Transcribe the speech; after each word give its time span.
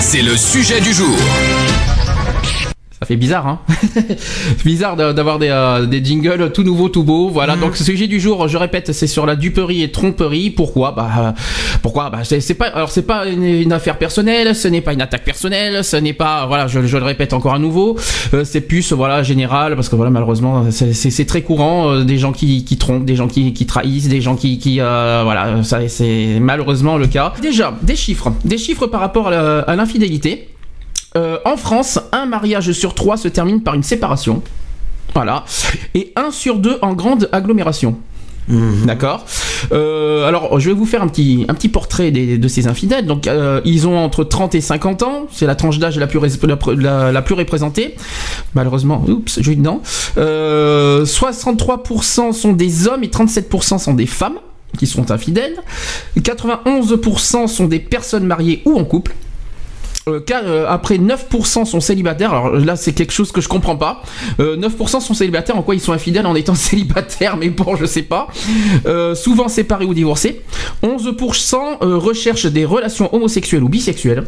C'est 0.00 0.22
le 0.22 0.36
sujet 0.36 0.80
du 0.80 0.92
jour. 0.92 1.16
Fait 3.08 3.16
bizarre, 3.16 3.46
hein 3.46 3.60
Bizarre 4.66 4.96
d'avoir 4.96 5.38
des, 5.38 5.48
euh, 5.48 5.86
des 5.86 6.04
jingles 6.04 6.50
tout 6.52 6.62
nouveaux, 6.62 6.90
tout 6.90 7.04
beaux. 7.04 7.30
Voilà. 7.30 7.54
Mhm. 7.56 7.60
Donc, 7.62 7.76
ce 7.76 7.82
sujet 7.84 8.06
du 8.06 8.20
jour, 8.20 8.48
je 8.48 8.58
répète, 8.58 8.92
c'est 8.92 9.06
sur 9.06 9.24
la 9.24 9.34
duperie 9.34 9.82
et 9.82 9.90
tromperie. 9.90 10.50
Pourquoi? 10.50 10.92
Bah, 10.92 11.08
euh, 11.18 11.30
pourquoi? 11.82 12.10
Bah, 12.10 12.18
c'est 12.24 12.40
c'est 12.42 12.52
pas. 12.54 12.66
Alors, 12.66 12.90
c'est 12.90 13.06
pas 13.06 13.26
une, 13.26 13.44
une 13.44 13.72
affaire 13.72 13.96
personnelle. 13.96 14.54
Ce 14.54 14.68
n'est 14.68 14.82
pas 14.82 14.92
une 14.92 15.00
attaque 15.00 15.24
personnelle. 15.24 15.82
Ce 15.84 15.96
n'est 15.96 16.12
pas. 16.12 16.44
Voilà. 16.46 16.66
Je, 16.66 16.86
je 16.86 16.96
le 16.98 17.04
répète 17.04 17.32
encore 17.32 17.54
à 17.54 17.58
nouveau. 17.58 17.96
Euh, 18.34 18.44
c'est 18.44 18.60
plus, 18.60 18.92
voilà, 18.92 19.22
général, 19.22 19.74
parce 19.74 19.88
que 19.88 19.96
voilà, 19.96 20.10
malheureusement, 20.10 20.70
c'est- 20.70 20.92
c'est 20.92 21.10
c'est 21.10 21.24
très 21.24 21.40
courant. 21.42 21.90
euh, 21.90 22.04
des 22.04 22.18
gens 22.18 22.32
qui, 22.32 22.64
qui 22.64 22.76
trompent, 22.76 23.06
des 23.06 23.16
gens 23.16 23.26
qui, 23.28 23.54
qui 23.54 23.64
trahissent, 23.64 24.08
des 24.08 24.20
gens 24.20 24.36
qui, 24.36 24.58
qui 24.58 24.80
euh, 24.80 25.22
voilà. 25.24 25.62
Ça, 25.62 25.88
c'est 25.88 26.38
malheureusement 26.40 26.98
le 26.98 27.06
cas. 27.06 27.32
Déjà, 27.40 27.74
des 27.82 27.96
chiffres, 27.96 28.32
des 28.44 28.58
chiffres 28.58 28.86
par 28.86 29.00
rapport 29.00 29.28
à 29.28 29.74
l'infidélité. 29.76 30.48
Euh, 31.16 31.38
en 31.44 31.56
France, 31.56 31.98
un 32.12 32.26
mariage 32.26 32.72
sur 32.72 32.94
trois 32.94 33.16
se 33.16 33.28
termine 33.28 33.62
par 33.62 33.74
une 33.74 33.82
séparation. 33.82 34.42
Voilà. 35.14 35.44
Et 35.94 36.12
un 36.16 36.30
sur 36.30 36.58
deux 36.58 36.78
en 36.82 36.92
grande 36.92 37.28
agglomération. 37.32 37.96
D'accord. 38.86 39.26
Euh, 39.72 40.26
alors, 40.26 40.58
je 40.58 40.70
vais 40.70 40.74
vous 40.74 40.86
faire 40.86 41.02
un 41.02 41.08
petit, 41.08 41.44
un 41.48 41.54
petit 41.54 41.68
portrait 41.68 42.10
des- 42.10 42.38
de 42.38 42.48
ces 42.48 42.66
infidèles. 42.66 43.04
Donc, 43.04 43.26
euh, 43.26 43.60
ils 43.66 43.86
ont 43.86 43.98
entre 43.98 44.24
30 44.24 44.54
et 44.54 44.62
50 44.62 45.02
ans. 45.02 45.26
C'est 45.30 45.44
la 45.46 45.54
tranche 45.54 45.78
d'âge 45.78 45.98
la 45.98 46.06
plus, 46.06 46.18
rés- 46.18 46.30
la, 46.44 46.56
la- 46.76 47.12
la 47.12 47.22
plus 47.22 47.34
représentée. 47.34 47.94
Malheureusement, 48.54 49.04
oups, 49.06 49.38
j'ai 49.42 49.52
eu 49.52 49.56
dedans. 49.56 49.82
Euh, 50.16 51.04
63% 51.04 52.32
sont 52.32 52.52
des 52.54 52.88
hommes 52.88 53.04
et 53.04 53.08
37% 53.10 53.76
sont 53.78 53.92
des 53.92 54.06
femmes 54.06 54.38
qui 54.78 54.86
sont 54.86 55.10
infidèles. 55.10 55.56
91% 56.18 57.48
sont 57.48 57.66
des 57.66 57.80
personnes 57.80 58.24
mariées 58.24 58.62
ou 58.64 58.78
en 58.78 58.84
couple. 58.84 59.14
Euh, 60.08 60.24
euh, 60.30 60.66
après 60.68 60.98
9% 60.98 61.64
sont 61.64 61.80
célibataires. 61.80 62.32
Alors 62.32 62.50
là, 62.50 62.76
c'est 62.76 62.92
quelque 62.92 63.12
chose 63.12 63.32
que 63.32 63.40
je 63.40 63.48
comprends 63.48 63.76
pas. 63.76 64.02
Euh, 64.40 64.56
9% 64.56 65.00
sont 65.00 65.14
célibataires. 65.14 65.56
En 65.56 65.62
quoi 65.62 65.74
ils 65.74 65.80
sont 65.80 65.92
infidèles 65.92 66.26
en 66.26 66.34
étant 66.34 66.54
célibataires 66.56 67.36
Mais 67.36 67.50
bon, 67.50 67.76
je 67.76 67.86
sais 67.86 68.02
pas. 68.02 68.28
Euh, 68.86 69.14
souvent 69.14 69.48
séparés 69.48 69.84
ou 69.84 69.94
divorcés. 69.94 70.42
11% 70.82 71.54
euh, 71.82 71.96
recherchent 71.96 72.46
des 72.46 72.64
relations 72.64 73.14
homosexuelles 73.14 73.62
ou 73.62 73.68
bisexuelles. 73.68 74.24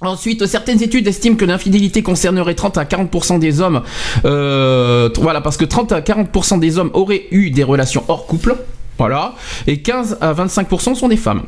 Ensuite, 0.00 0.46
certaines 0.46 0.82
études 0.82 1.06
estiment 1.06 1.36
que 1.36 1.44
l'infidélité 1.44 2.02
concernerait 2.02 2.54
30 2.54 2.76
à 2.78 2.84
40% 2.84 3.38
des 3.38 3.60
hommes. 3.60 3.82
Euh, 4.24 5.08
voilà, 5.16 5.40
parce 5.40 5.56
que 5.56 5.64
30 5.64 5.92
à 5.92 6.00
40% 6.00 6.58
des 6.58 6.78
hommes 6.78 6.90
auraient 6.92 7.24
eu 7.30 7.50
des 7.50 7.62
relations 7.64 8.04
hors 8.08 8.26
couple. 8.26 8.56
Voilà. 8.98 9.34
Et 9.66 9.80
15 9.80 10.18
à 10.20 10.34
25% 10.34 10.94
sont 10.94 11.08
des 11.08 11.16
femmes. 11.16 11.44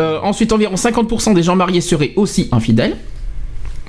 Euh, 0.00 0.18
ensuite, 0.22 0.52
environ 0.52 0.74
50% 0.74 1.34
des 1.34 1.42
gens 1.42 1.56
mariés 1.56 1.80
seraient 1.80 2.12
aussi 2.16 2.48
infidèles. 2.52 2.96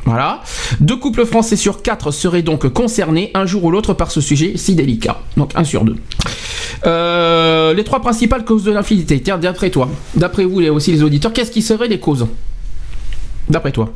Voilà. 0.05 0.41
Deux 0.79 0.95
couples 0.97 1.25
français 1.25 1.55
sur 1.55 1.81
quatre 1.81 2.11
seraient 2.11 2.41
donc 2.41 2.67
concernés 2.69 3.31
un 3.33 3.45
jour 3.45 3.63
ou 3.65 3.71
l'autre 3.71 3.93
par 3.93 4.11
ce 4.11 4.19
sujet 4.19 4.53
si 4.55 4.75
délicat. 4.75 5.21
Donc 5.37 5.51
un 5.55 5.63
sur 5.63 5.83
deux. 5.83 5.95
Euh, 6.85 7.73
les 7.73 7.83
trois 7.83 8.01
principales 8.01 8.43
causes 8.43 8.63
de 8.63 8.71
l'infidélité. 8.71 9.21
Tiens, 9.21 9.37
d'après 9.37 9.69
toi, 9.69 9.89
d'après 10.15 10.45
vous 10.45 10.61
et 10.61 10.69
aussi 10.69 10.91
les 10.91 11.03
auditeurs, 11.03 11.33
qu'est-ce 11.33 11.51
qui 11.51 11.61
seraient 11.61 11.87
les 11.87 11.99
causes? 11.99 12.25
D'après 13.49 13.71
toi 13.71 13.93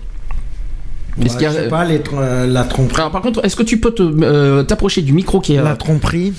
Ouais, 1.17 1.27
je 1.39 1.49
sais 1.49 1.67
pas, 1.69 1.85
les 1.85 1.99
tr- 1.99 2.09
euh, 2.19 2.45
la 2.47 2.63
tromperie. 2.63 2.99
Alors, 3.01 3.11
par 3.11 3.21
contre, 3.21 3.43
est-ce 3.45 3.55
que 3.55 3.63
tu 3.63 3.79
peux 3.79 3.93
euh, 3.99 4.63
t'approcher 4.63 5.01
du 5.01 5.13
micro 5.13 5.39
qui 5.39 5.53
est. 5.55 5.61
La 5.63 5.75
tromperie. 5.75 6.33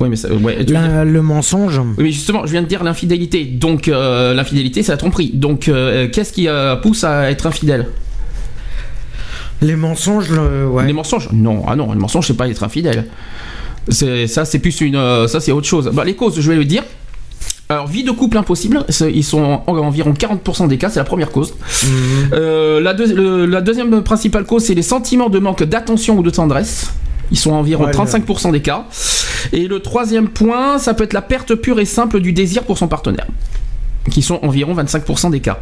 Oui, 0.00 0.08
mais 0.08 0.16
ça- 0.16 0.32
ouais, 0.32 0.64
tu- 0.64 0.72
La- 0.72 1.04
le 1.04 1.22
mensonge. 1.22 1.78
Oui, 1.78 2.04
mais 2.04 2.10
justement, 2.12 2.44
je 2.46 2.52
viens 2.52 2.62
de 2.62 2.66
dire 2.68 2.82
l'infidélité. 2.84 3.44
Donc, 3.44 3.88
euh, 3.88 4.34
l'infidélité, 4.34 4.82
c'est 4.82 4.92
la 4.92 4.98
tromperie. 4.98 5.30
Donc, 5.34 5.68
euh, 5.68 6.08
qu'est-ce 6.08 6.32
qui 6.32 6.48
euh, 6.48 6.76
pousse 6.76 7.04
à 7.04 7.30
être 7.30 7.46
infidèle 7.46 7.86
Les 9.62 9.76
mensonges, 9.76 10.30
ouais. 10.30 10.86
Les 10.86 10.92
mensonges? 10.92 11.28
Non, 11.32 11.64
ah 11.66 11.74
non, 11.76 11.92
les 11.92 11.98
mensonges, 11.98 12.26
c'est 12.28 12.36
pas 12.36 12.48
être 12.48 12.62
infidèle. 12.62 13.06
C'est 13.88 14.26
ça, 14.26 14.44
c'est 14.44 14.58
plus 14.58 14.80
une, 14.82 14.96
euh, 14.96 15.26
ça 15.26 15.40
c'est 15.40 15.50
autre 15.52 15.66
chose. 15.66 15.90
Bah, 15.92 16.04
les 16.04 16.14
causes, 16.14 16.38
je 16.40 16.48
vais 16.50 16.56
le 16.56 16.64
dire. 16.64 16.82
Alors, 17.70 17.86
vie 17.86 18.02
de 18.02 18.10
couple 18.10 18.38
impossible, 18.38 18.84
ils 19.12 19.24
sont 19.24 19.62
en, 19.66 19.76
environ 19.78 20.12
40% 20.12 20.68
des 20.68 20.78
cas, 20.78 20.88
c'est 20.88 21.00
la 21.00 21.04
première 21.04 21.30
cause. 21.30 21.54
Euh, 22.32 22.80
la, 22.80 22.94
deux- 22.94 23.14
le- 23.14 23.44
la 23.46 23.60
deuxième 23.60 24.02
principale 24.02 24.44
cause, 24.44 24.64
c'est 24.64 24.74
les 24.74 24.82
sentiments 24.82 25.28
de 25.28 25.38
manque 25.38 25.62
d'attention 25.64 26.16
ou 26.18 26.22
de 26.22 26.30
tendresse. 26.30 26.92
Ils 27.30 27.38
sont 27.38 27.52
environ 27.52 27.84
Ouais, 27.84 27.92
35% 27.92 28.52
des 28.52 28.60
cas. 28.62 28.86
Et 29.52 29.68
le 29.68 29.80
troisième 29.80 30.28
point, 30.28 30.78
ça 30.78 30.94
peut 30.94 31.04
être 31.04 31.12
la 31.12 31.20
perte 31.20 31.54
pure 31.56 31.78
et 31.78 31.84
simple 31.84 32.20
du 32.20 32.32
désir 32.32 32.62
pour 32.62 32.78
son 32.78 32.88
partenaire, 32.88 33.26
qui 34.10 34.22
sont 34.22 34.38
environ 34.42 34.74
25% 34.74 35.30
des 35.30 35.40
cas. 35.40 35.58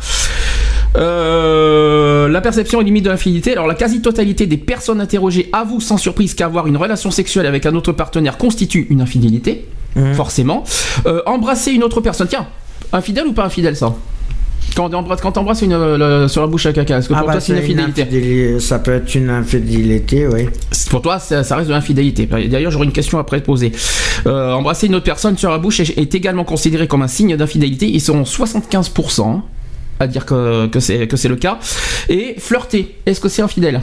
Euh, 0.97 2.29
la 2.29 2.41
perception 2.41 2.81
et 2.81 2.85
limite 2.85 3.05
de 3.05 3.11
l'infidélité. 3.11 3.53
Alors 3.53 3.67
la 3.67 3.75
quasi-totalité 3.75 4.47
des 4.47 4.57
personnes 4.57 5.01
interrogées 5.01 5.49
avouent 5.53 5.81
sans 5.81 5.97
surprise 5.99 6.35
qu'avoir 6.35 6.67
une 6.69 6.77
relation 6.77 7.11
sexuelle 7.11 7.47
avec 7.47 7.67
un 7.67 7.75
autre 7.75 7.93
partenaire 7.93 8.39
constitue 8.39 8.87
une 8.91 9.01
infidélité, 9.01 9.67
forcément. 10.15 10.65
Euh, 11.07 11.23
embrasser 11.27 11.73
une 11.73 11.83
autre 11.85 12.01
personne, 12.01 12.27
tiens, 12.29 12.47
infidèle 12.93 13.27
ou 13.27 13.33
pas 13.33 13.45
infidèle 13.45 13.77
ça? 13.77 13.95
Quand 14.75 14.91
t'embrasses 14.91 15.21
quand 15.23 15.33
t'embrasses 15.33 15.63
une 15.63 15.73
euh, 15.73 16.23
le- 16.23 16.29
sur 16.29 16.43
la 16.43 16.49
bouche 16.49 16.67
à 16.67 16.73
caca, 16.73 16.99
est-ce 16.99 17.09
que 17.09 17.15
Ah 17.15 17.19
pour 17.19 17.29
bah, 17.29 17.33
toi 17.35 17.41
c'est 17.41 17.53
une 17.53 17.59
une 17.59 17.81
infidélité? 17.81 18.03
infidéli- 18.03 18.61
Ça 18.61 18.79
peut 18.79 18.93
être 18.95 19.15
une 19.15 19.31
infidélité, 19.31 20.27
oui. 20.27 20.49
Pour 20.91 21.01
toi, 21.01 21.19
ça, 21.19 21.43
ça 21.45 21.57
reste 21.57 21.69
de 21.69 21.73
l'infidélité. 21.73 22.27
D'ailleurs, 22.27 22.71
j'aurais 22.71 22.85
une 22.85 22.93
question 22.93 23.19
après 23.19 23.41
te 23.41 23.47
poser. 23.47 23.73
Euh, 24.27 24.53
embrasser 24.53 24.89
une 24.89 24.95
autre 24.97 25.05
personne 25.05 25.39
sur 25.39 25.51
la 25.51 25.57
bouche 25.59 25.81
est, 25.81 25.97
est 25.97 26.15
également 26.15 26.45
considéré 26.45 26.89
comme 26.89 27.01
un 27.03 27.09
signe 27.09 27.37
d'infidélité. 27.37 27.87
Ils 27.89 28.01
sont 28.03 28.23
75% 28.25 29.41
à 29.99 30.07
dire 30.09 30.27
que, 30.27 30.67
que 30.67 30.79
c'est 30.81 31.07
que 31.07 31.17
c'est 31.17 31.29
le 31.29 31.37
cas. 31.37 31.59
Et 32.11 32.35
flirter, 32.39 32.97
est-ce 33.07 33.21
que 33.21 33.31
c'est 33.31 33.41
infidèle? 33.43 33.81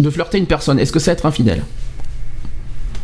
De 0.00 0.10
flirter 0.10 0.38
une 0.38 0.46
personne, 0.46 0.78
est-ce 0.80 0.90
que 0.92 0.98
c'est 0.98 1.12
être 1.12 1.26
infidèle? 1.26 1.62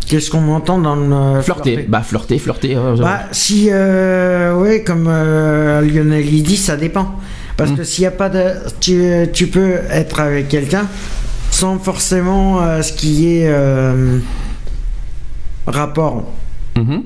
Qu'est-ce 0.08 0.30
qu'on 0.30 0.48
entend 0.52 0.78
dans 0.78 0.96
le. 0.96 1.40
Flirter, 1.40 1.86
bah 1.88 2.02
flirter, 2.02 2.38
flirter. 2.38 2.76
euh, 2.76 2.96
Bah, 2.96 3.20
si, 3.32 3.68
euh, 3.70 4.54
ouais, 4.54 4.82
comme 4.82 5.06
euh, 5.08 5.80
Lionel 5.80 6.26
il 6.32 6.42
dit, 6.42 6.56
ça 6.56 6.76
dépend. 6.76 7.14
Parce 7.56 7.70
Hmm. 7.70 7.76
que 7.76 7.84
s'il 7.84 8.02
n'y 8.02 8.06
a 8.08 8.10
pas 8.10 8.28
de. 8.28 8.52
Tu, 8.80 9.02
tu 9.32 9.46
peux 9.46 9.74
être 9.90 10.20
avec 10.20 10.48
quelqu'un 10.48 10.86
sans 11.50 11.78
forcément 11.78 12.60
euh, 12.62 12.82
ce 12.82 12.92
qui 12.92 13.28
est 13.38 13.50
rapport. 15.66 16.24
Mhm. 16.76 17.02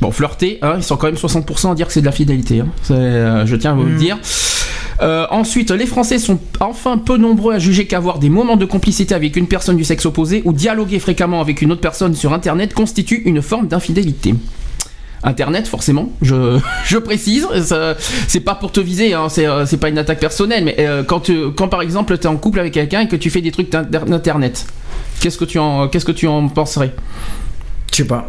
Bon, 0.00 0.10
flirter, 0.10 0.58
hein, 0.62 0.74
ils 0.78 0.82
sont 0.82 0.96
quand 0.96 1.06
même 1.08 1.16
60% 1.16 1.72
à 1.72 1.74
dire 1.74 1.86
que 1.86 1.92
c'est 1.92 2.00
de 2.00 2.06
la 2.06 2.12
fidélité. 2.12 2.60
hein. 2.60 2.68
Euh, 2.90 3.44
je 3.46 3.54
tiens 3.56 3.72
à 3.72 3.74
vous 3.74 3.84
le 3.84 3.92
Mhm. 3.92 3.98
dire. 3.98 4.18
Euh, 5.02 5.26
ensuite, 5.30 5.70
les 5.70 5.86
Français 5.86 6.18
sont 6.18 6.38
enfin 6.60 6.98
peu 6.98 7.16
nombreux 7.16 7.54
à 7.54 7.58
juger 7.58 7.86
qu'avoir 7.86 8.18
des 8.18 8.28
moments 8.28 8.56
de 8.56 8.64
complicité 8.66 9.14
avec 9.14 9.36
une 9.36 9.46
personne 9.46 9.76
du 9.76 9.84
sexe 9.84 10.04
opposé 10.06 10.42
ou 10.44 10.52
dialoguer 10.52 10.98
fréquemment 10.98 11.40
avec 11.40 11.62
une 11.62 11.72
autre 11.72 11.80
personne 11.80 12.14
sur 12.14 12.32
Internet 12.34 12.74
constitue 12.74 13.22
une 13.24 13.40
forme 13.42 13.66
d'infidélité. 13.68 14.34
Internet, 15.22 15.68
forcément, 15.68 16.10
je, 16.22 16.58
je 16.86 16.96
précise, 16.96 17.46
c'est 18.26 18.40
pas 18.40 18.54
pour 18.54 18.72
te 18.72 18.80
viser, 18.80 19.12
hein, 19.12 19.28
c'est 19.28 19.46
euh, 19.46 19.66
c'est 19.66 19.76
pas 19.76 19.90
une 19.90 19.98
attaque 19.98 20.18
personnelle, 20.20 20.64
mais 20.64 20.76
euh, 20.80 21.02
quand, 21.02 21.20
tu- 21.20 21.50
quand 21.54 21.68
par 21.68 21.82
exemple 21.82 22.16
tu 22.16 22.24
es 22.24 22.26
en 22.26 22.36
couple 22.36 22.58
avec 22.60 22.72
quelqu'un 22.72 23.00
et 23.02 23.08
que 23.08 23.16
tu 23.16 23.28
fais 23.28 23.42
des 23.42 23.50
trucs 23.52 23.70
d'in- 23.70 23.82
d'Internet, 23.82 24.66
qu'est-ce 25.20 25.36
que 25.36 25.44
tu 25.44 25.58
en, 25.58 25.88
qu'est-ce 25.88 26.06
que 26.06 26.12
tu 26.12 26.26
en 26.26 26.48
penserais? 26.48 26.94
Je 27.92 27.96
sais 27.98 28.04
pas. 28.06 28.26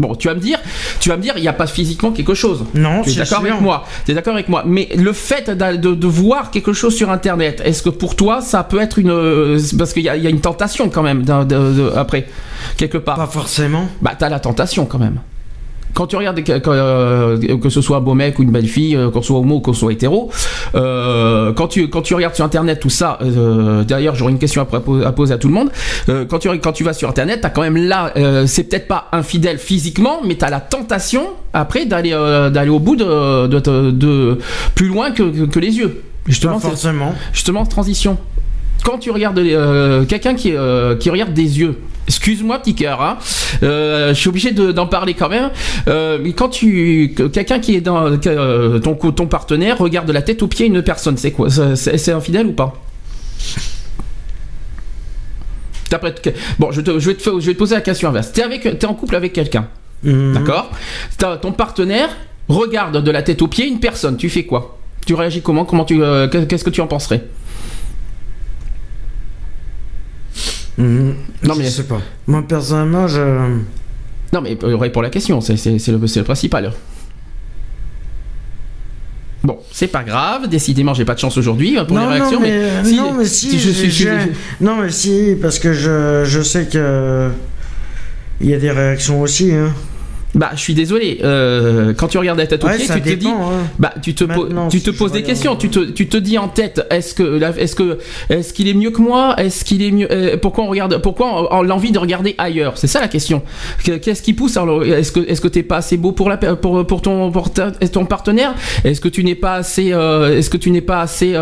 Bon, 0.00 0.14
tu 0.14 0.28
vas 0.28 0.34
me 0.34 0.40
dire, 0.40 0.58
tu 0.98 1.08
vas 1.10 1.16
me 1.16 1.22
dire, 1.22 1.34
il 1.36 1.42
n'y 1.42 1.48
a 1.48 1.52
pas 1.52 1.66
physiquement 1.66 2.10
quelque 2.10 2.34
chose. 2.34 2.64
Non, 2.74 3.02
tu 3.02 3.10
es 3.10 3.12
d'accord 3.16 3.38
avec 3.40 3.60
moi. 3.60 3.84
Tu 4.04 4.12
es 4.12 4.14
d'accord 4.14 4.34
avec 4.34 4.48
moi. 4.48 4.62
Mais 4.66 4.88
le 4.96 5.12
fait 5.12 5.50
de, 5.50 5.94
de 5.94 6.06
voir 6.06 6.50
quelque 6.50 6.72
chose 6.72 6.94
sur 6.96 7.10
Internet, 7.10 7.60
est-ce 7.64 7.82
que 7.82 7.90
pour 7.90 8.16
toi, 8.16 8.40
ça 8.40 8.64
peut 8.64 8.80
être 8.80 8.98
une, 8.98 9.10
euh, 9.10 9.60
parce 9.78 9.92
qu'il 9.92 10.02
y, 10.02 10.08
a- 10.08 10.16
il 10.16 10.22
y 10.22 10.26
a 10.26 10.30
une 10.30 10.40
tentation 10.40 10.88
quand 10.88 11.02
même 11.02 11.24
après 11.96 12.26
quelque 12.76 12.98
part? 12.98 13.16
Pas 13.16 13.26
forcément. 13.26 13.88
Bah, 14.00 14.12
t'as 14.18 14.28
la 14.28 14.40
tentation 14.40 14.86
quand 14.86 14.98
même. 14.98 15.18
Quand 15.94 16.06
tu 16.06 16.16
regardes 16.16 16.42
que, 16.42 16.58
que, 16.58 16.70
euh, 16.70 17.58
que 17.58 17.68
ce 17.68 17.80
soit 17.80 17.98
un 17.98 18.00
beau 18.00 18.14
mec 18.14 18.38
ou 18.38 18.42
une 18.42 18.50
belle 18.50 18.66
fille, 18.66 18.96
euh, 18.96 19.10
qu'on 19.10 19.22
soit 19.22 19.38
homo 19.38 19.56
ou 19.56 19.60
qu'on 19.60 19.72
soit 19.72 19.92
hétéro, 19.92 20.30
euh, 20.74 21.52
quand 21.52 21.68
tu 21.68 21.88
quand 21.88 22.02
tu 22.02 22.14
regardes 22.14 22.34
sur 22.34 22.44
internet 22.44 22.80
tout 22.80 22.90
ça, 22.90 23.18
euh, 23.22 23.82
d'ailleurs 23.84 24.14
j'aurais 24.14 24.32
une 24.32 24.38
question 24.38 24.62
à, 24.62 25.12
poser 25.12 25.34
à 25.34 25.38
tout 25.38 25.48
le 25.48 25.54
monde. 25.54 25.70
Euh, 26.08 26.24
quand 26.24 26.38
tu 26.38 26.48
quand 26.58 26.72
tu 26.72 26.84
vas 26.84 26.92
sur 26.92 27.08
internet, 27.08 27.40
t'as 27.42 27.50
quand 27.50 27.62
même 27.62 27.76
là, 27.76 28.12
c'est 28.46 28.64
peut-être 28.64 28.88
pas 28.88 29.08
infidèle 29.12 29.58
physiquement, 29.58 30.20
mais 30.26 30.36
t'as 30.36 30.50
la 30.50 30.60
tentation 30.60 31.22
après 31.52 31.86
d'aller 31.86 32.10
d'aller 32.52 32.70
au 32.70 32.78
bout 32.78 32.96
de, 32.96 33.46
de, 33.46 33.58
de- 33.60 33.90
de- 33.90 34.38
plus 34.74 34.86
loin 34.88 35.10
que, 35.10 35.46
que, 35.46 35.58
les 35.58 35.76
yeux. 35.78 36.02
Justement, 36.26 36.54
Pas 36.60 36.68
forcément. 36.68 37.14
justement 37.32 37.64
transition. 37.66 38.16
Quand 38.84 38.98
tu 38.98 39.10
regardes 39.10 39.40
quelqu'un 40.06 40.34
qui, 40.34 40.52
qui 41.00 41.10
regarde 41.10 41.32
des 41.34 41.58
yeux, 41.60 41.78
excuse-moi 42.10 42.58
petit 42.58 42.74
cœur, 42.74 43.00
hein, 43.00 43.18
euh, 43.62 44.08
je 44.08 44.14
suis 44.14 44.28
obligé 44.28 44.50
de- 44.50 44.72
d'en 44.72 44.86
parler 44.86 45.14
quand 45.14 45.28
même. 45.28 45.50
Euh, 45.88 46.18
mais 46.20 46.32
quand 46.32 46.48
tu 46.48 47.12
que- 47.16 47.22
quelqu'un 47.28 47.60
qui 47.60 47.76
est 47.76 47.80
dans 47.80 48.04
euh, 48.26 48.78
ton 48.80 48.94
ton 48.94 49.26
partenaire 49.26 49.78
regarde 49.78 50.06
de 50.08 50.12
la 50.12 50.22
tête 50.22 50.42
aux 50.42 50.48
pieds 50.48 50.66
une 50.66 50.82
personne, 50.82 51.16
c'est 51.16 51.30
quoi? 51.30 51.48
C'est 51.76 52.12
infidèle 52.12 52.46
ou 52.46 52.52
pas? 52.52 52.74
Bon, 56.58 56.70
je, 56.70 56.80
te- 56.80 56.98
je 57.00 57.10
vais 57.10 57.16
te, 57.16 57.22
fa- 57.22 57.30
je 57.38 57.46
vais 57.46 57.54
te 57.54 57.58
poser 57.58 57.74
la 57.74 57.80
question 57.80 58.08
inverse. 58.08 58.32
T'es 58.32 58.42
avec, 58.42 58.78
t'es 58.78 58.86
en 58.86 58.94
couple 58.94 59.16
avec 59.16 59.32
quelqu'un, 59.32 59.66
Mhm. 60.04 60.34
d'accord? 60.34 60.70
Ton 61.42 61.52
partenaire 61.52 62.10
regarde 62.48 63.02
de 63.02 63.10
la 63.10 63.22
tête 63.22 63.42
aux 63.42 63.48
pieds 63.48 63.66
une 63.66 63.80
personne. 63.80 64.16
Tu 64.16 64.28
fais 64.28 64.44
quoi? 64.44 64.78
Tu 65.06 65.14
réagis 65.14 65.42
comment? 65.42 65.64
Comment 65.64 65.84
tu 65.84 65.98
Qu'est-ce 66.48 66.64
que 66.64 66.70
tu 66.70 66.80
en 66.80 66.86
penserais? 66.86 67.22
Mhm. 70.80 71.14
Non, 71.44 71.54
mais- 71.56 71.64
je 71.64 71.70
sais 71.70 71.84
pas. 71.84 72.00
Moi 72.26 72.42
personnellement, 72.46 73.06
je. 73.08 73.20
Non, 74.32 74.40
mais 74.40 74.56
euh, 74.62 74.76
réponds 74.76 75.00
la 75.00 75.10
question, 75.10 75.40
c'est 75.40 75.54
le, 75.56 76.22
principal. 76.22 76.72
Bon, 79.42 79.58
c'est 79.72 79.86
pas 79.88 80.04
grave, 80.04 80.48
décidément, 80.48 80.92
j'ai 80.92 81.06
pas 81.06 81.14
de 81.14 81.18
chance 81.18 81.38
aujourd'hui 81.38 81.78
hein, 81.78 81.86
pour 81.86 81.98
les 81.98 82.04
réactions, 82.06 82.40
non, 82.40 82.46
mais, 82.46 82.84
si- 82.84 82.96
non, 82.96 83.14
mais 83.14 83.24
si, 83.24 83.58
je 83.58 83.70
suis- 83.70 83.90
je- 83.90 84.28
non, 84.60 84.76
mais 84.76 84.90
si, 84.90 85.34
parce 85.40 85.58
que 85.58 85.72
je, 85.72 86.24
je 86.26 86.42
sais 86.42 86.66
que 86.66 87.30
il 88.42 88.50
y 88.50 88.54
a 88.54 88.58
des 88.58 88.70
réactions 88.70 89.20
aussi. 89.22 89.52
Hein. 89.52 89.72
Bah, 90.32 90.50
je 90.54 90.60
suis 90.60 90.74
désolé, 90.74 91.18
euh, 91.24 91.92
quand 91.92 92.06
tu 92.06 92.16
regardes 92.16 92.38
la 92.38 92.46
tête 92.46 92.62
Ouais, 92.62 92.76
pieds, 92.76 92.86
ça 92.86 92.94
tu 92.94 93.02
te 93.02 93.08
dis. 93.14 93.26
hein. 93.26 93.66
Bah, 93.80 93.92
tu 94.00 94.14
te, 94.14 94.22
Maintenant, 94.22 94.68
tu 94.68 94.78
si 94.78 94.84
te 94.84 94.90
poses 94.90 95.10
des 95.10 95.24
questions, 95.24 95.56
tu 95.56 95.70
te, 95.70 95.80
tu 95.80 96.06
te 96.08 96.16
dis 96.16 96.38
en 96.38 96.46
tête, 96.46 96.86
est-ce 96.90 97.14
que, 97.14 97.42
est-ce 97.58 97.74
que, 97.74 97.98
est-ce 98.28 98.52
qu'il 98.52 98.68
est 98.68 98.74
mieux 98.74 98.92
que 98.92 99.02
moi, 99.02 99.34
est-ce 99.38 99.64
qu'il 99.64 99.82
est 99.82 99.90
mieux, 99.90 100.06
euh, 100.12 100.36
pourquoi 100.40 100.64
on 100.64 100.68
regarde, 100.68 100.98
pourquoi 101.02 101.50
on, 101.52 101.58
on 101.58 101.62
l'envie 101.62 101.90
de 101.90 101.98
regarder 101.98 102.36
ailleurs, 102.38 102.78
c'est 102.78 102.86
ça 102.86 103.00
la 103.00 103.08
question. 103.08 103.42
Que- 103.84 103.96
Qu'est-ce 103.96 104.22
qui 104.22 104.32
pousse 104.32 104.56
alors 104.56 104.84
Est-ce 104.84 105.10
que, 105.10 105.18
est-ce 105.28 105.40
que 105.40 105.48
t'es 105.48 105.64
pas 105.64 105.78
assez 105.78 105.96
beau 105.96 106.12
pour 106.12 106.28
la, 106.28 106.36
pour, 106.36 106.86
pour 106.86 107.02
ton, 107.02 107.32
pour 107.32 107.52
ta- 107.52 107.72
ton 107.72 108.04
partenaire? 108.04 108.54
Est-ce 108.84 109.00
que 109.00 109.08
tu 109.08 109.24
n'es 109.24 109.34
pas 109.34 109.54
assez, 109.54 109.92
euh, 109.92 110.38
est-ce 110.38 110.48
que 110.48 110.56
tu 110.58 110.70
n'es 110.70 110.80
pas 110.80 111.00
assez, 111.00 111.32
euh, 111.34 111.40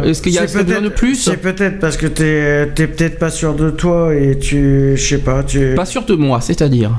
Euh, 0.00 0.02
est-ce 0.04 0.20
qu'il 0.20 0.32
y 0.32 0.38
a 0.38 0.42
besoin 0.42 0.62
de 0.82 0.88
plus? 0.90 1.14
C'est 1.14 1.38
peut-être 1.38 1.78
parce 1.80 1.96
que 1.96 2.06
t'es 2.06 2.70
t'es 2.74 2.86
peut-être 2.86 3.18
pas 3.18 3.30
sûr 3.30 3.54
de 3.54 3.70
toi 3.70 4.14
et 4.14 4.38
tu. 4.38 4.92
Je 4.96 5.02
sais 5.02 5.18
pas, 5.18 5.42
tu. 5.42 5.74
Pas 5.74 5.86
sûr 5.86 6.04
de 6.04 6.14
moi, 6.14 6.40
c'est-à-dire 6.42 6.90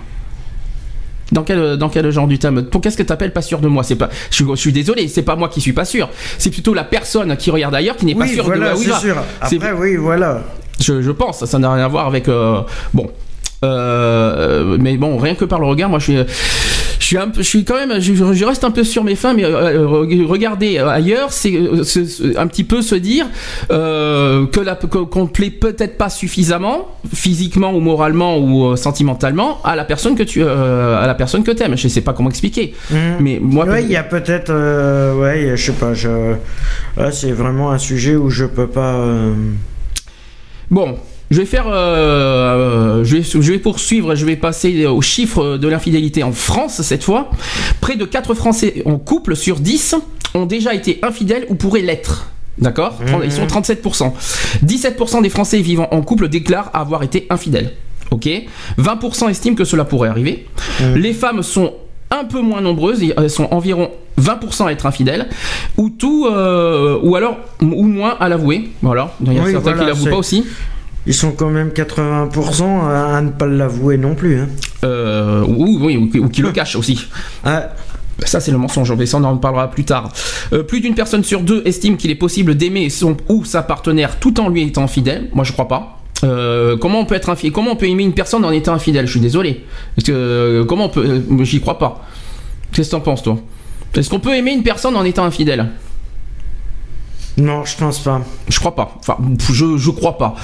dans 1.32 1.44
quel, 1.44 1.78
dans 1.78 1.90
quel 1.90 2.10
genre 2.12 2.28
du 2.28 2.40
thème 2.40 2.64
Pour 2.64 2.82
qu'est-ce 2.82 2.98
que 2.98 3.04
t'appelles 3.04 3.34
pas 3.34 3.42
sûr 3.42 3.60
de 3.60 3.68
moi 3.68 3.84
C'est 3.84 3.96
pas, 3.96 4.10
je 4.30 4.36
suis, 4.36 4.46
je 4.50 4.56
suis 4.56 4.72
désolé, 4.74 5.08
c'est 5.08 5.22
pas 5.24 5.36
moi 5.36 5.50
qui 5.50 5.62
suis 5.62 5.74
pas 5.74 5.86
sûr. 5.86 6.10
C'est 6.38 6.50
plutôt 6.50 6.74
la 6.74 6.84
personne 6.84 7.36
qui 7.38 7.52
regarde 7.52 7.74
ailleurs 7.76 7.96
qui 7.96 8.06
n'est 8.06 8.16
pas 8.16 8.26
oui, 8.26 8.34
sûre 8.34 8.46
voilà, 8.46 8.74
de 8.74 8.78
où 8.78 8.82
il 8.82 8.90
va. 8.90 9.00
sûr. 9.00 9.16
Après, 9.40 9.72
oui, 9.74 9.96
voilà. 9.96 10.42
Je, 10.80 11.02
je 11.02 11.12
pense, 11.12 11.46
ça 11.46 11.60
n'a 11.60 11.74
rien 11.74 11.86
à 11.86 11.88
voir 11.88 12.08
avec. 12.08 12.28
euh, 12.28 12.62
bon. 12.94 13.10
Euh, 13.64 14.78
mais 14.80 14.98
bon, 14.98 15.18
rien 15.18 15.36
que 15.36 15.46
par 15.46 15.60
le 15.60 15.68
regard, 15.68 15.90
moi 15.90 16.00
je 16.00 16.04
suis. 16.04 16.18
Je 17.12 17.18
suis, 17.18 17.26
un 17.26 17.28
peu, 17.30 17.42
je 17.42 17.48
suis 17.48 17.66
quand 17.66 17.76
même, 17.76 18.00
je, 18.00 18.14
je 18.14 18.46
reste 18.46 18.64
un 18.64 18.72
peu 18.72 18.86
sur 18.86 19.04
mes 19.04 19.16
fins, 19.16 19.34
mais 19.34 19.44
euh, 19.44 19.84
euh, 19.86 20.26
regarder 20.26 20.78
ailleurs, 20.78 21.34
c'est 21.34 21.54
euh, 21.54 21.84
un 22.38 22.48
petit 22.48 22.64
peu 22.64 22.82
se 22.82 22.96
dire 22.96 23.26
euh, 23.70 24.46
que 24.48 24.62
la, 24.62 24.76
qu'on 24.76 25.24
ne 25.24 25.28
plaît 25.28 25.50
peut-être 25.50 25.98
pas 25.98 26.10
suffisamment, 26.10 26.88
physiquement 27.14 27.74
ou 27.74 27.82
moralement 27.82 28.38
ou 28.38 28.66
euh, 28.68 28.76
sentimentalement, 28.78 29.62
à 29.66 29.76
la 29.76 29.84
personne 29.84 30.16
que 30.16 30.24
tu, 30.24 30.42
euh, 30.42 31.04
à 31.04 31.06
la 31.06 31.14
personne 31.14 31.44
que 31.44 31.52
t'aimes. 31.52 31.76
Je 31.76 31.90
sais 31.90 32.00
pas 32.00 32.14
comment 32.14 32.30
expliquer, 32.30 32.74
Mhm. 32.90 32.98
mais 33.20 33.40
moi, 33.42 33.66
Ouais, 33.66 33.84
il 33.84 33.92
y 33.92 33.98
a 33.98 34.04
peut-être. 34.04 34.50
euh, 34.50 35.14
ouais, 35.20 35.58
je 35.58 35.62
sais 35.66 35.74
pas. 35.74 35.94
Je... 35.94 36.08
Là, 36.96 37.12
c'est 37.12 37.34
vraiment 37.34 37.72
un 37.72 37.78
sujet 37.78 38.16
où 38.16 38.30
je 38.30 38.46
peux 38.46 38.68
pas. 38.68 38.94
euh, 38.94 39.34
Bon, 40.70 40.98
je 41.32 41.38
vais 41.38 41.46
faire, 41.46 41.66
euh, 41.68 43.00
euh, 43.00 43.04
je, 43.04 43.18
vais, 43.18 43.24
je 43.24 43.52
vais 43.52 43.58
poursuivre, 43.58 44.14
je 44.16 44.26
vais 44.26 44.36
passer 44.36 44.86
aux 44.86 45.02
chiffres 45.02 45.58
de 45.58 45.68
l'infidélité 45.68 46.22
en 46.24 46.32
France 46.34 46.82
cette 46.82 47.04
fois. 47.04 47.32
Près 47.80 47.96
de 47.96 48.06
4 48.06 48.34
Français 48.36 48.84
en 48.86 48.98
couple 48.98 49.36
sur 49.36 49.60
10 49.60 49.96
ont 50.36 50.46
déjà 50.46 50.74
été 50.76 51.00
infidèles 51.02 51.46
ou 51.50 51.56
pourraient 51.56 51.82
l'être. 51.82 52.28
D'accord? 52.58 53.00
Ils 53.24 53.32
sont 53.32 53.46
37%. 53.48 54.12
17% 54.66 55.22
des 55.24 55.30
Français 55.30 55.60
vivant 55.62 55.88
en 55.92 56.02
couple 56.02 56.28
déclarent 56.28 56.70
avoir 56.74 57.02
été 57.02 57.26
infidèles. 57.30 57.72
Ok? 58.12 58.30
20% 58.78 59.30
estiment 59.30 59.56
que 59.56 59.64
cela 59.64 59.86
pourrait 59.86 60.10
arriver. 60.10 60.46
Les 60.96 61.14
femmes 61.14 61.44
sont 61.44 61.74
un 62.12 62.26
peu 62.26 62.42
moins 62.42 62.60
nombreuses, 62.60 63.02
elles 63.18 63.30
sont 63.30 63.48
environ 63.52 63.90
20% 64.20 64.68
à 64.68 64.72
être 64.74 64.86
infidèles, 64.86 65.30
ou 65.78 65.90
tout, 65.90 66.28
euh, 66.30 67.00
ou 67.02 67.16
alors, 67.16 67.38
ou 67.62 67.84
moins 67.88 68.18
à 68.20 68.28
l'avouer. 68.28 68.70
Voilà, 68.82 69.14
il 69.26 69.32
y 69.32 69.40
a 69.40 69.44
Oui, 69.44 69.52
certains 69.52 69.72
qui 69.72 69.76
voilà, 69.78 69.88
l'avouent 69.92 70.04
c'est- 70.04 70.10
pas 70.10 70.18
aussi. 70.18 70.46
Ils 71.08 71.14
sont 71.14 71.32
quand 71.32 71.50
même 71.50 71.70
80% 71.70 72.64
à, 72.88 73.18
à 73.18 73.22
ne 73.22 73.30
pas 73.30 73.48
l'avouer 73.48 73.98
non 73.98 74.14
plus. 74.16 74.40
Hein. 74.40 74.48
Euh, 74.84 75.44
ou, 75.46 75.80
oui, 75.82 75.98
ou, 75.98 76.24
ou 76.24 76.30
qui 76.30 76.42
le 76.42 76.52
cachent 76.52 76.76
aussi. 76.76 77.08
Ah, 77.44 77.70
Ça, 78.24 78.40
c'est 78.40 78.52
le 78.52 78.58
mensonge, 78.60 78.92
mais 78.94 79.08
ça, 79.08 79.18
on 79.18 79.24
en 79.24 79.38
parlera 79.38 79.72
plus 79.72 79.84
tard. 79.84 80.10
Euh, 80.54 80.62
plus 80.62 80.80
d'une 80.80 80.94
personne 80.94 81.24
sur 81.24 81.42
deux 81.42 81.64
estime 81.66 81.98
qu'il 81.98 82.12
est 82.12 82.16
possible 82.16 82.54
d'aimer 82.56 82.90
son 82.92 83.18
ou 83.30 83.46
sa 83.46 83.64
partenaire 83.64 84.20
tout 84.20 84.40
en 84.40 84.48
lui 84.50 84.62
étant 84.62 84.88
fidèle. 84.88 85.30
Moi, 85.34 85.44
je 85.44 85.54
crois 85.54 85.68
pas. 85.68 85.98
Euh, 86.24 86.78
comment 86.78 87.00
on 87.00 87.06
peut 87.06 87.16
être 87.16 87.30
infidèle 87.30 87.52
Comment 87.52 87.72
on 87.72 87.76
peut 87.76 87.88
aimer 87.88 88.04
une 88.04 88.14
personne 88.14 88.46
en 88.46 88.52
étant 88.52 88.74
infidèle? 88.76 89.08
Je 89.08 89.12
suis 89.12 89.20
désolé. 89.20 89.66
Parce 89.96 90.06
que, 90.06 90.64
comment 90.70 90.86
on 90.86 90.90
peut 90.90 91.24
J'y 91.42 91.62
crois 91.62 91.80
pas. 91.80 92.06
Qu'est-ce 92.72 92.90
que 92.92 92.96
t'en 92.96 93.02
penses, 93.02 93.24
toi? 93.24 93.40
Est-ce 93.96 94.08
qu'on 94.10 94.20
peut 94.20 94.36
aimer 94.36 94.52
une 94.52 94.62
personne 94.64 94.96
en 94.96 95.04
étant 95.04 95.26
infidèle? 95.26 95.68
Non, 97.38 97.66
je 97.66 97.76
pense 97.76 98.00
pas. 98.00 98.22
Je 98.48 98.60
crois 98.60 98.76
pas. 98.76 98.94
Enfin, 99.00 99.18
je, 99.52 99.78
je 99.78 99.90
crois 99.90 100.18
pas. 100.18 100.36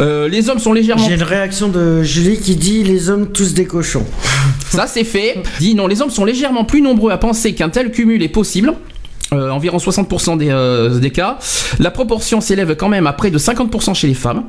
Euh, 0.00 0.28
les 0.28 0.48
hommes 0.48 0.58
sont 0.58 0.72
légèrement 0.72 1.04
J'ai 1.06 1.14
une 1.14 1.22
réaction 1.22 1.68
de 1.68 2.02
Julie 2.02 2.38
qui 2.38 2.56
dit 2.56 2.82
les 2.82 3.10
hommes 3.10 3.28
tous 3.28 3.54
des 3.54 3.64
cochons. 3.64 4.04
Ça 4.70 4.86
c'est 4.86 5.04
fait. 5.04 5.42
Dit 5.58 5.74
non, 5.74 5.86
les 5.86 6.00
hommes 6.02 6.10
sont 6.10 6.24
légèrement 6.24 6.64
plus 6.64 6.80
nombreux 6.80 7.12
à 7.12 7.18
penser 7.18 7.54
qu'un 7.54 7.68
tel 7.68 7.90
cumul 7.90 8.22
est 8.22 8.28
possible. 8.28 8.74
Euh, 9.32 9.50
environ 9.50 9.78
60% 9.78 10.36
des, 10.36 10.50
euh, 10.50 10.98
des 10.98 11.10
cas. 11.10 11.38
La 11.78 11.90
proportion 11.90 12.40
s'élève 12.40 12.76
quand 12.76 12.88
même 12.88 13.06
à 13.06 13.12
près 13.12 13.30
de 13.30 13.38
50% 13.38 13.94
chez 13.94 14.06
les 14.06 14.14
femmes. 14.14 14.44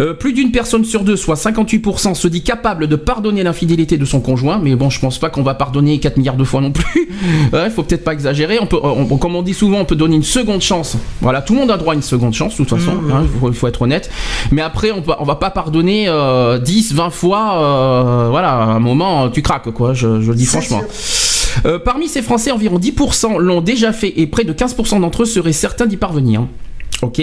Euh, 0.00 0.12
plus 0.12 0.32
d'une 0.32 0.50
personne 0.50 0.84
sur 0.84 1.04
deux, 1.04 1.14
soit 1.16 1.36
58%, 1.36 2.14
se 2.14 2.26
dit 2.26 2.42
capable 2.42 2.88
de 2.88 2.96
pardonner 2.96 3.44
l'infidélité 3.44 3.96
de 3.96 4.04
son 4.04 4.20
conjoint. 4.20 4.58
Mais 4.60 4.74
bon, 4.74 4.90
je 4.90 4.98
pense 4.98 5.18
pas 5.18 5.30
qu'on 5.30 5.42
va 5.44 5.54
pardonner 5.54 6.00
4 6.00 6.16
milliards 6.16 6.36
de 6.36 6.42
fois 6.42 6.60
non 6.60 6.72
plus. 6.72 7.08
Il 7.52 7.70
faut 7.70 7.84
peut-être 7.84 8.02
pas 8.02 8.12
exagérer. 8.12 8.58
On 8.60 8.66
peut, 8.66 8.78
on- 8.82 9.06
on- 9.10 9.16
comme 9.18 9.36
on 9.36 9.42
dit 9.42 9.54
souvent, 9.54 9.78
on 9.78 9.84
peut 9.84 9.94
donner 9.94 10.16
une 10.16 10.24
seconde 10.24 10.62
chance. 10.62 10.96
Voilà, 11.20 11.42
tout 11.42 11.52
le 11.54 11.60
monde 11.60 11.70
a 11.70 11.76
droit 11.76 11.92
à 11.92 11.96
une 11.96 12.02
seconde 12.02 12.34
chance, 12.34 12.52
de 12.52 12.56
toute 12.64 12.70
façon. 12.76 12.90
Hein, 13.12 13.22
il 13.22 13.38
faut, 13.40 13.48
il 13.50 13.54
faut 13.54 13.68
être 13.68 13.82
honnête. 13.82 14.10
Mais 14.50 14.62
après, 14.62 14.90
on, 14.90 15.24
va 15.24 15.36
pas 15.36 15.50
pardonner 15.50 16.06
euh, 16.08 16.58
10, 16.58 16.92
20 16.94 17.10
fois. 17.10 17.58
euh, 17.62 18.26
voilà, 18.30 18.50
à 18.52 18.64
un 18.64 18.80
moment, 18.80 19.28
tu 19.30 19.42
craques, 19.42 19.70
quoi. 19.72 19.94
Je, 19.94 20.20
je 20.20 20.30
le 20.30 20.36
dis 20.36 20.46
franchement. 20.46 20.80
Euh, 21.66 21.78
parmi 21.78 22.08
ces 22.08 22.20
Français, 22.22 22.50
environ 22.50 22.78
10% 22.80 23.38
l'ont 23.38 23.60
déjà 23.60 23.92
fait 23.92 24.12
et 24.16 24.26
près 24.26 24.42
de 24.42 24.52
15% 24.52 25.00
d'entre 25.00 25.22
eux 25.22 25.26
seraient 25.26 25.52
certains 25.52 25.86
d'y 25.86 25.96
parvenir. 25.96 26.42
Ok. 27.02 27.20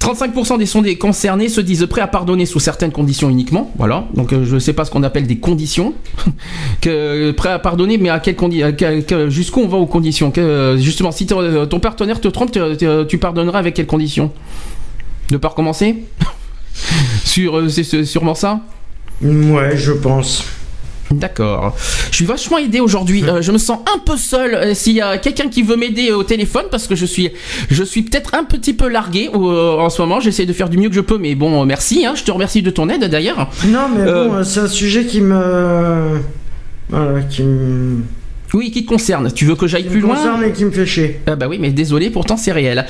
35% 0.00 0.58
des 0.58 0.66
sondés 0.66 0.96
concernés 0.96 1.48
se 1.48 1.60
disent 1.60 1.86
prêts 1.88 2.00
à 2.00 2.06
pardonner 2.08 2.46
sous 2.46 2.58
certaines 2.58 2.90
conditions 2.90 3.28
uniquement. 3.30 3.70
Voilà. 3.78 4.06
Donc 4.14 4.32
euh, 4.32 4.44
je 4.44 4.54
ne 4.54 4.58
sais 4.60 4.72
pas 4.72 4.84
ce 4.84 4.90
qu'on 4.90 5.02
appelle 5.02 5.26
des 5.26 5.38
conditions. 5.38 5.94
que, 6.80 7.30
prêt 7.32 7.50
à 7.50 7.58
pardonner, 7.58 7.98
mais 7.98 8.08
à 8.08 8.18
quelles 8.18 8.34
conditions 8.36 9.28
Jusqu'où 9.28 9.60
on 9.60 9.68
va 9.68 9.76
aux 9.78 9.86
conditions? 9.86 10.32
Euh, 10.38 10.76
Justement, 10.78 11.12
si 11.12 11.26
ton 11.26 11.80
partenaire 11.80 12.20
te 12.20 12.28
trompe, 12.28 12.50
tu- 12.50 13.18
pardonneras 13.18 13.58
avec 13.58 13.74
quelles 13.74 13.86
conditions? 13.86 14.32
De 15.30 15.36
pas 15.36 15.48
recommencer 15.48 15.96
Sur, 17.24 17.58
euh, 17.58 17.68
c'est 17.68 18.04
sûrement 18.04 18.34
ça? 18.34 18.60
Ouais, 19.22 19.76
je 19.76 19.92
pense. 19.92 20.44
D'accord. 21.10 21.76
Je 22.10 22.16
suis 22.16 22.24
vachement 22.24 22.58
aidé 22.58 22.80
aujourd'hui. 22.80 23.24
Euh, 23.28 23.42
je 23.42 23.50
me 23.52 23.58
sens 23.58 23.80
un 23.94 23.98
peu 23.98 24.16
seul. 24.16 24.54
Euh, 24.54 24.74
S'il 24.74 24.94
y 24.94 25.00
a 25.00 25.18
quelqu'un 25.18 25.48
qui 25.48 25.62
veut 25.62 25.76
m'aider 25.76 26.12
au 26.12 26.22
téléphone, 26.22 26.64
parce 26.70 26.86
que 26.86 26.94
je 26.94 27.04
suis, 27.06 27.30
je 27.68 27.82
suis 27.82 28.02
peut-être 28.02 28.34
un 28.34 28.44
petit 28.44 28.74
peu 28.74 28.88
largué 28.88 29.28
euh, 29.34 29.78
en 29.78 29.90
ce 29.90 30.00
moment. 30.02 30.20
J'essaie 30.20 30.46
de 30.46 30.52
faire 30.52 30.68
du 30.68 30.78
mieux 30.78 30.88
que 30.88 30.94
je 30.94 31.00
peux, 31.00 31.18
mais 31.18 31.34
bon, 31.34 31.62
euh, 31.62 31.64
merci. 31.64 32.06
hein. 32.06 32.12
Je 32.14 32.22
te 32.24 32.30
remercie 32.30 32.62
de 32.62 32.70
ton 32.70 32.88
aide 32.88 33.04
d'ailleurs. 33.04 33.50
Non, 33.66 33.88
mais 33.94 34.02
Euh, 34.02 34.28
bon, 34.28 34.44
c'est 34.44 34.60
un 34.60 34.68
sujet 34.68 35.04
qui 35.04 35.20
me. 35.20 36.20
Voilà, 36.88 37.20
qui 37.22 37.42
me. 37.42 38.02
Oui, 38.54 38.70
qui 38.70 38.84
te 38.84 38.88
concerne. 38.88 39.30
Tu 39.32 39.44
veux 39.44 39.54
que 39.54 39.66
j'aille 39.66 39.84
plus 39.84 40.00
Qui 40.00 40.06
me 40.06 40.08
loin 40.08 40.16
concerne 40.16 40.44
et 40.44 40.52
qui 40.52 40.64
me 40.64 40.70
fait 40.70 40.86
chier. 40.86 41.20
Ah 41.26 41.36
bah 41.36 41.46
oui, 41.48 41.58
mais 41.60 41.70
désolé, 41.70 42.10
pourtant 42.10 42.36
c'est 42.36 42.52
réel. 42.52 42.84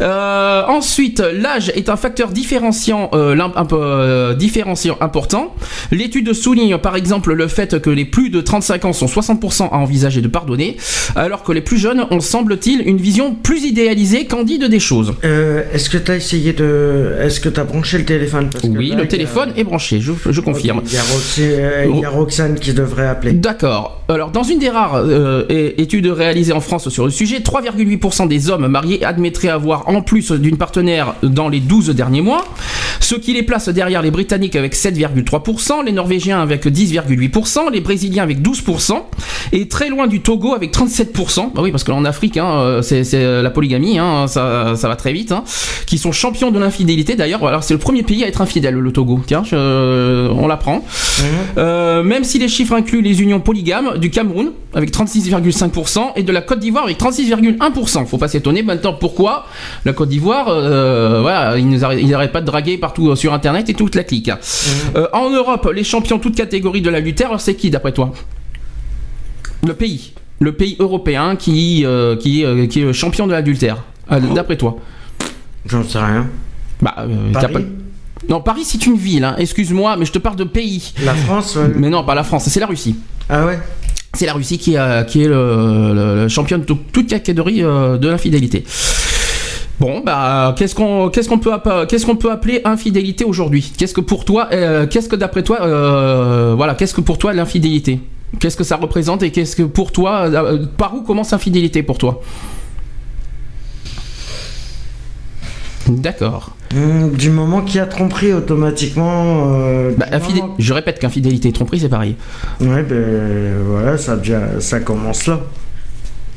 Euh, 0.00 0.62
ensuite, 0.66 1.20
l'âge 1.20 1.70
est 1.74 1.88
un 1.88 1.96
facteur 1.96 2.28
différenciant, 2.30 3.10
euh, 3.14 3.36
un 3.56 3.64
peu 3.64 3.76
euh, 3.80 4.34
différenciant 4.34 4.96
important. 5.00 5.54
L'étude 5.90 6.32
souligne 6.32 6.76
par 6.78 6.96
exemple 6.96 7.32
le 7.32 7.48
fait 7.48 7.80
que 7.80 7.90
les 7.90 8.04
plus 8.04 8.30
de 8.30 8.40
35 8.40 8.84
ans 8.86 8.92
sont 8.92 9.06
60% 9.06 9.68
à 9.70 9.76
envisager 9.76 10.20
de 10.20 10.28
pardonner, 10.28 10.76
alors 11.14 11.42
que 11.42 11.52
les 11.52 11.60
plus 11.60 11.78
jeunes 11.78 12.04
ont 12.10 12.20
semble-t-il 12.20 12.82
une 12.86 12.96
vision 12.98 13.34
plus 13.34 13.64
idéalisée, 13.64 14.26
candide 14.26 14.64
des 14.64 14.80
choses. 14.80 15.14
Est-ce 15.22 15.88
que 15.90 15.98
t'as 15.98 16.16
essayé 16.16 16.52
de. 16.52 17.14
Est-ce 17.20 17.40
que 17.40 17.48
t'as 17.48 17.64
branché 17.64 17.98
le 17.98 18.04
téléphone? 18.04 18.48
Parce 18.50 18.64
que 18.64 18.68
Oui, 18.68 18.90
là, 18.90 18.96
le 18.96 19.02
a- 19.02 19.06
téléphone 19.06 19.52
est 19.56 19.64
branché, 19.64 20.00
je, 20.00 20.12
je 20.28 20.40
confirme. 20.40 20.82
Il 20.86 20.92
y, 20.92 20.96
a 20.96 21.02
Roxy- 21.02 21.90
il 21.94 22.00
y 22.00 22.04
a 22.04 22.10
Roxane 22.10 22.58
qui 22.58 22.72
devrait 22.72 23.06
appeler. 23.06 23.32
D'accord. 23.32 24.02
Alors, 24.08 24.30
dans 24.30 24.42
une 24.42 24.58
des 24.58 24.68
rares 24.68 25.05
euh, 25.06 25.44
é- 25.48 25.80
études 25.80 26.06
réalisées 26.06 26.52
en 26.52 26.60
France 26.60 26.88
sur 26.88 27.04
le 27.04 27.10
sujet, 27.10 27.38
3,8% 27.40 28.26
des 28.28 28.50
hommes 28.50 28.66
mariés 28.68 29.04
admettraient 29.04 29.48
avoir 29.48 29.88
en 29.88 30.02
plus 30.02 30.32
d'une 30.32 30.56
partenaire 30.56 31.14
dans 31.22 31.48
les 31.48 31.60
12 31.60 31.90
derniers 31.90 32.20
mois, 32.22 32.44
ce 33.00 33.14
qui 33.14 33.32
les 33.32 33.42
place 33.42 33.68
derrière 33.68 34.02
les 34.02 34.10
Britanniques 34.10 34.56
avec 34.56 34.74
7,3%, 34.74 35.84
les 35.84 35.92
Norvégiens 35.92 36.40
avec 36.40 36.66
10,8%, 36.66 37.70
les 37.72 37.80
Brésiliens 37.80 38.22
avec 38.22 38.40
12%, 38.40 39.02
et 39.52 39.68
très 39.68 39.88
loin 39.88 40.06
du 40.06 40.20
Togo 40.20 40.54
avec 40.54 40.72
37%. 40.72 41.52
Bah 41.54 41.60
oui, 41.62 41.70
parce 41.70 41.84
que 41.84 41.90
là, 41.90 41.96
en 41.96 42.04
Afrique, 42.04 42.36
hein, 42.36 42.50
euh, 42.58 42.82
c'est 42.82 43.02
la 43.42 43.50
polygamie, 43.50 43.98
hein, 43.98 44.26
ça, 44.26 44.74
ça 44.76 44.88
va 44.88 44.96
très 44.96 45.12
vite, 45.12 45.32
hein, 45.32 45.44
qui 45.86 45.98
sont 45.98 46.12
champions 46.12 46.50
de 46.50 46.58
l'infidélité. 46.58 47.14
D'ailleurs, 47.14 47.46
alors 47.46 47.62
c'est 47.62 47.74
le 47.74 47.78
premier 47.80 48.02
pays 48.02 48.24
à 48.24 48.28
être 48.28 48.40
infidèle, 48.40 48.74
le 48.74 48.92
Togo. 48.92 49.20
Tiens, 49.26 49.42
je- 49.44 50.28
on 50.30 50.46
l'apprend. 50.48 50.84
Euh, 51.58 52.02
même 52.02 52.24
si 52.24 52.38
les 52.38 52.48
chiffres 52.48 52.74
incluent 52.74 53.02
les 53.02 53.22
unions 53.22 53.40
polygames 53.40 53.98
du 53.98 54.10
Cameroun 54.10 54.50
avec 54.74 54.90
36,5% 54.96 56.12
et 56.16 56.22
de 56.22 56.32
la 56.32 56.40
Côte 56.40 56.58
d'Ivoire 56.60 56.84
avec 56.84 56.98
36,1%. 56.98 58.06
Faut 58.06 58.18
pas 58.18 58.28
s'étonner 58.28 58.62
maintenant 58.62 58.92
pourquoi 58.94 59.46
la 59.84 59.92
Côte 59.92 60.08
d'Ivoire, 60.08 60.46
euh, 60.48 61.20
voilà, 61.20 61.58
ils 61.58 61.68
n'arrêtent 62.08 62.32
pas 62.32 62.40
de 62.40 62.46
draguer 62.46 62.78
partout 62.78 63.10
euh, 63.10 63.16
sur 63.16 63.34
Internet 63.34 63.68
et 63.68 63.74
toute 63.74 63.94
la 63.94 64.04
clique. 64.04 64.30
Euh, 64.96 65.06
en 65.12 65.30
Europe, 65.30 65.70
les 65.74 65.84
champions 65.84 66.18
toutes 66.18 66.36
catégories 66.36 66.82
de 66.82 66.90
l'adultère, 66.90 67.38
c'est 67.40 67.54
qui 67.54 67.70
d'après 67.70 67.92
toi? 67.92 68.12
Le 69.66 69.74
pays, 69.74 70.12
le 70.40 70.52
pays 70.52 70.76
européen 70.78 71.36
qui 71.36 71.84
euh, 71.84 72.16
qui, 72.16 72.44
qui 72.68 72.80
est 72.82 72.92
champion 72.92 73.26
de 73.26 73.32
l'adultère. 73.32 73.82
euh, 74.12 74.20
D'après 74.34 74.56
toi? 74.56 74.76
J'en 75.66 75.82
sais 75.82 75.98
rien. 75.98 76.26
Bah, 76.80 76.94
Paris 77.32 77.52
pas- 77.52 77.60
Non, 78.28 78.40
Paris 78.40 78.62
c'est 78.64 78.86
une 78.86 78.96
ville. 78.96 79.24
hein. 79.24 79.34
Excuse-moi, 79.38 79.96
mais 79.96 80.04
je 80.04 80.12
te 80.12 80.18
parle 80.18 80.36
de 80.36 80.44
pays. 80.44 80.92
La 81.04 81.14
France 81.14 81.56
ouais. 81.56 81.70
Mais 81.74 81.90
non, 81.90 82.04
pas 82.04 82.14
la 82.14 82.22
France, 82.22 82.44
c'est 82.48 82.60
la 82.60 82.66
Russie. 82.66 82.96
Ah 83.28 83.44
ouais? 83.46 83.58
C'est 84.16 84.26
la 84.26 84.32
Russie 84.32 84.56
qui, 84.58 84.76
a- 84.78 85.04
qui 85.04 85.22
est 85.22 85.28
le, 85.28 85.92
le- 85.94 86.22
le 86.22 86.28
champion 86.28 86.56
de 86.58 86.64
tout- 86.64 86.78
toute 86.92 87.06
catégorie 87.08 87.62
euh, 87.62 87.98
de 87.98 88.08
l'infidélité. 88.08 88.64
Bon, 89.78 90.00
bah, 90.00 90.54
qu'est-ce 90.56 90.74
qu'on 90.74 91.10
peut 92.16 92.32
appeler 92.32 92.62
infidélité 92.64 93.24
aujourd'hui? 93.24 93.70
Qu'est-ce 93.76 93.92
que 93.92 94.00
pour 94.00 94.24
toi, 94.24 94.48
euh, 94.52 94.86
qu'est-ce 94.86 95.10
que 95.10 95.16
d'après 95.16 95.42
toi, 95.42 95.58
euh, 95.60 96.54
voilà, 96.56 96.74
qu'est-ce 96.74 96.94
que 96.94 97.02
pour 97.02 97.18
toi 97.18 97.34
l'infidélité? 97.34 98.00
Qu'est-ce 98.40 98.56
que 98.56 98.64
ça 98.64 98.76
représente 98.76 99.22
et 99.22 99.30
qu'est-ce 99.30 99.54
que 99.54 99.62
pour 99.64 99.92
toi, 99.92 100.22
euh, 100.30 100.64
par 100.78 100.94
où 100.94 101.02
commence 101.02 101.32
l'infidélité 101.32 101.82
pour 101.82 101.98
toi? 101.98 102.22
D'accord. 105.88 106.55
Hum, 106.74 107.10
Du 107.12 107.30
moment 107.30 107.62
qu'il 107.62 107.76
y 107.76 107.80
a 107.80 107.86
tromperie 107.86 108.32
automatiquement. 108.32 109.52
euh, 109.54 109.92
Bah, 109.96 110.06
du 110.06 110.14
infidé- 110.16 110.40
moment- 110.40 110.54
Je 110.58 110.72
répète 110.72 110.98
qu'infidélité 110.98 111.48
et 111.48 111.52
tromperie 111.52 111.78
c'est 111.80 111.88
pareil. 111.88 112.16
Ouais, 112.60 112.82
ben 112.82 113.62
voilà, 113.64 113.96
ça, 113.98 114.18
ça 114.60 114.80
commence 114.80 115.26
là. 115.26 115.40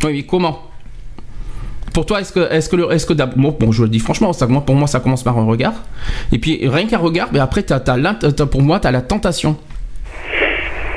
Oui, 0.03 0.13
mais 0.13 0.23
comment? 0.23 0.59
Pour 1.93 2.05
toi, 2.05 2.21
est-ce 2.21 2.31
que, 2.31 2.51
est-ce 2.51 2.69
que, 2.69 2.75
le- 2.75 2.91
est-ce 2.91 3.05
que 3.07 3.13
bon, 3.13 3.55
bon, 3.59 3.71
je 3.71 3.81
le 3.83 3.89
dis 3.89 3.99
franchement, 3.99 4.31
ça, 4.31 4.45
moi, 4.45 4.63
pour 4.63 4.75
moi, 4.75 4.87
ça 4.87 4.99
commence 4.99 5.23
par 5.23 5.37
un 5.39 5.45
regard. 5.45 5.73
Et 6.31 6.37
puis 6.37 6.59
rien 6.67 6.85
qu'un 6.85 6.99
regard, 6.99 7.29
mais 7.33 7.39
après, 7.39 7.63
l'int- 7.97 8.13
t'as- 8.13 8.45
pour 8.45 8.61
moi, 8.61 8.79
t'as 8.79 8.91
la 8.91 9.01
tentation. 9.01 9.57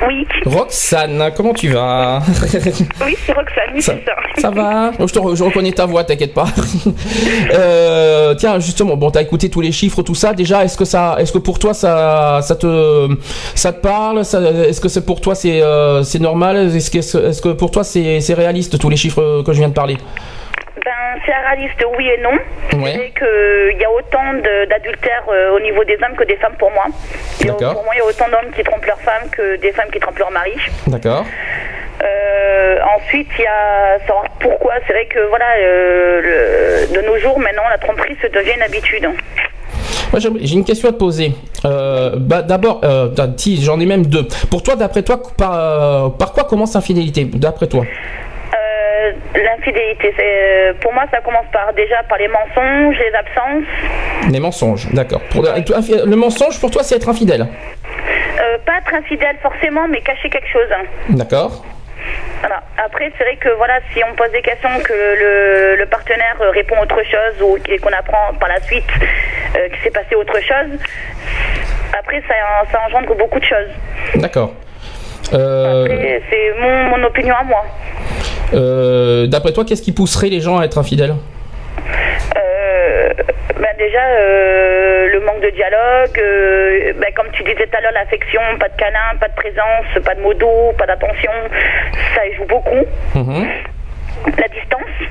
Oui, 0.07 0.25
Roxane, 0.45 1.31
comment 1.35 1.53
tu 1.53 1.69
vas 1.69 2.21
oui, 3.05 3.15
c'est 3.25 3.31
Roxane, 3.33 3.71
oui, 3.73 3.81
Ça- 3.81 3.93
c'est 3.95 4.05
ça. 4.41 4.41
Ça 4.41 4.49
va 4.49 4.91
Oh, 4.99 5.07
je, 5.07 5.13
te 5.13 5.19
re- 5.19 5.35
je 5.35 5.43
reconnais 5.43 5.71
ta 5.71 5.85
voix, 5.85 6.03
t'inquiète 6.03 6.33
pas. 6.33 6.45
Euh, 7.53 8.33
tiens, 8.35 8.59
justement, 8.59 8.97
bon, 8.97 9.11
t'as 9.11 9.21
écouté 9.21 9.49
tous 9.49 9.61
les 9.61 9.71
chiffres, 9.71 10.01
tout 10.01 10.15
ça. 10.15 10.33
Déjà, 10.33 10.63
est-ce 10.63 10.77
que 10.77 10.85
ça, 10.85 11.15
est-ce 11.19 11.31
que 11.31 11.37
pour 11.37 11.59
toi, 11.59 11.73
ça, 11.73 12.39
ça 12.41 12.55
te, 12.55 13.07
ça 13.55 13.71
te 13.73 13.79
parle? 13.81 14.19
Est-ce 14.19 14.81
que 14.81 14.89
c'est 14.89 15.05
pour 15.05 15.21
toi, 15.21 15.35
c'est, 15.35 15.61
euh, 15.61 16.03
c'est 16.03 16.19
normal? 16.19 16.71
Est-ce 16.75 16.89
que, 16.89 16.97
est-ce 16.97 17.41
que 17.41 17.49
pour 17.49 17.69
toi, 17.71 17.83
c'est, 17.83 18.21
c'est 18.21 18.33
réaliste 18.33 18.79
tous 18.79 18.89
les 18.89 18.95
chiffres 18.97 19.43
que 19.45 19.53
je 19.53 19.59
viens 19.59 19.69
de 19.69 19.73
parler? 19.73 19.97
Ben, 20.85 20.91
c'est 21.25 21.31
réaliste, 21.33 21.83
oui 21.97 22.07
et 22.09 22.21
non. 22.21 22.81
Ouais. 22.83 23.11
Qu'il 23.17 23.79
y 23.79 23.85
a 23.85 23.91
autant 23.91 24.33
d'adultères 24.69 25.23
euh, 25.29 25.55
au 25.55 25.59
niveau 25.61 25.83
des 25.85 25.93
hommes 26.03 26.15
que 26.17 26.25
des 26.25 26.35
femmes 26.35 26.55
pour 26.59 26.71
moi. 26.71 26.85
Et 27.41 27.45
D'accord. 27.45 27.73
Pour 27.73 27.83
moi, 27.85 27.93
il 27.95 27.99
y 27.99 28.01
a 28.01 28.05
autant 28.05 28.25
d'hommes 28.29 28.51
qui 28.53 28.63
trompent 28.63 28.85
leurs 28.85 28.99
femmes 28.99 29.29
que 29.31 29.55
des 29.57 29.71
femmes 29.71 29.89
qui 29.93 29.99
trompent 29.99 30.19
leur 30.19 30.31
mari. 30.31 30.51
D'accord. 30.87 31.25
Euh, 32.03 32.77
ensuite, 32.97 33.29
il 33.37 33.43
y 33.43 33.47
a 33.47 33.97
savoir 34.05 34.25
pourquoi. 34.39 34.73
C'est 34.85 34.93
vrai 34.93 35.05
que 35.05 35.19
voilà, 35.29 35.45
euh, 35.61 36.21
le- 36.89 36.93
de 37.01 37.01
nos 37.07 37.17
jours, 37.17 37.39
maintenant, 37.39 37.63
la 37.69 37.77
tromperie 37.77 38.17
se 38.21 38.27
devient 38.27 38.55
une 38.57 38.63
habitude. 38.63 39.07
Moi, 40.11 40.19
j'ai 40.19 40.53
une 40.55 40.65
question 40.65 40.89
à 40.89 40.91
te 40.91 40.97
poser. 40.97 41.31
Euh, 41.65 42.11
bah, 42.17 42.41
D'abord, 42.41 42.81
euh, 42.83 43.07
j'en 43.61 43.79
ai 43.79 43.85
même 43.85 44.05
deux. 44.05 44.27
Pour 44.51 44.61
toi, 44.63 44.75
d'après 44.75 45.01
toi, 45.03 45.21
par, 45.37 45.53
euh, 45.55 46.09
par 46.09 46.33
quoi 46.33 46.43
commence 46.43 46.75
l'infidélité 46.75 47.23
D'après 47.25 47.67
toi? 47.67 47.81
Euh, 47.81 47.85
L'infidélité, 49.35 50.13
c'est 50.17 50.23
euh, 50.69 50.73
pour 50.81 50.93
moi, 50.93 51.03
ça 51.11 51.19
commence 51.21 51.45
par 51.51 51.73
déjà 51.73 52.03
par 52.03 52.17
les 52.17 52.27
mensonges, 52.27 52.97
les 52.97 53.13
absences. 53.15 54.31
Les 54.31 54.39
mensonges, 54.39 54.87
d'accord. 54.93 55.21
Pour- 55.31 55.43
Le 55.43 56.15
mensonge, 56.15 56.59
pour 56.59 56.71
toi, 56.71 56.83
c'est 56.83 56.95
être 56.95 57.09
infidèle. 57.09 57.45
Euh, 58.39 58.57
pas 58.65 58.77
être 58.79 58.93
infidèle 58.93 59.35
forcément, 59.41 59.87
mais 59.87 60.01
cacher 60.01 60.29
quelque 60.29 60.47
chose. 60.51 60.67
D'accord 61.09 61.63
Voilà. 62.41 62.61
Après, 62.83 63.11
c'est 63.17 63.23
vrai 63.23 63.35
que 63.37 63.49
voilà, 63.57 63.79
si 63.93 64.01
on 64.09 64.13
pose 64.15 64.31
des 64.31 64.41
questions, 64.41 64.69
que 64.83 64.93
le, 64.93 65.75
le 65.77 65.85
partenaire 65.85 66.35
euh, 66.41 66.49
répond 66.51 66.75
autre 66.81 67.01
chose 67.03 67.41
ou 67.41 67.57
qu'on 67.81 67.93
apprend 67.93 68.33
par 68.39 68.49
la 68.49 68.59
suite 68.61 68.89
euh, 69.55 69.69
qu'il 69.69 69.79
s'est 69.83 69.91
passé 69.91 70.15
autre 70.15 70.39
chose, 70.41 70.77
après 71.97 72.21
ça, 72.27 72.33
ça 72.71 72.81
engendre 72.87 73.15
beaucoup 73.15 73.39
de 73.39 73.45
choses. 73.45 73.69
D'accord. 74.15 74.51
Euh, 75.33 75.85
Après, 75.85 76.21
C'est 76.29 76.53
mon, 76.59 76.97
mon 76.97 77.03
opinion 77.05 77.35
à 77.35 77.43
moi. 77.43 77.65
Euh, 78.53 79.27
D'après 79.27 79.51
toi, 79.53 79.65
qu'est-ce 79.65 79.81
qui 79.81 79.91
pousserait 79.91 80.29
les 80.29 80.41
gens 80.41 80.57
à 80.59 80.65
être 80.65 80.77
infidèles? 80.77 81.15
Euh, 82.35 83.09
ben 83.59 83.69
déjà, 83.77 84.03
euh, 84.03 85.07
le 85.13 85.19
manque 85.21 85.41
de 85.41 85.49
dialogue, 85.49 86.19
euh, 86.19 86.93
ben 86.99 87.11
comme 87.15 87.27
tu 87.33 87.43
disais 87.43 87.67
tout 87.67 87.77
à 87.77 87.81
l'heure, 87.81 87.91
l'affection, 87.93 88.41
pas 88.59 88.69
de 88.69 88.75
câlin, 88.77 89.17
pas 89.19 89.27
de 89.27 89.35
présence, 89.35 90.03
pas 90.05 90.15
de 90.15 90.21
mots 90.21 90.73
pas 90.77 90.85
d'attention, 90.85 91.31
ça 92.15 92.21
joue 92.37 92.45
beaucoup. 92.47 92.85
Mhm. 93.15 93.47
La 94.37 94.47
distance. 94.47 95.09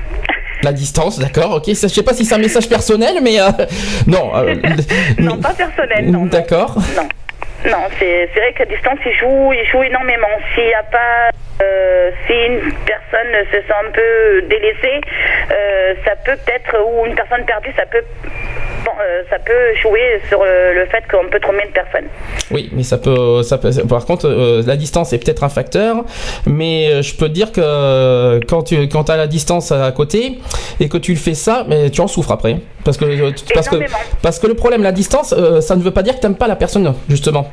La 0.63 0.71
distance, 0.71 1.19
d'accord, 1.19 1.55
ok. 1.55 1.63
Je 1.67 1.73
sais 1.73 2.03
pas 2.03 2.13
si 2.13 2.23
c'est 2.25 2.35
un 2.35 2.39
message 2.39 2.69
personnel, 2.69 3.15
mais 3.21 3.39
euh, 3.39 3.49
non. 4.07 4.31
Non, 5.19 5.37
pas 5.37 5.53
personnel, 5.53 6.05
non. 6.09 6.19
non. 6.21 6.25
D'accord. 6.27 6.75
Non. 6.95 7.07
Non, 7.65 7.87
c'est 7.97 8.25
vrai 8.35 8.53
qu'à 8.53 8.65
distance, 8.65 8.99
il 9.05 9.13
joue, 9.13 9.53
il 9.53 9.65
joue 9.67 9.83
énormément. 9.83 10.27
S'il 10.53 10.67
y 10.67 10.73
a 10.73 10.83
pas, 10.83 11.29
euh, 11.61 12.11
si 12.27 12.33
une 12.33 12.73
personne 12.85 13.33
se 13.51 13.61
sent 13.61 13.73
un 13.87 13.91
peu 13.91 14.41
délaissée, 14.49 14.99
euh, 15.49 15.93
ça 16.05 16.15
peut 16.25 16.37
peut-être, 16.45 16.75
ou 16.85 17.05
une 17.05 17.15
personne 17.15 17.45
perdue, 17.45 17.71
ça 17.77 17.85
peut, 17.85 18.03
bon, 18.83 18.91
euh, 19.01 19.23
ça 19.29 19.37
peut 19.39 19.75
jouer 19.81 20.21
sur 20.29 20.41
euh, 20.41 20.73
le 20.73 20.85
fait 20.87 21.03
qu'on 21.11 21.29
peut 21.29 21.39
tromper 21.39 21.63
une 21.65 21.71
personne. 21.73 22.07
Oui, 22.51 22.69
mais 22.73 22.83
ça 22.83 22.97
peut, 22.97 23.43
ça 23.43 23.57
peut. 23.57 23.69
Par 23.89 24.05
contre, 24.05 24.27
euh, 24.27 24.61
la 24.65 24.75
distance 24.75 25.13
est 25.13 25.19
peut-être 25.23 25.43
un 25.43 25.49
facteur, 25.49 26.03
mais 26.45 27.01
je 27.01 27.15
peux 27.15 27.27
te 27.27 27.33
dire 27.33 27.51
que 27.51 28.39
quand 28.47 28.63
tu, 28.63 28.87
quand 28.89 29.09
as 29.09 29.17
la 29.17 29.27
distance 29.27 29.71
à 29.71 29.91
côté 29.91 30.39
et 30.79 30.89
que 30.89 30.97
tu 30.97 31.11
le 31.13 31.17
fais 31.17 31.33
ça, 31.33 31.65
mais 31.67 31.89
tu 31.89 32.01
en 32.01 32.07
souffres 32.07 32.31
après, 32.31 32.57
parce 32.83 32.97
que 32.97 33.31
tu- 33.31 33.53
parce 33.53 33.69
que 33.69 33.75
parce 34.21 34.39
que 34.39 34.47
le 34.47 34.53
problème, 34.55 34.83
la 34.83 34.91
distance, 34.91 35.33
ça 35.61 35.75
ne 35.75 35.81
veut 35.81 35.91
pas 35.91 36.03
dire 36.03 36.15
que 36.15 36.19
t'aimes 36.21 36.35
pas 36.35 36.47
la 36.47 36.55
personne, 36.55 36.93
justement. 37.09 37.49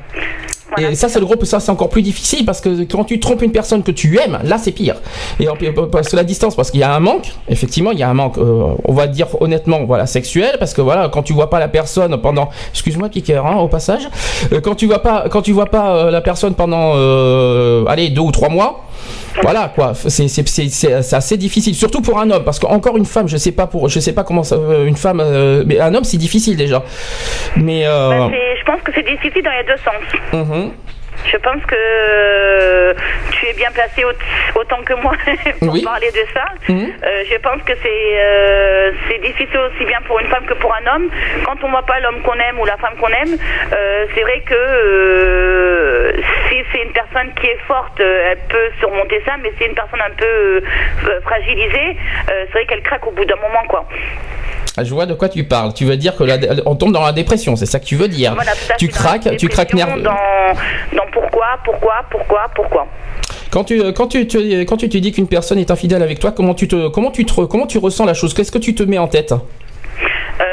Voilà. 0.76 0.90
Et 0.90 0.94
ça, 0.94 1.08
c'est 1.08 1.18
le 1.20 1.26
gros, 1.26 1.34
ça, 1.44 1.60
c'est 1.60 1.70
encore 1.70 1.88
plus 1.88 2.02
difficile 2.02 2.44
parce 2.44 2.60
que 2.60 2.82
quand 2.84 3.04
tu 3.04 3.18
trompes 3.20 3.42
une 3.42 3.52
personne 3.52 3.82
que 3.82 3.90
tu 3.90 4.18
aimes, 4.18 4.38
là, 4.44 4.56
c'est 4.58 4.72
pire. 4.72 4.96
Et 5.40 5.48
en- 5.48 5.56
parce 5.90 6.08
que 6.08 6.16
la 6.16 6.24
distance, 6.24 6.54
parce 6.54 6.70
qu'il 6.70 6.80
y 6.80 6.84
a 6.84 6.94
un 6.94 7.00
manque, 7.00 7.32
effectivement, 7.48 7.90
il 7.92 7.98
y 7.98 8.02
a 8.02 8.08
un 8.08 8.14
manque, 8.14 8.38
euh, 8.38 8.74
on 8.84 8.92
va 8.92 9.06
dire 9.06 9.26
honnêtement, 9.40 9.84
voilà, 9.84 10.06
sexuel, 10.06 10.56
parce 10.58 10.72
que 10.74 10.80
voilà, 10.80 11.08
quand 11.08 11.22
tu 11.22 11.32
vois 11.32 11.50
pas 11.50 11.58
la 11.58 11.68
personne 11.68 12.16
pendant, 12.20 12.48
excuse-moi, 12.72 13.08
Kicker, 13.08 13.44
hein, 13.44 13.56
au 13.56 13.68
passage, 13.68 14.08
Euh, 14.52 14.60
quand 14.60 14.74
tu 14.74 14.86
vois 14.86 15.00
pas, 15.00 15.26
quand 15.30 15.42
tu 15.42 15.52
vois 15.52 15.66
pas 15.66 15.94
euh, 15.96 16.10
la 16.10 16.20
personne 16.20 16.54
pendant, 16.54 16.92
euh, 16.94 17.84
allez, 17.86 18.08
deux 18.10 18.22
ou 18.22 18.30
trois 18.32 18.48
mois, 18.48 18.84
voilà 19.42 19.70
quoi, 19.74 19.92
c'est 19.94 20.10
c'est- 20.28 20.48
c'est- 20.48 20.68
c'est- 20.68 21.02
c'est 21.02 21.16
assez 21.16 21.36
difficile, 21.36 21.74
surtout 21.74 22.00
pour 22.02 22.18
un 22.20 22.30
homme, 22.30 22.44
parce 22.44 22.58
qu'encore 22.58 22.96
une 22.96 23.04
femme, 23.06 23.28
je 23.28 23.36
sais 23.36 23.52
pas 23.52 23.66
pour, 23.66 23.88
je 23.88 24.00
sais 24.00 24.12
pas 24.12 24.24
comment 24.24 24.42
ça, 24.42 24.56
euh, 24.56 24.86
une 24.86 24.96
femme, 24.96 25.20
euh, 25.20 25.62
mais 25.66 25.78
un 25.80 25.94
homme 25.94 26.04
c'est 26.04 26.16
difficile 26.18 26.56
déjà. 26.56 26.82
Mais 27.56 27.86
euh, 27.86 28.28
c'est- 28.28 28.58
je 28.60 28.64
pense 28.64 28.80
que 28.82 28.92
c'est 28.94 29.02
difficile 29.06 29.42
dans 29.42 29.50
les 29.50 29.64
deux 29.64 29.76
sens. 29.84 30.46
mhm. 30.46 30.70
Je 31.26 31.36
pense 31.36 31.62
que 31.66 32.94
tu 33.32 33.46
es 33.46 33.52
bien 33.54 33.70
placé 33.72 34.04
au- 34.04 34.58
autant 34.60 34.82
que 34.82 34.94
moi 34.94 35.12
pour 35.60 35.72
Oui. 35.72 35.82
parler 35.84 36.10
de 36.10 36.24
ça. 36.34 36.44
Mhm. 36.68 36.92
Euh, 37.04 37.22
je 37.30 37.36
pense 37.38 37.62
que 37.62 37.72
c'est 37.82 38.18
euh, 38.18 38.92
c'est 39.08 39.18
difficile 39.20 39.58
aussi 39.58 39.84
bien 39.84 40.00
pour 40.06 40.18
une 40.20 40.26
femme 40.26 40.44
que 40.46 40.54
pour 40.54 40.74
un 40.74 40.86
homme. 40.94 41.08
Quand 41.44 41.62
on 41.62 41.70
voit 41.70 41.82
pas 41.86 42.00
l'homme 42.00 42.20
qu'on 42.22 42.34
aime 42.38 42.58
ou 42.58 42.64
la 42.64 42.76
femme 42.78 42.96
qu'on 43.00 43.08
aime, 43.08 43.36
euh, 43.72 44.06
c'est 44.14 44.22
vrai 44.22 44.40
que 44.40 46.14
si 46.48 46.56
c'est 46.72 46.82
une 46.82 46.92
personne 46.92 47.32
qui 47.40 47.46
est 47.46 47.58
forte, 47.66 48.00
elle 48.00 48.38
peut 48.48 48.70
surmonter 48.80 49.22
ça, 49.26 49.36
mais 49.42 49.50
si 49.50 49.56
c'est 49.60 49.66
une 49.66 49.74
personne 49.74 50.00
un 50.00 50.14
peu 50.16 50.62
fragilisée, 51.22 51.96
c'est 52.26 52.50
vrai 52.52 52.66
qu'elle 52.66 52.82
craque 52.82 53.06
au 53.06 53.12
bout 53.12 53.24
d'un 53.24 53.36
moment, 53.36 53.62
quoi. 53.68 53.84
Ah, 54.80 54.84
Je 54.84 54.94
vois 54.94 55.06
de 55.06 55.14
quoi 55.14 55.28
tu 55.28 55.44
parles. 55.44 55.72
Tu 55.74 55.84
veux 55.84 55.96
dire 55.96 56.16
que 56.16 56.24
la- 56.24 56.38
on 56.66 56.74
tombe 56.74 56.92
dans 56.92 57.02
la 57.04 57.12
dépression, 57.12 57.54
c'est 57.56 57.66
ça 57.66 57.78
que 57.80 57.84
tu 57.84 57.96
veux 57.96 58.08
dire. 58.08 58.34
Voilà, 58.34 58.52
tu 58.78 58.88
craques, 58.88 59.36
tu 59.36 59.48
craques 59.48 59.74
nerveux. 59.74 60.02
Dans, 60.02 60.10
dans 60.10 61.06
pourquoi, 61.12 61.46
pourquoi, 61.64 61.94
pourquoi, 62.10 62.40
pourquoi. 62.54 62.86
Quand 63.50 63.64
tu 63.64 63.92
quand 63.92 64.06
tu 64.06 64.26
te, 64.26 64.62
quand 64.64 64.76
tu 64.76 64.88
te 64.88 64.96
dis 64.96 65.12
qu'une 65.12 65.26
personne 65.28 65.58
est 65.58 65.70
infidèle 65.70 66.02
avec 66.02 66.18
toi, 66.20 66.30
comment 66.32 66.54
tu 66.54 66.66
te 66.68 66.88
comment 66.88 67.10
tu 67.10 67.24
te 67.26 67.40
comment 67.44 67.66
tu 67.66 67.78
ressens 67.78 68.04
la 68.06 68.14
chose? 68.14 68.32
Qu'est-ce 68.32 68.52
que 68.52 68.58
tu 68.58 68.74
te 68.74 68.82
mets 68.84 68.98
en 68.98 69.08
tête? 69.08 69.32
Euh, 69.32 70.44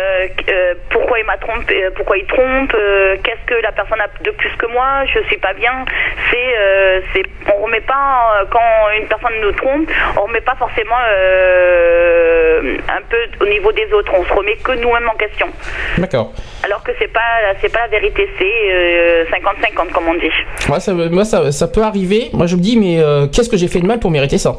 pourquoi 0.90 1.20
il 1.20 1.26
m'a 1.26 1.38
trompé, 1.38 1.84
euh, 1.84 1.92
pourquoi 1.96 2.18
il 2.18 2.26
trompe, 2.26 2.74
euh, 2.74 3.16
qu'est-ce 3.24 3.46
que 3.46 3.62
la 3.62 3.72
personne 3.72 4.00
a 4.02 4.08
de 4.24 4.32
plus 4.32 4.52
que 4.58 4.66
moi, 4.68 5.06
je 5.06 5.20
sais 5.30 5.38
pas 5.38 5.54
bien. 5.54 5.86
C'est, 6.32 6.58
euh, 6.60 7.02
on 7.54 7.64
remet 7.64 7.82
pas 7.82 8.42
euh, 8.42 8.46
quand 8.50 8.60
une 9.00 9.08
personne 9.08 9.34
nous 9.42 9.52
trompe, 9.54 9.90
on 10.18 10.22
remet 10.22 10.42
pas 10.42 10.56
forcément 10.56 10.96
euh, 11.10 12.78
un 12.90 13.02
peu 13.10 13.46
au 13.46 13.48
niveau 13.48 13.72
des 13.72 13.92
autres, 13.94 14.12
on 14.18 14.24
se 14.26 14.34
remet 14.34 14.56
que 14.58 14.72
nous-mêmes 14.74 15.10
en 15.10 15.16
question. 15.16 15.48
D'accord. 15.98 16.34
Alors 16.64 16.84
que 16.84 16.92
c'est 17.00 17.12
pas, 17.12 17.54
c'est 17.62 17.72
pas 17.72 17.82
la 17.82 17.88
vérité, 17.88 18.30
c'est 18.38 18.72
euh, 18.72 19.26
50-50 19.26 19.92
comme 19.92 20.08
on 20.08 20.16
dit. 20.16 20.32
Moi, 20.68 20.80
ça, 20.80 20.94
moi 20.94 21.26
ça, 21.26 21.52
ça 21.52 21.68
peut 21.68 21.84
arriver. 21.84 22.30
Moi, 22.34 22.48
je 22.48 22.56
me 22.56 22.62
dis, 22.62 22.78
mais 22.78 23.00
euh, 23.00 23.28
qu'est-ce 23.28 23.50
que 23.50 23.58
j'ai 23.58 23.68
fait 23.68 23.80
de 23.80 23.86
mal 23.86 24.00
pour 24.00 24.12
mériter 24.12 24.38
ça? 24.38 24.56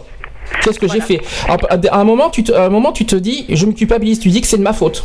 Qu'est-ce 0.62 0.78
que 0.78 0.88
j'ai 0.88 1.00
fait? 1.00 1.20
À 1.48 1.98
un 1.98 2.04
moment, 2.04 2.30
tu 2.30 2.42
te, 2.42 2.52
à 2.52 2.64
un 2.64 2.68
moment, 2.70 2.92
tu 2.92 3.04
te 3.04 3.16
dis, 3.16 3.44
je 3.50 3.66
me 3.66 3.72
culpabilise. 3.72 4.18
Tu 4.18 4.28
dis 4.28 4.40
que 4.40 4.46
c'est 4.46 4.56
de 4.56 4.62
ma 4.62 4.72
faute. 4.72 5.04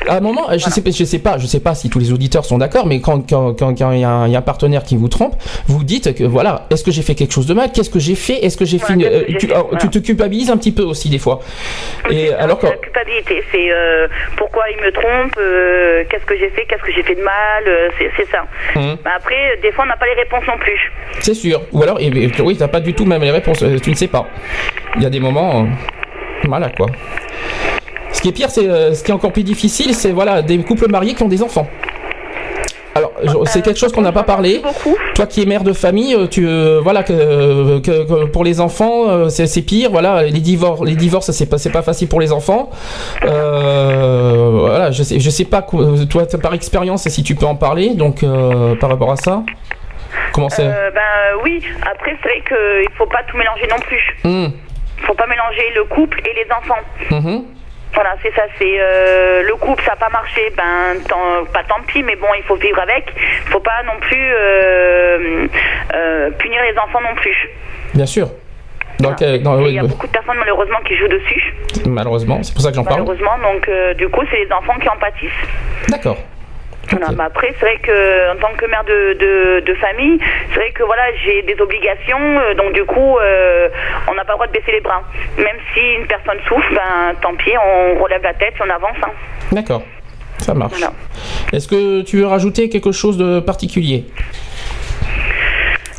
Voilà. 0.00 0.14
À 0.14 0.16
un 0.16 0.20
moment, 0.20 0.46
je 0.52 0.58
sais, 0.58 0.80
pas- 0.82 0.90
je 0.90 1.04
sais 1.04 1.18
pas, 1.18 1.38
je 1.38 1.46
sais 1.46 1.60
pas 1.60 1.74
si 1.74 1.90
tous 1.90 1.98
les 1.98 2.12
auditeurs 2.12 2.44
sont 2.44 2.58
d'accord, 2.58 2.86
mais 2.86 3.00
quand 3.00 3.28
quand 3.28 3.52
quand 3.58 3.74
quand 3.78 3.92
il 3.92 4.00
y, 4.00 4.04
a 4.04 4.08
un 4.10 4.28
y 4.28 4.34
a 4.34 4.38
un 4.38 4.42
partenaire 4.42 4.82
qui 4.82 4.96
vous 4.96 5.08
trompe, 5.08 5.34
vous 5.66 5.84
dites 5.84 6.14
que 6.14 6.24
voilà, 6.24 6.66
est-ce 6.70 6.82
que 6.84 6.90
j'ai 6.90 7.02
fait 7.02 7.14
quelque 7.14 7.32
chose 7.32 7.46
de 7.46 7.54
mal? 7.54 7.70
Qu'est-ce 7.72 7.90
que 7.90 7.98
j'ai 7.98 8.14
fait? 8.14 8.44
Est-ce 8.44 8.56
que 8.56 8.64
j'ai 8.64 8.78
fait 8.78 8.94
Voilà, 8.94 9.10
une- 9.18 9.24
que 9.26 9.32
euh, 9.32 9.38
tu, 9.38 9.46
fait, 9.48 9.54
voilà. 9.54 9.78
tu 9.78 9.88
te 9.90 9.98
culpabilises 9.98 10.50
un 10.50 10.56
petit 10.56 10.72
peu 10.72 10.82
aussi 10.82 11.10
des 11.10 11.18
fois. 11.18 11.40
Et 12.10 12.32
alors 12.32 12.58
que 12.58 12.66
la 12.66 12.72
culpabilité, 12.76 13.42
c'est 13.52 13.70
euh, 13.70 14.08
pourquoi 14.36 14.64
il 14.70 14.82
me 14.84 14.90
trompe, 14.90 15.34
euh, 15.38 16.04
qu'est-ce 16.10 16.24
que 16.24 16.36
j'ai 16.36 16.48
fait, 16.50 16.64
qu'est-ce 16.66 16.82
que 16.82 16.92
j'ai 16.92 17.02
fait 17.02 17.14
de 17.16 17.22
mal, 17.22 17.64
euh, 17.66 17.88
c'est 18.16 18.30
ça. 18.30 18.44
Mais 18.76 19.10
après, 19.14 19.58
des 19.62 19.70
fois, 19.72 19.84
on 19.84 19.88
n'a 19.88 19.96
pas 19.96 20.06
les 20.06 20.14
réponses 20.14 20.44
non 20.48 20.58
plus. 20.58 20.80
c'est 21.20 21.34
sûr. 21.34 21.60
Ou 21.72 21.82
alors, 21.82 22.00
et, 22.00 22.06
et- 22.06 22.30
oui, 22.42 22.56
t'as 22.56 22.68
pas 22.68 22.80
du 22.80 22.94
tout 22.94 23.04
même 23.04 23.22
les 23.22 23.30
réponses. 23.30 23.62
euh, 23.62 23.78
Tu 23.78 23.90
ne 23.90 23.94
sais 23.94 24.08
pas. 24.08 24.26
Il 24.96 25.02
y 25.02 25.06
a 25.06 25.10
des 25.10 25.20
moments, 25.20 25.62
euh, 25.62 25.66
voilà 26.46 26.68
quoi. 26.70 26.86
Ce 28.20 28.22
qui 28.22 28.28
est 28.28 28.32
pire, 28.32 28.50
c'est 28.50 28.68
euh, 28.68 28.92
ce 28.92 29.02
qui 29.02 29.10
est 29.10 29.14
encore 29.14 29.32
plus 29.32 29.44
difficile, 29.44 29.94
c'est 29.94 30.10
voilà 30.12 30.42
des 30.42 30.58
couples 30.58 30.90
mariés 30.90 31.14
qui 31.14 31.22
ont 31.22 31.28
des 31.28 31.42
enfants. 31.42 31.66
Alors, 32.94 33.12
je- 33.22 33.48
c'est 33.50 33.62
quelque 33.62 33.78
chose 33.78 33.92
qu'on 33.92 34.02
n'a 34.02 34.12
pas 34.12 34.24
parlé. 34.24 34.60
Toi 35.14 35.24
qui 35.24 35.40
es 35.40 35.46
mère 35.46 35.62
de 35.64 35.72
famille, 35.72 36.14
euh, 36.14 36.26
tu 36.26 36.46
euh, 36.46 36.80
voilà 36.82 37.02
que, 37.02 37.78
que- 37.78 38.04
que 38.06 38.24
pour 38.26 38.44
les 38.44 38.60
enfants 38.60 39.08
euh, 39.08 39.28
c'est 39.30 39.62
pire. 39.62 39.88
Voilà, 39.90 40.24
les 40.24 40.40
divorces, 40.40 40.82
les 40.84 40.96
divorces 40.96 41.30
c'est 41.30 41.46
pas 41.48 41.56
c'est 41.56 41.70
pas 41.72 41.80
facile 41.80 42.08
pour 42.08 42.20
les 42.20 42.30
enfants. 42.30 42.68
Euh, 43.24 44.50
voilà, 44.52 44.90
je 44.90 45.02
sais 45.02 45.18
je 45.18 45.30
sais 45.30 45.46
pas 45.46 45.62
toi 46.10 46.26
par 46.42 46.52
expérience 46.52 47.08
si 47.08 47.22
tu 47.22 47.34
peux 47.34 47.46
en 47.46 47.54
parler 47.54 47.94
donc 47.94 48.22
euh, 48.22 48.74
par 48.74 48.90
rapport 48.90 49.12
à 49.12 49.16
ça. 49.16 49.42
Comment 50.34 50.50
c'est? 50.50 50.66
Euh, 50.66 50.90
ben 50.90 51.40
oui, 51.42 51.62
après, 51.90 52.18
c'est 52.22 52.28
vrai 52.28 52.42
qu'il 52.46 52.92
faut 52.98 53.06
pas 53.06 53.22
tout 53.30 53.38
mélanger 53.38 53.66
non 53.70 53.78
plus. 53.78 54.16
Hum, 54.24 54.52
faut 55.06 55.14
pas 55.14 55.26
mélanger 55.26 55.62
le 55.74 55.84
couple 55.84 56.20
et 56.28 56.34
les 56.34 56.46
enfants. 56.52 57.54
Voilà, 57.92 58.14
c'est 58.22 58.32
ça, 58.34 58.42
c'est 58.58 58.76
euh, 58.78 59.42
le 59.42 59.54
couple, 59.56 59.82
ça 59.84 59.90
n'a 59.92 59.96
pas 59.96 60.08
marché, 60.10 60.42
ben 60.56 61.00
tant, 61.08 61.44
pas 61.52 61.64
tant 61.64 61.82
pis, 61.86 62.02
mais 62.02 62.16
bon, 62.16 62.28
il 62.36 62.42
faut 62.44 62.56
vivre 62.56 62.78
avec. 62.80 63.12
Faut 63.46 63.60
pas 63.60 63.82
non 63.84 63.98
plus 64.00 64.32
euh, 64.32 65.46
euh, 65.94 66.30
punir 66.38 66.62
les 66.62 66.78
enfants 66.78 67.00
non 67.00 67.14
plus. 67.16 67.36
Bien 67.94 68.06
sûr. 68.06 68.28
Donc, 69.00 69.18
Voilà. 69.18 69.38
dans- 69.38 69.58
il 69.60 69.74
y 69.74 69.78
a 69.78 69.82
beaucoup 69.82 70.06
de 70.06 70.12
personnes 70.12 70.36
malheureusement 70.38 70.78
qui 70.86 70.94
jouent 70.96 71.08
dessus, 71.08 71.54
malheureusement, 71.86 72.42
c'est 72.42 72.52
pour 72.52 72.62
ça 72.62 72.68
que 72.70 72.76
j'en 72.76 72.84
parle. 72.84 73.00
malheureusement, 73.00 73.38
donc 73.42 73.66
euh, 73.68 73.94
du 73.94 74.08
coup, 74.08 74.20
c'est 74.30 74.44
les 74.44 74.52
enfants 74.52 74.78
qui 74.78 74.88
en 74.88 74.96
pâtissent. 74.96 75.30
D'accord. 75.88 76.18
Voilà, 76.90 77.08
mais 77.16 77.24
après, 77.24 77.54
c'est 77.58 77.66
vrai 77.66 77.76
que 77.82 78.32
en 78.32 78.36
tant 78.40 78.52
que 78.56 78.66
mère 78.66 78.82
de, 78.84 79.12
de, 79.14 79.60
de 79.64 79.74
famille, 79.74 80.18
c'est 80.50 80.56
vrai 80.58 80.70
que 80.72 80.82
voilà, 80.82 81.02
j'ai 81.24 81.42
des 81.42 81.60
obligations, 81.60 82.18
euh, 82.40 82.54
donc 82.54 82.72
du 82.72 82.84
coup, 82.84 83.16
euh, 83.18 83.68
on 84.08 84.14
n'a 84.14 84.24
pas 84.24 84.32
le 84.32 84.36
droit 84.38 84.46
de 84.48 84.52
baisser 84.52 84.72
les 84.72 84.80
bras. 84.80 85.02
Même 85.36 85.56
si 85.72 85.80
une 86.00 86.06
personne 86.06 86.38
souffre, 86.48 86.68
ben 86.74 87.14
tant 87.22 87.34
pis, 87.36 87.52
on 87.56 88.02
relève 88.02 88.22
la 88.22 88.34
tête 88.34 88.54
on 88.60 88.68
avance. 88.70 88.96
hein. 89.04 89.10
D'accord. 89.52 89.82
Ça 90.38 90.54
marche. 90.54 90.72
Voilà. 90.78 90.92
Est-ce 91.52 91.68
que 91.68 92.00
tu 92.02 92.16
veux 92.18 92.26
rajouter 92.26 92.68
quelque 92.70 92.92
chose 92.92 93.16
de 93.18 93.40
particulier? 93.40 94.04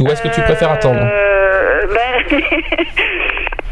Ou 0.01 0.07
est-ce 0.09 0.21
que 0.21 0.27
tu 0.29 0.41
préfères 0.41 0.71
attendre 0.71 0.99
Euh, 1.01 1.87
ben, 1.87 2.37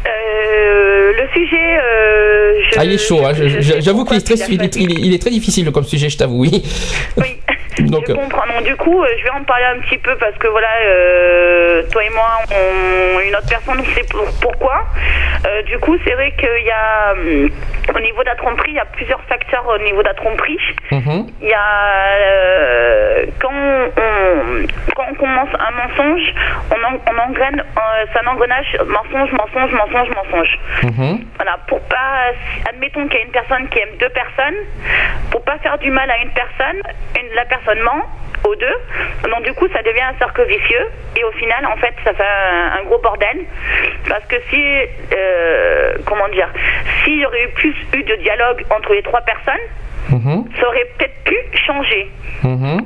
euh, 0.06 1.12
le 1.12 1.28
sujet. 1.34 1.78
euh, 1.78 2.52
je- 2.72 2.78
Ah, 2.78 2.84
il 2.84 2.92
est 2.92 2.98
chaud, 2.98 3.20
hein, 3.24 3.32
j'avoue 3.80 4.04
qu'il 4.04 4.16
est, 4.16 4.20
très, 4.20 4.34
il, 4.48 5.04
il 5.06 5.14
est 5.14 5.18
très 5.20 5.30
difficile 5.30 5.70
comme 5.72 5.84
sujet, 5.84 6.08
je 6.08 6.16
t'avoue, 6.16 6.40
oui. 6.42 6.62
Oui. 7.16 7.36
Donc, 7.78 8.04
je 8.06 8.12
euh, 8.12 8.14
comprends. 8.16 8.46
Donc, 8.46 8.64
du 8.64 8.76
coup, 8.76 9.02
euh, 9.02 9.06
je 9.18 9.24
vais 9.24 9.30
en 9.30 9.44
parler 9.44 9.64
un 9.64 9.78
petit 9.80 9.98
peu 9.98 10.16
parce 10.16 10.36
que 10.38 10.48
voilà, 10.48 10.68
euh, 10.84 11.82
toi 11.90 12.04
et 12.04 12.10
moi, 12.10 12.40
on, 12.50 13.20
une 13.20 13.34
autre 13.36 13.48
personne 13.48 13.84
sait 13.94 14.04
pour- 14.10 14.28
pourquoi. 14.40 14.84
Euh, 15.46 15.62
du 15.62 15.78
coup, 15.78 15.96
c'est 16.04 16.12
vrai 16.14 16.32
qu'il 16.32 16.64
y 16.66 16.70
a, 16.70 17.12
hum, 17.12 17.48
au 17.94 18.00
niveau 18.00 18.20
de 18.22 18.28
la 18.28 18.34
tromperie, 18.36 18.70
il 18.72 18.76
y 18.76 18.80
a 18.80 18.84
plusieurs 18.84 19.22
facteurs 19.24 19.66
au 19.66 19.78
niveau 19.82 20.02
de 20.02 20.08
la 20.08 20.14
tromperie. 20.14 20.58
mhm, 20.90 21.26
Il 21.40 21.48
y 21.48 21.52
a 21.54 21.58
euh, 22.18 23.24
quand, 23.40 23.50
on, 23.52 24.66
quand 24.96 25.04
on 25.10 25.14
commence 25.14 25.48
un 25.58 25.70
mensonge, 25.72 26.34
on, 26.70 26.84
en- 26.84 27.00
on 27.14 27.18
engraine, 27.30 27.60
euh, 27.60 28.04
c'est 28.12 28.18
un 28.26 28.30
engrenage 28.30 28.76
mensonge, 28.86 29.32
mensonge, 29.32 29.72
mensonge, 29.72 30.08
mensonge. 30.14 30.58
mhm. 30.82 31.20
Voilà, 31.36 31.58
pour 31.66 31.80
pas, 31.82 32.32
admettons 32.68 33.06
qu'il 33.08 33.18
y 33.18 33.22
a 33.22 33.24
une 33.26 33.32
personne 33.32 33.68
qui 33.68 33.78
aime 33.78 33.96
deux 33.98 34.10
personnes, 34.10 34.56
pour 35.30 35.42
pas 35.44 35.58
faire 35.58 35.78
du 35.78 35.90
mal 35.90 36.10
à 36.10 36.18
une 36.18 36.30
personne, 36.30 36.80
une, 37.18 37.34
la 37.34 37.44
personne 37.44 37.59
ment 37.82 38.02
aux 38.44 38.54
deux, 38.56 38.76
donc 39.30 39.42
du 39.44 39.52
coup 39.52 39.66
ça 39.72 39.82
devient 39.82 40.00
un 40.00 40.18
cercle 40.18 40.44
vicieux 40.46 40.86
et 41.16 41.24
au 41.24 41.30
final 41.32 41.66
en 41.66 41.76
fait 41.76 41.94
ça 42.04 42.14
fait 42.14 42.22
un, 42.24 42.80
un 42.80 42.84
gros 42.84 42.98
bordel 42.98 43.36
parce 44.08 44.24
que 44.26 44.36
si, 44.48 44.62
euh, 45.14 45.92
comment 46.06 46.28
dire, 46.28 46.48
s'il 47.04 47.18
y 47.18 47.26
aurait 47.26 47.44
eu 47.44 47.48
plus 47.48 47.74
eu 47.94 48.02
de 48.02 48.14
dialogue 48.16 48.64
entre 48.70 48.94
les 48.94 49.02
trois 49.02 49.20
personnes, 49.22 49.66
Mhm, 50.10 50.44
ça 50.58 50.66
aurait 50.66 50.86
peut-être 50.98 51.22
pu 51.24 51.36
changer. 51.66 52.10
mhm. 52.42 52.80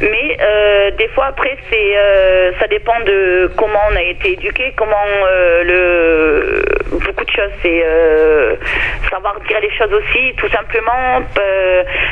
Mais 0.00 0.36
euh, 0.40 0.90
des 0.92 1.08
fois 1.08 1.26
après 1.26 1.56
c'est 1.70 1.96
euh, 1.96 2.52
ça 2.60 2.66
dépend 2.68 2.98
de 3.00 3.50
comment 3.56 3.80
on 3.90 3.96
a 3.96 4.02
été 4.02 4.32
éduqué, 4.32 4.72
comment 4.76 4.96
euh, 5.30 5.62
le 5.64 6.98
beaucoup 7.00 7.24
de 7.24 7.30
choses 7.30 7.50
c'est 7.62 7.82
savoir 9.10 9.40
dire 9.40 9.60
les 9.60 9.70
choses 9.76 9.92
aussi, 9.92 10.34
tout 10.36 10.48
simplement 10.48 11.20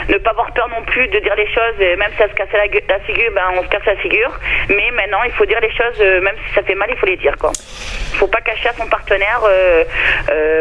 ne 0.09 0.19
pas 0.19 0.31
avoir 0.31 0.53
peur 0.53 0.69
non 0.69 0.83
plus 0.85 1.09
de 1.09 1.19
dire 1.19 1.35
les 1.37 1.47
choses, 1.47 1.79
même 1.79 2.11
si 2.13 2.19
ça 2.19 2.29
se 2.29 2.35
casse 2.35 2.53
la, 2.53 2.67
la 2.67 3.01
figure, 3.01 3.33
ben 3.35 3.43
on 3.59 3.63
se 3.63 3.69
casse 3.69 3.85
la 3.87 3.97
figure. 3.97 4.33
Mais 4.69 4.91
maintenant 4.93 5.23
il 5.25 5.33
faut 5.33 5.47
dire 5.47 5.61
les 5.61 5.71
choses, 5.73 6.01
même 6.01 6.37
si 6.47 6.55
ça 6.55 6.63
fait 6.63 6.75
mal, 6.75 6.89
il 6.91 6.97
faut 6.97 7.07
les 7.07 7.17
dire 7.17 7.37
quoi. 7.39 7.53
Faut 8.15 8.29
pas 8.29 8.41
cacher 8.41 8.69
à 8.69 8.73
son 8.73 8.87
partenaire, 8.89 9.41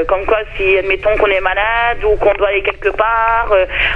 comme 0.07 0.25
quoi 0.25 0.39
si 0.55 0.77
admettons 0.77 1.15
qu'on 1.17 1.27
est 1.27 1.39
malade 1.41 2.03
ou 2.03 2.15
qu'on 2.17 2.33
doit 2.33 2.49
aller 2.49 2.63
quelque 2.63 2.89
part, 2.89 3.47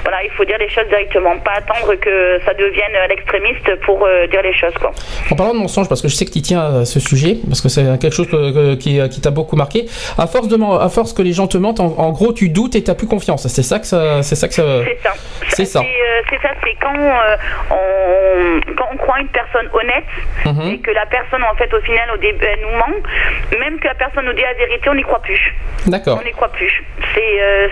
voilà 0.04 0.24
il 0.24 0.32
faut 0.32 0.46
dire 0.46 0.58
les 0.58 0.70
choses 0.70 0.88
directement, 0.88 1.38
pas 1.40 1.54
attendre 1.58 1.96
que 1.96 2.40
ça 2.46 2.54
devienne 2.54 2.96
à 3.10 3.14
l'extrémiste 3.16 3.76
pour 3.86 4.06
euh, 4.06 4.28
dire 4.28 4.42
les 4.42 4.54
choses 4.54 4.74
quoi. 4.80 4.92
En 5.32 5.36
parlant 5.36 5.54
de 5.54 5.60
mensonges, 5.60 5.88
parce 5.90 6.02
que 6.02 6.08
je 6.08 6.16
sais 6.16 6.26
que 6.26 6.32
tu 6.32 6.42
tiens 6.42 6.82
à 6.82 6.86
ce 6.86 7.00
sujet, 7.00 7.38
parce 7.48 7.62
que 7.62 7.70
c'est 7.70 7.84
quelque 8.00 8.14
chose 8.16 8.28
que- 8.28 8.52
que- 8.54 8.76
qui, 8.76 9.00
qui 9.10 9.22
t'a 9.22 9.32
beaucoup 9.32 9.56
marqué. 9.56 9.86
À 10.18 10.28
force 10.28 10.48
de, 10.48 10.58
à 10.82 10.90
force 10.90 11.14
que 11.14 11.22
les 11.22 11.34
gens 11.34 11.48
te 11.48 11.58
mentent, 11.58 11.80
en, 11.80 11.96
en 11.98 12.12
gros, 12.12 12.34
tu 12.34 12.50
doutes 12.50 12.76
et 12.76 12.84
t'as 12.84 12.96
plus 12.96 13.08
confiance. 13.08 13.48
C'est 13.48 13.64
ça 13.64 13.80
que 13.80 13.86
ça, 13.88 14.22
c'est 14.24 14.36
ça 14.36 14.48
que 14.48 14.54
ça. 14.54 14.64
C'est 14.84 15.00
ça. 15.04 15.14
C'est 15.50 15.66
ça. 15.66 15.80
euh, 15.80 15.84
c'est 16.30 16.76
quand, 16.82 16.96
euh, 16.96 17.36
on, 17.72 18.74
quand 18.76 18.88
on 18.94 18.98
croit 18.98 19.20
une 19.20 19.28
personne 19.30 19.68
honnête 19.74 20.06
Mhm. 20.46 20.74
et 20.74 20.78
que 20.80 20.92
la 20.92 21.06
personne, 21.06 21.44
en 21.44 21.56
fait, 21.56 21.72
au 21.74 21.82
final, 21.82 22.10
au 22.14 22.18
début, 22.18 22.46
elle 22.46 22.62
nous 22.62 22.78
ment, 22.78 23.60
même 23.60 23.80
que 23.80 23.88
la 23.88 23.94
personne 23.96 24.26
nous 24.26 24.34
dit 24.34 24.42
la 24.42 24.54
vérité, 24.54 24.90
on 24.90 24.96
n'y 24.96 25.04
croit 25.04 25.22
plus. 25.22 25.56
D'accord. 25.88 26.18
On 26.22 26.26
n'y 26.26 26.32
croit 26.32 26.50
plus. 26.50 26.84
C'est, 27.14 27.42
euh, 27.42 27.68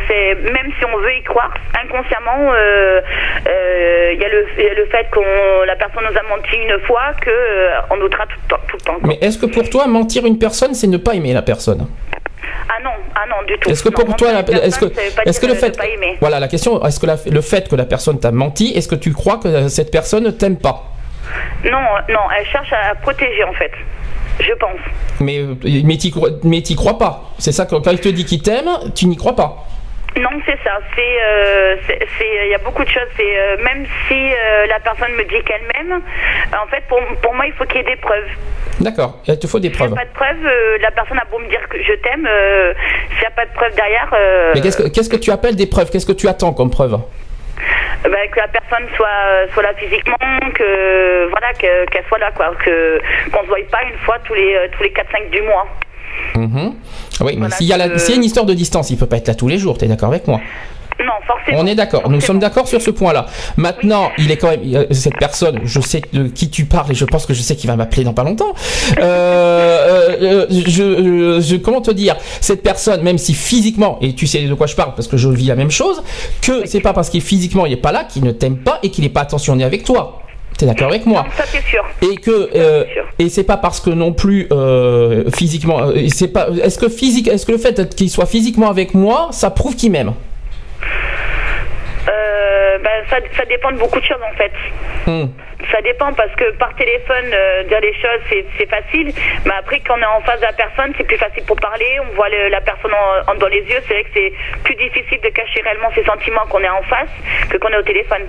même 0.54 0.72
si 0.78 0.86
on 0.86 0.98
veut 0.98 1.14
y 1.16 1.24
croire, 1.24 1.54
inconsciemment, 1.84 2.52
euh, 2.54 3.02
euh, 3.48 4.12
il 4.14 4.20
y 4.22 4.26
a 4.26 4.30
le, 4.30 4.46
il 4.58 4.64
y 4.64 4.70
a 4.70 4.74
le 4.74 4.86
fait 4.88 5.08
qu'on 5.12 5.22
la 5.66 5.76
personne 5.76 6.04
nous 6.10 6.18
a 6.18 6.24
menti 6.36 6.56
une 6.56 6.80
fois 6.86 7.14
que 7.22 7.30
euh, 7.30 7.80
on 7.92 7.98
doutera 7.98 8.26
tout 8.26 8.38
le 8.44 8.50
temps. 8.50 8.62
Tout 8.68 8.78
le 8.78 8.84
temps 8.84 9.00
quoi. 9.00 9.08
Mais 9.08 9.18
est-ce 9.22 9.38
que 9.38 9.46
pour 9.46 9.70
toi, 9.70 9.88
mentir 9.88 10.26
une 10.26 10.38
personne, 10.40 10.74
c'est 10.74 10.88
ne 10.88 10.98
pas 10.98 11.14
aimer 11.16 11.34
la 11.34 11.42
personne? 11.42 11.88
Ah 12.70 12.82
non, 12.84 12.92
ah 13.16 13.24
non, 13.30 13.46
du 13.48 13.58
tout. 13.60 13.70
Est-ce 13.70 13.84
que 13.84 13.90
Non, 13.90 14.06
pour 14.06 14.16
toi, 14.16 14.30
est-ce 14.64 14.80
que, 14.80 14.86
est-ce 15.26 15.40
que 15.40 15.46
le 15.48 15.56
fait, 15.56 15.78
voilà 16.20 16.40
la 16.40 16.48
question, 16.48 16.84
est-ce 16.86 17.00
que 17.00 17.06
la- 17.06 17.18
le 17.30 17.42
fait 17.42 17.68
que 17.70 17.76
la 17.76 17.86
personne 17.86 18.20
t'a 18.20 18.32
menti, 18.32 18.74
est-ce 18.76 18.88
que 18.88 18.96
tu 18.96 19.14
crois 19.14 19.38
que 19.38 19.68
cette 19.70 19.92
personne 19.92 20.24
ne 20.26 20.32
t'aime 20.32 20.58
pas? 20.58 20.84
Non, 21.64 21.78
euh, 21.78 22.14
non, 22.14 22.20
elle 22.38 22.46
cherche 22.46 22.72
à 22.74 22.96
protéger 22.96 23.44
en 23.44 23.54
fait. 23.54 23.72
Je 24.40 24.54
pense. 24.54 24.80
Mais, 25.20 25.40
euh, 25.40 25.56
mais 25.84 25.98
t'y 25.98 26.12
crois, 26.12 26.30
mais 26.44 26.62
crois 26.62 26.98
pas. 26.98 27.32
C'est 27.40 27.52
ça, 27.52 27.66
quand 27.66 27.82
quand 27.82 27.92
il 27.92 28.00
te 28.00 28.10
dit 28.10 28.24
qu'il 28.26 28.42
t'aime, 28.42 28.70
tu 28.96 29.08
n'y 29.08 29.18
crois 29.18 29.36
pas. 29.36 29.66
Non, 30.16 30.30
c'est 30.46 30.58
ça. 30.64 30.80
C'est, 30.96 31.18
euh, 31.22 31.76
c'est, 31.88 32.00
il 32.46 32.50
y 32.50 32.56
a 32.56 32.58
beaucoup 32.60 32.84
de 32.84 32.90
choses. 32.90 33.08
C'est 33.16 33.38
euh, 33.40 33.58
même 33.64 33.86
si 34.08 34.16
euh, 34.34 34.66
la 34.68 34.80
personne 34.80 35.12
me 35.14 35.24
dit 35.26 35.44
qu'elle 35.44 35.62
m'aime, 35.76 36.02
en 36.54 36.68
fait, 36.68 36.82
pour, 36.88 37.00
pour 37.22 37.34
moi, 37.36 37.46
il 37.46 37.54
faut 37.54 37.66
qu'il 37.66 37.78
y 37.78 37.80
ait 37.82 37.96
des 37.96 38.02
preuves. 38.02 38.26
D'accord, 38.80 39.20
il 39.28 39.38
te 39.38 39.46
faut 39.48 39.60
des 39.60 39.70
S'il 39.72 39.86
n'y 39.86 39.88
preuves. 39.90 39.94
a 39.94 39.96
pas 39.96 40.06
de 40.06 40.14
preuves, 40.14 40.46
euh, 40.46 40.78
la 40.82 40.92
personne 40.92 41.20
a 41.20 41.26
beau 41.26 41.38
me 41.40 41.48
dire 41.50 41.68
que 41.70 41.82
je 41.84 41.94
t'aime, 41.94 42.28
euh, 42.28 42.74
s'il 43.12 43.20
n'y 43.20 43.26
a 43.26 43.32
pas 43.32 43.46
de 43.46 43.52
preuves 43.54 43.76
derrière, 43.76 44.10
euh, 44.14 44.52
Mais 44.56 44.62
qu'est-ce 44.62 44.78
que, 44.82 44.88
qu'est-ce 44.88 45.10
que 45.10 45.16
tu 45.18 45.30
appelles 45.32 45.56
des 45.56 45.68
preuves? 45.68 45.90
Qu'est-ce 45.92 46.06
que 46.06 46.12
tu 46.14 46.28
attends 46.28 46.54
comme 46.54 46.70
preuve? 46.72 46.94
Euh, 46.94 48.10
bah, 48.10 48.28
que 48.32 48.40
la 48.40 48.48
personne 48.48 48.88
soit, 48.96 49.08
soit 49.54 49.64
là 49.64 49.74
physiquement, 49.76 50.16
que 50.54 51.28
voilà, 51.30 51.54
que- 51.54 51.86
qu'elle 51.90 52.06
soit 52.08 52.20
là, 52.20 52.32
quoi, 52.36 52.54
que 52.64 53.02
qu'on 53.32 53.42
se 53.42 53.48
voie 53.48 53.58
pas 53.72 53.82
une 53.84 53.98
fois 54.00 54.18
tous 54.24 54.34
les 54.36 54.56
euh, 54.56 54.68
tous 54.78 54.84
les 54.84 54.92
4-5 54.92 55.30
du 55.32 55.42
mois. 55.42 55.68
Mhm. 56.36 56.74
Oui, 57.22 57.36
mais 57.38 57.50
s'il 57.52 57.68
y, 57.68 57.72
que- 57.72 57.98
s'il 57.98 58.10
y 58.12 58.14
a 58.14 58.16
une 58.18 58.24
histoire 58.24 58.46
de 58.46 58.54
distance, 58.54 58.90
il 58.90 58.98
peut 58.98 59.06
pas 59.08 59.18
être 59.18 59.28
là 59.28 59.36
tous 59.36 59.48
les 59.48 59.58
jours, 59.58 59.78
t'es 59.78 59.88
d'accord 59.88 60.10
avec 60.10 60.28
moi? 60.28 60.40
Non, 61.00 61.14
forcément. 61.28 61.60
On 61.62 61.68
est 61.68 61.76
d'accord, 61.76 62.10
nous 62.10 62.20
sommes 62.22 62.40
d'accord 62.40 62.68
sur 62.68 62.82
ce 62.82 62.90
point-là. 62.90 63.28
Maintenant, 63.56 64.10
il 64.18 64.32
est 64.32 64.38
quand 64.38 64.50
même 64.50 64.62
euh, 64.74 64.86
cette 64.92 65.16
personne, 65.20 65.60
je 65.64 65.80
sais 65.80 66.02
de 66.12 66.28
qui 66.28 66.50
tu 66.50 66.66
parles 66.66 66.92
et 66.92 66.96
je 66.96 67.06
pense 67.06 67.28
que 67.28 67.36
je 67.36 67.42
sais 67.42 67.56
qu'il 67.56 67.70
va 67.70 67.76
m'appeler 67.76 68.04
dans 68.04 68.14
pas 68.14 68.24
longtemps. 68.24 68.54
Euh, 69.00 69.02
euh, 69.04 70.16
euh, 70.22 70.46
je, 70.68 70.84
euh, 70.84 71.42
je- 71.42 71.56
comment 71.58 71.82
te 71.82 71.92
dire, 71.92 72.16
cette 72.42 72.64
personne, 72.64 73.04
même 73.04 73.20
si 73.20 73.36
physiquement, 73.36 74.00
et 74.02 74.14
tu 74.16 74.26
sais 74.26 74.42
de 74.42 74.54
quoi 74.56 74.66
je 74.66 74.76
parle 74.76 74.96
parce 74.96 75.08
que 75.08 75.18
je 75.18 75.30
vis 75.30 75.46
la 75.46 75.56
même 75.56 75.72
chose, 75.72 76.02
que 76.42 76.66
c'est 76.66 76.82
pas 76.82 76.94
parce 76.94 77.10
qu'il 77.12 77.22
physiquement 77.22 77.66
il 77.68 77.74
est 77.74 77.78
pas 77.78 77.92
là 77.92 78.04
qu'il 78.04 78.24
ne 78.24 78.32
t'aime 78.32 78.58
pas 78.58 78.80
et 78.82 78.90
qu'il 78.90 79.04
est 79.06 79.10
pas 79.10 79.22
attentionné 79.22 79.64
avec 79.64 79.84
toi. 79.84 80.22
T'es 80.58 80.66
d'accord 80.66 80.88
avec 80.88 81.06
moi 81.06 81.26
ça 81.36 81.44
c'est 81.46 81.62
sûr. 81.62 81.86
et 82.02 82.16
que 82.18 82.50
euh, 82.56 82.84
sûr. 82.92 83.06
et 83.20 83.30
c'est 83.30 83.44
pas 83.44 83.58
parce 83.58 83.80
que 83.80 83.92
non 83.92 84.12
plus 84.12 84.48
euh, 84.52 85.30
physiquement 85.30 85.82
euh, 85.82 86.08
c'est 86.10 86.30
pas 86.30 86.48
est-ce 86.64 86.80
que 86.80 86.90
physique 86.90 87.28
est-ce 87.28 87.46
que 87.46 87.52
le 87.52 87.60
fait 87.60 87.94
qu'il 87.96 88.10
soit 88.10 88.26
physiquement 88.26 88.70
avec 88.70 88.96
moi 88.96 89.30
ça 89.32 89.52
prouve 89.52 89.76
qu'il 89.76 89.92
m'aime? 89.92 90.14
Euh, 92.10 92.78
bah, 92.84 92.90
ça, 93.10 93.18
ça 93.36 93.46
dépend 93.46 93.72
de 93.72 93.78
beaucoup 93.78 94.00
de 94.00 94.06
choses 94.06 94.18
en 94.32 94.36
fait. 94.38 94.52
Hmm. 95.06 95.28
Ça 95.72 95.82
dépend 95.82 96.14
parce 96.14 96.30
que 96.38 96.56
par 96.58 96.76
téléphone, 96.76 97.34
euh, 97.34 97.64
dire 97.64 97.80
les 97.82 97.94
choses, 97.94 98.22
c'est 98.58 98.70
facile. 98.70 99.12
Mais 99.46 99.54
après, 99.58 99.82
quand 99.86 99.96
on 99.98 100.02
est 100.02 100.06
en 100.06 100.22
face 100.22 100.40
de 100.40 100.46
la 100.46 100.54
personne, 100.54 100.94
c'est 100.98 101.04
plus 101.04 101.18
facile 101.18 101.44
pour 101.48 101.56
parler. 101.56 101.98
On 102.10 102.16
voit 102.16 102.30
le- 102.30 102.50
la 102.50 102.62
personne 102.62 102.92
en- 102.94 103.32
en- 103.32 103.36
dans 103.36 103.48
les 103.48 103.62
yeux. 103.62 103.82
C'est 103.88 103.94
vrai 103.96 104.04
que 104.04 104.10
c'est 104.14 104.32
plus 104.64 104.76
difficile 104.76 105.18
de 105.24 105.30
cacher 105.30 105.60
réellement 105.64 105.90
ses 105.96 106.04
sentiments 106.06 106.46
qu'on 106.50 106.60
est 106.60 106.70
en 106.70 106.84
face 106.84 107.10
que 107.50 107.58
qu'on 107.58 107.70
est 107.70 107.78
au 107.78 107.82
téléphone. 107.82 108.22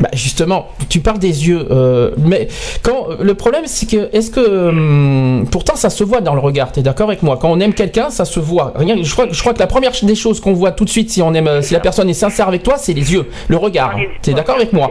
Bah 0.00 0.08
justement, 0.12 0.72
tu 0.90 0.98
parles 0.98 1.20
des 1.20 1.46
yeux, 1.48 1.64
euh, 1.70 2.10
mais 2.18 2.48
quand 2.82 3.06
le 3.20 3.34
problème 3.34 3.66
c'est 3.66 3.88
que 3.88 4.10
est-ce 4.14 4.32
que 4.32 4.40
hum, 4.68 5.46
pourtant 5.52 5.76
ça 5.76 5.90
se 5.90 6.02
voit 6.02 6.20
dans 6.20 6.34
le 6.34 6.40
regard. 6.40 6.72
T'es 6.72 6.82
d'accord 6.82 7.06
avec 7.08 7.22
moi? 7.22 7.38
Quand 7.40 7.50
on 7.52 7.60
aime 7.60 7.74
quelqu'un, 7.74 8.10
ça 8.10 8.24
se 8.24 8.40
voit. 8.40 8.72
Rien, 8.74 8.96
je 9.00 9.12
crois, 9.12 9.26
je 9.30 9.40
crois 9.40 9.54
que 9.54 9.60
la 9.60 9.68
première 9.68 9.92
des 10.02 10.14
choses 10.16 10.40
qu'on 10.40 10.52
voit 10.54 10.72
tout 10.72 10.84
de 10.84 10.90
suite 10.90 11.10
si 11.10 11.22
on 11.22 11.32
aime, 11.34 11.46
euh, 11.46 11.62
si 11.62 11.72
la 11.72 11.78
personne 11.80 12.10
est 12.10 12.14
sincère 12.14 12.48
avec 12.48 12.64
toi, 12.64 12.76
c'est 12.78 12.92
les 12.94 13.12
yeux, 13.12 13.30
le 13.48 13.56
regard. 13.56 13.96
Les 13.96 14.02
yeux. 14.02 14.10
T'es 14.20 14.34
d'accord 14.34 14.56
avec 14.56 14.72
moi? 14.72 14.90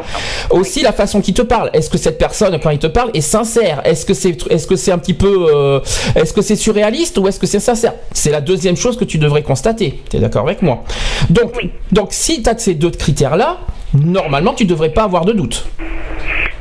Aussi 0.50 0.82
la 0.82 0.94
façon 0.94 1.20
qu'il 1.20 1.34
te 1.34 1.42
parle. 1.42 1.70
Est-ce 1.74 1.90
que 1.90 1.98
cette 1.98 2.18
personne 2.18 2.58
quand 2.62 2.70
il 2.70 2.80
te 2.80 2.88
parle 2.88 3.10
est 3.14 3.22
sincère? 3.22 3.82
Est-ce 3.86 4.06
que 4.06 4.14
c'est, 4.14 4.38
est-ce 4.52 4.68
que 4.68 4.76
c'est 4.76 4.92
un 4.92 4.98
petit 5.00 5.14
peu, 5.14 5.48
euh, 5.54 5.80
est-ce 6.16 6.32
que 6.34 6.42
c'est 6.42 6.56
surréaliste 6.56 7.18
ou 7.18 7.28
est-ce 7.28 7.40
que 7.40 7.48
c'est 7.48 7.60
sincère? 7.60 7.94
C'est 8.14 8.30
la 8.32 8.42
deuxième 8.42 8.76
chose 8.78 8.96
que 8.98 9.06
tu 9.06 9.18
devrais 9.18 9.42
constater. 9.44 10.02
T'es 10.10 10.20
d'accord 10.20 10.44
avec 10.46 10.62
moi? 10.62 10.84
Donc, 11.30 11.54
Oui. 11.58 11.72
donc 11.92 12.10
si 12.12 12.44
tu 12.44 12.50
as 12.50 12.58
ces 12.58 12.76
deux 12.76 12.92
critères 12.92 13.36
là, 13.36 13.58
normalement 13.94 14.54
tu 14.54 14.66
devrais 14.66 14.90
pas 14.90 15.04
avoir 15.04 15.26
de 15.26 15.34
doute. 15.34 15.66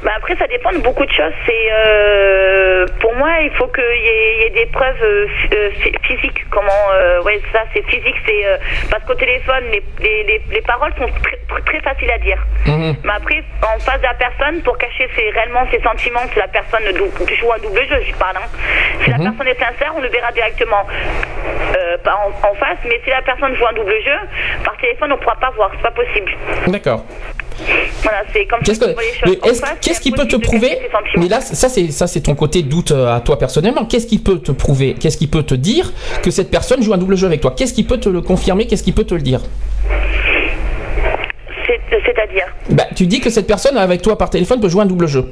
Bah 0.05 0.11
après, 0.17 0.35
ça 0.37 0.49
dépend 0.49 0.73
de 0.73 0.79
beaucoup 0.79 1.07
de 1.07 1.13
choses. 1.13 1.33
C'est 1.47 1.67
euh, 1.73 2.87
pour 3.01 3.15
moi, 3.15 3.31
il 3.41 3.51
faut 3.53 3.69
qu'il 3.69 3.85
y, 3.85 4.09
ait- 4.09 4.35
il 4.37 4.43
y 4.43 4.47
ait 4.47 4.65
des 4.65 4.67
preuves 4.73 4.97
euh, 5.01 5.27
euh, 5.55 5.71
phy- 5.79 5.95
physiques. 6.03 6.43
Comment 6.51 6.83
euh, 6.95 7.23
Ouais, 7.23 7.41
ça, 7.53 7.61
c'est 7.73 7.85
physique. 7.87 8.17
C'est 8.27 8.43
parce 8.91 9.05
qu'au 9.05 9.15
téléphone, 9.15 9.63
les, 9.71 9.81
les, 10.01 10.25
les, 10.25 10.43
les 10.51 10.61
paroles 10.63 10.93
sont 10.99 11.07
très, 11.23 11.39
très, 11.65 11.81
faciles 11.83 12.11
à 12.11 12.19
dire. 12.19 12.45
Mhm. 12.67 12.97
Mais 13.05 13.13
après, 13.17 13.45
en 13.63 13.79
face 13.79 13.99
de 13.99 14.03
la 14.07 14.15
personne, 14.15 14.61
pour 14.63 14.77
cacher 14.77 15.09
ses, 15.15 15.31
réellement 15.31 15.65
ses 15.71 15.81
sentiments, 15.81 16.27
si 16.33 16.39
la 16.41 16.49
personne 16.49 16.83
joue 17.39 17.53
un 17.53 17.59
double 17.63 17.87
jeu, 17.89 18.01
je 18.05 18.15
parle. 18.17 18.39
Hein. 18.39 18.49
Si 19.05 19.11
la 19.11 19.19
personne 19.19 19.47
est 19.47 19.59
sincère, 19.61 19.93
on 19.97 20.01
le 20.01 20.09
verra 20.09 20.33
directement, 20.33 20.83
euh, 21.77 21.97
en, 22.07 22.49
en 22.49 22.55
face. 22.55 22.79
Mais 22.85 23.01
si 23.05 23.11
la 23.11 23.23
personne 23.23 23.55
joue 23.57 23.67
un 23.67 23.73
double 23.75 23.95
jeu, 24.05 24.19
par 24.65 24.77
téléphone, 24.79 25.13
on 25.13 25.17
ne 25.17 25.21
pourra 25.21 25.37
pas 25.37 25.51
voir. 25.57 25.71
C'est 25.75 25.83
pas 25.83 25.91
possible. 25.91 26.33
D'accord. 26.69 27.05
Voilà, 28.03 28.23
c'est 28.33 28.47
comme 28.47 28.61
Qu'est-ce 28.61 28.81
qu'est-ce 29.81 30.01
qui 30.01 30.11
peut 30.11 30.27
te 30.27 30.37
prouver. 30.37 30.79
Mais 31.17 31.29
là, 31.29 31.41
ça 31.41 31.69
c'est 31.69 31.91
ça 31.91 32.07
c'est 32.07 32.23
ton 32.23 32.35
côté 32.35 32.63
doute 32.63 32.91
euh, 32.93 33.15
à 33.15 33.21
toi 33.21 33.39
personnellement. 33.39 33.85
Qu'est-ce 33.85 34.07
qui 34.07 34.19
peut 34.19 34.39
te 34.39 34.53
prouver? 34.53 34.95
Qu'est-ce 34.99 35.19
qui 35.19 35.27
peut 35.27 35.43
te 35.43 35.55
dire 35.55 35.93
que 36.23 36.31
cette 36.31 36.51
personne 36.51 36.83
joue 36.83 36.93
un 36.95 36.99
double 36.99 37.17
jeu 37.17 37.27
avec 37.27 37.41
toi? 37.41 37.55
Qu'est-ce 37.57 37.75
qui 37.75 37.85
peut 37.85 37.99
te 37.99 38.09
le 38.09 38.21
confirmer? 38.23 38.67
Qu'est-ce 38.67 38.83
qui 38.83 38.93
peut 38.93 39.05
te 39.05 39.15
le 39.15 39.21
dire? 39.21 39.41
C'est- 41.67 41.81
C'est-à-dire? 42.05 42.47
Bah, 42.71 42.85
tu 42.97 43.07
dis 43.07 43.21
que 43.21 43.31
cette 43.31 43.47
personne 43.47 43.77
avec 43.77 44.03
toi 44.03 44.17
par 44.19 44.31
téléphone 44.31 44.61
peut 44.61 44.69
jouer 44.69 44.83
un 44.83 44.87
double 44.87 45.07
jeu. 45.07 45.31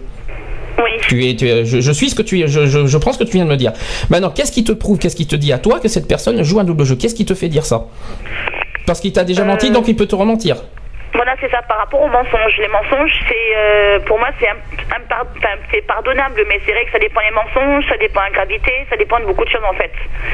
Oui. 0.82 0.90
Tu 1.08 1.26
es, 1.28 1.34
tu 1.36 1.48
es- 1.48 1.64
je, 1.64 1.80
je 1.80 1.92
suis 1.92 2.10
ce 2.10 2.14
que 2.14 2.22
tu 2.22 2.40
es, 2.40 2.48
je, 2.48 2.66
je, 2.66 2.86
je 2.86 2.98
prends 2.98 3.12
ce 3.12 3.18
que 3.18 3.24
tu 3.24 3.32
viens 3.32 3.44
de 3.44 3.50
me 3.50 3.56
dire. 3.56 3.72
Maintenant, 4.08 4.30
qu'est-ce 4.30 4.52
qui 4.52 4.64
te 4.64 4.72
prouve, 4.72 4.98
qu'est-ce 4.98 5.16
qui 5.16 5.26
te 5.26 5.36
dit 5.36 5.52
à 5.52 5.58
toi 5.58 5.78
que 5.80 5.88
cette 5.88 6.06
personne 6.08 6.42
joue 6.42 6.58
un 6.60 6.64
double 6.64 6.84
jeu? 6.84 6.96
Qu'est-ce 6.96 7.14
qui 7.14 7.24
te 7.24 7.34
fait 7.34 7.48
dire 7.48 7.64
ça? 7.66 7.86
Parce 8.86 9.00
qu'il 9.00 9.12
t'a 9.12 9.24
déjà 9.24 9.44
menti, 9.44 9.66
Euh. 9.68 9.72
donc 9.72 9.88
il 9.88 9.96
peut 9.96 10.06
te 10.06 10.14
rementir. 10.14 10.56
Voilà, 11.12 11.34
c'est 11.40 11.50
ça. 11.50 11.60
Par 11.62 11.78
rapport 11.78 12.00
aux 12.02 12.08
mensonges, 12.08 12.56
les 12.58 12.68
mensonges, 12.68 13.12
c'est 13.28 13.56
euh, 13.56 13.98
pour 14.06 14.18
moi, 14.18 14.28
c'est 14.38 14.46
par- 15.08 15.26
pardonnable, 15.86 16.42
mais 16.48 16.60
c'est 16.64 16.72
vrai 16.72 16.84
que 16.84 16.92
ça 16.92 16.98
dépend 16.98 17.20
des 17.20 17.34
mensonges, 17.34 17.84
ça 17.88 17.96
dépend 17.96 18.20
de 18.20 18.26
la 18.26 18.30
gravité, 18.32 18.72
ça 18.88 18.96
dépend 18.96 19.18
de 19.20 19.24
beaucoup 19.24 19.44
de 19.44 19.50
choses 19.50 19.64
en 19.68 19.74
fait. 19.74 19.90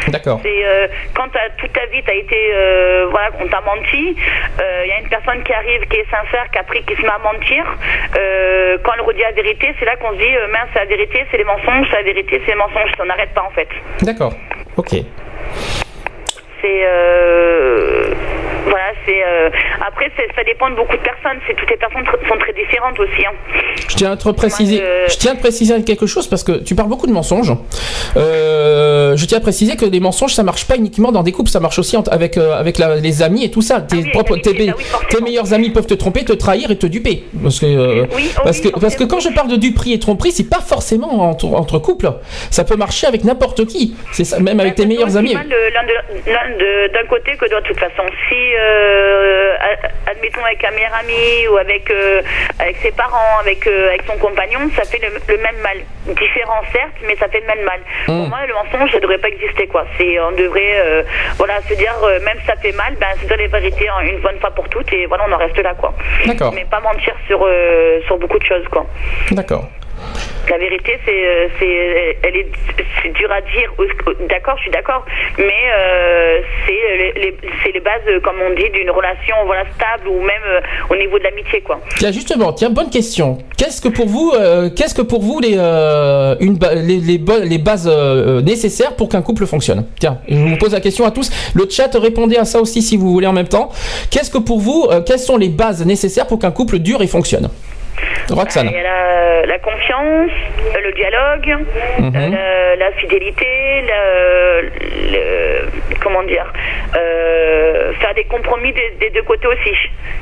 D'accord. 0.09 0.39
C'est 0.43 0.65
euh, 0.67 0.87
quand 1.15 1.29
toute 1.59 1.73
ta 1.73 1.87
vie, 1.87 2.03
t'as 2.05 2.15
été, 2.15 2.37
euh, 2.55 3.07
voilà, 3.11 3.31
on 3.41 3.47
t'a 3.49 3.61
menti. 3.63 4.17
Il 4.59 4.89
y 4.89 4.93
a 4.93 5.01
une 5.01 5.09
personne 5.09 5.43
qui 5.43 5.53
arrive, 5.53 5.81
qui 5.89 5.97
est 5.97 6.07
sincère, 6.11 6.47
qui 6.53 6.59
a 6.59 6.63
pris, 6.63 6.83
qui 6.85 6.95
se 6.95 7.03
met 7.03 7.09
à 7.09 7.19
mentir. 7.19 7.65
Quand 8.85 8.93
elle 8.95 9.01
redit 9.05 9.23
la 9.23 9.33
vérité, 9.33 9.75
c'est 9.79 9.85
là 9.87 9.97
qu'on 9.97 10.13
se 10.13 10.19
dit, 10.19 10.35
mince, 10.53 10.69
c'est 10.73 10.81
la 10.81 10.85
vérité, 10.87 11.25
c'est 11.31 11.39
les 11.39 11.45
mensonges, 11.45 11.87
c'est 11.91 11.97
la 11.97 12.03
vérité, 12.03 12.41
c'est 12.45 12.53
les 12.53 12.59
mensonges. 12.59 12.93
On 13.01 13.05
n'arrête 13.07 13.33
pas 13.35 13.43
en 13.43 13.51
fait. 13.51 13.69
D'accord. 14.03 14.33
Ok. 14.77 14.91
C'est 16.63 16.87
voilà, 18.69 18.93
c'est 19.07 19.23
euh, 19.25 19.51
après 19.87 20.11
ça 20.37 20.45
dépend 20.45 20.71
de 20.71 20.75
beaucoup 20.77 20.97
de 20.97 21.03
personnes. 21.03 21.39
C'est 21.47 21.55
toutes 21.55 21.71
les 21.71 21.77
personnes 21.77 22.03
tr- 22.03 22.29
sont 22.29 22.39
très 22.39 22.53
différentes 22.53 22.99
aussi. 22.99 23.25
hein. 23.25 23.33
Je 23.89 23.97
tiens 23.97 24.13
à 24.13 24.17
te 24.17 24.29
préciser, 24.31 24.83
je- 25.09 25.17
tiens 25.17 25.33
à 25.33 25.37
préciser 25.37 25.83
quelque 25.85 26.07
chose 26.07 26.27
parce 26.29 26.45
que 26.45 26.53
tu 26.63 26.75
parles 26.75 26.89
beaucoup 26.89 27.07
de 27.07 27.13
mensonges. 27.13 27.53
Euh, 28.17 29.17
je 29.17 29.25
tiens 29.27 29.39
à 29.39 29.41
préciser 29.41 29.77
que 29.77 29.85
les 29.85 30.01
mensonges 30.01 30.35
ça 30.35 30.43
marche 30.43 30.67
pas 30.67 30.77
uniquement 30.77 31.13
dans 31.13 31.23
des 31.23 31.33
couples, 31.33 31.51
ça 31.51 31.61
marche 31.61 31.79
aussi 31.79 31.97
avec 32.11 32.37
euh, 32.37 32.55
avec 32.59 32.79
la- 32.79 32.97
les 32.97 33.23
amis 33.23 33.45
et 33.45 33.51
tout 33.51 33.63
ça. 33.63 33.81
Tes 33.81 33.97
oui, 33.97 34.11
propres, 34.11 34.37
tes, 34.37 34.51
ah 34.71 34.75
oui, 34.77 34.85
forcément. 34.85 35.09
tes 35.11 35.21
meilleurs 35.21 35.53
amis 35.55 35.71
peuvent 35.71 35.87
te 35.87 35.95
tromper, 35.95 36.25
te 36.25 36.33
trahir 36.33 36.71
et 36.71 36.77
te 36.77 36.87
duper. 36.87 37.25
Parce 37.43 37.61
que 37.61 37.67
Oui, 38.15 38.31
oh 38.37 38.41
parce 38.45 38.61
que 38.61 38.69
parce 38.69 38.97
que 38.97 39.05
quand 39.05 39.21
je 39.21 39.29
parle 39.31 39.49
de 39.49 39.57
duperie 39.57 39.93
et 39.93 39.99
tromperie, 39.99 40.33
c'est 40.33 40.49
pas 40.49 40.61
forcément 40.61 41.31
entre, 41.31 41.47
entre 41.47 41.79
couples. 41.79 42.11
Ça 42.51 42.65
peut 42.65 42.77
marcher 42.77 43.07
avec 43.07 43.25
n'importe 43.25 43.67
qui. 43.67 43.95
C'est 44.13 44.25
ça, 44.25 44.39
même 44.41 44.61
avec 44.61 44.77
Ben, 44.77 44.83
tes 44.83 44.87
meilleurs 44.87 45.17
amis. 45.17 45.35
l'un 45.35 45.43
d'un 46.93 47.07
côté 47.09 47.37
que. 47.37 47.47
De 47.47 47.61
toute 47.69 47.79
façon, 47.79 48.03
si 48.29 48.35
euh, 48.57 49.55
admettons 50.11 50.45
avec 50.45 50.63
un 50.65 50.71
meilleur 50.71 50.95
ami 50.95 51.49
ou 51.49 51.57
avec 51.57 51.91
euh, 51.91 52.23
avec 52.59 52.77
ses 52.79 52.93
parents, 52.93 53.39
avec 53.41 53.67
euh, 53.67 53.89
avec 53.89 54.03
son 54.07 54.17
compagnon, 54.19 54.61
ça 54.77 54.85
fait 54.85 54.99
le, 54.99 55.09
le 55.35 55.43
même 55.43 55.57
mal. 55.63 55.79
Différent 56.07 56.63
certes, 56.73 56.95
mais 57.03 57.17
ça 57.17 57.27
fait 57.29 57.41
le 57.41 57.47
même 57.47 57.65
mal. 57.65 57.81
Pour 58.07 58.29
moi, 58.29 58.39
le 58.47 58.55
mensonge, 58.55 58.93
ça 58.93 59.01
devrait 59.01 59.19
pas 59.19 59.29
exister 59.29 59.67
quoi. 59.67 59.85
C'est 59.99 60.21
on 60.21 60.33
devrait 60.33 61.05
voilà 61.37 61.61
se 61.69 61.75
dire 61.75 61.95
même 62.23 62.39
si 62.41 62.47
ça 62.47 62.57
fait 62.57 62.73
mal, 62.73 62.95
ben 63.01 63.09
se 63.21 63.27
dire 63.27 63.37
les 63.37 63.49
vérités 63.49 63.89
une 64.05 64.21
bonne 64.21 64.39
fois 64.39 64.51
pour 64.51 64.69
toutes 64.69 64.93
et 64.93 65.07
voilà 65.07 65.25
on 65.29 65.33
en 65.33 65.39
reste 65.39 65.59
là 65.59 65.75
quoi. 65.75 65.93
D'accord. 66.25 66.53
Mais 66.55 66.65
pas 66.65 66.81
mentir 66.81 67.15
sur 67.27 67.47
sur 68.07 68.19
beaucoup 68.19 68.39
de 68.39 68.45
choses 68.45 68.67
quoi. 68.71 68.87
D'accord. 69.33 69.65
La 70.49 70.59
vérité, 70.59 70.99
c'est, 71.05 71.27
euh, 71.27 71.49
c'est, 71.59 72.19
elle 72.23 72.37
est, 72.37 72.47
c'est 73.03 73.13
dur 73.13 73.31
à 73.33 73.41
dire. 73.41 73.73
D'accord, 74.29 74.57
je 74.59 74.63
suis 74.63 74.71
d'accord, 74.71 75.05
mais 75.39 75.45
euh, 75.75 76.41
c'est 76.67 77.73
les, 77.73 77.81
bases, 77.81 78.03
euh, 78.09 78.21
comme 78.21 78.37
on 78.41 78.51
dit, 78.55 78.71
d'une 78.71 78.91
relation 78.91 79.37
voilà 79.45 79.65
stable 79.75 80.09
ou 80.09 80.21
même 80.21 80.43
euh, 80.47 80.61
au 80.91 80.97
niveau 80.97 81.19
de 81.19 81.25
l'amitié, 81.25 81.61
quoi. 81.61 81.81
Tiens 81.97 82.13
justement, 82.13 82.53
tiens 82.53 82.71
bonne 82.71 82.91
question. 82.91 83.39
Qu'est-ce 83.57 83.81
que 83.81 83.89
pour 83.89 84.07
vous, 84.07 84.33
euh, 84.35 84.71
les 85.43 85.55
euh, 85.57 86.35
les, 86.41 87.59
bases 87.59 87.91
euh, 87.93 88.41
nécessaires 88.43 88.95
pour 88.95 89.09
qu'un 89.09 89.23
couple 89.23 89.47
fonctionne? 89.47 89.87
Tiens, 89.99 90.19
je 90.29 90.37
vous 90.37 90.57
pose 90.57 90.73
la 90.73 90.81
question 90.81 91.05
à 91.05 91.11
tous. 91.11 91.31
Le 91.55 91.69
chat 91.69 91.91
répondez 91.95 92.37
à 92.37 92.45
ça 92.45 92.61
aussi 92.61 92.83
si 92.83 92.97
vous 92.97 93.11
voulez 93.11 93.27
en 93.27 93.33
même 93.33 93.49
temps. 93.49 93.71
Qu'est-ce 94.11 94.31
que 94.31 94.39
pour 94.39 94.61
vous, 94.61 94.87
euh, 94.91 95.01
quelles 95.01 95.19
sont 95.19 95.37
les 95.37 95.49
bases 95.49 95.85
nécessaires 95.85 96.27
pour 96.27 96.39
qu'un 96.39 96.51
couple 96.51 96.79
dure 96.79 97.03
et 97.03 97.07
fonctionne? 97.07 97.49
Roxane. 98.31 98.67
Il 98.67 98.73
y 98.73 98.79
a 98.79 98.83
la, 98.83 99.47
la 99.47 99.59
confiance, 99.59 100.31
le 100.83 100.93
dialogue, 100.93 101.57
Mhm. 102.01 102.33
la, 102.33 102.77
la 102.77 102.91
fidélité, 102.93 103.47
le- 105.13 105.97
comment 106.03 106.23
dire, 106.25 106.53
euh, 106.97 107.93
faire 107.95 108.15
des 108.15 108.25
compromis 108.25 108.73
des, 108.73 108.91
des 109.01 109.11
deux 109.11 109.23
côtés 109.23 109.47
aussi. 109.49 109.75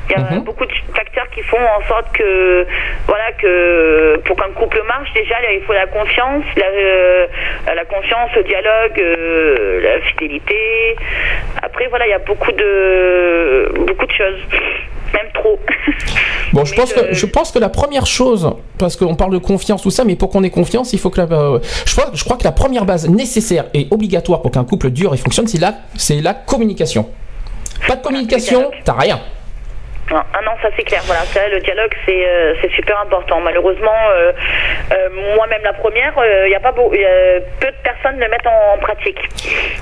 Il 0.09 0.11
y 0.11 0.15
a 0.15 0.19
Mhm. 0.19 0.43
beaucoup 0.43 0.65
de 0.65 0.71
facteurs 0.95 1.29
qui 1.31 1.41
font 1.43 1.57
en 1.77 1.81
sorte 1.87 2.11
que, 2.15 2.65
voilà, 3.07 3.31
que 3.33 4.17
pour 4.25 4.35
qu'un 4.37 4.51
couple 4.53 4.81
marche, 4.87 5.11
déjà, 5.13 5.35
il 5.53 5.61
faut 5.61 5.73
la 5.73 5.87
confiance, 5.87 6.43
la, 6.57 6.65
euh, 6.67 7.27
la 7.75 7.85
confiance, 7.85 8.29
le 8.35 8.43
dialogue, 8.43 8.99
euh, 8.99 9.81
la 9.81 10.01
fidélité. 10.01 10.95
Après, 11.61 11.87
voilà, 11.87 12.05
il 12.07 12.11
y 12.11 12.13
a 12.13 12.19
beaucoup 12.19 12.51
de, 12.51 13.71
beaucoup 13.87 14.05
de 14.05 14.11
choses, 14.11 14.39
même 15.15 15.31
trop. 15.33 15.57
Bon, 16.53 16.63
je 16.63 16.73
pense, 16.73 16.93
que, 16.93 17.13
je 17.13 17.25
pense 17.25 17.51
que 17.51 17.59
la 17.59 17.67
première 17.67 18.05
chose, 18.05 18.49
parce 18.77 18.95
qu'on 18.95 19.15
parle 19.15 19.33
de 19.33 19.39
confiance, 19.39 19.81
tout 19.81 19.91
ça, 19.91 20.05
mais 20.05 20.15
pour 20.15 20.29
qu'on 20.29 20.43
ait 20.43 20.49
confiance, 20.49 20.93
il 20.93 20.99
faut 20.99 21.09
que 21.09 21.19
la, 21.19 21.27
euh, 21.35 21.59
je, 21.85 21.93
crois, 21.93 22.11
je 22.13 22.23
crois 22.23 22.37
que 22.37 22.45
la 22.45 22.53
première 22.53 22.85
base 22.85 23.09
nécessaire 23.09 23.65
et 23.73 23.87
obligatoire 23.91 24.41
pour 24.41 24.51
qu'un 24.51 24.63
couple 24.63 24.89
dure 24.91 25.13
et 25.13 25.17
fonctionne, 25.17 25.47
c'est 25.47 25.59
la, 25.59 25.75
c'est 25.97 26.21
la 26.21 26.33
communication. 26.33 27.09
Pas 27.87 27.97
de 27.97 28.01
communication, 28.03 28.71
t'as 28.85 28.93
rien. 28.93 29.19
Ah 30.11 30.25
ah 30.33 30.39
non, 30.45 30.51
ça 30.61 30.69
c'est 30.77 30.83
clair. 30.83 31.01
Voilà, 31.05 31.21
ça, 31.25 31.47
le 31.49 31.59
dialogue 31.61 31.91
c'est 32.05 32.27
euh, 32.27 32.53
super 32.75 32.99
important. 32.99 33.41
Malheureusement, 33.41 33.91
euh, 34.15 34.31
euh, 34.91 35.09
moi-même 35.35 35.61
la 35.63 35.73
première, 35.73 36.13
il 36.45 36.51
y 36.51 36.55
a 36.55 36.59
pas 36.59 36.71
beau, 36.71 36.89
peu 36.89 37.67
de 37.67 37.75
personnes 37.83 38.19
le 38.19 38.29
mettent 38.29 38.47
en, 38.47 38.77
pratique. 38.79 39.17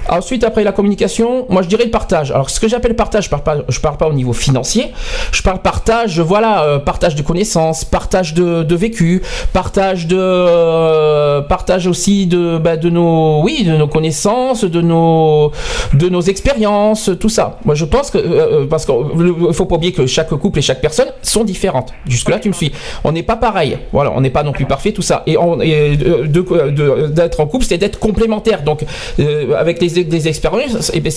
Ensuite, 0.07 0.43
après 0.43 0.63
la 0.63 0.71
communication, 0.71 1.45
moi 1.49 1.61
je 1.61 1.67
dirais 1.67 1.85
le 1.85 1.91
partage. 1.91 2.31
Alors, 2.31 2.49
ce 2.49 2.59
que 2.59 2.67
j'appelle 2.67 2.95
partage, 2.95 3.25
je 3.25 3.29
parle 3.29 3.43
pas, 3.43 3.57
parle 3.81 3.97
pas 3.97 4.07
au 4.07 4.13
niveau 4.13 4.33
financier. 4.33 4.91
Je 5.31 5.41
parle 5.41 5.59
partage, 5.59 6.19
voilà, 6.19 6.63
euh, 6.63 6.79
partage 6.79 7.15
de 7.15 7.21
connaissances, 7.21 7.83
partage 7.83 8.33
de, 8.33 8.63
de 8.63 8.75
vécu, 8.75 9.21
partage 9.53 10.07
de, 10.07 10.17
euh, 10.19 11.41
partage 11.41 11.87
aussi 11.87 12.27
de, 12.27 12.57
bah, 12.57 12.77
de 12.77 12.89
nos, 12.89 13.41
oui, 13.43 13.63
de 13.63 13.75
nos 13.75 13.87
connaissances, 13.87 14.63
de 14.63 14.81
nos, 14.81 15.51
de 15.93 16.09
nos 16.09 16.21
expériences, 16.21 17.11
tout 17.19 17.29
ça. 17.29 17.57
Moi, 17.65 17.75
je 17.75 17.85
pense 17.85 18.09
que, 18.09 18.17
euh, 18.17 18.61
euh, 18.61 18.65
parce 18.69 18.85
qu'il 18.85 19.53
faut 19.53 19.65
pas 19.65 19.75
oublier 19.75 19.93
que 19.93 20.05
chaque 20.13 20.29
couple 20.29 20.59
et 20.59 20.61
chaque 20.61 20.81
personne 20.81 21.07
sont 21.21 21.43
différentes. 21.43 21.93
Jusque 22.07 22.29
là, 22.29 22.39
tu 22.39 22.47
me 22.49 22.53
suis. 22.53 22.71
On 23.03 23.11
n'est 23.11 23.23
pas 23.23 23.35
pareil. 23.35 23.77
Voilà, 23.91 24.11
on 24.15 24.21
n'est 24.21 24.29
pas 24.29 24.43
non 24.43 24.51
plus 24.51 24.65
parfait, 24.65 24.91
tout 24.91 25.01
ça. 25.01 25.23
Et, 25.25 25.33
de- 25.35 27.07
d'être 27.07 27.39
en 27.39 27.47
couple, 27.47 27.65
c'est 27.65 27.77
d'être 27.77 27.99
complémentaire. 27.99 28.63
Donc, 28.63 28.85
euh, 29.19 29.55
avec 29.57 29.81
les, 29.81 30.27
expériences, 30.27 30.91
eh 30.93 30.99
ben, 30.99 31.11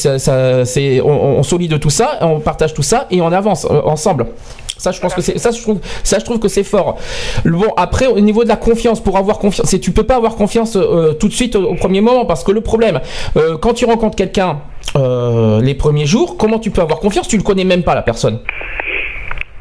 on, 1.05 1.11
on 1.11 1.43
solide 1.43 1.79
tout 1.79 1.91
ça, 1.91 2.19
on 2.23 2.41
partage 2.41 2.75
tout 2.75 2.83
ça 2.83 3.07
et 3.11 3.21
on 3.21 3.31
avance 3.33 3.67
euh, 3.71 3.81
ensemble. 3.85 4.27
Ça, 4.79 4.93
je 4.93 5.01
pense 5.01 5.15
que 5.15 5.21
c'est 5.23 5.39
ça, 5.39 5.51
je 5.51 5.61
trouve, 5.61 5.79
ça, 6.05 6.19
je 6.19 6.25
trouve 6.25 6.39
que 6.39 6.49
c'est 6.49 6.65
fort. 6.65 6.99
Bon, 7.45 7.73
après, 7.77 8.07
au 8.07 8.21
niveau 8.21 8.45
de 8.45 8.49
la 8.49 8.57
confiance, 8.57 9.01
pour 9.01 9.17
avoir 9.17 9.39
confiance, 9.39 9.67
c'est 9.69 9.79
tu 9.79 9.91
peux 9.91 10.03
pas 10.03 10.17
avoir 10.17 10.37
confiance 10.37 10.77
euh, 10.77 11.13
tout 11.15 11.29
de 11.29 11.33
suite 11.33 11.57
au, 11.57 11.71
au 11.71 11.75
premier 11.75 12.01
moment 12.01 12.27
parce 12.27 12.45
que 12.45 12.53
le 12.53 12.61
problème, 12.61 13.01
euh, 13.37 13.57
quand 13.57 13.75
tu 13.75 13.85
rencontres 13.87 14.17
quelqu'un 14.17 14.61
euh, 14.97 15.61
les 15.61 15.75
premiers 15.75 16.07
jours, 16.07 16.37
comment 16.37 16.59
tu 16.59 16.71
peux 16.71 16.83
avoir 16.83 17.01
confiance? 17.01 17.29
Tu 17.29 17.37
le 17.37 17.43
connais 17.43 17.65
même 17.65 17.83
pas 17.83 17.95
la 17.95 18.03
personne. 18.03 18.39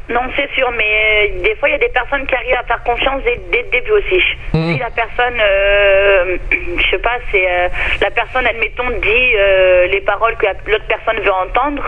Non, 0.08 0.20
c'est 0.36 0.48
sûr, 0.54 0.70
mais 0.76 0.84
euh, 0.84 1.42
des 1.42 1.56
fois, 1.56 1.68
il 1.68 1.72
y 1.72 1.74
a 1.74 1.78
des 1.78 1.88
personnes 1.88 2.24
qui 2.26 2.34
arrivent 2.36 2.54
à 2.60 2.62
faire 2.62 2.82
confiance 2.84 3.22
dès, 3.24 3.40
dès 3.50 3.62
le 3.62 3.70
début 3.70 3.90
aussi. 3.90 4.20
Mhm. 4.54 4.72
Si 4.74 4.78
la 4.78 4.90
personne, 4.90 5.38
euh, 5.40 6.36
je 6.78 6.90
sais 6.90 6.98
pas, 6.98 7.18
c'est 7.32 7.44
euh, 7.44 7.68
la 8.00 8.10
personne, 8.12 8.46
admettons, 8.46 8.88
dit 9.02 9.32
euh, 9.36 9.86
les 9.88 10.00
paroles 10.02 10.36
que 10.36 10.46
la- 10.46 10.54
l'autre 10.72 10.84
personne 10.88 11.18
veut 11.24 11.32
entendre, 11.32 11.82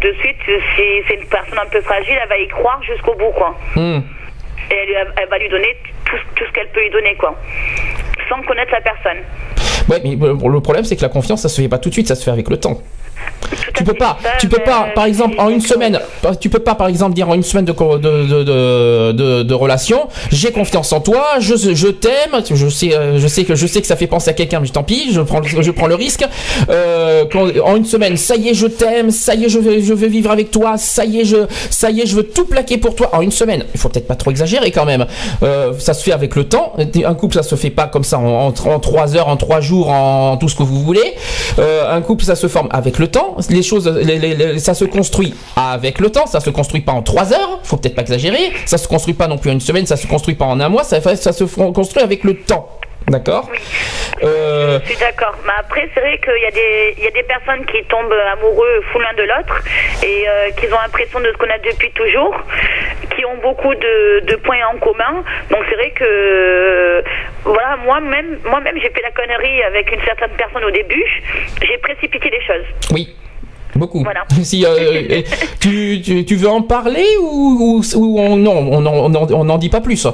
de 0.00 0.12
suite, 0.20 0.36
si 0.76 0.82
c'est 1.08 1.14
une 1.14 1.26
personne 1.28 1.58
un 1.58 1.68
peu 1.68 1.80
fragile, 1.82 2.16
elle 2.22 2.28
va 2.28 2.38
y 2.38 2.48
croire 2.48 2.80
jusqu'au 2.82 3.14
bout, 3.14 3.32
quoi. 3.32 3.54
Hmm. 3.74 4.00
Et 4.70 4.92
elle, 4.92 5.28
va 5.28 5.38
lui 5.38 5.48
donner 5.48 5.76
tout, 6.04 6.16
tout 6.36 6.44
ce 6.46 6.52
qu'elle 6.52 6.68
peut 6.68 6.80
lui 6.82 6.90
donner, 6.90 7.14
quoi. 7.16 7.34
Sans 8.28 8.40
connaître 8.42 8.72
la 8.72 8.80
personne. 8.80 9.18
Ouais, 9.88 9.98
mais 10.04 10.16
le 10.16 10.60
problème, 10.60 10.84
c'est 10.84 10.96
que 10.96 11.02
la 11.02 11.08
confiance, 11.08 11.42
ça 11.42 11.48
se 11.48 11.60
fait 11.60 11.68
pas 11.68 11.78
tout 11.78 11.88
de 11.88 11.94
suite, 11.94 12.06
ça 12.08 12.14
se 12.14 12.24
fait 12.24 12.30
avec 12.30 12.48
le 12.50 12.58
temps. 12.60 12.78
Tu 13.74 13.84
peux 13.84 13.94
pas, 13.94 14.18
tu 14.40 14.48
peux 14.48 14.62
pas, 14.62 14.88
par 14.94 15.04
exemple, 15.04 15.36
en 15.38 15.48
une 15.50 15.60
semaine, 15.60 16.00
tu 16.40 16.48
peux 16.48 16.58
pas, 16.58 16.74
par 16.74 16.88
exemple, 16.88 17.14
dire 17.14 17.28
en 17.28 17.34
une 17.34 17.42
semaine 17.42 17.64
de 17.64 17.72
de 17.72 18.42
de 18.42 19.42
de, 19.42 19.54
relation, 19.54 20.08
j'ai 20.30 20.50
confiance 20.50 20.92
en 20.92 21.00
toi, 21.00 21.36
je 21.38 21.54
je 21.56 21.88
t'aime, 21.88 22.42
je 22.52 22.68
sais 22.68 22.94
euh, 22.94 23.18
je 23.18 23.26
sais 23.28 23.44
que 23.44 23.54
je 23.54 23.66
sais 23.66 23.80
que 23.80 23.86
ça 23.86 23.96
fait 23.96 24.06
penser 24.06 24.30
à 24.30 24.32
quelqu'un, 24.32 24.60
mais 24.60 24.68
tant 24.68 24.82
pis, 24.82 25.12
je 25.12 25.20
prends 25.20 25.42
je 25.42 25.70
prends 25.70 25.86
le 25.86 25.94
risque. 25.94 26.26
Euh, 26.70 27.24
en 27.64 27.76
une 27.76 27.84
semaine, 27.84 28.16
ça 28.16 28.36
y 28.36 28.48
est, 28.48 28.54
je 28.54 28.66
t'aime, 28.66 29.10
ça 29.10 29.34
y 29.34 29.44
est, 29.44 29.48
je 29.48 29.58
veux 29.58 29.80
je 29.80 29.94
vivre 29.94 30.30
avec 30.30 30.50
toi, 30.50 30.76
ça 30.76 31.04
y 31.04 31.20
est, 31.20 31.24
je 31.24 31.46
ça 31.70 31.90
y 31.90 32.00
est, 32.00 32.06
je 32.06 32.16
veux 32.16 32.24
tout 32.24 32.46
plaquer 32.46 32.78
pour 32.78 32.94
toi. 32.94 33.10
En 33.12 33.22
une 33.22 33.30
semaine, 33.30 33.64
il 33.74 33.80
faut 33.80 33.88
peut-être 33.88 34.08
pas 34.08 34.16
trop 34.16 34.30
exagérer 34.30 34.70
quand 34.70 34.84
même. 34.84 35.06
Euh, 35.42 35.72
ça 35.78 35.94
se 35.94 36.02
fait 36.02 36.12
avec 36.12 36.34
le 36.36 36.44
temps. 36.44 36.74
Un 37.04 37.14
couple, 37.14 37.36
ça 37.36 37.42
se 37.42 37.54
fait 37.54 37.70
pas 37.70 37.86
comme 37.86 38.04
ça 38.04 38.18
en, 38.18 38.48
en, 38.48 38.48
en 38.48 38.80
trois 38.80 39.16
heures, 39.16 39.28
en 39.28 39.36
trois 39.36 39.60
jours, 39.60 39.88
en 39.90 40.36
tout 40.36 40.48
ce 40.48 40.56
que 40.56 40.62
vous 40.62 40.82
voulez. 40.82 41.14
Un 41.58 42.00
couple, 42.02 42.24
ça 42.24 42.34
se 42.36 42.48
forme 42.48 42.68
avec 42.70 42.98
le 42.98 43.08
temps. 43.08 43.17
Les 43.50 43.62
choses, 43.62 43.90
ça 44.58 44.74
se 44.74 44.84
construit 44.84 45.34
avec 45.56 45.98
le 45.98 46.10
temps. 46.10 46.26
Ça 46.26 46.40
se 46.40 46.50
construit 46.50 46.80
pas 46.80 46.92
en 46.92 47.02
trois 47.02 47.32
heures. 47.32 47.60
Faut 47.62 47.76
peut-être 47.76 47.94
pas 47.94 48.02
exagérer. 48.02 48.52
Ça 48.66 48.78
se 48.78 48.88
construit 48.88 49.14
pas 49.14 49.28
non 49.28 49.38
plus 49.38 49.50
en 49.50 49.54
une 49.54 49.60
semaine. 49.60 49.86
Ça 49.86 49.96
se 49.96 50.06
construit 50.06 50.34
pas 50.34 50.46
en 50.46 50.60
un 50.60 50.68
mois. 50.68 50.84
Ça, 50.84 51.00
se 51.00 51.44
construit 51.44 52.02
avec 52.02 52.24
le 52.24 52.38
temps. 52.38 52.68
D'accord 53.08 53.50
euh, 54.22 54.78
Je 54.82 54.86
suis 54.90 54.98
d'accord. 54.98 55.34
Mais 55.46 55.52
après, 55.58 55.88
c'est 55.94 56.00
vrai 56.00 56.18
qu'il 56.22 56.42
y, 56.42 56.46
a 56.46 56.50
des- 56.50 56.94
il 56.98 57.04
y 57.04 57.06
a 57.06 57.10
des 57.10 57.22
personnes 57.22 57.64
qui 57.66 57.82
tombent 57.88 58.12
amoureux 58.32 58.82
fou 58.92 58.98
l'un 58.98 59.14
de 59.14 59.22
l'autre 59.22 59.62
et 60.04 60.28
euh, 60.28 60.50
qui 60.58 60.66
ont 60.66 60.78
l'impression 60.82 61.20
de 61.20 61.26
se 61.32 61.36
connaître 61.38 61.64
depuis 61.64 61.90
toujours, 61.92 62.34
qui 63.16 63.24
ont 63.24 63.38
beaucoup 63.42 63.74
de, 63.74 64.20
de 64.26 64.36
points 64.36 64.58
en 64.74 64.78
commun. 64.78 65.24
Donc 65.50 65.60
c'est 65.68 65.76
vrai 65.76 65.90
que, 65.92 67.02
voilà, 67.44 67.76
moi-même, 67.84 68.38
moi-même, 68.44 68.74
j'ai 68.82 68.90
fait 68.90 69.02
la 69.02 69.10
connerie 69.12 69.62
avec 69.62 69.90
une 69.92 70.02
certaine 70.04 70.30
personne 70.36 70.64
au 70.64 70.70
début. 70.70 71.04
J'ai 71.62 71.78
précipité 71.78 72.28
les 72.30 72.42
choses. 72.42 72.66
Oui. 72.92 73.14
Beaucoup. 73.74 74.02
Voilà. 74.02 74.24
Si, 74.42 74.64
euh, 74.64 74.68
euh, 74.70 75.22
tu, 75.60 76.00
tu, 76.02 76.24
tu 76.24 76.36
veux 76.36 76.48
en 76.48 76.62
parler 76.62 77.04
ou, 77.20 77.80
ou, 77.82 77.82
ou 77.96 78.20
on, 78.20 78.36
non, 78.36 78.52
on 78.72 78.80
n'en 78.80 78.94
on, 78.94 79.32
on 79.34 79.44
n'en 79.44 79.58
dit 79.58 79.68
pas 79.68 79.80
plus? 79.80 80.06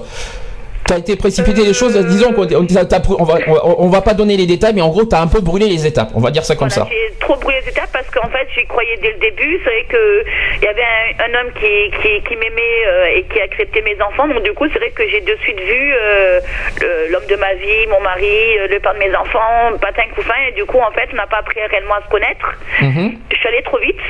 T'as 0.86 0.98
été 0.98 1.16
précipité 1.16 1.64
les 1.64 1.72
choses, 1.72 1.96
disons 2.06 2.32
qu'on 2.32 2.42
on, 2.42 3.24
va, 3.24 3.38
on, 3.48 3.88
va 3.88 4.00
pas 4.02 4.12
donner 4.12 4.36
les 4.36 4.46
détails, 4.46 4.74
mais 4.74 4.82
en 4.82 4.90
gros, 4.90 5.04
t'as 5.04 5.20
un 5.20 5.26
peu 5.26 5.40
brûlé 5.40 5.66
les 5.66 5.86
étapes. 5.86 6.10
On 6.14 6.20
va 6.20 6.30
dire 6.30 6.44
ça 6.44 6.56
comme 6.56 6.68
Voilà, 6.68 6.90
ça. 6.90 6.94
J'ai 6.94 7.18
trop 7.20 7.36
brûlé 7.36 7.58
les 7.64 7.70
étapes 7.70 7.90
parce 7.92 8.10
qu'en 8.10 8.28
fait, 8.28 8.46
j'y 8.54 8.66
croyais 8.66 8.96
dès 9.00 9.12
le 9.12 9.18
début. 9.18 9.60
C'est 9.64 9.70
vrai 9.70 9.86
que 9.88 10.24
il 10.56 10.64
y 10.64 10.68
avait 10.68 10.82
un, 10.82 11.24
un 11.24 11.40
homme 11.40 11.52
qui, 11.54 11.90
qui, 12.02 12.22
qui 12.22 12.36
m'aimait 12.36 12.86
euh, 12.86 13.16
et 13.16 13.22
qui 13.24 13.40
acceptait 13.40 13.82
mes 13.82 14.00
enfants. 14.02 14.28
Donc 14.28 14.42
du 14.42 14.52
coup, 14.52 14.66
c'est 14.72 14.78
vrai 14.78 14.90
que 14.90 15.08
j'ai 15.08 15.20
de 15.20 15.36
suite 15.42 15.60
vu 15.60 15.94
euh, 15.94 16.40
l'homme 17.10 17.26
de 17.28 17.36
ma 17.36 17.54
vie, 17.54 17.86
mon 17.88 18.00
mari, 18.00 18.58
euh, 18.58 18.68
le 18.68 18.78
père 18.80 18.94
de 18.94 18.98
mes 18.98 19.14
enfants, 19.14 19.76
patin 19.80 20.04
couffin. 20.14 20.34
Et 20.48 20.52
du 20.52 20.64
coup, 20.64 20.78
en 20.78 20.90
fait, 20.92 21.08
on 21.12 21.16
n'a 21.16 21.26
pas 21.26 21.38
appris 21.38 21.60
réellement 21.60 21.94
à 21.94 22.02
se 22.02 22.08
connaître. 22.08 22.54
Mhm. 22.80 23.18
Je 23.30 23.36
suis 23.36 23.48
allée 23.48 23.62
trop 23.62 23.78
vite. 23.78 24.00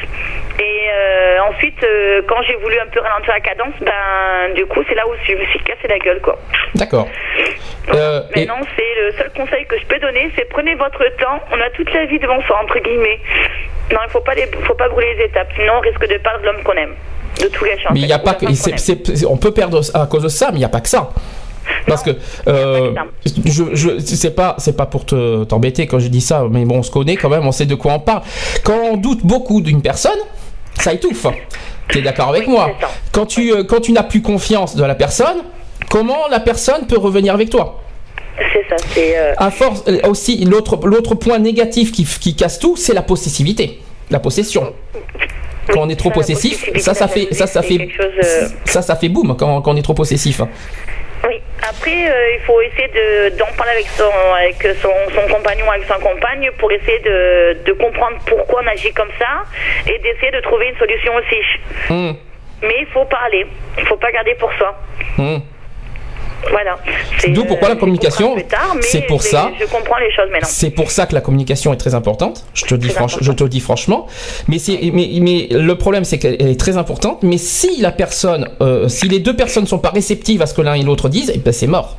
Et 0.59 0.89
euh, 0.91 1.39
ensuite, 1.51 1.87
quand 2.29 2.43
j'ai 2.43 2.57
voulu 2.57 2.79
un 2.79 2.87
peu 2.87 3.01
ralentir 3.01 3.33
la 3.33 3.41
cadence, 3.41 3.75
ben 3.81 4.55
du 4.55 4.67
coup, 4.67 4.83
c'est 4.89 4.95
là 4.95 5.07
où 5.07 5.13
je 5.27 5.35
me 5.35 5.45
suis 5.47 5.61
cassé 5.61 5.89
la 5.89 5.99
gueule, 5.99 6.21
quoi. 6.21 6.39
D'accord. 6.75 7.09
Euh, 7.93 8.23
et- 8.35 8.47
Maintenant, 8.47 8.65
c'est 8.77 9.03
le 9.03 9.13
seul 9.19 9.31
conseil 9.37 9.67
que 9.67 9.79
je 9.79 9.85
peux 9.87 9.99
donner, 9.99 10.31
c'est 10.37 10.49
prenez 10.49 10.75
votre 10.75 11.05
temps. 11.21 11.39
On 11.53 11.61
a 11.61 11.69
toute 11.71 11.93
la 11.93 12.07
vie 12.07 12.19
devant 12.19 12.41
soi, 12.43 12.59
entre 12.63 12.79
guillemets. 12.79 13.21
Non, 13.93 13.99
il 14.07 14.11
faut 14.11 14.21
pas 14.21 14.35
les, 14.35 14.47
faut 14.67 14.75
pas 14.75 14.89
brûler 14.89 15.15
les 15.19 15.25
étapes, 15.27 15.49
sinon 15.57 15.75
on 15.79 15.81
risque 15.81 16.01
de 16.01 16.17
perdre 16.19 16.45
l'homme 16.45 16.63
qu'on 16.65 16.73
aime. 16.73 16.95
De 17.43 17.47
tous 17.49 17.65
les 17.65 17.79
champs. 17.81 17.91
mais 17.93 18.01
il 18.01 18.07
y 18.07 18.13
a 18.13 18.19
pas 18.19 18.35
que, 18.35 18.47
on 19.27 19.37
peut 19.37 19.51
perdre 19.53 19.81
à 19.93 20.07
cause 20.07 20.23
de 20.23 20.29
ça, 20.29 20.47
mais 20.51 20.57
il 20.57 20.61
n'y 20.61 20.65
a 20.65 20.69
pas 20.71 20.81
que 20.81 20.89
ça. 20.89 21.11
Parce 21.87 22.03
que 22.03 22.11
euh, 22.47 22.93
je, 23.47 23.65
je 23.75 23.99
c'est 23.99 24.35
pas 24.35 24.55
c'est 24.59 24.77
pas 24.77 24.87
pour 24.87 25.05
te 25.07 25.45
t'embêter 25.45 25.87
quand 25.87 25.99
je 25.99 26.09
dis 26.09 26.21
ça, 26.21 26.45
mais 26.51 26.65
bon 26.65 26.79
on 26.79 26.83
se 26.83 26.91
connaît 26.91 27.17
quand 27.17 27.29
même, 27.31 27.47
on 27.47 27.53
sait 27.53 27.67
de 27.67 27.75
quoi 27.75 27.95
on 27.95 27.99
parle. 28.01 28.23
Quand 28.65 28.79
on 28.93 28.97
doute 28.97 29.21
beaucoup 29.25 29.61
d'une 29.63 29.83
personne, 29.83 30.19
ça 30.75 30.93
étouffe. 30.93 31.27
Tu 31.89 31.99
es 31.99 32.03
d'accord 32.03 32.29
avec 32.29 32.47
Oui, 32.47 32.53
moi. 32.53 32.71
Quand 33.13 33.27
tu 33.27 33.53
euh, 33.53 33.65
quand 33.65 33.81
tu 33.81 33.93
n'as 33.93 34.03
plus 34.03 34.23
confiance 34.23 34.77
de 34.77 34.85
la 34.85 34.95
personne, 34.95 35.39
comment 35.95 36.23
la 36.37 36.41
personne 36.41 36.83
peut 36.91 36.99
revenir 36.99 37.33
avec 37.39 37.49
toi 37.51 37.65
C'est 38.53 38.67
ça, 38.69 38.77
c'est. 38.93 39.13
euh, 39.17 39.33
À 39.49 39.51
force 39.51 39.85
euh, 39.87 40.11
aussi 40.11 40.45
l'autre 40.45 41.15
point 41.25 41.39
négatif 41.39 41.93
qui, 41.93 42.05
qui 42.05 42.35
casse 42.35 42.59
tout, 42.59 42.75
c'est 42.77 42.95
la 42.95 43.03
possessivité, 43.03 43.79
la 44.11 44.19
possession. 44.19 44.65
Quand 45.73 45.83
on 45.87 45.89
est 45.89 45.97
trop 46.05 46.11
ça, 46.11 46.15
possessif, 46.21 46.57
ça 46.87 46.93
ça 46.95 47.07
fait 47.15 47.27
ça 47.33 47.47
ça 47.47 47.63
fait 47.63 47.89
chose, 47.99 48.17
euh, 48.23 48.49
ça 48.67 48.83
ça 48.83 48.97
fait 48.97 49.09
boum 49.09 49.29
quand, 49.39 49.63
quand 49.63 49.73
on 49.73 49.77
est 49.77 49.83
trop 49.91 49.95
possessif. 50.03 50.37
Oui. 51.27 51.37
Après, 51.73 52.01
euh, 52.11 52.35
il 52.37 52.41
faut 52.47 52.61
essayer 52.69 52.89
de 53.01 53.39
d'en 53.39 53.51
parler 53.57 53.73
avec 53.79 53.89
son 53.97 54.13
avec 54.43 54.59
son, 54.83 54.95
son 55.17 55.25
compagnon, 55.35 55.67
avec 55.75 55.85
sa 55.93 55.95
compagne, 56.09 56.51
pour 56.59 56.71
essayer 56.71 56.99
de, 57.11 57.19
de 57.69 57.73
comprendre 57.85 58.17
pourquoi 58.27 58.61
on 58.63 58.67
agit 58.75 58.93
comme 58.93 59.13
ça 59.19 59.33
et 59.91 59.97
d'essayer 60.05 60.33
de 60.33 60.41
trouver 60.49 60.67
une 60.73 60.77
solution 60.85 61.13
aussi. 61.21 61.41
Hum, 61.91 62.15
Mais 62.63 62.77
il 62.85 62.87
faut 62.93 63.07
parler. 63.07 63.47
Il 63.79 63.87
faut 63.87 63.97
pas 64.05 64.13
garder 64.13 64.35
pour 64.43 64.51
soi. 64.59 64.71
hum. 65.19 65.41
Voilà. 66.51 66.77
C'est, 67.19 67.31
D'où 67.31 67.45
pourquoi 67.45 67.69
la 67.69 67.77
communication, 67.77 68.37
c'est 68.81 69.03
pour 69.07 69.23
ça. 69.23 69.51
Je 69.59 69.65
comprends 69.67 69.99
les 69.99 70.11
choses 70.13 70.31
maintenant. 70.31 70.49
C'est 70.51 70.71
pour 70.71 70.91
ça 70.91 71.07
que 71.07 71.15
la 71.15 71.21
communication 71.21 71.73
est 71.73 71.77
très 71.77 71.95
importante. 71.95 72.45
Je 72.55 72.65
te 72.65 72.75
dis, 72.75 72.89
Très 72.89 72.97
franch- 73.01 73.05
important. 73.15 73.25
je 73.25 73.33
te 73.33 73.43
le 73.45 73.49
dis 73.51 73.61
franchement. 73.61 74.07
Mais, 74.49 74.59
c'est, 74.59 74.79
mais, 74.93 75.09
mais 75.21 75.49
le 75.51 75.75
problème, 75.77 76.05
c'est 76.05 76.19
qu'elle 76.19 76.41
est 76.41 76.59
très 76.61 76.77
importante. 76.77 77.23
Mais 77.23 77.39
si 77.39 77.81
la 77.81 77.93
personne, 77.93 78.49
euh, 78.61 78.89
si 78.89 79.09
les 79.09 79.19
deux 79.21 79.35
personnes 79.37 79.67
sont 79.67 79.79
pas 79.79 79.91
réceptives 79.91 80.43
à 80.43 80.47
ce 80.47 80.55
que 80.55 80.63
l'un 80.63 80.75
et 80.75 80.83
l'autre 80.83 81.09
disent, 81.09 81.33
eh 81.35 81.39
ben 81.39 81.53
c'est 81.53 81.67
mort. 81.67 81.97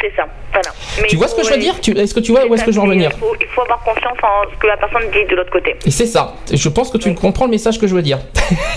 C'est 0.00 0.12
ça. 0.16 0.26
Voilà. 0.62 0.76
Mais 1.02 1.08
Tu 1.08 1.16
vois 1.16 1.28
ce 1.28 1.34
que 1.34 1.44
je 1.44 1.50
veux 1.50 1.58
dire 1.58 1.74
Est-ce 1.96 2.14
que 2.14 2.20
tu 2.20 2.32
vois 2.32 2.46
où 2.46 2.54
est-ce 2.54 2.64
que 2.64 2.72
je 2.72 2.78
veux 2.80 2.84
en 2.86 2.88
venir 2.88 3.10
il 3.14 3.18
faut, 3.18 3.34
il 3.40 3.46
faut 3.48 3.62
avoir 3.62 3.80
confiance 3.84 4.18
en 4.22 4.50
ce 4.52 4.58
que 4.58 4.66
la 4.66 4.76
personne 4.76 5.02
dit 5.12 5.24
de 5.30 5.36
l'autre 5.36 5.50
côté. 5.52 5.76
Et 5.86 5.90
c'est 5.90 6.06
ça. 6.06 6.34
Je 6.52 6.68
pense 6.68 6.90
que 6.90 6.98
tu 6.98 7.14
comprends 7.14 7.44
le 7.44 7.50
message 7.52 7.78
que 7.78 7.86
je 7.86 7.94
veux 7.94 8.02
dire. 8.02 8.18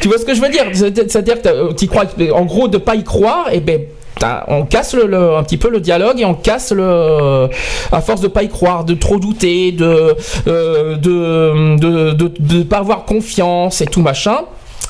tu 0.00 0.08
vois 0.08 0.18
ce 0.18 0.24
que 0.24 0.34
je 0.34 0.40
veux 0.40 0.48
dire 0.48 0.64
C'est- 0.72 0.94
C'est-à-dire 1.10 1.40
que 1.42 1.72
tu 1.74 1.86
crois, 1.86 2.04
en 2.32 2.44
gros, 2.44 2.68
de 2.68 2.78
pas 2.78 2.94
y 2.94 3.04
croire, 3.04 3.48
et 3.52 3.60
ben. 3.60 3.80
t'as- 4.18 4.44
On 4.48 4.64
casse 4.64 4.94
le, 4.94 5.06
le- 5.06 5.34
un 5.36 5.42
petit 5.42 5.58
peu 5.58 5.68
le 5.70 5.80
dialogue 5.80 6.18
et 6.20 6.24
on 6.24 6.34
casse 6.34 6.72
le 6.72 7.48
à 7.92 8.00
force 8.00 8.20
de 8.22 8.28
pas 8.28 8.42
y 8.42 8.48
croire, 8.48 8.84
de 8.84 8.94
trop 8.94 9.18
douter, 9.18 9.72
de 9.72 10.16
euh, 10.48 10.96
de, 10.96 11.76
de, 11.76 12.12
de 12.12 12.32
de 12.38 12.62
pas 12.62 12.78
avoir 12.78 13.04
confiance 13.04 13.80
et 13.82 13.86
tout 13.86 14.00
machin. 14.00 14.38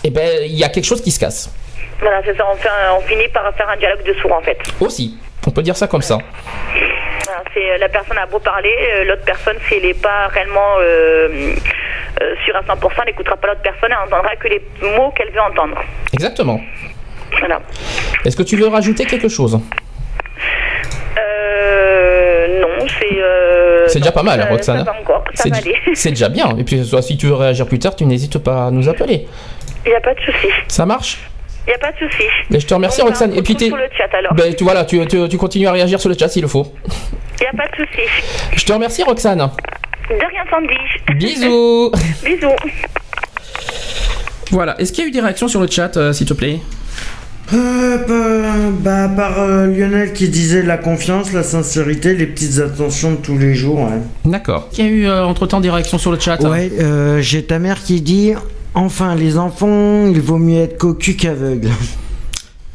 Et 0.05 0.11
ben 0.11 0.29
il 0.45 0.55
y 0.55 0.63
a 0.65 0.69
quelque 0.69 0.85
chose 0.85 1.01
qui 1.01 1.11
se 1.11 1.19
casse 1.19 1.51
Voilà, 2.01 2.21
c'est 2.25 2.37
ça. 2.37 2.45
On, 2.53 2.57
fait 2.57 2.69
un- 2.69 2.95
on 2.99 3.01
finit 3.01 3.29
par 3.33 3.43
faire 3.57 3.69
un 3.69 3.77
dialogue 3.77 4.05
de 4.07 4.15
sourds 4.21 4.33
en 4.35 4.43
fait. 4.43 4.59
aussi. 4.81 5.17
On 5.47 5.51
peut 5.51 5.63
dire 5.63 5.77
ça 5.77 5.87
comme 5.87 6.03
ça. 6.03 6.19
Voilà, 7.25 7.43
c'est 7.55 7.71
euh, 7.71 7.79
la 7.79 7.89
personne 7.89 8.19
a 8.19 8.27
beau 8.27 8.39
parler, 8.39 8.75
euh, 8.95 9.05
l'autre 9.05 9.23
personne, 9.25 9.57
si 9.69 9.77
elle 9.77 9.83
n'est 9.85 9.95
pas 9.95 10.29
réellement 10.29 10.75
euh, 10.81 11.55
euh, 12.21 12.35
sûre 12.45 12.57
à 12.57 12.63
100%, 12.63 12.91
elle 12.99 13.05
n'écoutera 13.07 13.37
pas 13.37 13.49
l'autre 13.49 13.63
personne, 13.63 13.91
elle 13.91 14.13
entendra 14.13 14.35
que 14.37 14.49
les 14.49 14.63
mots 14.97 15.11
qu'elle 15.13 15.31
veut 15.31 15.41
entendre. 15.41 15.77
Exactement. 16.13 16.61
Voilà. 17.39 17.61
Est-ce 18.25 18.37
que 18.37 18.43
tu 18.43 18.57
veux 18.57 18.69
rajouter 18.69 19.05
quelque 19.05 19.29
chose? 19.29 19.59
Euh, 21.19 22.61
non, 22.61 22.87
c'est. 23.01 23.19
euh, 23.21 23.87
C'est 23.89 24.01
déjà 24.01 24.13
pas 24.13 24.23
mal, 24.23 24.41
ça- 24.41 24.47
Roxane. 24.49 24.79
Ça 24.85 24.85
va 24.93 24.99
encore, 25.01 25.25
ça 25.35 25.43
C'est 25.45 25.51
va 25.51 25.57
aller. 25.57 25.77
c'est 25.95 26.11
déjà 26.11 26.29
bien. 26.29 26.57
Et 26.59 26.65
puis 26.65 26.85
soit 26.85 27.03
si 27.03 27.17
tu 27.17 27.27
veux 27.27 27.35
réagir 27.35 27.67
plus 27.67 27.79
tard, 27.79 27.97
tu 27.97 28.05
n'hésites 28.05 28.39
pas 28.39 28.67
à 28.67 28.71
nous 28.71 28.89
appeler. 28.89 29.27
Il 29.85 29.91
n'y 29.91 29.95
a 29.95 30.01
pas 30.01 30.15
de 30.15 30.21
souci. 30.21 30.49
Ça 30.69 30.85
marche? 30.87 31.19
Il 31.67 31.71
n'y 31.71 31.75
a 31.75 31.79
pas 31.79 31.91
de 31.93 31.97
souci. 31.99 32.23
Mais 32.51 32.61
je 32.61 32.67
te 32.67 32.75
remercie 32.75 33.03
Roxane. 33.03 33.33
se 33.33 33.39
Et 33.39 33.43
puis 33.43 33.57
sur 33.59 33.77
le 33.77 33.83
chat 33.97 34.09
alors. 34.17 34.35
Ben, 34.35 34.55
tu, 34.55 34.65
voilà, 34.65 34.85
tu, 34.85 35.05
tu, 35.07 35.29
tu 35.29 35.37
continues 35.37 35.67
à 35.67 35.73
réagir 35.73 36.01
sur 36.01 36.09
le 36.09 36.17
chat 36.19 36.29
s'il 36.29 36.43
le 36.43 36.49
faut. 36.49 36.67
Il 37.41 37.43
n'y 37.43 37.47
a 37.49 37.53
pas 37.53 37.69
de 37.69 37.85
souci. 37.85 38.03
Je 38.57 38.65
te 38.65 38.73
remercie 38.73 39.03
Roxane. 39.03 39.39
De 40.09 40.15
rien, 40.15 40.45
Sandy. 40.51 41.19
Bisous. 41.19 41.91
Bisous. 42.25 42.49
Voilà. 44.53 44.81
Est-ce 44.81 44.93
qu'il 44.93 45.03
y 45.05 45.07
a 45.07 45.09
eu 45.09 45.13
des 45.13 45.21
réactions 45.21 45.49
sur 45.49 45.61
le 45.61 45.67
chat, 45.67 45.97
euh, 45.97 46.13
s'il 46.13 46.27
te 46.27 46.35
plaît? 46.35 46.61
Euh, 47.53 47.99
bah, 48.09 49.07
bah, 49.07 49.09
par 49.15 49.41
euh, 49.41 49.67
Lionel 49.67 50.13
qui 50.13 50.29
disait 50.29 50.63
la 50.63 50.77
confiance, 50.79 51.33
la 51.33 51.43
sincérité, 51.45 52.15
les 52.15 52.27
petites 52.27 52.59
attentions 52.59 53.13
de 53.13 53.17
tous 53.17 53.39
les 53.39 53.55
jours. 53.55 53.81
ouais. 53.81 54.01
D'accord. 54.25 54.69
Il 54.79 54.85
y 54.85 54.89
a 54.89 54.91
eu 54.91 55.07
euh, 55.07 55.25
entre-temps 55.25 55.61
des 55.61 55.71
réactions 55.71 55.99
sur 55.99 56.11
le 56.11 56.19
chat 56.19 56.41
Ouais, 56.43 56.71
euh, 56.81 57.21
j'ai 57.21 57.45
ta 57.45 57.59
mère 57.61 57.83
qui 57.83 58.01
dit 58.01 58.33
Enfin, 58.79 59.15
les 59.15 59.39
enfants, 59.39 60.07
il 60.07 60.21
vaut 60.21 60.37
mieux 60.37 60.59
être 60.59 60.77
cocu 60.77 61.17
qu'aveugle. 61.17 61.71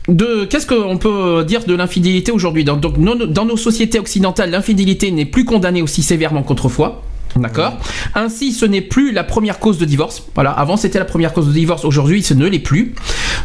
De 0.07 0.45
qu'est-ce 0.45 0.65
qu'on 0.65 0.97
peut 0.97 1.45
dire 1.47 1.63
de 1.63 1.75
l'infidélité 1.75 2.31
aujourd'hui? 2.31 2.63
Dans 2.65 3.45
nos 3.45 3.55
sociétés 3.55 3.99
occidentales, 3.99 4.49
l'infidélité 4.49 5.11
n'est 5.11 5.27
plus 5.27 5.45
condamnée 5.45 5.83
aussi 5.83 6.01
sévèrement 6.01 6.41
qu'autrefois. 6.41 7.03
D'accord. 7.35 7.77
Ainsi, 8.15 8.51
ce 8.51 8.65
n'est 8.65 8.81
plus 8.81 9.11
la 9.11 9.23
première 9.23 9.59
cause 9.59 9.77
de 9.77 9.85
divorce. 9.85 10.23
Voilà. 10.35 10.51
Avant, 10.51 10.77
c'était 10.77 10.99
la 10.99 11.05
première 11.05 11.33
cause 11.33 11.47
de 11.47 11.53
divorce. 11.53 11.85
Aujourd'hui, 11.85 12.23
ce 12.23 12.33
ne 12.33 12.45
l'est 12.45 12.59
plus. 12.59 12.93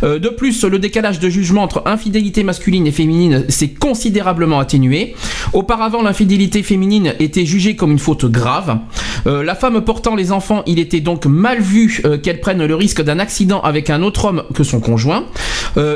Euh, 0.02 0.18
de 0.18 0.28
plus, 0.28 0.64
le 0.64 0.78
décalage 0.78 1.20
de 1.20 1.28
jugement 1.28 1.62
entre 1.62 1.82
infidélité 1.86 2.42
masculine 2.42 2.86
et 2.86 2.92
féminine 2.92 3.44
s'est 3.48 3.68
considérablement 3.70 4.58
atténué. 4.58 5.14
Auparavant, 5.52 6.02
l'infidélité 6.02 6.62
féminine 6.62 7.14
était 7.18 7.46
jugée 7.46 7.76
comme 7.76 7.92
une 7.92 7.98
faute 7.98 8.26
grave. 8.26 8.78
Euh, 9.26 9.42
la 9.42 9.54
femme 9.54 9.80
portant 9.82 10.14
les 10.14 10.32
enfants, 10.32 10.62
il 10.66 10.78
était 10.78 11.00
donc 11.00 11.26
mal 11.26 11.60
vu 11.60 12.00
euh, 12.04 12.18
qu'elle 12.18 12.40
prenne 12.40 12.64
le 12.64 12.74
risque 12.74 13.02
d'un 13.02 13.18
accident 13.18 13.60
avec 13.60 13.90
un 13.90 14.02
autre 14.02 14.26
homme 14.26 14.42
que 14.54 14.64
son 14.64 14.80
conjoint. 14.80 15.26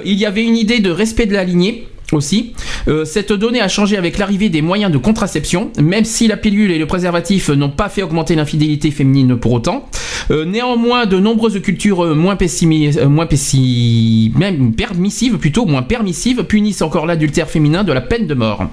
Il 0.05 0.19
y 0.19 0.27
avait 0.27 0.45
une 0.45 0.59
idée 0.59 0.81
de 0.81 0.91
respect 0.91 1.25
de 1.25 1.33
la 1.33 1.43
lignée 1.43 1.89
aussi. 2.13 2.53
Euh, 2.89 3.05
cette 3.05 3.33
donnée 3.33 3.61
a 3.61 3.69
changé 3.69 3.97
avec 3.97 4.19
l'arrivée 4.19 4.49
des 4.49 4.63
moyens 4.63 4.93
de 4.93 4.99
contraception, 4.99 5.71
même 5.81 6.05
si 6.05 6.27
la 6.29 6.37
pilule 6.37 6.71
et 6.71 6.79
le 6.79 6.87
préservatif 6.87 7.49
n'ont 7.51 7.71
pas 7.71 7.89
fait 7.89 8.03
augmenter 8.03 8.35
l'infidélité 8.35 8.91
féminine 8.91 9.37
pour 9.37 9.53
autant. 9.53 9.89
Euh, 10.31 10.45
néanmoins, 10.45 11.07
de 11.07 11.19
nombreuses 11.19 11.61
cultures 11.61 12.05
euh, 12.05 12.15
moins, 12.15 12.37
pessimi- 12.37 12.97
euh, 12.99 13.09
moins 13.09 13.27
pessi- 13.27 14.31
permissives, 14.77 15.39
plutôt 15.39 15.67
moins 15.67 15.83
permissives, 15.83 16.45
punissent 16.45 16.83
encore 16.83 17.07
l'adultère 17.07 17.49
féminin 17.49 17.83
de 17.83 17.93
la 17.93 18.01
peine 18.01 18.27
de 18.27 18.35
mort. 18.35 18.65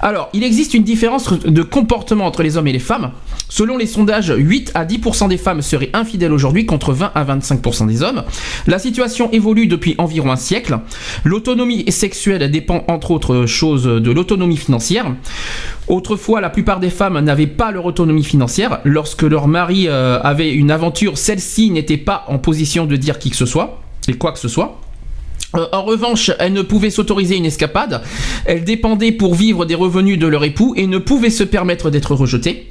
Alors, 0.00 0.28
il 0.34 0.44
existe 0.44 0.74
une 0.74 0.82
différence 0.84 1.32
de 1.32 1.62
comportement 1.62 2.26
entre 2.26 2.42
les 2.42 2.56
hommes 2.56 2.66
et 2.68 2.72
les 2.72 2.78
femmes. 2.78 3.10
Selon 3.48 3.78
les 3.78 3.86
sondages, 3.86 4.32
8 4.36 4.72
à 4.74 4.84
10% 4.84 5.28
des 5.28 5.38
femmes 5.38 5.62
seraient 5.62 5.88
infidèles 5.94 6.32
aujourd'hui 6.32 6.66
contre 6.66 6.92
20 6.92 7.12
à 7.14 7.24
25% 7.24 7.86
des 7.86 8.02
hommes. 8.02 8.24
La 8.66 8.78
situation 8.78 9.30
évolue 9.32 9.66
depuis 9.66 9.94
environ 9.96 10.30
un 10.30 10.36
siècle. 10.36 10.78
L'autonomie 11.24 11.90
sexuelle 11.90 12.50
dépend 12.50 12.84
entre 12.88 13.10
autres 13.10 13.46
choses 13.46 13.84
de 13.84 14.10
l'autonomie 14.10 14.58
financière. 14.58 15.06
Autrefois, 15.88 16.40
la 16.40 16.50
plupart 16.50 16.80
des 16.80 16.90
femmes 16.90 17.18
n'avaient 17.20 17.46
pas 17.46 17.70
leur 17.70 17.86
autonomie 17.86 18.24
financière. 18.24 18.80
Lorsque 18.84 19.22
leur 19.22 19.48
mari 19.48 19.88
euh, 19.88 20.20
avait 20.22 20.52
une 20.52 20.70
aventure, 20.70 21.16
celle-ci 21.16 21.70
n'était 21.70 21.96
pas 21.96 22.24
en 22.28 22.38
position 22.38 22.84
de 22.84 22.96
dire 22.96 23.18
qui 23.18 23.30
que 23.30 23.36
ce 23.36 23.46
soit, 23.46 23.80
et 24.06 24.14
quoi 24.14 24.32
que 24.32 24.38
ce 24.38 24.48
soit. 24.48 24.80
Euh, 25.56 25.66
en 25.72 25.82
revanche, 25.82 26.30
elles 26.38 26.52
ne 26.52 26.62
pouvaient 26.62 26.90
s'autoriser 26.90 27.36
une 27.36 27.46
escapade. 27.46 28.02
Elles 28.44 28.64
dépendaient 28.64 29.12
pour 29.12 29.34
vivre 29.34 29.64
des 29.64 29.74
revenus 29.74 30.18
de 30.18 30.26
leur 30.26 30.44
époux 30.44 30.74
et 30.76 30.86
ne 30.86 30.98
pouvaient 30.98 31.30
se 31.30 31.44
permettre 31.44 31.90
d'être 31.90 32.14
rejetées. 32.14 32.66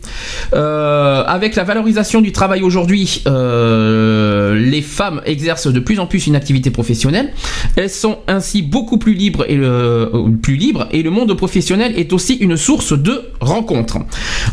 Euh, 0.53 1.23
avec 1.25 1.55
la 1.55 1.63
valorisation 1.63 2.21
du 2.21 2.31
travail 2.31 2.61
aujourd'hui, 2.61 3.23
euh, 3.27 4.55
les 4.55 4.83
femmes 4.83 5.21
exercent 5.25 5.67
de 5.67 5.79
plus 5.79 5.99
en 5.99 6.05
plus 6.05 6.27
une 6.27 6.35
activité 6.35 6.69
professionnelle. 6.69 7.33
Elles 7.75 7.89
sont 7.89 8.19
ainsi 8.27 8.61
beaucoup 8.61 8.99
plus 8.99 9.13
libres 9.13 9.45
et 9.49 9.55
le, 9.55 11.09
monde 11.09 11.33
professionnel 11.33 11.93
est 11.97 12.13
aussi 12.13 12.35
une 12.35 12.57
source 12.57 12.93
de 12.93 13.21
rencontres. 13.39 13.97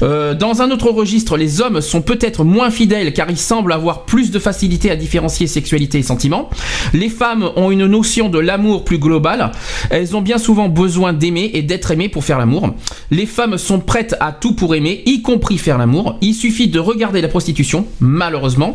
Dans 0.00 0.62
un 0.62 0.70
autre 0.70 0.90
registre, 0.90 1.36
les 1.36 1.60
hommes 1.60 1.80
sont 1.80 2.00
peut-être 2.02 2.44
moins 2.44 2.70
fidèles 2.70 3.12
car 3.12 3.30
ils 3.30 3.38
semblent 3.38 3.72
avoir 3.72 4.04
plus 4.04 4.30
de 4.30 4.38
facilité 4.38 4.90
à 4.90 4.96
différencier 4.96 5.46
sexualité 5.46 5.98
et 5.98 6.02
sentiments. 6.02 6.48
Les 6.92 7.08
femmes 7.08 7.50
ont 7.56 7.70
une 7.70 7.86
notion 7.86 8.13
de 8.14 8.38
l'amour 8.38 8.84
plus 8.84 8.98
globale. 8.98 9.50
Elles 9.90 10.16
ont 10.16 10.20
bien 10.20 10.38
souvent 10.38 10.68
besoin 10.68 11.12
d'aimer 11.12 11.50
et 11.54 11.62
d'être 11.62 11.90
aimées 11.90 12.08
pour 12.08 12.24
faire 12.24 12.38
l'amour. 12.38 12.74
Les 13.10 13.26
femmes 13.26 13.58
sont 13.58 13.80
prêtes 13.80 14.14
à 14.20 14.32
tout 14.32 14.54
pour 14.54 14.74
aimer, 14.74 15.02
y 15.06 15.20
compris 15.22 15.58
faire 15.58 15.78
l'amour. 15.78 16.16
Il 16.20 16.34
suffit 16.34 16.68
de 16.68 16.78
regarder 16.78 17.20
la 17.20 17.28
prostitution, 17.28 17.86
malheureusement. 18.00 18.74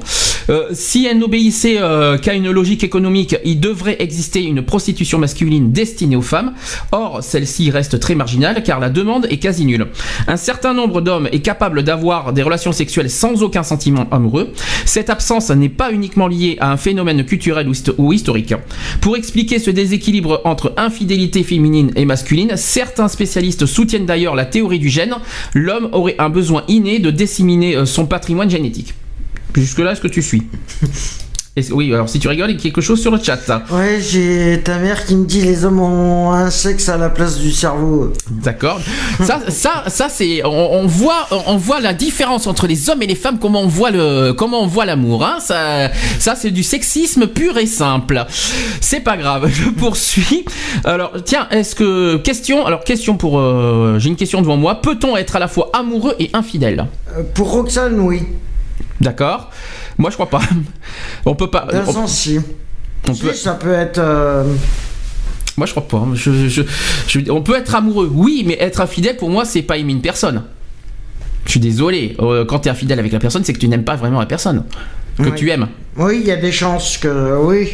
Euh, 0.50 0.68
si 0.74 1.06
elles 1.06 1.18
n'obéissaient 1.20 1.78
euh, 1.80 2.18
qu'à 2.18 2.34
une 2.34 2.52
logique 2.52 2.84
économique, 2.84 3.36
il 3.46 3.60
devrait 3.60 3.98
exister 4.00 4.44
une 4.44 4.62
prostitution 4.62 5.20
masculine 5.20 5.72
destinée 5.72 6.16
aux 6.16 6.22
femmes. 6.22 6.54
Or, 6.92 7.24
celle-ci 7.24 7.72
reste 7.72 8.00
très 8.00 8.16
marginale 8.16 8.64
car 8.64 8.80
la 8.80 8.90
demande 8.90 9.28
est 9.30 9.38
quasi 9.38 9.66
nulle. 9.66 9.88
Un 10.28 10.38
certain 10.38 10.74
nombre 10.74 11.02
d'hommes 11.02 11.30
est 11.32 11.40
capable 11.40 11.84
d'avoir 11.84 12.34
des 12.34 12.44
relations 12.44 12.72
sexuelles 12.72 13.10
sans 13.10 13.44
aucun 13.44 13.64
sentiment 13.64 14.08
amoureux. 14.12 14.52
Cette 14.86 15.10
absence 15.10 15.50
n'est 15.52 15.70
pas 15.70 15.92
uniquement 15.92 16.28
liée 16.28 16.58
à 16.60 16.72
un 16.72 16.78
phénomène 16.78 17.24
culturel 17.26 17.68
ou 17.68 17.74
histo- 17.74 17.94
ou 17.98 18.12
historique. 18.12 18.54
Pour 19.02 19.18
ce 19.30 19.72
déséquilibre 19.72 20.42
entre 20.44 20.74
infidélité 20.78 21.44
féminine 21.44 21.92
et 21.96 22.06
masculine, 22.06 22.54
certains 22.56 23.08
spécialistes 23.08 23.66
soutiennent 23.66 24.06
d'ailleurs 24.06 24.36
la 24.36 24.46
théorie 24.46 24.80
du 24.80 24.90
gène. 24.90 25.16
L'homme 25.54 25.90
aurait 25.92 26.16
un 26.20 26.30
besoin 26.30 26.64
inné 26.68 27.00
de 27.00 27.12
disséminer 27.12 27.76
euh, 27.76 27.86
son 27.86 28.06
patrimoine 28.06 28.50
génétique. 28.50 28.94
Jusque-là, 29.56 29.94
est-ce 29.94 30.02
que 30.02 30.08
tu 30.08 30.22
suis? 30.22 30.44
Et 31.60 31.72
Oui, 31.74 31.94
alors 31.94 32.08
si 32.10 32.20
tu 32.20 32.28
rigoles, 32.28 32.50
il 32.52 32.56
y 32.56 32.60
a 32.60 32.62
quelque 32.62 32.82
chose 32.82 33.02
sur 33.02 33.12
le 33.12 33.22
chat. 33.22 33.40
Ouais, 33.72 34.00
j'ai 34.02 34.62
ta 34.64 34.78
mère 34.78 35.06
qui 35.06 35.16
me 35.16 35.26
dit 35.26 35.42
les 35.42 35.66
hommes 35.66 35.80
ont 35.80 36.32
un 36.32 36.50
sexe 36.50 36.90
à 36.90 36.98
la 36.98 37.10
place 37.10 37.38
du 37.38 37.52
cerveau. 37.52 38.14
D'accord. 38.30 38.80
Ça, 39.24 39.42
ça, 39.50 39.84
ça 39.88 40.08
c'est, 40.10 40.44
on, 40.46 40.74
on 40.74 40.88
voit, 40.88 41.28
on 41.48 41.58
voit 41.58 41.80
la 41.82 41.94
différence 41.94 42.48
entre 42.48 42.68
les 42.68 42.90
hommes 42.90 43.02
et 43.02 43.08
les 43.08 43.16
femmes, 43.16 43.40
comment 43.40 43.62
on 43.62 43.68
voit 43.68 43.92
le, 43.92 44.32
comment 44.32 44.62
on 44.62 44.68
voit 44.68 44.86
l'amour. 44.86 45.26
Hein. 45.26 45.40
Ça, 45.40 45.90
ça 46.20 46.36
c'est 46.36 46.52
du 46.52 46.64
sexisme 46.64 47.28
pur 47.28 47.58
et 47.58 47.66
simple. 47.66 48.26
C'est 48.82 49.02
pas 49.02 49.18
grave. 49.18 49.50
Je 49.52 49.70
poursuis. 49.70 50.46
Alors, 50.86 51.12
tiens, 51.26 51.48
est-ce 51.52 51.76
que 51.76 52.18
question, 52.18 52.66
alors 52.66 52.84
question 52.84 53.18
pour, 53.18 53.40
euh, 53.40 53.98
j'ai 54.00 54.10
une 54.10 54.16
question 54.16 54.42
devant 54.42 54.58
moi. 54.58 54.82
Peut-on 54.82 55.18
être 55.18 55.36
à 55.36 55.40
la 55.40 55.48
fois 55.48 55.70
amoureux 55.74 56.16
et 56.20 56.30
infidèle? 56.34 56.88
Euh, 57.18 57.24
pour 57.34 57.52
Roxane, 57.52 58.00
oui. 58.00 58.24
D'accord. 59.02 59.50
Moi, 60.00 60.10
je 60.10 60.16
crois 60.16 60.30
pas. 60.30 60.42
On 61.26 61.36
peut 61.36 61.50
pas. 61.52 61.68
D'un 61.72 61.84
on- 61.86 61.92
sens, 61.94 62.18
si. 62.18 62.40
on 63.08 63.14
Si, 63.14 63.22
peut- 63.22 63.34
ça 63.34 63.54
peut 63.54 63.74
être. 63.74 64.00
euh, 64.00 64.44
Moi, 65.58 65.68
je 65.68 65.72
crois 65.74 65.88
pas. 65.88 66.08
Je, 66.16 66.48
je- 66.48 66.62
je- 67.08 67.30
on 67.32 67.42
peut 67.44 67.56
être 67.56 67.76
amoureux, 67.76 68.10
oui, 68.12 68.44
mais 68.48 68.58
être 68.60 68.82
infidèle, 68.82 69.18
pour 69.18 69.30
moi, 69.30 69.46
c'est 69.46 69.62
pas 69.62 69.78
aimer 69.78 69.92
une 69.92 70.02
personne. 70.02 70.44
Je 71.46 71.52
suis 71.52 71.60
désolé. 71.60 72.16
Euh, 72.20 72.46
quand 72.46 72.60
tu 72.60 72.70
es 72.70 72.72
infidèle 72.72 72.98
avec 73.00 73.12
la 73.12 73.20
personne, 73.20 73.44
c'est 73.44 73.54
que 73.54 73.60
tu 73.60 73.68
n'aimes 73.68 73.84
pas 73.84 73.96
vraiment 73.96 74.20
la 74.20 74.26
personne. 74.26 74.64
Que 75.18 75.30
tu 75.30 75.50
aimes. 75.50 75.68
Oui, 75.98 76.20
il 76.22 76.28
y 76.28 76.32
a 76.32 76.38
des 76.38 76.52
chances 76.54 76.98
que. 76.98 77.38
Oui. 77.44 77.74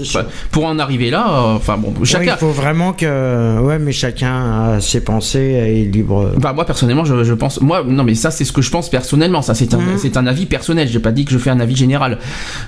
Enfin, 0.00 0.24
pour 0.50 0.64
en 0.64 0.78
arriver 0.78 1.10
là, 1.10 1.26
euh, 1.28 1.54
enfin 1.56 1.76
bon, 1.76 1.88
Ouais, 1.98 2.04
chacun. 2.04 2.34
il 2.34 2.38
faut 2.38 2.50
vraiment 2.50 2.92
que. 2.92 3.60
Ouais, 3.60 3.78
mais 3.78 3.92
chacun 3.92 4.74
a 4.76 4.80
ses 4.80 5.00
pensées 5.02 5.40
et 5.40 5.82
est 5.82 5.84
libre. 5.84 6.32
Bah 6.38 6.52
moi 6.52 6.64
personnellement 6.64 7.04
je, 7.04 7.24
je 7.24 7.34
pense 7.34 7.60
moi 7.60 7.82
non 7.86 8.04
mais 8.04 8.14
ça 8.14 8.30
c'est 8.30 8.44
ce 8.44 8.52
que 8.52 8.62
je 8.62 8.70
pense 8.70 8.88
personnellement 8.88 9.42
ça 9.42 9.54
c'est 9.54 9.74
un 9.74 9.78
Mhm. 9.78 9.98
c'est 9.98 10.16
un 10.16 10.26
avis 10.26 10.46
personnel 10.46 10.88
j'ai 10.88 10.98
pas 11.00 11.12
dit 11.12 11.24
que 11.24 11.32
je 11.32 11.38
fais 11.38 11.50
un 11.50 11.60
avis 11.60 11.76
général 11.76 12.18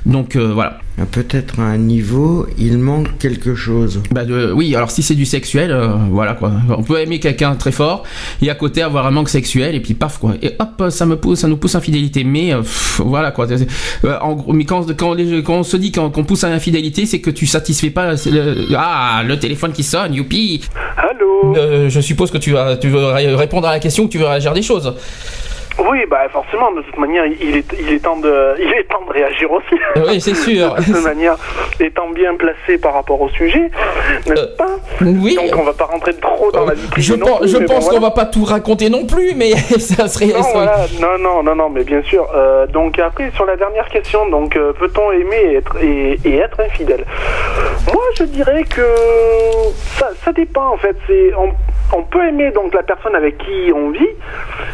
donc 0.07 0.37
euh, 0.37 0.53
voilà 0.53 0.79
Peut-être 1.11 1.59
à 1.59 1.63
un 1.65 1.77
niveau, 1.77 2.47
il 2.57 2.79
manque 2.79 3.19
quelque 3.19 3.57
chose. 3.57 4.01
bah 4.13 4.21
oui 4.55 4.77
alors 4.77 4.93
si 4.93 5.03
c'est 5.03 5.17
du 5.17 5.25
sexuel 5.27 5.73
euh, 5.73 5.89
voilà 6.11 6.35
quoi 6.35 6.53
on 6.69 6.85
peut 6.85 7.01
aimer 7.01 7.19
quelqu'un 7.19 7.57
très 7.57 7.73
fort 7.73 8.05
et 8.41 8.49
à 8.49 8.55
côté 8.55 8.81
avoir 8.81 9.05
un 9.07 9.11
manque 9.11 9.29
sexuel 9.29 9.75
et 9.75 9.81
puis 9.81 9.95
paf 9.95 10.19
quoi 10.19 10.35
et 10.41 10.53
hop 10.61 10.85
ça 10.91 11.05
me 11.07 11.17
pousse 11.17 11.41
ça 11.41 11.49
nous 11.49 11.57
pousse 11.57 11.75
à 11.75 11.79
infidélité 11.79 12.23
mais 12.23 12.53
euh, 12.55 12.59
pff, 12.61 13.01
voilà 13.05 13.33
quoi 13.33 13.47
Euh, 13.51 14.19
en 14.21 14.35
gros 14.35 14.53
mais 14.53 14.65
quand 14.65 14.87
quand, 14.97 15.15
les- 15.15 15.43
quand 15.43 15.55
on 15.55 15.63
se 15.65 15.77
dit 15.77 15.91
qu'on 15.91 16.11
qu'on 16.11 16.23
pousse 16.25 16.45
à 16.45 16.51
l'infidélité 16.51 17.07
c'est 17.15 17.21
que 17.21 17.31
tu 17.31 17.47
satisfais 17.47 17.91
pas 17.91 18.13
le, 18.13 18.67
ah 18.77 19.23
le 19.25 19.39
téléphone 19.39 19.73
qui 19.73 19.85
sonne 19.85 20.15
youpi 20.15 20.63
Allô? 20.97 21.55
Euh, 21.57 21.89
je 21.89 22.01
suppose 22.01 22.33
que 22.33 22.39
tu 22.39 22.51
vas, 22.51 22.77
tu 22.77 22.89
veux 22.89 23.07
ré- 23.07 23.33
répondre 23.37 23.69
à 23.69 23.71
la 23.71 23.79
question, 23.79 24.07
que 24.07 24.11
tu 24.13 24.19
veux 24.19 24.27
réagir 24.27 24.53
des 24.53 24.63
choses. 24.63 24.93
Oui, 25.79 26.05
bah 26.09 26.29
forcément, 26.33 26.71
de 26.73 26.83
toute 26.83 26.97
manière, 26.99 27.27
il 27.27 27.57
est, 27.57 27.65
il 27.81 27.93
est, 27.93 27.99
temps, 27.99 28.17
de, 28.17 28.55
il 28.61 28.73
est 28.73 28.85
temps 28.85 29.05
de 29.07 29.13
réagir 29.13 29.51
aussi. 29.51 29.75
Oui, 30.09 30.21
c'est 30.21 30.35
sûr. 30.35 30.75
de 30.79 30.83
toute 30.85 31.03
manière, 31.03 31.37
étant 31.81 32.11
bien 32.11 32.37
placé 32.37 32.79
par 32.79 32.95
rapport 32.95 33.21
au 33.21 33.29
sujet, 33.31 33.71
n'est-ce 34.27 34.57
pas 34.57 34.77
Oui. 35.01 35.35
Donc 35.35 35.59
on 35.59 35.65
va 35.65 35.73
pas 35.73 35.87
rentrer 35.87 36.15
trop 36.15 36.53
dans 36.53 36.65
la 36.65 36.75
vie 36.75 36.87
privée 36.87 37.03
Je 37.07 37.15
pense, 37.15 37.39
plus, 37.41 37.49
je 37.49 37.59
bon, 37.59 37.65
pense 37.67 37.89
qu'on 37.89 38.01
va 38.01 38.13
pas 38.13 38.27
tout 38.27 38.45
raconter 38.45 38.89
non 38.89 39.05
plus, 39.05 39.35
mais 39.35 39.51
ça 39.79 40.07
serait. 40.07 40.27
Non, 40.27 40.43
ça- 40.43 40.53
voilà. 40.53 40.77
non, 41.01 41.19
non, 41.19 41.43
non, 41.43 41.55
non, 41.57 41.69
mais 41.71 41.83
bien 41.83 42.03
sûr. 42.03 42.29
Euh, 42.35 42.67
donc 42.69 42.99
après, 43.01 43.31
sur 43.35 43.45
la 43.45 43.57
dernière 43.57 43.89
question, 43.89 44.29
donc 44.29 44.57
euh, 44.57 44.73
peut-on 44.75 45.11
aimer 45.11 45.37
et 45.37 45.55
être, 45.57 45.77
et, 45.83 46.21
et 46.25 46.37
être 46.37 46.61
infidèle? 46.61 47.05
Moi, 47.93 48.03
je 48.17 48.25
dirais 48.25 48.63
que 48.65 48.87
ça, 49.99 50.11
ça 50.25 50.33
dépend 50.33 50.69
en 50.73 50.77
fait. 50.77 50.97
C'est 51.09 51.33
on, 51.37 51.53
on 51.93 52.03
peut 52.03 52.27
aimer 52.27 52.51
donc 52.53 52.75
la 52.75 52.83
personne 52.83 53.15
avec 53.15 53.39
qui 53.39 53.73
on 53.75 53.91
vit, 53.91 54.09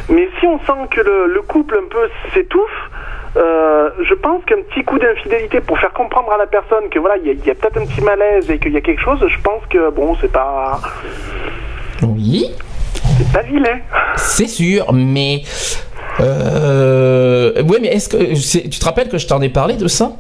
mais 0.09 0.29
si 0.39 0.47
on 0.47 0.59
sent 0.61 0.89
que 0.91 1.01
le, 1.01 1.27
le 1.27 1.43
couple 1.43 1.79
un 1.83 1.89
peu 1.89 2.09
s'étouffe. 2.33 2.91
euh, 3.37 3.91
je 4.03 4.15
pense 4.15 4.45
qu'un 4.45 4.61
petit 4.63 4.85
coup 4.85 4.99
d'infidélité 4.99 5.61
pour 5.61 5.79
faire 5.79 5.93
comprendre 5.93 6.33
à 6.33 6.39
la 6.39 6.47
personne 6.47 6.89
que 6.91 6.99
voilà 6.99 7.17
il 7.19 7.27
y 7.27 7.31
a, 7.31 7.33
il 7.35 7.47
y 7.47 7.51
a 7.51 7.55
peut-être 7.55 7.79
un 7.79 7.87
petit 7.87 8.01
malaise 8.03 8.51
et 8.51 8.59
qu'il 8.59 8.73
y 8.73 8.77
a 8.77 8.81
quelque 8.81 9.03
chose, 9.03 9.19
je 9.27 9.41
pense 9.41 9.63
que 9.71 9.91
bon 9.91 10.17
c'est 10.21 10.33
pas 10.33 10.81
Oui. 12.03 12.51
c'est 13.19 13.33
pas 13.33 13.43
vilain. 13.43 13.79
C'est 14.17 14.49
sûr, 14.49 14.93
mais. 14.93 15.43
Euh... 16.21 17.63
Ouais, 17.63 17.79
mais 17.81 17.89
est-ce 17.89 18.09
que. 18.09 18.69
Tu 18.69 18.79
te 18.79 18.85
rappelles 18.85 19.09
que 19.09 19.19
je 19.19 19.27
t'en 19.27 19.41
ai 19.41 19.49
parlé 19.49 19.77
de 19.77 19.89
ça? 19.89 20.13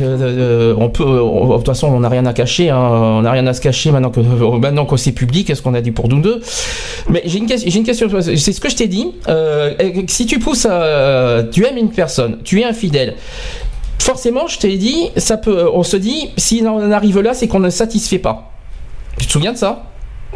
Euh, 0.00 0.16
euh, 0.20 0.74
on 0.78 0.88
peut, 0.88 1.04
on- 1.04 1.48
de 1.50 1.56
toute 1.58 1.66
façon, 1.66 1.88
on 1.88 2.00
n'a 2.00 2.08
rien 2.08 2.24
à 2.26 2.32
cacher, 2.32 2.70
hein, 2.70 2.78
on 2.78 3.22
n'a 3.22 3.30
rien 3.30 3.46
à 3.46 3.52
se 3.52 3.60
cacher 3.60 3.90
maintenant 3.92 4.10
que 4.10 4.20
maintenant 4.20 4.86
que 4.86 4.96
c'est 4.96 5.12
public. 5.12 5.50
Est-ce 5.50 5.60
qu'on 5.62 5.74
a 5.74 5.80
dit 5.82 5.90
pour 5.92 6.08
nous 6.08 6.20
deux 6.20 6.40
Mais 7.10 7.22
j'ai 7.26 7.38
une 7.38 7.46
question. 7.46 7.70
J'ai 7.70 7.78
une 7.78 7.84
question. 7.84 8.08
C'est 8.20 8.52
ce 8.52 8.60
que 8.60 8.70
je 8.70 8.76
t'ai 8.76 8.88
dit. 8.88 9.12
Euh, 9.28 9.74
si 10.08 10.24
tu 10.26 10.38
pousses, 10.38 10.66
à- 10.66 11.42
tu 11.52 11.64
aimes 11.66 11.76
une 11.76 11.90
personne, 11.90 12.38
tu 12.44 12.60
es 12.60 12.64
infidèle. 12.64 13.14
Forcément, 13.98 14.46
je 14.46 14.58
t'ai 14.58 14.76
dit, 14.76 15.10
ça 15.16 15.36
peut. 15.36 15.68
On 15.72 15.82
se 15.82 15.96
dit, 15.96 16.30
si 16.36 16.62
on 16.66 16.76
en 16.76 16.90
arrive 16.90 17.20
là, 17.20 17.34
c'est 17.34 17.46
qu'on 17.48 17.60
ne 17.60 17.70
satisfait 17.70 18.18
pas. 18.18 18.50
Tu 19.18 19.26
te 19.26 19.32
souviens 19.32 19.52
de 19.52 19.58
ça? 19.58 19.84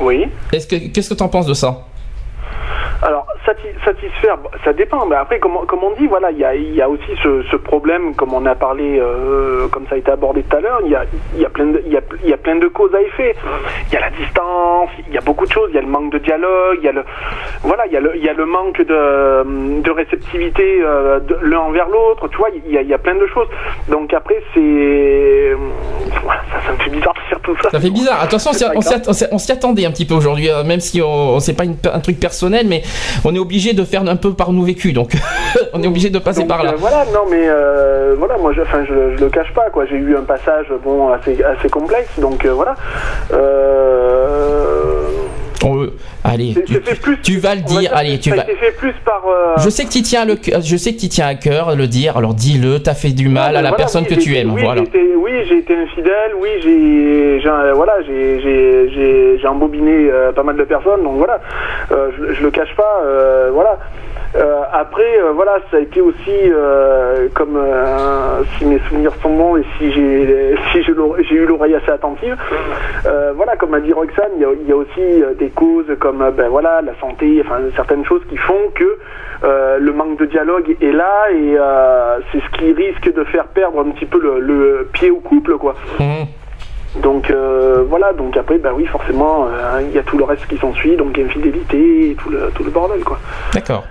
Oui. 0.00 0.24
Est-ce 0.52 0.66
que 0.66 0.76
qu'est-ce 0.76 1.08
que 1.10 1.14
tu 1.14 1.22
en 1.22 1.28
penses 1.28 1.46
de 1.46 1.54
ça? 1.54 1.86
Alors, 3.02 3.26
sati- 3.46 3.74
satisfaire, 3.84 4.38
ça 4.64 4.72
dépend. 4.72 5.06
Mais 5.06 5.16
après, 5.16 5.38
comme, 5.38 5.56
on- 5.56 5.66
comme 5.66 5.84
on 5.84 5.92
dit, 5.92 6.06
voilà, 6.06 6.30
il 6.30 6.38
y 6.38 6.44
a, 6.44 6.54
il 6.54 6.74
y 6.74 6.82
a 6.82 6.88
aussi 6.88 7.10
ce, 7.22 7.42
ce 7.50 7.56
problème, 7.56 8.14
comme 8.14 8.34
on 8.34 8.44
a 8.46 8.54
parlé, 8.54 8.98
euh, 9.00 9.68
comme 9.68 9.86
ça 9.88 9.94
a 9.94 9.98
été 9.98 10.10
abordé 10.10 10.42
tout 10.42 10.56
à 10.56 10.60
l'heure, 10.60 10.80
il 10.84 10.90
y 10.90 10.94
a, 10.96 11.04
y, 11.36 11.44
a 11.44 11.48
plein 11.48 11.66
de- 11.66 11.82
il 11.86 11.92
y, 11.92 11.96
a, 11.96 12.00
il 12.24 12.30
y 12.30 12.32
a 12.32 12.36
plein 12.36 12.56
de 12.56 12.66
causes 12.68 12.94
à 12.94 13.00
effet. 13.02 13.34
Il 13.88 13.94
y 13.94 13.96
a 13.96 14.00
la 14.00 14.10
distance, 14.10 14.90
il 15.08 15.14
y 15.14 15.18
a 15.18 15.20
beaucoup 15.20 15.46
de 15.46 15.52
choses, 15.52 15.68
il 15.72 15.76
y 15.76 15.78
a 15.78 15.82
le 15.82 15.88
manque 15.88 16.12
de 16.12 16.18
dialogue, 16.18 16.78
il 16.80 16.84
y 16.84 16.88
a 16.88 16.92
le, 16.92 17.04
voilà, 17.62 17.86
il 17.86 17.92
y 17.92 17.96
a 17.96 18.00
le, 18.00 18.16
y 18.16 18.28
a 18.28 18.32
le 18.32 18.46
manque 18.46 18.78
de, 18.82 19.80
de 19.82 19.90
réceptivité 19.90 20.80
euh, 20.82 21.20
l'un 21.42 21.60
envers 21.60 21.88
l'autre, 21.88 22.28
tu 22.28 22.36
vois, 22.36 22.48
il 22.66 22.72
y, 22.72 22.78
a, 22.78 22.82
il 22.82 22.88
y 22.88 22.94
a 22.94 22.98
plein 22.98 23.14
de 23.14 23.26
choses. 23.26 23.48
Donc 23.88 24.12
après, 24.12 24.42
c'est... 24.54 25.56
Voilà, 26.24 26.40
ça, 26.50 26.66
ça 26.66 26.72
me 26.72 26.78
fait 26.78 26.90
bizarre 26.90 27.14
de 27.14 27.20
faire 27.28 27.40
tout 27.40 27.56
ça. 27.62 27.70
Ça 27.70 27.80
fait 27.80 27.90
bizarre. 27.90 28.20
Attention, 28.22 28.50
on 29.32 29.38
s'y 29.38 29.52
attendait 29.52 29.86
un 29.86 29.90
petit 29.90 30.06
peu 30.06 30.14
aujourd'hui, 30.14 30.50
euh, 30.50 30.64
même 30.64 30.80
si 30.80 31.00
on, 31.02 31.08
on- 31.36 31.40
c'est 31.40 31.54
pas 31.54 31.64
une- 31.64 31.76
un 31.92 32.00
truc 32.00 32.18
personnel, 32.18 32.57
mais 32.66 32.82
on 33.24 33.34
est 33.34 33.38
obligé 33.38 33.72
de 33.72 33.84
faire 33.84 34.02
un 34.08 34.16
peu 34.16 34.32
par 34.32 34.52
nous 34.52 34.62
vécu, 34.64 34.92
donc 34.92 35.12
on 35.72 35.82
est 35.82 35.86
obligé 35.86 36.10
de 36.10 36.18
passer 36.18 36.40
Donc, 36.40 36.48
par 36.48 36.62
là. 36.64 36.72
euh, 36.72 36.76
voilà, 36.76 37.04
non 37.12 37.24
mais 37.30 37.46
euh, 37.48 38.14
voilà, 38.18 38.36
moi 38.38 38.52
je, 38.54 38.62
enfin, 38.62 38.84
je, 38.88 39.16
je 39.16 39.20
le 39.24 39.28
cache 39.30 39.52
pas 39.54 39.70
quoi. 39.70 39.86
J'ai 39.86 39.96
eu 39.96 40.16
un 40.16 40.22
passage 40.22 40.66
bon 40.82 41.08
assez 41.12 41.38
assez 41.42 41.68
complexe, 41.68 42.18
donc 42.18 42.44
euh, 42.44 42.52
voilà. 42.52 42.74
Euh, 43.32 45.06
On- 45.64 45.88
allez, 46.24 46.54
c'est- 46.54 46.64
tu, 46.64 47.00
plus. 47.00 47.20
tu 47.22 47.38
vas 47.38 47.54
le 47.54 47.62
dire. 47.62 47.90
Allez, 47.94 48.18
tu 48.18 48.30
vas. 48.30 48.44
fait 48.44 48.76
plus 48.76 48.92
par. 49.04 49.22
euh, 49.26 49.54
Je 49.58 49.68
sais 49.70 49.84
que 49.84 49.90
tu 49.90 50.02
tiens 50.02 50.24
le, 50.24 50.36
je 50.62 50.76
sais 50.76 50.94
que 50.94 51.00
tu 51.00 51.08
tiens 51.08 51.26
à 51.26 51.34
cœur 51.34 51.74
le 51.76 51.86
dire. 51.86 52.16
Alors 52.16 52.34
dis-le. 52.34 52.78
T'as 52.80 52.94
fait 52.94 53.10
du 53.10 53.28
mal 53.28 53.50
à 53.56 53.62
la 53.62 53.68
voilà, 53.70 53.76
personne 53.76 54.04
oui, 54.08 54.16
que 54.16 54.20
tu 54.20 54.36
aimes. 54.36 54.52
Oui, 54.52 54.62
voilà. 54.62 54.82
j'ai 54.82 54.88
été, 54.88 55.16
oui, 55.16 55.32
j'ai 55.48 55.58
été 55.58 55.74
infidèle. 55.76 56.32
Oui, 56.40 56.48
j'ai, 56.62 57.40
voilà, 57.74 57.94
j'ai, 58.06 58.40
j'ai, 58.40 58.90
j'ai, 58.94 59.38
j'ai 59.40 59.46
embobiné 59.48 60.10
euh, 60.10 60.32
pas 60.32 60.42
mal 60.42 60.56
de 60.56 60.64
personnes. 60.64 61.02
Donc 61.02 61.16
voilà, 61.16 61.40
euh, 61.92 62.10
je, 62.18 62.34
je 62.34 62.42
le 62.42 62.50
cache 62.50 62.74
pas. 62.76 63.02
euh, 63.04 63.50
voilà. 63.52 63.78
Euh, 64.36 64.62
après, 64.72 65.20
euh, 65.20 65.32
voilà, 65.32 65.58
ça 65.70 65.78
a 65.78 65.80
été 65.80 66.00
aussi 66.00 66.30
euh, 66.30 67.28
comme 67.34 67.56
euh, 67.56 68.42
si 68.56 68.66
mes 68.66 68.78
souvenirs 68.80 69.12
sont 69.22 69.34
bons 69.34 69.56
et 69.56 69.64
si 69.78 69.90
j'ai 69.92 70.54
si 70.72 70.82
j'ai 70.82 71.34
eu 71.34 71.46
l'oreille 71.46 71.74
assez 71.74 71.90
attentive. 71.90 72.36
euh, 73.06 73.32
voilà, 73.34 73.56
comme 73.56 73.72
a 73.74 73.80
dit 73.80 73.92
Roxane, 73.92 74.32
il 74.36 74.42
y 74.42 74.44
a, 74.44 74.48
il 74.52 74.68
y 74.68 74.72
a 74.72 74.76
aussi 74.76 75.00
euh, 75.00 75.32
des 75.34 75.48
causes 75.48 75.86
comme 75.98 76.30
ben 76.36 76.48
voilà 76.48 76.82
la 76.82 76.92
santé, 77.00 77.42
enfin 77.44 77.60
certaines 77.74 78.04
choses 78.04 78.22
qui 78.28 78.36
font 78.36 78.68
que 78.74 78.98
euh, 79.44 79.78
le 79.78 79.92
manque 79.92 80.18
de 80.18 80.26
dialogue 80.26 80.76
est 80.80 80.92
là 80.92 81.30
et 81.32 81.56
euh, 81.58 82.18
c'est 82.30 82.40
ce 82.40 82.58
qui 82.58 82.72
risque 82.72 83.12
de 83.12 83.24
faire 83.24 83.46
perdre 83.46 83.80
un 83.80 83.90
petit 83.92 84.06
peu 84.06 84.20
le, 84.20 84.40
le 84.40 84.88
pied 84.92 85.10
au 85.10 85.20
couple, 85.20 85.56
quoi. 85.56 85.74
Mhm. 86.00 86.26
Donc 87.02 87.30
euh, 87.30 87.84
voilà, 87.88 88.12
donc 88.12 88.36
après, 88.36 88.58
bah 88.58 88.72
oui, 88.74 88.84
forcément, 88.86 89.46
euh, 89.46 89.80
il 89.82 89.92
y 89.92 89.98
a 89.98 90.02
tout 90.02 90.18
le 90.18 90.24
reste 90.24 90.46
qui 90.46 90.56
s'ensuit, 90.58 90.96
donc 90.96 91.18
infidélité 91.18 92.10
et 92.10 92.14
tout 92.14 92.30
le, 92.30 92.50
tout 92.54 92.64
le 92.64 92.70
bordel, 92.70 93.04
quoi. 93.04 93.18
D'accord. 93.54 93.84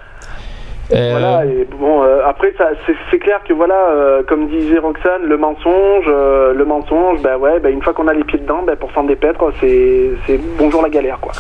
Euh, 0.94 1.12
Voilà, 1.12 1.46
et 1.46 1.68
bon, 1.80 2.04
euh, 2.04 2.22
après, 2.26 2.54
ça, 2.58 2.70
c'est, 3.12 3.20
clair 3.20 3.42
que 3.48 3.54
voilà, 3.54 3.90
euh, 3.90 4.24
comme 4.24 4.48
disait 4.48 4.78
Roxane, 4.78 5.24
le 5.24 5.38
mensonge, 5.38 6.06
euh, 6.08 6.54
le 6.54 6.66
mensonge, 6.66 7.22
bah 7.22 7.38
ouais, 7.38 7.60
bah 7.60 7.70
une 7.70 7.82
fois 7.82 7.94
qu'on 7.94 8.08
a 8.08 8.14
les 8.14 8.24
pieds 8.24 8.40
dedans, 8.40 8.64
bah 8.66 8.76
pour 8.76 8.92
s'en 8.92 9.04
dépaître, 9.04 9.52
c'est, 9.60 10.12
c'est 10.26 10.40
bonjour 10.58 10.82
la 10.82 10.90
galère, 10.90 11.20
quoi. 11.20 11.34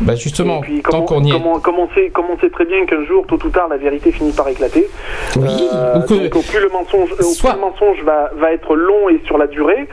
Bah 0.00 0.14
justement, 0.14 0.60
puis, 0.60 0.80
tant 0.82 0.90
comment, 0.90 1.04
qu'on 1.04 1.24
y 1.24 1.30
est. 1.30 1.32
comment, 1.32 1.58
comment, 1.60 1.82
on 1.90 1.94
sait, 1.94 2.10
comment 2.14 2.28
on 2.36 2.38
sait 2.38 2.50
très 2.50 2.64
bien 2.64 2.84
qu'un 2.86 3.04
jour, 3.04 3.26
tôt 3.26 3.38
ou 3.44 3.48
tard, 3.48 3.68
la 3.68 3.76
vérité 3.76 4.12
finit 4.12 4.32
par 4.32 4.48
éclater. 4.48 4.88
Oui, 5.36 5.68
Euh, 5.74 6.00
que- 6.00 6.14
donc, 6.14 6.36
au 6.36 6.42
plus 6.42 6.60
le 6.60 6.68
mensonge, 6.70 7.12
au 7.18 7.22
Soit- 7.22 7.50
plus 7.50 7.60
le 7.60 7.66
mensonge 7.66 8.02
va, 8.04 8.30
va 8.36 8.52
être 8.52 8.74
long 8.76 9.08
et 9.08 9.20
sur 9.26 9.38
la 9.38 9.46
durée, 9.46 9.88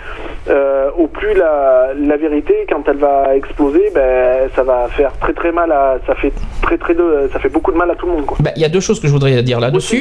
euh, 0.49 0.89
au 0.97 1.07
plus 1.07 1.33
la, 1.33 1.89
la 1.99 2.17
vérité, 2.17 2.65
quand 2.69 2.83
elle 2.87 2.97
va 2.97 3.35
exploser, 3.35 3.91
ben, 3.93 4.49
ça 4.55 4.63
va 4.63 4.87
faire 4.89 5.11
très 5.19 5.33
très 5.33 5.51
mal 5.51 5.71
à, 5.71 5.97
ça 6.05 6.15
fait 6.15 6.33
très 6.61 6.77
très 6.77 6.93
de, 6.93 7.29
ça 7.33 7.39
fait 7.39 7.49
beaucoup 7.49 7.71
de 7.71 7.77
mal 7.77 7.89
à 7.91 7.95
tout 7.95 8.05
le 8.05 8.13
monde. 8.13 8.25
Bah, 8.39 8.51
il 8.55 8.61
y 8.61 8.65
a 8.65 8.69
deux 8.69 8.79
choses 8.79 8.99
que 8.99 9.07
je 9.07 9.11
voudrais 9.13 9.41
dire 9.43 9.59
là-dessus. 9.59 9.95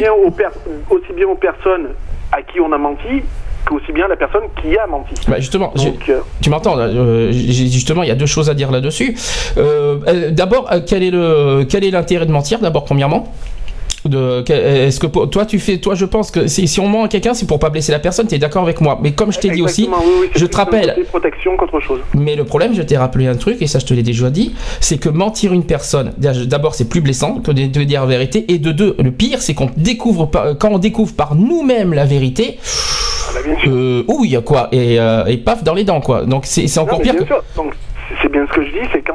aussi 0.91 1.13
bien 1.15 1.27
aux 1.29 1.35
personnes 1.35 1.89
à 2.33 2.43
qui 2.43 2.61
on 2.61 2.71
a 2.73 2.79
menti, 2.79 3.23
qu'aussi 3.65 3.93
bien 3.93 4.09
la 4.09 4.17
personne 4.17 4.45
qui 4.61 4.77
a 4.77 4.87
menti. 4.87 5.15
Bah 5.29 5.39
justement, 5.39 5.73
Donc, 5.75 6.09
euh, 6.09 6.21
tu 6.41 6.51
m'entends 6.51 6.77
euh, 6.79 7.33
justement, 7.33 8.03
il 8.03 8.09
y 8.09 8.13
a 8.13 8.17
deux 8.17 8.27
choses 8.27 8.51
à 8.51 8.55
dire 8.55 8.71
là-dessus. 8.71 9.17
Euh, 9.57 10.31
D'abord, 10.31 10.71
quel 10.87 11.03
est 11.03 11.11
le 11.11 11.65
quel 11.69 11.85
est 11.85 11.91
l'intérêt 11.91 12.27
de 12.27 12.33
mentir 12.33 12.61
D'abord, 12.61 12.85
premièrement? 12.85 13.33
Est-ce 14.07 15.01
que 15.01 15.07
toi 15.07 15.47
tu 15.47 15.59
fais 15.59 15.79
toi 15.79 15.95
je 15.95 16.05
pense 16.05 16.31
que 16.31 16.47
si, 16.47 16.69
si 16.69 16.79
on 16.79 16.89
ment 16.89 17.05
à 17.05 17.09
quelqu'un 17.09 17.33
c'est 17.33 17.47
pour 17.47 17.59
pas 17.59 17.71
blesser 17.71 17.91
la 17.91 17.99
personne 17.99 18.27
tu 18.27 18.35
es 18.35 18.39
d'accord 18.39 18.63
avec 18.63 18.83
moi 18.83 18.99
mais 19.03 19.13
comme 19.13 19.33
je 19.33 19.39
t'ai 19.39 19.49
dit 19.49 19.63
aussi 19.63 19.89
oui, 19.91 20.07
oui, 20.21 20.31
je 20.37 20.45
te 20.45 20.55
rappelle 20.59 20.95
protection 21.09 21.57
chose. 21.81 22.01
mais 22.15 22.37
le 22.37 22.45
problème, 22.45 22.75
je 22.75 22.83
t'ai 22.83 22.97
rappelé 22.97 23.27
un 23.27 23.37
truc, 23.37 23.61
et 23.63 23.67
ça 23.67 23.79
je 23.79 23.87
te 23.87 23.95
l'ai 23.95 24.03
déjà 24.03 24.31
dit, 24.31 24.55
c'est 24.81 24.99
que 24.99 25.09
mentir 25.09 25.53
une 25.53 25.65
personne, 25.65 26.13
d'abord 26.19 26.75
c'est 26.75 26.89
plus 26.89 27.01
blessant 27.01 27.41
que 27.41 27.51
de, 27.51 27.85
dire 27.85 28.03
la 28.03 28.07
vérité, 28.07 28.45
et 28.53 28.59
de 28.59 28.73
deux, 28.73 28.97
le 28.99 29.11
pire 29.11 29.41
c'est 29.41 29.55
qu'on 29.55 29.71
découvre 29.77 30.31
quand 30.59 30.71
on 30.71 30.79
découvre 30.79 31.15
par 31.15 31.35
nous-mêmes 31.35 31.95
la 31.95 32.05
vérité. 32.05 32.59
Euh, 33.67 34.03
ouille 34.09 34.39
quoi, 34.45 34.69
et, 34.73 34.99
euh, 35.01 35.25
et 35.27 35.37
paf 35.39 35.63
dans 35.63 35.75
les 35.75 35.85
dents 35.85 36.01
quoi. 36.01 36.25
Donc 36.25 36.45
c'est 36.47 36.67
c'est 36.69 36.81
encore 36.81 36.99
Non, 36.99 37.05
pire 37.05 37.13
bien 37.15 37.23
que... 37.23 37.27
sûr. 37.29 37.43
Donc, 37.57 37.73
c'est- 38.09 38.15
c'est 38.23 38.33
bien 38.33 38.47
ce 38.47 38.53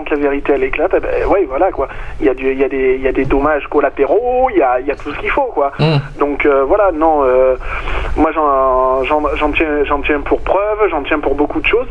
que 0.10 0.16
la 0.16 0.22
vérité 0.22 0.54
elle 0.54 0.64
éclate, 0.64 0.94
eh 0.96 1.00
ben 1.00 1.26
ouais, 1.28 1.46
voilà 1.48 1.72
quoi. 1.72 1.88
Il 2.20 2.26
y 2.26 2.30
a 2.30 2.34
du, 2.34 2.52
il 2.52 2.60
y 2.60 2.64
a 2.64 2.70
des, 2.70 2.96
il 2.96 3.02
y 3.02 3.08
a 3.08 3.12
des 3.12 3.26
dommages 3.26 3.68
collatéraux, 3.68 4.50
il 4.52 4.58
y 4.58 4.62
a, 4.62 4.80
il 4.80 4.88
y 4.88 4.92
a 4.92 4.96
tout 4.96 5.12
ce 5.14 5.20
qu'il 5.20 5.30
faut 5.30 5.52
quoi. 5.54 5.72
Donc 6.20 6.46
euh, 6.46 6.64
voilà, 6.66 6.92
non, 6.92 7.24
euh, 7.24 7.56
moi 8.18 8.32
j'en, 8.32 9.52
tiens, 9.52 9.84
j'en 9.86 10.02
tiens 10.02 10.22
pour 10.22 10.42
preuve, 10.42 10.90
j'en 10.90 11.04
tiens 11.04 11.20
pour 11.20 11.36
beaucoup 11.36 11.62
de 11.62 11.68
choses. 11.68 11.88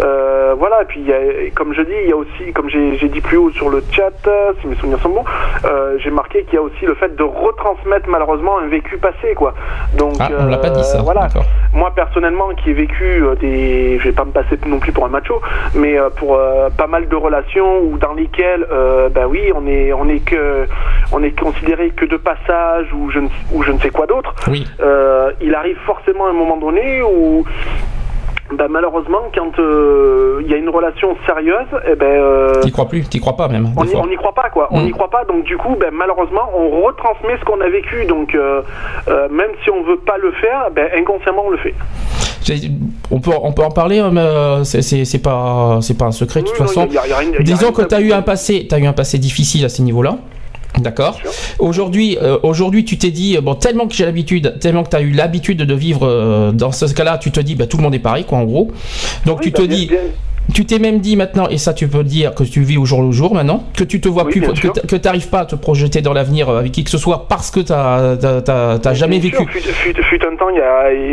Euh, 0.00 0.54
voilà, 0.58 0.82
et 0.82 0.84
puis 0.84 1.00
il 1.00 1.06
y 1.06 1.12
a, 1.12 1.50
comme 1.54 1.74
je 1.74 1.82
dis, 1.82 1.92
il 2.04 2.10
y 2.10 2.12
a 2.12 2.16
aussi, 2.16 2.52
comme 2.54 2.68
j'ai, 2.68 3.08
dit 3.08 3.20
plus 3.20 3.36
haut 3.36 3.50
sur 3.50 3.68
le 3.68 3.82
chat, 3.90 4.10
si 4.60 4.66
mes 4.66 4.76
souvenirs 4.76 5.00
sont 5.00 5.10
bons, 5.10 5.24
j'ai 5.98 6.10
marqué 6.10 6.44
qu'il 6.44 6.54
y 6.54 6.58
a 6.58 6.62
aussi 6.62 6.86
le 6.86 6.94
fait 6.94 7.14
de 7.14 7.22
retransmettre 7.22 8.08
malheureusement 8.08 8.58
un 8.58 8.68
vécu 8.68 8.96
passé 8.98 9.34
quoi. 9.36 9.54
Donc 9.96 10.14
Ah, 10.20 10.28
on 10.38 10.46
l'a 10.46 10.58
pas 10.58 10.70
dit, 10.70 10.84
ça. 10.84 11.02
Voilà. 11.02 11.28
Moi 11.74 11.90
personnellement 11.94 12.50
qui 12.56 12.70
ai 12.70 12.74
vécu 12.74 13.22
des, 13.40 13.98
je 13.98 14.04
vais 14.04 14.12
pas 14.14 14.24
me 14.24 14.32
passer 14.32 14.58
non 14.66 14.78
plus 14.78 14.92
pour 14.92 15.04
un 15.04 15.08
macho, 15.08 15.40
mais 15.74 15.96
pour 16.16 16.38
pas 16.76 16.86
mal 16.86 17.08
de 17.08 17.16
relations 17.16 17.61
où 17.82 17.98
dans 17.98 18.14
lesquelles, 18.14 18.66
euh, 18.70 19.08
bah 19.08 19.26
oui, 19.28 19.52
on 19.54 19.66
est, 19.66 19.92
on 19.92 20.08
est 20.08 20.20
que, 20.20 20.66
on 21.12 21.22
est 21.22 21.38
considéré 21.38 21.90
que 21.90 22.04
de 22.04 22.16
passage 22.16 22.92
ou 22.92 23.10
je 23.10 23.20
ne, 23.20 23.28
ou 23.52 23.62
je 23.62 23.72
ne 23.72 23.78
sais 23.78 23.90
quoi 23.90 24.06
d'autre. 24.06 24.34
Oui. 24.48 24.66
Euh, 24.80 25.32
il 25.40 25.54
arrive 25.54 25.78
forcément 25.86 26.26
un 26.26 26.32
moment 26.32 26.56
donné 26.56 27.02
où 27.02 27.44
bah, 28.56 28.66
malheureusement, 28.68 29.18
quand 29.34 29.58
euh, 29.58 30.40
il 30.44 30.50
y 30.50 30.54
a 30.54 30.56
une 30.56 30.68
relation 30.68 31.16
sérieuse, 31.26 31.66
eh 31.90 31.94
ben, 31.96 32.06
euh, 32.06 32.52
T'y 32.62 32.70
crois 32.72 32.88
plus, 32.88 33.02
t'y 33.08 33.20
crois 33.20 33.36
pas 33.36 33.48
même. 33.48 33.68
on 33.76 33.84
n'y 34.06 34.16
croit 34.16 34.34
pas 34.34 34.50
quoi. 34.50 34.68
On 34.70 34.80
Mm. 34.80 34.84
n'y 34.84 34.90
croit 34.92 35.10
pas. 35.10 35.24
Donc 35.24 35.44
du 35.44 35.56
coup, 35.56 35.76
ben, 35.80 35.90
malheureusement, 35.92 36.50
on 36.54 36.82
retransmet 36.84 37.38
ce 37.38 37.44
qu'on 37.44 37.60
a 37.60 37.68
vécu. 37.68 38.04
Donc 38.06 38.34
euh, 38.34 38.62
même 39.30 39.50
si 39.62 39.70
on 39.70 39.82
veut 39.84 39.98
pas 39.98 40.18
le 40.18 40.32
faire, 40.32 40.68
ben, 40.74 40.88
inconsciemment 40.96 41.44
on 41.46 41.50
le 41.50 41.58
fait. 41.58 41.74
On 43.10 43.20
peut, 43.20 43.30
on 43.40 43.52
peut 43.52 43.62
en 43.62 43.70
parler, 43.70 44.02
mais 44.10 44.64
c'est- 44.64 45.22
pas, 45.22 45.78
pas 45.98 46.04
un 46.06 46.12
secret 46.12 46.40
de 46.42 46.46
toute 46.48 46.58
non, 46.58 46.66
façon. 46.66 46.86
y 46.90 46.98
a- 46.98 47.06
y 47.06 47.12
a 47.12 47.16
rien- 47.18 47.28
y 47.30 47.34
a 47.34 47.36
rien 47.36 47.40
Disons 47.44 47.70
que 47.72 47.82
tu 47.82 47.94
as 47.94 48.00
eu 48.00 48.12
un 48.12 48.22
passé, 48.22 48.66
as 48.72 48.78
eu 48.78 48.86
un 48.86 48.92
passé 48.92 49.18
difficile 49.18 49.64
à 49.64 49.68
ce 49.68 49.80
niveau-là. 49.82 50.16
D'accord. 50.78 51.20
Aujourd'hui, 51.58 52.16
euh, 52.22 52.38
aujourd'hui, 52.42 52.84
tu 52.84 52.96
t'es 52.96 53.10
dit 53.10 53.36
euh, 53.36 53.40
bon 53.42 53.54
tellement 53.54 53.86
que 53.86 53.94
j'ai 53.94 54.04
l'habitude, 54.06 54.56
tellement 54.58 54.82
que 54.84 54.88
tu 54.90 54.96
as 54.96 55.02
eu 55.02 55.10
l'habitude 55.10 55.58
de 55.58 55.74
vivre 55.74 56.06
euh, 56.06 56.50
dans 56.52 56.72
ce 56.72 56.86
cas-là, 56.86 57.18
tu 57.18 57.30
te 57.30 57.40
dis 57.40 57.54
bah 57.54 57.66
tout 57.66 57.76
le 57.76 57.82
monde 57.82 57.94
est 57.94 57.98
pareil 57.98 58.24
quoi 58.24 58.38
en 58.38 58.44
gros. 58.44 58.70
Donc 59.26 59.38
Oui, 59.40 59.44
tu 59.46 59.50
bah, 59.50 59.58
te 59.58 59.62
bien- 59.64 59.76
dis, 59.76 59.86
bien- 59.86 59.98
tu 60.54 60.66
t'es 60.66 60.78
même 60.78 60.98
dit 61.00 61.16
maintenant 61.16 61.48
et 61.48 61.56
ça 61.58 61.72
tu 61.72 61.88
peux 61.88 61.98
le 61.98 62.04
dire 62.04 62.34
que 62.34 62.42
tu 62.44 62.60
vis 62.60 62.76
au 62.76 62.84
jour 62.84 63.02
le 63.02 63.10
jour 63.12 63.34
maintenant, 63.34 63.64
que 63.76 63.84
tu 63.84 64.00
te 64.00 64.08
vois 64.08 64.24
Oui, 64.24 64.32
plus, 64.32 64.40
que 64.60 64.86
que 64.86 64.96
t'arrives 64.96 65.30
pas 65.30 65.40
à 65.40 65.46
te 65.46 65.54
projeter 65.56 66.02
dans 66.02 66.12
l'avenir 66.12 66.48
euh, 66.50 66.58
avec 66.58 66.72
qui 66.72 66.84
que 66.84 66.90
ce 66.90 66.98
soit 66.98 67.26
parce 67.28 67.50
que 67.50 67.60
t'as- 67.60 68.16
t'as 68.78 68.94
jamais 68.94 69.18
vécu. 69.18 69.36
sûr, 69.36 69.48
fut, 69.50 69.60
fut- 69.60 70.02
fut 70.02 70.26
un 70.26 70.36
temps, 70.36 70.50
il 70.50 70.58
y 70.58 70.60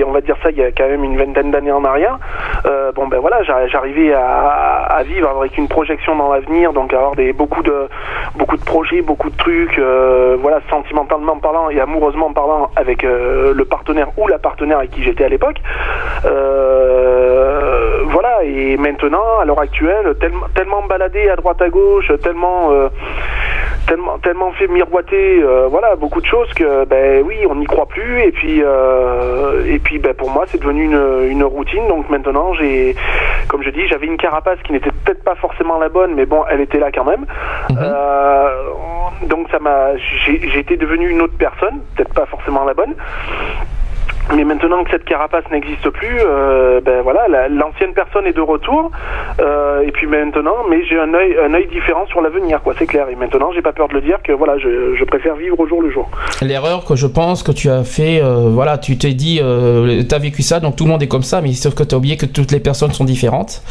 a, 0.04 0.06
on 0.08 0.12
va 0.12 0.22
dire 0.22 0.36
ça, 0.44 0.50
il 0.52 0.58
y 0.58 0.64
a 0.64 0.72
quand 0.72 0.88
même 0.88 1.04
une 1.04 1.18
vingtaine 1.18 1.52
d'années 1.52 1.72
en 1.72 1.84
arrière. 1.86 2.18
euh, 2.66 2.92
bon 2.94 3.08
ben 3.08 3.20
voilà, 3.20 3.42
j'a- 3.44 3.68
j'arrivais 3.68 4.14
à, 4.14 4.88
à 4.90 5.04
vivre 5.04 5.30
avec 5.40 5.58
une 5.58 5.68
projection 5.68 6.16
dans 6.18 6.34
l'avenir, 6.34 6.74
donc 6.74 6.94
avoir 6.94 7.16
des 7.16 7.32
beaucoup 7.32 7.64
de 7.64 7.88
beaucoup 8.36 8.58
de 8.58 8.64
projets, 8.64 9.02
beaucoup 9.02 9.30
de 9.30 9.38
trucs, 9.38 9.78
euh, 9.80 10.36
voilà, 10.42 10.60
sentimentalement 10.70 11.38
parlant 11.38 11.70
et 11.70 11.80
amoureusement 11.80 12.34
parlant 12.34 12.70
avec 12.76 13.04
euh, 13.04 13.54
le 13.54 13.66
partenaire 13.66 14.10
ou 14.18 14.28
la 14.28 14.38
partenaire 14.40 14.80
avec 14.80 14.92
qui 14.92 15.04
j'étais 15.04 15.24
à 15.24 15.30
l'époque. 15.30 15.58
Voilà, 18.12 18.44
et 18.44 18.76
maintenant, 18.78 19.19
à 19.42 19.46
l'heure 19.46 19.60
actuelle, 19.60 20.16
tellement, 20.20 20.48
tellement 20.56 20.82
baladé 20.84 21.30
à 21.30 21.36
droite 21.36 21.62
à 21.62 21.70
gauche, 21.70 22.12
tellement 22.22 22.72
euh, 22.72 22.90
tellement 23.88 24.18
tellement 24.20 24.52
fait 24.52 24.68
miroiter 24.68 25.42
euh, 25.42 25.68
voilà 25.70 25.96
beaucoup 25.96 26.22
de 26.22 26.26
choses 26.26 26.52
que 26.54 26.86
ben 26.86 27.24
oui 27.26 27.38
on 27.50 27.56
n'y 27.56 27.66
croit 27.66 27.88
plus. 27.88 28.22
Et 28.22 28.32
puis 28.32 28.62
euh, 28.64 29.66
et 29.66 29.80
puis 29.80 30.00
ben 30.00 30.14
pour 30.14 30.30
moi 30.32 30.46
c'est 30.48 30.62
devenu 30.62 30.84
une, 30.86 31.30
une 31.30 31.44
routine. 31.44 31.88
Donc 31.88 32.10
maintenant 32.10 32.54
j'ai 32.54 32.96
comme 33.48 33.64
je 33.64 33.70
dis 33.70 33.88
j'avais 33.88 34.08
une 34.08 34.18
carapace 34.18 34.60
qui 34.64 34.74
n'était 34.74 34.92
peut-être 34.92 35.24
pas 35.24 35.36
forcément 35.36 35.78
la 35.80 35.90
bonne 35.90 36.14
mais 36.16 36.26
bon 36.26 36.44
elle 36.50 36.62
était 36.62 36.80
là 36.80 36.92
quand 36.94 37.06
même. 37.06 37.26
Euh, 37.72 38.50
donc 39.24 39.48
ça 39.52 39.60
m'a 39.60 39.90
été 40.56 40.78
devenu 40.78 41.10
une 41.10 41.22
autre 41.22 41.38
personne 41.38 41.82
peut-être 41.96 42.14
pas 42.14 42.26
forcément 42.26 42.64
la 42.66 42.74
bonne 42.74 42.94
mais 44.36 44.44
maintenant 44.44 44.84
que 44.84 44.92
cette 44.92 45.06
carapace 45.06 45.44
n'existe 45.52 45.90
plus, 45.90 46.18
euh, 46.26 46.82
ben 46.82 47.02
voilà, 47.02 47.28
la- 47.28 47.50
l'ancienne 47.50 47.94
personne 47.94 48.26
est 48.28 48.34
de 48.36 48.42
retour. 48.42 48.92
euh, 49.40 49.82
et 49.82 49.92
puis 49.92 50.08
maintenant, 50.08 50.56
mais 50.70 50.84
j'ai 50.86 51.00
un 51.00 51.14
œil, 51.14 51.36
un 51.44 51.54
œil 51.54 51.68
différent 51.68 52.06
sur 52.08 52.22
l'avenir, 52.22 52.62
quoi. 52.62 52.74
C'est 52.78 52.86
clair. 52.86 53.08
Et 53.10 53.16
maintenant, 53.16 53.52
j'ai 53.54 53.62
pas 53.62 53.72
peur 53.72 53.88
de 53.88 53.94
le 53.94 54.02
dire 54.02 54.18
que 54.24 54.32
voilà, 54.32 54.58
je, 54.58 54.96
je 54.96 55.04
préfère 55.06 55.36
vivre 55.36 55.60
au 55.60 55.68
jour 55.68 55.82
le 55.82 55.90
jour. 55.92 56.10
L'erreur 56.42 56.86
que 56.86 56.96
je 56.96 57.08
pense 57.08 57.44
que 57.44 57.52
tu 57.52 57.70
as 57.70 57.84
fait, 57.84 58.22
euh, 58.22 58.50
voilà, 58.50 58.78
tu 58.78 58.98
t'es 58.98 59.14
dit, 59.14 59.40
euh, 59.42 60.04
t'as 60.08 60.20
vécu 60.20 60.42
ça, 60.42 60.60
donc 60.60 60.76
tout 60.76 60.84
le 60.86 60.90
monde 60.92 61.02
est 61.04 61.08
comme 61.08 61.24
ça, 61.24 61.42
mais 61.42 61.54
sauf 61.54 61.74
que 61.76 61.84
t'as 61.84 61.96
oublié 61.98 62.18
que 62.18 62.26
toutes 62.26 62.52
les 62.52 62.60
personnes 62.60 62.92
sont 62.92 63.06
différentes. 63.06 63.62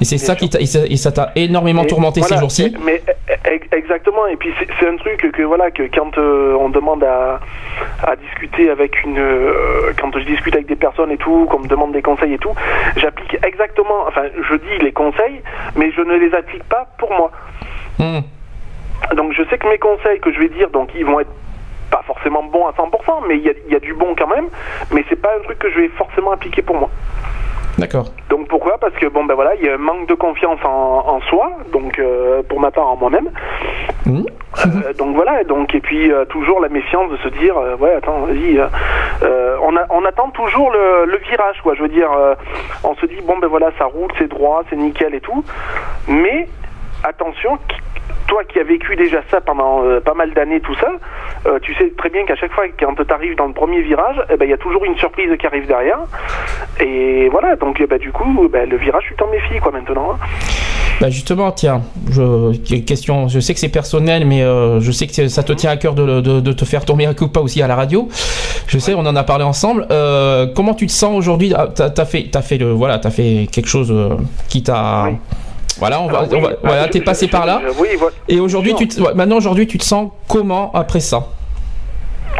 Et 0.00 0.04
c'est 0.04 0.18
ça 0.18 0.34
qui 0.36 0.50
et 0.58 0.96
ça- 0.96 1.12
t'a 1.12 1.32
énormément 1.34 1.82
Et 1.82 1.86
tourmenté 1.86 2.20
voilà, 2.20 2.36
ces 2.36 2.40
jours-ci. 2.40 2.76
Mais 2.84 2.84
mais, 2.86 3.02
ex- 3.28 3.35
exactement. 3.72 4.26
Et 4.26 4.36
puis 4.36 4.52
c'est- 4.58 4.86
un 4.86 4.96
truc 4.96 5.30
que 5.32 5.42
voilà 5.42 5.70
que 5.70 5.82
quand 5.94 6.16
euh, 6.18 6.54
on 6.58 6.68
demande 6.68 7.02
à, 7.04 7.40
à 8.04 8.16
discuter 8.16 8.70
avec 8.70 9.02
une, 9.04 9.18
euh, 9.18 9.92
quand 10.00 10.12
je 10.18 10.24
discute 10.24 10.54
avec 10.54 10.66
des 10.66 10.76
personnes 10.76 11.10
et 11.10 11.16
tout, 11.16 11.46
qu'on 11.50 11.58
me 11.60 11.66
demande 11.68 11.92
des 11.92 12.02
conseils 12.02 12.34
et 12.34 12.38
tout, 12.38 12.54
j'applique 12.96 13.36
exactement. 13.44 14.04
Enfin, 14.06 14.22
je 14.48 14.54
dis 14.54 14.78
les 14.80 14.92
conseils, 14.92 15.42
mais 15.76 15.90
je 15.92 16.00
ne 16.02 16.16
les 16.16 16.34
applique 16.34 16.64
pas 16.64 16.86
pour 16.98 17.12
moi. 17.12 17.30
Hmm. 17.98 18.20
Donc 19.14 19.32
je 19.32 19.42
sais 19.50 19.58
que 19.58 19.68
mes 19.68 19.78
conseils 19.78 20.20
que 20.20 20.32
je 20.32 20.38
vais 20.38 20.48
dire, 20.48 20.70
donc 20.70 20.90
ils 20.94 21.04
vont 21.04 21.20
être 21.20 21.30
pas 21.90 22.02
forcément 22.06 22.42
bons 22.42 22.66
à 22.66 22.72
100%, 22.72 23.26
mais 23.28 23.36
il 23.36 23.42
y 23.44 23.48
a, 23.50 23.52
il 23.66 23.72
y 23.72 23.76
a 23.76 23.80
du 23.80 23.94
bon 23.94 24.14
quand 24.16 24.26
même. 24.28 24.46
Mais 24.92 25.04
c'est 25.08 25.20
pas 25.20 25.30
un 25.38 25.42
truc 25.42 25.58
que 25.58 25.70
je 25.70 25.80
vais 25.80 25.88
forcément 25.88 26.32
appliquer 26.32 26.62
pour 26.62 26.76
moi. 26.76 26.90
D'accord. 27.78 28.06
Donc 28.30 28.48
pourquoi? 28.48 28.78
Parce 28.78 28.94
que 28.94 29.06
bon 29.06 29.24
ben 29.24 29.34
voilà, 29.34 29.54
il 29.56 29.64
y 29.64 29.68
a 29.68 29.74
un 29.74 29.78
manque 29.78 30.08
de 30.08 30.14
confiance 30.14 30.58
en, 30.64 31.04
en 31.06 31.20
soi, 31.22 31.50
donc 31.72 31.98
euh, 31.98 32.42
pour 32.48 32.58
ma 32.60 32.70
part 32.70 32.88
en 32.88 32.96
moi-même. 32.96 33.30
Hmm. 34.06 34.22
Euh, 34.64 34.92
donc 34.94 35.14
voilà, 35.14 35.44
donc 35.44 35.74
et 35.74 35.80
puis 35.80 36.10
euh, 36.10 36.24
toujours 36.24 36.60
la 36.60 36.68
méfiance 36.70 37.10
de 37.10 37.16
se 37.18 37.28
dire 37.28 37.54
ouais 37.78 37.92
attends 37.94 38.20
vas-y, 38.20 38.58
on, 39.22 39.76
a- 39.76 39.86
on 39.90 40.04
attend 40.06 40.30
toujours 40.30 40.70
le, 40.70 41.04
le 41.04 41.18
virage 41.18 41.60
quoi. 41.62 41.74
Je 41.74 41.82
veux 41.82 41.88
dire, 41.88 42.10
on 42.84 42.94
se 42.94 43.04
dit 43.06 43.20
bon 43.26 43.36
ben 43.38 43.48
voilà 43.48 43.70
ça 43.78 43.84
roule, 43.84 44.10
c'est 44.18 44.28
droit, 44.28 44.62
c'est 44.70 44.76
nickel 44.76 45.14
et 45.14 45.20
tout, 45.20 45.44
mais 46.08 46.48
attention. 47.04 47.58
Toi 48.28 48.42
qui 48.44 48.58
as 48.58 48.64
vécu 48.64 48.96
déjà 48.96 49.18
ça 49.30 49.40
pendant 49.40 49.84
euh, 49.84 50.00
pas 50.00 50.14
mal 50.14 50.32
d'années, 50.34 50.60
tout 50.60 50.74
ça, 50.76 50.88
euh, 51.46 51.58
tu 51.62 51.74
sais 51.74 51.92
très 51.96 52.10
bien 52.10 52.24
qu'à 52.24 52.34
chaque 52.36 52.52
fois 52.52 52.64
quand 52.78 52.94
tu 52.96 53.12
arrives 53.14 53.36
dans 53.36 53.46
le 53.46 53.52
premier 53.52 53.82
virage, 53.82 54.16
eh 54.32 54.36
ben, 54.36 54.44
il 54.46 54.50
y 54.50 54.54
a 54.54 54.58
toujours 54.58 54.84
une 54.84 54.96
surprise 54.96 55.30
qui 55.38 55.46
arrive 55.46 55.66
derrière. 55.66 55.98
Et 56.80 57.28
voilà, 57.30 57.56
donc 57.56 57.78
eh 57.80 57.86
ben, 57.86 57.98
du 57.98 58.10
coup, 58.12 58.48
ben, 58.52 58.68
le 58.68 58.76
virage, 58.76 59.04
tu 59.06 59.14
t'en 59.14 59.28
méfies 59.28 59.58
quoi 59.60 59.72
maintenant. 59.72 60.12
hein. 60.14 60.18
Bah 61.00 61.10
justement, 61.10 61.52
tiens, 61.52 61.82
je, 62.10 62.56
question, 62.80 63.28
je 63.28 63.38
sais 63.38 63.52
que 63.52 63.60
c'est 63.60 63.68
personnel, 63.68 64.24
mais 64.26 64.42
euh, 64.42 64.80
je 64.80 64.90
sais 64.90 65.06
que 65.06 65.28
ça 65.28 65.42
te 65.42 65.52
tient 65.52 65.70
à 65.70 65.76
cœur 65.76 65.94
de, 65.94 66.22
de- 66.22 66.40
de 66.40 66.52
te 66.52 66.64
faire 66.64 66.86
tourner 66.86 67.04
un 67.04 67.12
coup 67.12 67.28
pas 67.28 67.40
aussi 67.40 67.60
à 67.60 67.66
la 67.68 67.76
radio. 67.76 68.08
Je 68.66 68.78
sais, 68.78 68.94
on 68.94 69.00
en 69.00 69.14
a 69.14 69.22
parlé 69.22 69.44
ensemble. 69.44 69.86
Euh, 69.90 70.46
comment 70.56 70.72
tu 70.72 70.86
te 70.86 70.92
sens 70.92 71.14
aujourd'hui? 71.14 71.52
Ah, 71.54 71.68
T'as 71.74 71.90
as 71.98 72.06
fait, 72.06 72.28
t'as 72.32 72.40
fait 72.40 72.56
le, 72.56 72.70
voilà, 72.72 72.98
t'as 72.98 73.10
fait 73.10 73.46
quelque 73.52 73.68
chose 73.68 73.92
qui 74.48 74.62
t'a, 74.62 75.10
voilà, 75.78 76.00
on 76.00 76.06
va, 76.08 76.22
oui, 76.22 76.28
on 76.32 76.40
va- 76.40 76.48
bah, 76.50 76.56
voilà, 76.62 76.88
t'es 76.88 77.00
passé 77.00 77.26
je- 77.26 77.30
par 77.32 77.46
là. 77.46 77.60
je- 77.62 77.80
oui, 77.80 77.88
voilà. 77.98 78.14
Et 78.28 78.40
aujourd'hui, 78.40 78.74
tu, 78.74 78.88
te- 78.88 79.00
maintenant 79.14 79.36
aujourd'hui, 79.36 79.66
tu 79.66 79.78
te 79.78 79.84
sens 79.84 80.10
comment 80.28 80.70
après 80.72 81.00
ça? 81.00 81.26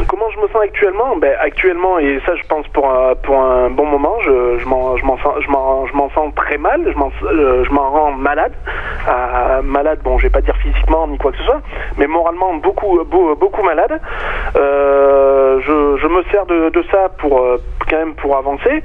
Comment 0.08 0.30
je 0.30 0.38
me 0.40 0.48
sens 0.48 0.62
actuellement 0.62 1.16
ben, 1.16 1.34
Actuellement, 1.40 1.98
et 1.98 2.20
ça 2.26 2.34
je 2.36 2.42
pense 2.48 2.66
pour 2.68 2.88
un, 2.90 3.14
pour 3.14 3.38
un 3.40 3.70
bon 3.70 3.86
moment, 3.86 4.14
je, 4.24 4.58
je 4.58 4.64
m'en 4.66 4.96
sens, 5.18 5.34
je 5.40 6.14
sens 6.14 6.34
très 6.34 6.58
mal, 6.58 6.80
je 6.86 6.96
m'en 6.98 7.10
euh, 7.24 7.64
rends 7.90 8.12
malade. 8.12 8.52
Euh, 9.08 9.62
malade, 9.62 10.00
bon, 10.04 10.18
je 10.18 10.24
vais 10.24 10.30
pas 10.30 10.40
dire 10.42 10.56
physiquement 10.56 11.06
ni 11.08 11.16
quoi 11.18 11.32
que 11.32 11.38
ce 11.38 11.44
soit, 11.44 11.60
mais 11.96 12.06
moralement 12.06 12.54
beaucoup, 12.54 13.02
beau- 13.04 13.34
beaucoup 13.36 13.62
malade. 13.62 14.00
Euh, 14.56 15.60
je, 15.60 15.96
je 16.00 16.06
me 16.08 16.22
sers 16.24 16.46
de, 16.46 16.68
de 16.70 16.84
ça 16.90 17.08
pour 17.18 17.40
euh, 17.40 17.58
quand 17.88 17.96
même 17.96 18.14
pour 18.14 18.36
avancer. 18.36 18.82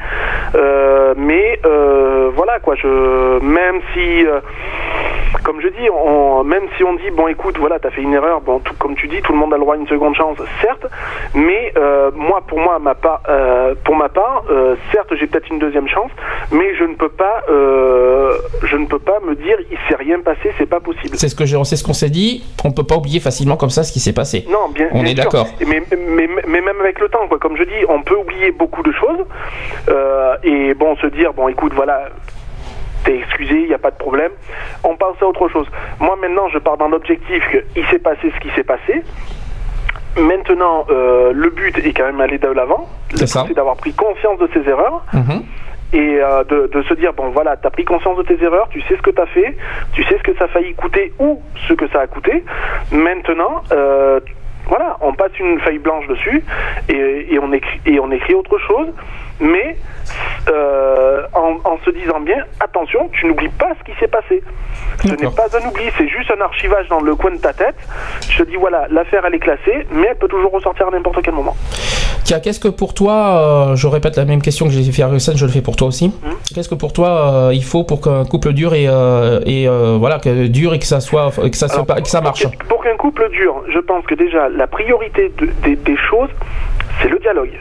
Euh, 0.56 1.14
mais 1.18 1.60
euh, 1.66 2.32
voilà 2.36 2.60
quoi, 2.60 2.76
je, 2.76 3.40
même 3.44 3.82
si... 3.94 4.26
euh, 4.26 4.40
comme 5.44 5.62
je 5.62 5.70
dis, 5.70 5.90
on, 5.90 6.44
même 6.44 6.64
si 6.78 6.84
on 6.84 6.94
dit 6.94 7.10
bon 7.12 7.28
écoute 7.28 7.58
voilà 7.58 7.80
t'as 7.80 7.90
fait 7.90 8.02
une 8.02 8.14
erreur, 8.14 8.42
bon 8.42 8.60
tout, 8.60 8.76
comme 8.78 8.96
tu 8.96 9.08
dis 9.08 9.22
tout 9.22 9.32
le 9.32 9.40
monde 9.40 9.54
a 9.54 9.58
le 9.58 9.62
droit 9.62 9.76
à 9.76 9.78
une 9.78 9.88
seconde 9.88 10.14
chance, 10.16 10.38
certes, 10.62 10.86
mais 11.34 11.74
euh, 11.78 12.12
moi 12.14 12.42
pour 12.48 12.60
moi 12.60 12.80
ma 12.80 12.96
part, 12.96 13.22
euh, 13.30 13.76
pour 13.84 13.96
ma 13.96 14.10
part, 14.10 14.44
euh, 14.50 14.76
certes 14.92 15.14
j'ai 15.18 15.28
peut-être 15.28 15.50
une 15.50 15.60
deuxième 15.60 15.88
chance, 15.88 16.12
mais 16.52 16.76
je 16.76 16.84
ne 16.84 16.96
peux 16.96 17.10
pas, 17.10 17.44
je 17.48 18.76
ne 18.76 18.86
peux 18.86 19.00
pas 19.00 19.20
me 19.26 19.36
dire 19.36 19.58
il 19.72 19.78
s'est 19.88 19.96
rien 19.96 20.20
passé, 20.20 20.52
c'est 20.58 20.66
pas 20.66 20.80
possible. 20.80 21.16
C'est 21.18 21.30
ce 21.30 21.36
que 21.36 21.46
j'ai, 21.46 21.62
c'est 21.64 21.76
ce 21.76 21.84
qu'on 21.84 21.94
s'est 21.94 22.10
dit. 22.10 22.44
On 22.64 22.72
peut 22.72 22.84
pas 22.84 22.96
oublier 22.96 23.20
facilement 23.20 23.58
comme 23.58 23.70
ça 23.70 23.84
ce 23.84 23.92
qui 23.92 24.00
s'est 24.00 24.14
passé. 24.14 24.46
Non, 24.50 24.70
bien, 24.74 24.88
On 24.92 25.04
bien 25.04 25.12
est 25.12 25.16
d'accord. 25.16 25.48
Mais, 25.66 25.82
mais, 25.92 26.30
mais 26.48 26.62
même 26.62 26.80
avec 26.80 27.00
le 27.00 27.10
temps, 27.10 27.28
quoi. 27.28 27.40
Comme 27.40 27.58
je 27.58 27.64
dis, 27.64 27.86
on 27.90 28.02
peut 28.02 28.16
oublier 28.16 28.52
beaucoup 28.52 28.84
de 28.84 28.92
choses. 28.92 29.26
et 30.44 30.74
bon, 30.74 30.96
se 30.98 31.08
dire, 31.08 31.34
bon, 31.34 31.48
écoute, 31.48 31.74
voilà, 31.74 32.10
t'es 33.04 33.18
excusé, 33.18 33.62
il 33.62 33.68
n'y 33.68 33.74
a 33.74 33.80
pas 33.80 33.92
de 33.92 33.98
problème. 33.98 34.32
On 34.84 34.96
passe 34.96 35.16
à 35.22 35.26
autre 35.26 35.48
chose. 35.50 35.68
Moi, 36.00 36.16
maintenant, 36.22 36.50
je 36.50 36.60
pars 36.60 36.78
dans 36.78 36.88
l'objectif 36.88 37.44
qu'il 37.74 37.86
s'est 37.88 38.00
passé 38.00 38.32
ce 38.34 38.40
qui 38.40 38.54
s'est 38.56 38.64
passé. 38.64 39.04
Maintenant, 40.18 40.86
euh, 40.90 41.32
le 41.34 41.50
but 41.50 41.78
est 41.78 41.94
quand 41.94 42.06
même 42.06 42.22
aller 42.22 42.38
de 42.38 42.48
l'avant. 42.48 42.88
C'est 43.12 43.22
but, 43.22 43.28
ça. 43.28 43.46
C'est 43.48 43.54
d'avoir 43.54 43.76
pris 43.78 43.94
conscience 43.94 44.40
de 44.40 44.50
ses 44.54 44.70
erreurs. 44.70 45.04
Mhm. 45.14 45.44
et 45.94 46.20
euh, 46.22 46.44
de, 46.46 46.70
de 46.74 46.82
se 46.84 46.94
dire 46.94 47.12
bon 47.14 47.30
voilà, 47.32 47.58
tu 47.58 47.68
as 47.68 47.70
pris 47.70 47.84
conscience 47.84 48.18
de 48.18 48.24
tes 48.24 48.42
erreurs, 48.42 48.70
tu 48.70 48.82
sais 48.84 48.96
ce 48.96 49.02
que 49.02 49.10
tu 49.10 49.22
as 49.22 49.26
fait, 49.26 49.58
tu 49.94 50.04
sais 50.06 50.18
ce 50.18 50.24
que 50.24 50.34
ça 50.38 50.46
a 50.46 50.48
failli 50.48 50.74
coûter 50.74 51.12
ou 51.20 51.42
ce 51.68 51.74
que 51.74 51.86
ça 51.90 52.00
a 52.00 52.08
coûté. 52.08 52.44
Maintenant, 52.94 53.62
euh, 53.74 54.20
voilà, 54.68 54.96
on 55.02 55.14
passe 55.14 55.38
une 55.40 55.60
feuille 55.60 55.80
blanche 55.80 56.08
dessus 56.08 56.44
et, 56.88 57.34
et 57.34 57.40
on 57.40 57.52
écrit 57.52 57.82
et 57.86 58.00
on 58.00 58.10
écrit 58.12 58.34
autre 58.36 58.58
chose, 58.60 58.88
mais 59.42 59.76
euh, 60.50 61.22
en, 61.34 61.58
en 61.70 61.78
se 61.86 61.90
disant 61.92 62.20
bien 62.20 62.44
attention, 62.60 63.10
tu 63.14 63.26
n'oublies 63.28 63.50
pas 63.50 63.70
ce 63.80 63.84
qui 63.92 63.98
s'est 64.00 64.08
passé. 64.08 64.42
Ce 65.04 65.08
n'est 65.10 65.30
pas 65.32 65.48
un 65.58 65.68
oubli, 65.68 65.84
c'est 65.98 66.08
juste 66.08 66.32
un 66.32 66.42
archivage 66.42 66.88
dans 66.90 67.00
le 67.02 67.16
coin 67.16 67.32
de 67.32 67.38
ta 67.38 67.54
tête. 67.54 67.76
Je 68.30 68.44
te 68.44 68.50
dis 68.50 68.56
voilà, 68.56 68.88
l'affaire 68.90 69.24
elle 69.26 69.36
est 69.36 69.40
classée, 69.40 69.86
mais 69.92 70.08
elle 70.12 70.18
peut 70.18 70.28
toujours 70.28 70.52
ressortir 70.52 70.88
à 70.88 70.92
n'importe 70.92 71.22
quel 71.24 71.34
moment. 71.34 71.56
Tiens, 72.24 72.40
qu'est-ce 72.40 72.60
que 72.60 72.68
pour 72.68 72.94
toi, 72.94 73.72
euh, 73.72 73.76
je 73.76 73.88
répète 73.88 74.16
la 74.16 74.26
même 74.26 74.42
question 74.42 74.68
que 74.68 74.72
j'ai 74.72 74.90
fait 74.92 75.02
à 75.02 75.08
Russen, 75.08 75.36
je 75.38 75.46
le 75.46 75.52
fais 75.52 75.62
pour 75.62 75.76
toi 75.76 75.88
aussi. 75.88 76.14
Qu'est-ce 76.54 76.70
que 76.70 76.76
pour 76.76 76.94
toi 76.94 77.10
euh, 77.48 77.54
il 77.54 77.64
faut 77.64 77.84
pour 77.84 78.02
qu'un 78.02 78.26
couple 78.26 78.54
dure 78.54 78.74
et, 78.74 78.84
et 78.86 79.68
voilà 79.98 80.20
que 80.20 80.48
dure 80.48 80.74
et 80.74 80.80
que 80.80 80.86
ça 80.86 81.00
soit 81.00 81.32
que 81.32 81.58
ça, 81.58 81.68
se 81.68 81.74
Alors, 81.74 81.86
pa- 81.86 82.02
que 82.02 82.08
ça 82.08 82.22
marche. 82.22 82.46
Pour, 82.70 82.84
qu'un 82.84 82.96
couple 82.98 83.30
dure, 83.32 83.64
je 83.74 83.80
pense 83.80 84.06
que 84.06 84.16
déjà 84.16 84.50
la 84.50 84.68
priorité 84.68 85.32
de- 85.38 85.48
des- 85.64 85.76
des 85.76 85.98
choses, 86.10 86.30
c'est 87.02 87.10
le 87.10 87.20
dialogue. 87.20 87.52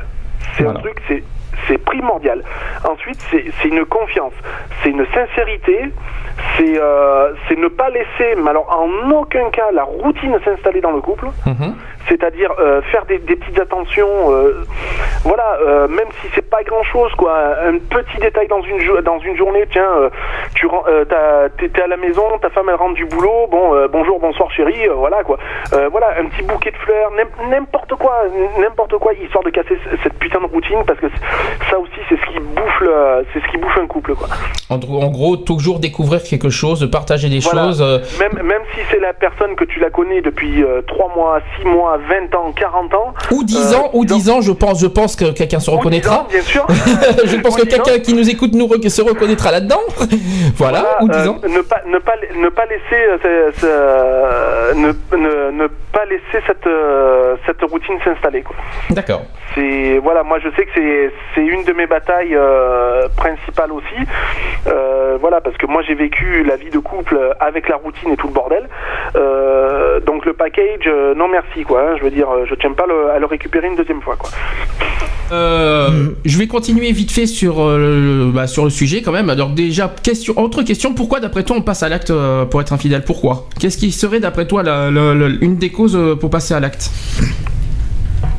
C'est 0.57 0.63
Voilà. 0.65 0.79
un 0.79 0.83
truc, 0.83 0.97
c'est 1.09 1.23
c'est 1.67 1.79
primordial. 1.79 2.43
Ensuite, 2.89 3.21
c'est 3.31 3.69
une 3.69 3.85
confiance, 3.85 4.33
c'est 4.83 4.91
une 4.91 5.07
sincérité, 5.15 5.91
c'est 6.57 6.79
euh, 6.79 7.33
c'est 7.49 7.59
ne 7.59 7.69
pas 7.69 7.91
laisser, 7.91 8.35
mais 8.43 8.51
alors 8.51 8.69
en 8.71 9.11
aucun 9.11 9.51
cas, 9.51 9.71
la 9.73 9.85
routine 9.85 10.37
s'installer 10.45 10.81
dans 10.81 10.93
le 10.93 11.01
couple. 11.01 11.27
Mhm. 11.47 11.75
C'est-à-dire 12.11 12.53
euh, 12.59 12.83
faire 12.93 13.07
des, 13.07 13.19
des 13.19 13.37
petites 13.37 13.59
attentions, 13.61 14.31
euh, 14.33 14.67
voilà, 15.25 15.57
euh, 15.63 15.89
même 15.89 16.09
si 16.21 16.29
c'est 16.35 16.49
pas 16.51 16.63
grand-chose, 16.65 17.13
quoi, 17.17 17.33
un 17.67 17.79
petit 17.79 18.19
détail 18.21 18.49
dans 18.49 18.61
une 18.63 19.01
dans 19.03 19.19
une 19.21 19.37
journée, 19.37 19.65
tiens, 19.71 20.11
tu 20.55 20.67
t'es 21.71 21.83
à 21.83 21.87
la 21.87 21.97
maison, 21.97 22.23
ta 22.43 22.51
femme 22.51 22.67
elle 22.69 22.75
rentre 22.75 22.95
du 22.95 23.05
boulot, 23.07 23.47
bon, 23.51 23.87
bonjour, 23.93 24.19
bonsoir 24.21 24.51
chérie, 24.51 24.89
voilà 24.95 25.23
quoi, 25.23 25.39
voilà, 25.91 26.15
un 26.19 26.27
petit 26.27 26.43
bouquet 26.43 26.71
de 26.73 26.77
fleurs, 26.77 27.11
n'im- 27.13 27.49
n'importe 27.51 27.95
quoi, 27.95 28.25
n'importe 28.59 28.99
quoi, 28.99 29.13
histoire 29.15 29.45
de 29.45 29.51
casser 29.51 29.79
cette 30.03 30.15
putain 30.19 30.41
de 30.41 30.47
routine, 30.47 30.83
parce 30.87 30.99
que 30.99 31.07
ça 31.71 31.79
aussi 31.79 32.01
c'est 32.09 32.17
ce 32.17 32.27
qui 32.33 32.41
bouffe, 32.41 32.83
c'est 33.33 33.41
ce 33.41 33.49
qui 33.53 33.59
bouffe 33.59 33.79
un 33.79 33.87
couple, 33.87 34.15
quoi. 34.15 34.29
En, 34.69 34.79
gros- 34.79 35.03
en 35.03 35.09
gros, 35.11 35.37
toujours 35.37 35.79
découvrir 35.81 36.23
quelque 36.23 36.51
chose, 36.51 36.89
partager 36.91 37.29
des 37.29 37.39
Voilà. 37.41 37.63
choses. 37.67 37.83
Même 38.19 38.43
même 38.47 38.63
si 38.75 38.81
c'est 38.91 39.01
la 39.01 39.13
personne 39.13 39.55
que 39.57 39.65
tu 39.65 39.79
la 39.81 39.91
connais 39.91 40.21
depuis 40.21 40.65
3 40.87 41.09
mois, 41.15 41.39
6 41.59 41.65
mois, 41.67 41.99
20 42.09 42.35
ans, 42.35 42.53
40 42.53 42.95
ans, 42.95 43.15
ou 43.31 43.45
10 43.45 43.57
euh, 43.75 43.77
ans, 43.79 43.91
ou 43.93 44.05
10 44.05 44.31
ans, 44.31 44.41
je 44.41 44.53
pense, 44.53 44.81
je 44.81 44.87
pense 44.87 45.17
que 45.17 45.33
quelqu'un 45.33 45.61
se 45.61 45.71
ou 45.71 45.75
10 45.75 45.79
reconnaîtra. 45.79 46.21
ans, 46.23 46.27
bien 46.31 46.41
sûr. 46.43 46.67
je 47.25 47.37
pense 47.37 47.55
Ou 47.55 47.59
que 47.59 47.67
10 47.69 47.75
ans. 47.75 47.83
quelqu'un 47.85 47.99
qui 48.01 48.15
nous 48.15 48.29
écoute 48.29 48.53
nous 48.55 48.67
re- 48.67 48.89
se 48.89 49.03
reconnaîtra 49.03 49.51
là-dedans. 49.53 49.81
voilà, 50.57 50.99
ou 51.03 51.09
10 51.09 51.17
euh, 51.19 51.29
ans. 51.31 51.37
ne 51.49 51.61
pas 51.61 51.81
ne 51.87 51.99
pas 51.99 52.15
ne 52.37 52.49
pas 52.49 52.67
laisser 52.67 53.03
euh, 53.65 54.75
ne, 54.75 54.89
ne, 55.17 55.51
ne 55.63 55.67
pas 55.93 56.05
laisser 56.07 56.45
cette 56.47 56.69
cette 57.47 57.63
routine 57.71 57.97
s'installer. 58.05 58.45
D'accord. 58.91 59.23
C'est 59.55 59.99
voilà, 60.03 60.23
moi 60.23 60.39
je 60.39 60.49
sais 60.57 60.65
que 60.67 60.71
c'est 60.75 61.11
c'est 61.35 61.45
une 61.45 61.65
de 61.65 61.73
mes 61.73 61.87
batailles 61.87 62.37
principales 63.17 63.73
aussi. 63.73 63.95
Voilà, 65.21 65.41
parce 65.41 65.57
que 65.57 65.67
moi 65.67 65.83
j'ai 65.87 65.95
vécu 65.95 66.45
la 66.45 66.57
vie 66.57 66.71
de 66.71 66.79
couple 66.79 67.19
avec 67.41 67.69
la 67.69 67.77
routine 67.77 68.11
et 68.13 68.17
tout 68.17 68.29
le 68.29 68.33
bordel. 68.33 68.69
Donc 70.07 70.25
le 70.25 70.33
package, 70.33 70.89
non 71.17 71.29
merci 71.29 71.63
quoi. 71.65 71.80
Hein. 71.81 71.97
je 71.99 72.05
veux 72.05 72.11
dire, 72.11 72.29
euh, 72.31 72.45
je 72.49 72.55
tiens 72.55 72.73
pas 72.73 72.87
le- 72.87 73.11
à 73.11 73.19
le 73.19 73.27
récupérer 73.27 73.67
une 73.69 73.77
deuxième 73.77 74.01
fois 74.03 74.17
quoi. 74.17 74.31
Euh, 75.33 76.11
Je 76.25 76.39
vais 76.39 76.47
continuer 76.49 76.91
vite 76.93 77.13
fait 77.13 77.27
sur, 77.27 77.61
euh, 77.63 78.25
le, 78.27 78.33
bah, 78.33 78.47
sur 78.49 78.65
le 78.65 78.71
sujet 78.71 79.01
quand 79.01 79.13
même. 79.13 79.31
Alors 79.31 79.51
déjà, 79.51 79.93
question, 80.03 80.37
autre 80.39 80.63
question, 80.65 80.93
pourquoi 80.93 81.21
d'après 81.21 81.45
toi 81.45 81.57
on 81.57 81.63
passe 81.63 81.83
à 81.85 81.89
l'acte 81.89 82.13
pour 82.51 82.61
être 82.61 82.73
infidèle? 82.73 83.05
Pourquoi? 83.05 83.49
Qu'est-ce 83.59 83.79
qui 83.79 83.93
serait 83.93 84.19
d'après 84.21 84.47
toi 84.49 84.63
la- 84.65 84.91
la- 84.91 85.15
la- 85.15 85.29
une 85.41 85.57
des 85.57 85.71
causes 85.71 85.99
pour 86.21 86.31
passer 86.31 86.55
à 86.55 86.61
l'acte? 86.61 86.91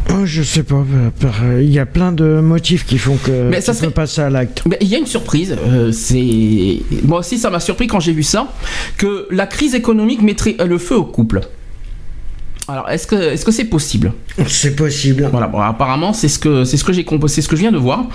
Oh, 0.09 0.25
je 0.25 0.41
sais 0.43 0.63
pas. 0.63 0.83
Il 1.61 1.71
y 1.71 1.79
a 1.79 1.85
plein 1.85 2.11
de 2.11 2.41
motifs 2.41 2.85
qui 2.85 2.97
font 2.97 3.15
que 3.15 3.31
Mais 3.49 3.61
ça 3.61 3.71
tu 3.73 3.79
serait- 3.89 4.25
à 4.25 4.29
l'acte. 4.29 4.61
Il 4.81 4.87
y 4.87 4.95
a 4.95 4.97
une 4.97 5.05
surprise, 5.05 5.55
euh, 5.65 5.93
c'est 5.93 6.81
moi 7.05 7.19
aussi 7.19 7.37
ça 7.37 7.49
m'a 7.49 7.61
surpris 7.61 7.87
quand 7.87 8.01
j'ai 8.01 8.11
vu 8.11 8.23
ça, 8.23 8.47
que 8.97 9.27
la 9.31 9.47
crise 9.47 9.73
économique 9.75 10.21
mettrait 10.21 10.57
le 10.65 10.77
feu 10.77 10.97
au 10.97 11.05
couple. 11.05 11.39
Alors 12.67 12.89
est-ce 12.89 13.07
que 13.07 13.15
est-ce 13.15 13.43
que 13.43 13.51
c'est 13.51 13.65
possible 13.65 14.13
C'est 14.47 14.75
possible. 14.75 15.27
Voilà, 15.31 15.47
bon, 15.47 15.59
apparemment 15.59 16.13
c'est 16.13 16.27
ce 16.29 16.39
que 16.39 16.63
c'est 16.63 16.77
ce 16.77 16.83
que 16.83 16.93
j'ai 16.93 17.03
compo- 17.03 17.27
c'est 17.27 17.41
ce 17.41 17.49
que 17.49 17.55
je 17.55 17.61
viens 17.61 17.71
de 17.71 17.77
voir. 17.77 18.05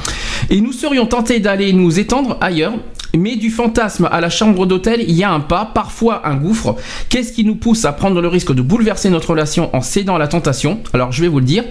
Et 0.50 0.60
nous 0.60 0.72
serions 0.72 1.06
tentés 1.06 1.40
d'aller 1.40 1.72
nous 1.72 1.98
étendre 1.98 2.38
ailleurs, 2.40 2.72
mais 3.16 3.36
du 3.36 3.50
fantasme 3.50 4.08
à 4.10 4.20
la 4.20 4.30
chambre 4.30 4.64
d'hôtel, 4.64 5.02
il 5.06 5.14
y 5.14 5.24
a 5.24 5.30
un 5.32 5.40
pas, 5.40 5.70
parfois 5.74 6.26
un 6.26 6.36
gouffre. 6.36 6.76
Qu'est-ce 7.08 7.32
qui 7.32 7.44
nous 7.44 7.56
pousse 7.56 7.84
à 7.84 7.92
prendre 7.92 8.20
le 8.22 8.28
risque 8.28 8.54
de 8.54 8.62
bouleverser 8.62 9.10
notre 9.10 9.30
relation 9.30 9.74
en 9.74 9.80
cédant 9.80 10.14
à 10.14 10.18
la 10.18 10.28
tentation? 10.28 10.78
Alors 10.94 11.12
je 11.12 11.20
vais 11.22 11.28
vous 11.28 11.40
le 11.40 11.44
dire. 11.44 11.64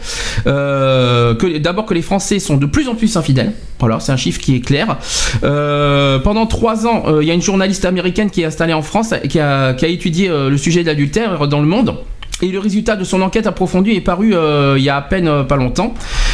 Euh, 0.46 1.34
que 1.36 1.58
d'abord 1.58 1.86
que 1.86 1.94
les 1.94 2.02
Français 2.04 2.40
sont 2.40 2.58
de 2.58 2.66
plus 2.66 2.88
en 2.90 2.96
plus 2.96 3.16
infidèles. 3.18 3.54
Voilà, 3.80 4.00
c'est 4.00 4.12
un 4.12 4.18
chiffre 4.18 4.40
qui 4.42 4.56
est 4.56 4.62
clair. 4.62 4.98
Euh, 5.44 6.20
pendant 6.20 6.46
trois 6.46 6.86
ans, 6.86 7.04
euh, 7.08 7.24
il 7.24 7.28
y 7.28 7.32
a 7.32 7.34
une 7.34 7.42
journaliste 7.42 7.86
américaine 7.86 8.30
qui 8.30 8.42
est 8.42 8.46
installée 8.46 8.74
en 8.74 8.82
France 8.82 9.14
et 9.24 9.28
qui 9.28 9.40
a, 9.40 9.74
qui 9.74 9.86
a 9.86 9.88
étudié 9.88 10.28
le 10.28 10.58
sujet 10.58 10.82
de 10.82 10.88
l'adultère 10.88 11.48
dans 11.48 11.62
le 11.62 11.68
monde. 11.68 11.96
Et 12.42 12.50
le 12.50 12.60
résultat 12.60 12.98
de 12.98 13.04
son 13.06 13.22
enquête 13.22 13.48
approfondie 13.48 13.92
est 13.92 14.02
paru 14.02 14.36
euh, 14.36 14.76
il 14.78 14.84
y 14.84 14.90
a 14.90 14.98
à 14.98 15.02
peine 15.02 15.28
euh, 15.28 15.44
pas 15.44 15.56
longtemps. 15.56 15.94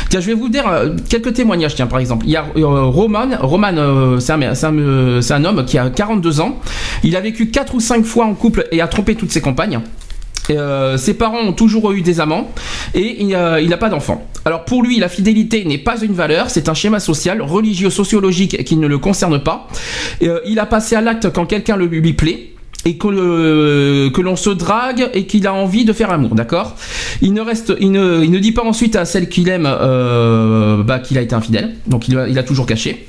Tiens, 0.10 0.20
je 0.20 0.28
vais 0.28 0.34
vous 0.34 0.49
dire 0.49 0.68
euh, 0.68 0.95
quelques 1.10 1.34
témoignages. 1.34 1.76
Tiens, 1.76 1.86
par 1.86 1.99
exemple, 1.99 2.26
il 2.26 2.32
y 2.32 2.36
a 2.36 2.45
Roman. 2.56 3.30
Roman, 3.39 4.20
c'est 4.20 4.34
un, 4.34 4.41
un, 4.41 5.45
homme 5.45 5.66
qui 5.66 5.78
a 5.78 5.89
42 5.89 6.41
ans. 6.41 6.60
Il 7.04 7.16
a 7.16 7.22
vécu 7.22 7.52
4 7.52 7.76
ou 7.76 7.80
5 7.80 8.04
fois 8.04 8.26
en 8.26 8.34
couple 8.34 8.68
et 8.72 8.82
a 8.82 8.88
trompé 8.88 9.16
toutes 9.16 9.32
ses 9.32 9.41
compagnes. 9.41 9.80
Ses 10.97 11.14
parents 11.14 11.39
ont 11.39 11.54
toujours 11.54 11.93
eu 11.93 12.02
des 12.02 12.20
amants 12.20 12.52
et 12.93 13.22
il 13.24 13.30
n'a 13.30 13.78
pas 13.78 13.88
d'enfant. 13.88 14.28
Alors 14.43 14.66
pour 14.66 14.84
lui, 14.84 14.99
la 14.99 15.08
fidélité 15.08 15.64
n'est 15.64 15.78
pas 15.78 16.02
une 16.02 16.12
valeur, 16.12 16.49
c'est 16.49 16.68
un 16.68 16.74
schéma 16.74 16.99
social, 16.99 17.41
religieux, 17.41 17.89
sociologique 17.89 18.66
qui 18.66 18.76
ne 18.76 18.88
le 18.88 18.97
concerne 18.97 19.41
pas. 19.41 19.70
Il 20.20 20.60
a 20.60 20.66
passé 20.66 20.97
à 20.97 21.02
l'acte 21.02 21.32
quand 21.32 21.45
quelqu'un 21.45 21.78
lui 21.78 22.14
plaît 22.14 22.52
et 22.86 22.97
que, 22.97 24.21
l'on 24.21 24.36
se 24.36 24.49
drague 24.49 25.09
et 25.13 25.25
qu'il 25.25 25.45
a 25.47 25.53
envie 25.53 25.86
de 25.86 25.93
faire 25.93 26.09
l'amour, 26.09 26.36
d'accord? 26.36 26.75
Il 27.21 27.34
ne 27.34 27.41
reste, 27.41 27.73
il 27.79 27.91
ne, 27.91 28.23
il 28.23 28.32
ne 28.32 28.39
dit 28.39 28.51
pas 28.51 28.63
ensuite 28.63 28.95
à 28.95 29.05
celle 29.05 29.29
qu'il 29.29 29.49
aime 29.49 29.67
euh, 29.69 30.82
bah, 30.84 30.99
qu'il 30.99 31.17
a 31.17 31.21
été 31.21 31.36
infidèle, 31.36 31.75
donc 31.88 32.07
il, 32.07 32.17
a- 32.17 32.27
il 32.27 32.38
a 32.39 32.43
toujours 32.43 32.65
caché. 32.65 33.07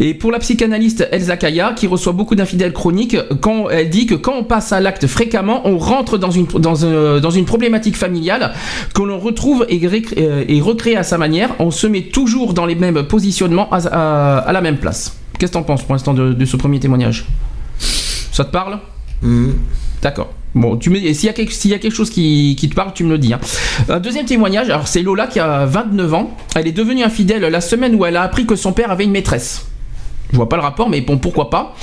Et 0.00 0.14
pour 0.14 0.30
la 0.30 0.38
psychanalyste 0.38 1.08
Elsa 1.10 1.36
Kaya, 1.36 1.72
qui 1.74 1.88
reçoit 1.88 2.12
beaucoup 2.12 2.36
d'infidèles 2.36 2.72
chroniques, 2.72 3.16
quand 3.40 3.68
elle 3.70 3.90
dit 3.90 4.06
que 4.06 4.14
quand 4.14 4.34
on 4.36 4.44
passe 4.44 4.72
à 4.72 4.78
l'acte 4.78 5.06
fréquemment, 5.08 5.62
on 5.64 5.78
rentre 5.78 6.18
dans 6.18 6.30
une, 6.30 6.46
dans, 6.46 6.84
un- 6.86 7.18
dans 7.18 7.30
une 7.30 7.46
problématique 7.46 7.96
familiale 7.96 8.52
que 8.94 9.02
l'on 9.02 9.18
retrouve 9.18 9.66
euh, 9.68 10.44
et 10.48 10.60
recrée 10.60 10.96
à 10.96 11.02
sa 11.02 11.18
manière. 11.18 11.50
On 11.58 11.70
se 11.72 11.86
met 11.88 12.02
toujours 12.02 12.54
dans 12.54 12.66
les 12.66 12.76
mêmes 12.76 13.02
positionnements 13.04 13.68
à, 13.72 14.52
la 14.52 14.60
même 14.60 14.76
place. 14.76 15.16
Qu'est-ce 15.38 15.50
que 15.52 15.56
t'en 15.58 15.64
penses 15.64 15.82
pour 15.82 15.94
l'instant 15.94 16.14
de 16.14 16.44
ce 16.44 16.56
premier 16.56 16.78
témoignage? 16.78 17.24
Ça 17.78 18.44
te 18.44 18.52
parle? 18.52 18.78
Mhm. 19.22 19.54
D'accord. 20.02 20.32
Bon, 20.54 20.76
tu 20.76 20.90
me, 20.90 20.96
s'il 20.98 21.26
y, 21.26 21.28
a 21.28 21.32
quelque- 21.32 21.64
y 21.68 21.74
a 21.74 21.78
quelque 21.78 21.94
chose 21.94 22.10
qui, 22.10 22.56
qui 22.58 22.68
te 22.68 22.74
parle, 22.74 22.92
tu 22.94 23.04
me 23.04 23.10
le 23.10 23.18
dis. 23.18 23.32
hein. 23.34 23.40
Un 23.88 24.00
deuxième 24.00 24.24
témoignage, 24.26 24.70
alors 24.70 24.88
c'est 24.88 25.02
Lola 25.02 25.26
qui 25.26 25.38
a 25.40 25.66
29 25.66 26.14
ans. 26.14 26.36
Elle 26.56 26.66
est 26.66 26.72
devenue 26.72 27.02
infidèle 27.02 27.42
la 27.42 27.60
semaine 27.60 27.94
où 27.94 28.04
elle 28.06 28.16
a 28.16 28.22
appris 28.22 28.46
que 28.46 28.56
son 28.56 28.72
père 28.72 28.90
avait 28.90 29.04
une 29.04 29.10
maîtresse. 29.10 29.66
Je 30.32 30.36
vois 30.36 30.48
pas 30.48 30.56
le 30.56 30.62
rapport, 30.62 30.88
mais 30.90 31.00
bon, 31.00 31.16
pourquoi 31.18 31.48
pas. 31.50 31.74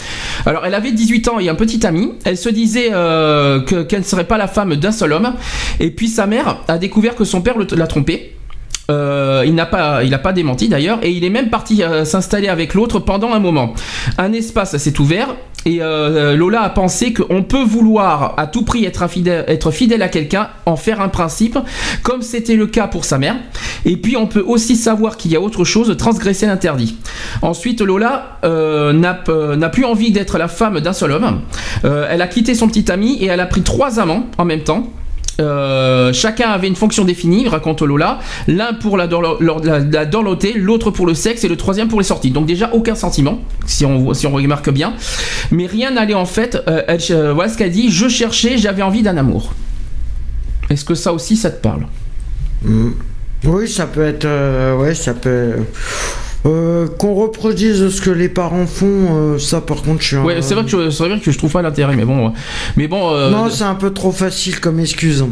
Alors, 0.46 0.66
elle 0.66 0.74
avait 0.76 0.92
18 0.92 1.28
ans 1.30 1.40
et 1.40 1.50
un 1.50 1.56
petit 1.56 1.86
ami. 1.86 2.14
Elle 2.26 2.38
se 2.38 2.50
disait 2.50 2.90
euh, 2.92 3.62
que- 3.62 3.84
qu'elle 3.84 4.02
ne 4.02 4.06
serait 4.06 4.26
pas 4.28 4.38
la 4.38 4.48
femme 4.48 4.76
d'un 4.76 4.92
seul 4.92 5.14
homme. 5.14 5.34
Et 5.80 5.90
puis 5.92 6.08
sa 6.08 6.26
mère 6.28 6.58
a 6.68 6.78
découvert 6.78 7.16
que 7.16 7.24
son 7.24 7.42
père 7.42 7.56
l'a 7.58 7.88
trompée. 7.88 8.36
Euh, 8.92 9.44
il 9.48 9.56
n'a 9.56 9.66
pas, 9.66 10.04
il 10.04 10.16
pas 10.20 10.32
démenti 10.32 10.70
d'ailleurs, 10.70 11.00
et 11.02 11.10
il 11.12 11.24
est 11.24 11.30
même 11.32 11.50
parti 11.50 11.82
euh, 11.82 12.06
s'installer 12.06 12.48
avec 12.50 12.76
l'autre 12.76 13.00
pendant 13.00 13.34
un 13.34 13.40
moment. 13.40 13.74
Un 14.20 14.32
espace 14.32 14.78
s'est 14.78 15.00
ouvert, 15.00 15.36
et 15.66 15.82
euh, 15.82 16.36
Lola 16.36 16.61
a 16.61 16.70
pensé 16.70 17.11
qu'on 17.13 17.43
peut 17.43 17.63
vouloir 17.63 18.36
à 18.38 18.45
tout 18.45 18.63
prix 18.63 18.86
être, 18.86 19.07
fidèle 19.07 20.01
à 20.01 20.09
quelqu'un, 20.09 20.49
en 20.66 20.76
faire 20.76 21.01
un 21.01 21.09
principe, 21.09 21.57
comme 22.03 22.22
c'était 22.22 22.55
le 22.55 22.68
cas 22.68 22.88
pour 22.88 23.03
sa 23.03 23.18
mère. 23.18 23.36
Et 23.84 23.97
puis 23.97 24.16
on 24.16 24.28
peut 24.28 24.43
aussi 24.45 24.76
savoir 24.76 25.18
qu'il 25.18 25.32
y 25.32 25.36
a 25.36 25.41
autre 25.41 25.63
chose, 25.63 25.95
transgresser 25.97 26.45
l'interdit. 26.45 26.97
Ensuite, 27.41 27.82
Lola 27.82 28.38
euh, 28.43 28.93
n'a 28.93 29.24
euh, 29.30 29.70
plus 29.70 29.86
envie 29.86 30.11
d'être 30.11 30.38
la 30.38 30.47
femme 30.47 30.80
d'un 30.80 30.93
seul 30.93 31.11
homme. 31.11 31.41
Euh, 31.84 32.07
elle 32.09 32.22
a 32.22 32.28
quitté 32.28 32.53
son 32.55 32.68
petit 32.68 32.91
ami 32.91 33.18
et 33.22 33.26
elle 33.26 33.39
a 33.39 33.45
pris 33.45 33.61
trois 33.61 33.99
amants 33.99 34.28
en 34.38 34.45
même 34.45 34.61
temps. 34.61 34.88
Euh, 35.42 36.14
chacun 36.14 36.50
avait 36.50 36.68
une 36.68 36.76
fonction 36.76 37.04
définie, 37.04 37.48
raconte 37.48 37.82
Lola. 37.82 38.20
L'un 38.48 38.74
pour 38.74 38.98
la, 38.98 39.08
dorlo- 39.08 39.38
l'autre 40.56 40.92
pour 40.92 41.06
le 41.06 41.14
sexe 41.14 41.44
et 41.44 41.48
le 41.48 41.58
troisième 41.58 41.88
pour 41.88 42.00
les 42.00 42.06
sorties. 42.06 42.32
Donc 42.32 42.46
déjà 42.46 42.70
aucun 42.74 42.96
sentiment, 42.96 43.40
si 43.66 43.86
on, 43.86 44.06
remarque 44.08 44.70
bien. 44.70 44.94
Mais 45.52 45.66
rien 45.66 45.92
n'allait 45.92 46.14
en 46.14 46.26
fait. 46.26 46.56
Euh, 46.68 46.84
euh, 47.12 47.34
voilà 47.34 47.50
ce 47.52 47.58
qu'elle 47.58 47.72
dit. 47.72 47.90
Je 47.92 48.08
cherchais, 48.08 48.58
j'avais 48.58 48.82
envie 48.82 49.02
d'un 49.04 49.18
amour. 49.18 49.54
Est-ce 50.70 50.86
que 50.86 50.96
ça 50.96 51.14
aussi, 51.14 51.36
ça 51.36 51.52
te 51.52 51.62
parle? 51.62 51.86
Mhm. 52.64 52.94
Oui, 53.46 53.68
ça 53.68 53.86
peut 53.86 54.06
être. 54.06 54.26
ouais, 54.78 54.96
ça 54.96 55.14
peut. 55.14 55.54
Euh, 56.46 56.88
qu'on 57.00 57.16
reproduise 57.16 57.89
ce 57.89 58.02
que 58.02 58.12
les 58.12 58.30
parents 58.30 58.68
font, 58.68 58.86
euh, 59.12 59.39
ça 59.39 59.62
par 59.62 59.82
contre, 59.82 60.02
je 60.02 60.08
suis. 60.08 60.16
un- 60.16 60.24
Ouais, 60.24 60.41
c'est 60.41 60.54
vrai 60.54 60.64
que 60.64 60.70
je, 60.70 60.78
vrai 60.78 61.20
que 61.20 61.32
je 61.32 61.38
trouve 61.38 61.52
pas 61.52 61.62
l'intérêt, 61.64 61.96
mais 61.96 62.06
bon, 62.06 62.34
mais 62.78 62.88
bon. 62.88 63.12
euh, 63.14 63.32
Non, 63.32 63.50
c'est 63.50 63.64
un 63.64 63.74
peu 63.76 63.91
trop 63.91 64.12
facile 64.12 64.60
comme 64.60 64.80
excuse. 64.80 65.26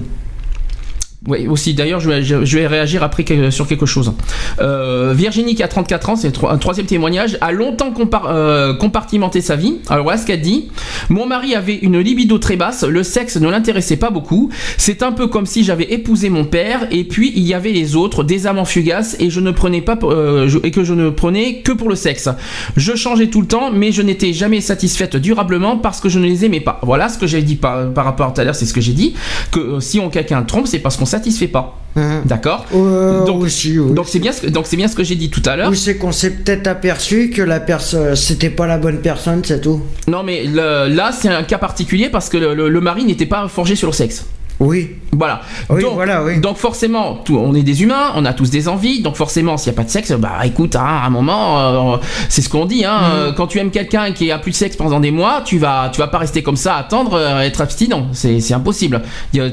Oui, 1.26 1.47
aussi. 1.47 1.74
D'ailleurs, 1.74 2.01
je 2.01 2.09
vais, 2.09 2.21
je, 2.21 2.57
vais 2.57 2.67
réagir 2.67 3.01
après 3.01 3.24
sur 3.49 3.65
quelque 3.65 3.86
chose. 3.86 4.11
Euh, 4.59 5.13
Virginie, 5.15 5.55
qui 5.55 5.63
a 5.63 5.69
34 5.69 6.09
ans, 6.09 6.15
c'est 6.17 6.34
un 6.43 6.57
troisième 6.57 6.86
témoignage, 6.86 7.38
a 7.39 7.53
longtemps 7.53 7.93
euh, 8.26 8.74
compartimenté 8.74 9.39
sa 9.39 9.55
vie. 9.55 9.78
Alors 9.89 10.03
voilà 10.03 10.17
ce 10.17 10.26
qu'elle 10.26 10.41
dit. 10.41 10.67
Mon 11.07 11.26
mari 11.26 11.55
avait 11.55 11.76
une 11.76 11.97
libido 11.99 12.39
très 12.39 12.57
basse, 12.57 12.84
le 12.84 13.03
sexe 13.03 13.38
ne 13.38 13.49
l'intéressait 13.49 13.95
pas 13.95 14.09
beaucoup. 14.09 14.49
C'est 14.78 15.01
un 15.01 15.13
peu 15.13 15.28
comme 15.28 15.45
si 15.45 15.63
j'avais 15.63 15.93
épousé 15.93 16.30
mon 16.30 16.43
père, 16.43 16.88
et 16.91 17.05
puis 17.05 17.32
il 17.36 17.43
y 17.43 17.53
avait 17.53 17.71
les 17.71 17.95
autres, 17.95 18.26
des 18.26 18.45
amants 18.45 18.65
fugaces, 18.65 19.15
et 19.19 19.30
je 19.30 19.39
ne 19.39 19.51
prenais 19.51 19.82
pas, 19.82 19.97
euh, 20.03 20.49
et 20.63 20.71
que 20.71 20.84
je 20.84 20.93
ne 20.93 21.09
prenais 21.09 21.61
que 21.61 21.71
pour 21.71 21.88
le 21.88 21.95
sexe. 21.95 22.28
Je 22.76 22.95
changeais 22.95 23.28
tout 23.28 23.39
le 23.39 23.47
temps, 23.47 23.71
mais 23.71 23.93
je 23.93 24.01
n'étais 24.01 24.34
jamais 24.34 24.59
satisfaite 24.59 25.15
durablement 25.15 25.78
parce 25.78 26.01
que 26.01 26.09
je 26.09 26.19
ne 26.19 26.26
les 26.26 26.43
aimais 26.43 26.59
pas. 26.59 26.82
Voilà 26.84 27.07
ce 27.07 27.17
que 27.17 27.28
j'ai 27.28 27.41
dit 27.41 27.55
par, 27.55 27.93
par 27.93 28.03
rapport 28.03 28.28
à 28.28 28.32
tout 28.32 28.41
à 28.41 28.43
l'heure, 28.43 28.55
c'est 28.55 28.65
ce 28.65 28.74
que 28.74 28.82
j'ai 28.82 28.91
dit. 28.91 29.13
Que 29.51 29.59
euh, 29.59 29.80
si 29.80 30.01
on 30.01 30.09
quelqu'un 30.09 30.43
trompe, 30.43 30.67
c'est 30.67 30.80
parce 30.80 30.97
qu'on 30.97 31.12
satisfait 31.18 31.47
pas. 31.57 31.66
Hein. 31.95 32.22
D'accord 32.26 32.66
Euh, 32.74 33.24
Donc- 33.26 33.43
oui. 33.43 33.78
Donc 33.93 34.07
c'est 34.09 34.18
bien, 34.20 34.32
ce- 34.32 34.47
donc 34.47 34.66
c'est 34.68 34.78
bien 34.78 34.88
ce 34.88 34.95
que 34.95 35.03
j'ai 35.03 35.16
dit 35.16 35.30
tout 35.30 35.43
à 35.45 35.55
l'heure. 35.55 35.70
Ou 35.70 35.76
c'est 35.76 35.97
qu'on 35.97 36.11
s'est 36.11 36.32
peut-être 36.32 36.66
aperçu 36.68 37.30
que 37.30 37.41
la 37.43 37.59
personne, 37.59 38.16
c'était 38.16 38.49
pas 38.49 38.66
la 38.66 38.78
bonne 38.80 38.97
personne, 38.97 39.41
c'est 39.45 39.61
tout. 39.61 39.80
Non 40.07 40.24
mais 40.24 40.45
le- 40.45 40.88
là 40.99 41.11
c'est 41.11 41.30
un 41.30 41.43
cas 41.43 41.59
particulier 41.59 42.09
parce 42.09 42.30
que 42.30 42.38
le, 42.38 42.55
le- 42.55 42.70
le 42.70 42.82
mari 42.82 43.03
n'était 43.05 43.28
pas 43.28 43.47
forgé 43.47 43.76
sur 43.76 43.88
le 43.89 43.93
sexe. 43.93 44.26
Oui. 44.60 44.91
Voilà. 45.12 45.41
Oui, 45.70 45.82
donc, 45.82 45.93
voilà, 45.93 46.24
oui. 46.24 46.39
donc 46.39 46.58
forcément, 46.58 47.16
tout- 47.16 47.38
on 47.38 47.54
est 47.54 47.62
des 47.64 47.84
humains, 47.84 48.12
on 48.16 48.26
a 48.26 48.34
tous 48.34 48.49
des 48.49 48.68
envies, 48.68 49.01
donc 49.01 49.16
forcément, 49.16 49.58
s'il 49.58 49.72
n'y 49.72 49.76
a 49.76 49.78
pas 49.78 49.84
de 49.84 49.89
sexe, 49.91 50.12
bah 50.14 50.38
écoute, 50.45 50.76
hein, 50.76 50.84
à 50.86 51.06
un 51.06 51.10
moment, 51.12 51.93
euh, 51.93 51.97
c'est 52.30 52.41
ce 52.41 52.49
qu'on 52.49 52.66
dit, 52.66 52.84
hein, 52.86 52.97
Mm. 52.99 53.12
euh, 53.14 53.32
quand 53.34 53.45
tu 53.47 53.60
aimes 53.60 53.70
quelqu'un 53.72 54.12
qui 54.12 54.32
a 54.32 54.39
plus 54.39 54.51
de 54.51 54.56
sexe 54.56 54.76
pendant 54.76 54.99
des 54.99 55.12
mois, 55.12 55.41
tu 55.45 55.60
vas, 55.60 55.89
tu 55.93 55.99
vas 55.99 56.08
pas 56.08 56.18
rester 56.18 56.41
comme 56.41 56.56
ça, 56.56 56.78
attendre, 56.78 57.14
euh, 57.14 57.41
être 57.41 57.62
abstinent, 57.62 58.08
c'est 58.14 58.54
impossible. 58.54 59.01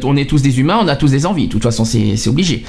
On 0.04 0.16
est 0.16 0.28
tous 0.28 0.40
des 0.42 0.60
humains, 0.60 0.78
on 0.80 0.88
a 0.88 0.96
tous 0.96 1.10
des 1.10 1.26
envies, 1.26 1.46
de 1.46 1.52
toute 1.52 1.62
façon, 1.62 1.84
c'est 1.84 2.16
c'est 2.16 2.30
obligé. 2.30 2.64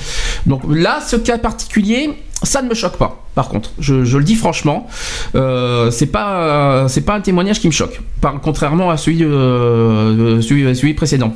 Donc 0.45 0.61
là, 0.69 0.99
ce 1.05 1.15
cas 1.15 1.37
particulier, 1.37 2.09
ça 2.43 2.61
ne 2.61 2.67
me 2.69 2.73
choque 2.73 2.97
pas. 2.97 3.23
Par 3.35 3.47
contre, 3.47 3.69
je, 3.79 4.03
je 4.03 4.17
le 4.17 4.23
dis 4.25 4.35
franchement, 4.35 4.87
euh, 5.35 5.91
c'est 5.91 6.07
pas, 6.07 6.41
euh, 6.41 6.87
c'est 6.89 7.01
pas 7.05 7.15
un 7.15 7.21
témoignage 7.21 7.59
qui 7.61 7.67
me 7.67 7.71
choque, 7.71 8.01
par, 8.19 8.41
contrairement 8.41 8.89
à 8.89 8.97
celui, 8.97 9.23
euh, 9.23 10.41
celui, 10.41 10.75
celui 10.75 10.93
précédent. 10.93 11.33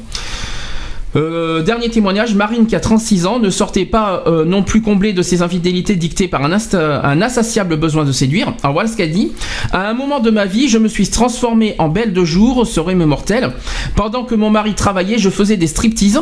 Euh, 1.15 1.61
dernier 1.61 1.89
témoignage, 1.89 2.35
Marine 2.35 2.65
qui 2.67 2.75
a 2.75 2.79
36 2.79 3.25
ans 3.25 3.39
ne 3.39 3.49
sortait 3.49 3.85
pas 3.85 4.23
euh, 4.27 4.43
non 4.43 4.63
plus 4.63 4.81
comblée 4.81 5.13
de 5.13 5.21
ses 5.21 5.41
infidélités 5.41 5.95
dictées 5.95 6.27
par 6.27 6.43
un, 6.43 6.51
insatiable 7.21 7.77
besoin 7.77 8.03
de 8.03 8.11
séduire. 8.11 8.53
Alors 8.63 8.73
voilà 8.73 8.89
ce 8.89 8.97
qu'elle 8.97 9.11
dit. 9.11 9.31
À 9.71 9.89
un 9.89 9.93
moment 9.93 10.19
de 10.19 10.29
ma 10.29 10.45
vie, 10.45 10.67
je 10.67 10.77
me 10.77 10.87
suis 10.87 11.07
transformée 11.07 11.75
en 11.77 11.87
belle 11.87 12.13
de 12.13 12.23
jour, 12.25 12.67
serait 12.67 12.95
mes 12.95 13.05
mortels. 13.05 13.51
Pendant 13.95 14.23
que 14.23 14.35
mon 14.35 14.49
mari 14.49 14.73
travaillait, 14.73 15.17
je 15.17 15.29
faisais 15.29 15.57
des 15.57 15.67
striptease. 15.67 16.21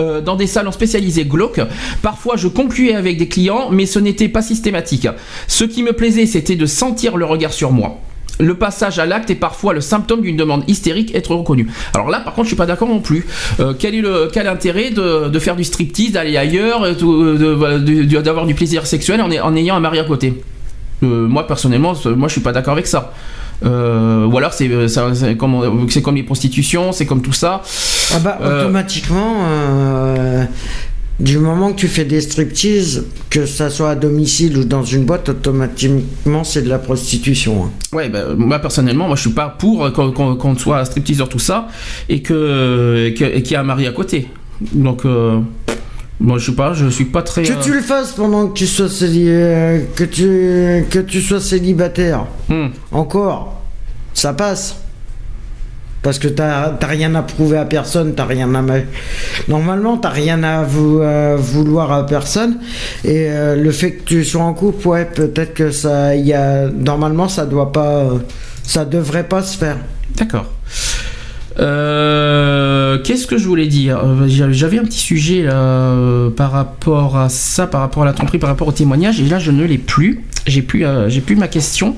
euh, 0.00 0.22
dans 0.22 0.36
des 0.36 0.46
salons 0.46 0.72
spécialisés 0.72 1.26
glauques. 1.26 1.60
Parfois, 2.00 2.36
je 2.36 2.48
concluais 2.48 2.94
avec 2.94 3.18
des 3.18 3.28
clients, 3.28 3.68
mais 3.70 3.84
ce 3.84 3.98
n'était 3.98 4.28
pas 4.28 4.40
systématique. 4.40 5.06
Ce 5.48 5.64
qui 5.64 5.82
me 5.82 5.92
plaisait, 5.92 6.24
c'était 6.24 6.56
de 6.56 6.64
sentir 6.64 7.18
le 7.18 7.26
regard 7.26 7.52
sur 7.52 7.72
moi. 7.72 7.98
Le 8.40 8.54
passage 8.54 8.98
à 8.98 9.06
l'acte 9.06 9.30
est 9.30 9.36
parfois 9.36 9.72
le 9.72 9.80
symptôme 9.80 10.22
d'une 10.22 10.36
demande 10.36 10.64
hystérique 10.66 11.14
être 11.14 11.34
reconnue. 11.34 11.68
Alors 11.94 12.08
là, 12.08 12.20
par 12.20 12.34
contre, 12.34 12.46
je 12.46 12.48
suis 12.48 12.56
pas 12.56 12.66
d'accord 12.66 12.88
non 12.88 13.00
plus. 13.00 13.26
Euh, 13.60 13.74
quel 13.78 13.94
est 13.94 14.00
le 14.00 14.30
quel 14.32 14.48
intérêt 14.48 14.90
de, 14.90 15.28
de 15.28 15.38
faire 15.38 15.54
du 15.54 15.64
striptease, 15.64 16.12
d'aller 16.12 16.36
ailleurs, 16.36 16.82
euh, 16.82 16.94
euh, 17.02 18.20
d'avoir 18.22 18.46
du 18.46 18.54
plaisir 18.54 18.86
sexuel 18.86 19.20
en, 19.20 19.30
en 19.30 19.56
ayant 19.56 19.76
un 19.76 19.80
mari 19.80 19.98
à 19.98 20.04
côté? 20.04 20.42
Euh, 21.02 21.26
Moi, 21.28 21.46
personnellement, 21.46 21.92
moi, 22.16 22.28
je 22.28 22.32
suis 22.32 22.40
pas 22.40 22.52
d'accord 22.52 22.72
avec 22.72 22.86
ça. 22.86 23.12
Euh, 23.64 24.26
ou 24.26 24.36
alors 24.38 24.52
c'est 24.52 24.68
comme 25.36 25.86
c'est 25.88 26.02
comme 26.02 26.16
les 26.16 26.24
prostitutions, 26.24 26.90
c'est 26.90 27.06
comme 27.06 27.22
tout 27.22 27.32
ça. 27.32 27.62
Ah 28.12 28.18
bah, 28.18 28.38
automatiquement, 28.44 29.36
euh, 29.46 30.44
du 31.22 31.38
moment 31.38 31.72
que 31.72 31.78
tu 31.78 31.88
fais 31.88 32.04
des 32.04 32.20
striptease, 32.20 33.04
que 33.30 33.46
ça 33.46 33.70
soit 33.70 33.90
à 33.90 33.94
domicile 33.94 34.58
ou 34.58 34.64
dans 34.64 34.82
une 34.82 35.04
boîte, 35.04 35.28
automatiquement, 35.28 36.42
c'est 36.44 36.62
de 36.62 36.68
la 36.68 36.78
prostitution. 36.78 37.64
hein. 37.64 37.70
Ouais, 37.96 38.08
bah, 38.08 38.24
moi 38.36 38.58
personnellement, 38.58 39.06
moi 39.06 39.16
je 39.16 39.22
suis 39.22 39.30
pas 39.30 39.48
pour 39.48 39.84
euh, 39.84 39.90
qu'on 39.90 40.56
soit 40.56 40.84
stripteaseur 40.84 41.28
tout 41.28 41.38
ça 41.38 41.68
et 42.08 42.22
que 42.22 43.06
et 43.06 43.14
qu'il 43.42 43.52
y 43.52 43.54
a 43.56 43.60
un 43.60 43.64
mari 43.64 43.86
à 43.86 43.92
côté. 43.92 44.26
Donc 44.72 45.04
euh, 45.04 45.38
moi 46.20 46.38
je 46.38 46.46
sais 46.50 46.56
pas, 46.56 46.72
je 46.74 46.88
suis 46.88 47.04
pas 47.04 47.22
très. 47.22 47.44
Que 47.44 47.52
euh, 47.52 47.62
tu 47.62 47.72
le 47.72 47.80
fasses 47.82 48.12
pendant 48.12 48.48
que 48.48 48.54
tu 48.58 48.66
sois, 48.66 48.88
céli- 48.88 49.26
euh, 49.28 49.80
que 49.94 50.04
tu, 50.04 50.84
que 50.90 50.98
tu 50.98 51.20
sois 51.20 51.40
célibataire, 51.40 52.26
hmm. 52.48 52.66
encore, 52.90 53.62
ça 54.14 54.32
passe. 54.32 54.76
Parce 56.02 56.18
que 56.18 56.26
t'as 56.26 56.72
rien 56.82 57.14
à 57.14 57.22
prouver 57.22 57.58
à 57.58 57.64
personne, 57.64 58.14
t'as 58.16 58.24
rien 58.26 58.52
à. 58.56 58.60
ma- 58.62 58.74
Normalement, 59.46 59.96
t'as 59.98 60.08
rien 60.10 60.42
à 60.42 60.64
euh, 60.64 61.36
vouloir 61.38 61.92
à 61.92 62.04
personne. 62.06 62.56
Et 63.04 63.26
euh, 63.30 63.54
le 63.54 63.70
fait 63.70 63.92
que 63.92 64.02
tu 64.04 64.24
sois 64.24 64.42
en 64.42 64.52
couple, 64.52 64.88
ouais, 64.88 65.04
peut-être 65.04 65.54
que 65.54 65.70
ça. 65.70 66.16
Y 66.16 66.32
a... 66.32 66.66
Normalement, 66.68 67.28
ça 67.28 67.46
doit 67.46 67.70
pas. 67.70 68.08
Ça 68.64 68.84
devrait 68.84 69.24
pas 69.28 69.42
se 69.42 69.56
faire. 69.56 69.76
D'accord. 70.16 70.46
Euh, 71.60 72.98
Qu'est-ce 73.04 73.26
que 73.26 73.38
je 73.38 73.46
voulais 73.46 73.66
dire? 73.66 74.00
J'avais 74.26 74.78
un 74.78 74.84
petit 74.84 74.98
sujet 74.98 75.46
par 76.36 76.50
rapport 76.50 77.16
à 77.16 77.28
ça, 77.28 77.66
par 77.66 77.80
rapport 77.80 78.02
à 78.02 78.06
la 78.06 78.12
tromperie, 78.12 78.38
par 78.38 78.50
rapport 78.50 78.68
au 78.68 78.72
témoignage, 78.72 79.20
et 79.20 79.24
là 79.24 79.38
je 79.38 79.50
ne 79.50 79.64
l'ai 79.64 79.78
plus. 79.78 80.24
J'ai 80.46 80.62
plus, 80.62 80.84
j'ai 81.08 81.20
plus 81.20 81.36
ma 81.36 81.46
question. 81.48 81.94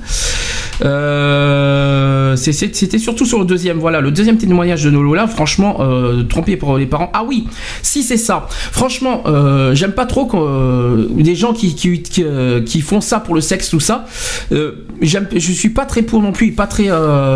Euh, 0.83 2.37
C'était 2.37 2.99
surtout 2.99 3.27
sur 3.27 3.39
le 3.39 3.45
deuxième, 3.45 3.79
voilà, 3.79 4.01
le 4.01 4.11
deuxième 4.11 4.39
témoignage 4.39 4.85
de 4.85 4.91
Nolola. 4.91 5.27
Franchement, 5.27 5.79
euh, 5.81 6.23
trompé 6.25 6.57
pour 6.57 6.77
les 6.79 6.87
parents. 6.87 7.11
Ah 7.13 7.25
oui, 7.27 7.47
si 7.83 8.03
c'est 8.03 8.17
ça. 8.17 8.47
Franchement, 8.49 9.23
euh, 9.27 9.75
j'aime 9.75 9.93
pas 9.93 10.07
trop 10.07 10.29
euh, 10.35 11.07
des 11.11 11.35
gens 11.35 11.53
qui 11.53 11.75
qui, 11.75 12.81
font 12.81 13.01
ça 13.01 13.21
pour 13.21 13.35
le 13.35 13.41
sexe, 13.41 13.71
tout 13.71 13.81
ça. 13.81 14.07
Je 14.51 15.53
suis 15.53 15.71
pas 15.71 15.87
très 15.87 16.03
pour 16.03 16.23
non 16.23 16.33
plus, 16.33 16.53
pas 16.53 16.67
très 16.67 16.89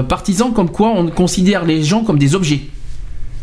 partisan, 0.08 0.50
comme 0.50 0.70
quoi 0.70 0.90
on 0.94 1.06
considère 1.08 1.64
les 1.64 1.82
gens 1.82 2.02
comme 2.02 2.18
des 2.18 2.34
objets. 2.34 2.60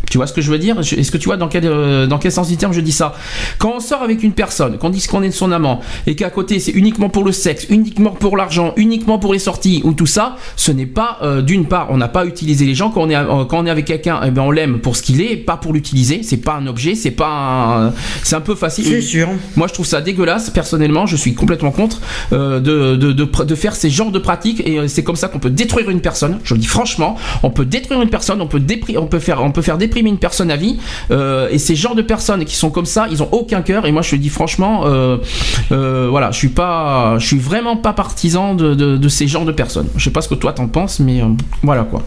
Tu 0.10 0.18
vois 0.18 0.28
ce 0.28 0.34
que 0.34 0.42
je 0.42 0.52
veux 0.52 0.58
dire 0.60 0.80
Est-ce 0.80 1.12
que 1.12 1.18
tu 1.18 1.26
vois 1.26 1.38
dans 1.38 1.48
quel, 1.48 1.66
euh, 1.66 2.08
dans 2.08 2.18
quel 2.20 2.32
sens 2.32 2.48
du 2.48 2.58
terme 2.58 2.74
je 2.74 2.82
dis 2.82 2.92
ça 2.92 3.16
Quand 3.58 3.74
on 3.78 3.80
sort 3.80 4.02
avec 4.04 4.24
une 4.24 4.34
personne, 4.34 4.78
qu'on 4.78 4.90
dit 4.90 5.06
qu'on 5.08 5.24
est 5.24 5.30
de 5.30 5.34
son 5.34 5.52
amant, 5.52 5.82
et 6.08 6.16
qu'à 6.16 6.30
côté 6.30 6.60
c'est 6.60 6.72
uniquement 6.72 7.10
pour 7.10 7.24
le 7.24 7.32
sexe, 7.32 7.66
uniquement 7.70 8.12
pour 8.12 8.38
l'argent, 8.38 8.74
uniquement 8.78 9.20
pour 9.20 9.34
les 9.34 9.40
sorties 9.40 9.82
ou 9.84 9.94
tout 9.94 10.06
ça, 10.06 10.36
ce 10.56 10.72
n'est 10.72 10.86
pas, 10.86 11.18
euh, 11.22 11.42
d'une 11.42 11.66
part, 11.66 11.88
on 11.90 11.98
n'a 11.98 12.08
pas 12.08 12.26
utilisé 12.26 12.66
les 12.66 12.76
gens. 12.76 12.90
Quand 12.90 13.02
on 13.02 13.10
est, 13.10 13.16
euh, 13.16 13.46
quand 13.46 13.60
on 13.60 13.66
est 13.66 13.70
avec 13.70 13.86
quelqu'un, 13.86 14.20
eh 14.26 14.32
ben, 14.32 14.42
on 14.44 14.52
l'aime 14.52 14.80
pour 14.80 14.96
ce 14.96 15.02
qu'il 15.02 15.22
est, 15.22 15.36
pas 15.38 15.58
pour 15.58 15.74
l'utiliser. 15.74 16.22
C'est 16.24 16.38
pas 16.38 16.54
un 16.54 16.68
objet, 16.68 16.96
c'est 16.96 17.12
pas 17.12 17.28
un- 17.88 17.94
C'est 18.24 18.36
un 18.36 18.42
peu 18.42 18.56
facile. 18.56 18.86
C'est 18.86 19.02
sûr. 19.02 19.28
Moi, 19.56 19.68
je 19.68 19.74
trouve 19.74 19.86
ça 19.86 20.02
dégueulasse. 20.02 20.50
Personnellement, 20.50 21.06
je 21.06 21.16
suis 21.16 21.34
complètement 21.34 21.72
contre 21.72 22.00
de, 22.32 22.60
de, 22.60 22.96
de, 23.14 23.56
faire 23.56 23.76
ces 23.76 23.90
genres 23.90 24.12
de 24.12 24.20
pratiques. 24.20 24.62
Et 24.66 24.88
c'est 24.88 25.04
comme 25.04 25.16
ça 25.16 25.28
qu'on 25.28 25.40
peut 25.40 25.50
détruire 25.50 25.90
une 25.90 26.02
personne. 26.02 26.40
Je 26.44 26.54
le 26.54 26.60
dis 26.60 26.68
franchement, 26.68 27.16
on 27.44 27.50
peut 27.50 27.66
détruire 27.66 28.02
une 28.02 28.10
personne, 28.10 28.42
on 28.42 28.48
peut, 28.48 28.62
on 28.98 29.06
peut, 29.08 29.20
faire, 29.20 29.44
on 29.44 29.52
peut 29.52 29.62
faire 29.62 29.78
une 30.02 30.18
personne 30.18 30.52
à 30.52 30.56
vie. 30.56 30.78
Euh, 31.12 31.50
et 31.52 31.58
ces 31.58 31.76
genres 31.76 31.96
de 31.96 32.02
personnes 32.02 32.46
qui 32.46 32.56
sont 32.56 32.70
comme 32.70 32.86
ça, 32.86 33.08
ils 33.12 33.24
ont 33.24 33.30
aucun 33.32 33.62
cœur. 33.62 33.86
Et 33.86 33.92
moi, 33.92 34.02
je 34.02 34.12
te 34.12 34.16
dis 34.16 34.30
franchement, 34.30 34.84
euh, 34.86 35.18
euh, 35.72 36.08
voilà, 36.10 36.32
je 36.32 36.38
suis 36.38 36.50
pas, 36.50 37.18
je 37.20 37.28
suis 37.28 37.40
vraiment 37.40 37.78
pas 37.78 37.94
partisan 37.94 38.56
de, 38.56 39.08
ces 39.08 39.28
genres 39.28 39.46
de 39.46 39.52
personnes. 39.52 39.88
Je 39.96 40.04
sais 40.04 40.12
pas 40.12 40.22
ce 40.22 40.30
que 40.30 40.36
toi 40.36 40.54
t'en 40.54 40.68
penses, 40.68 41.00
mais 41.00 41.22
voilà 41.64 41.84
quoi. 41.84 42.04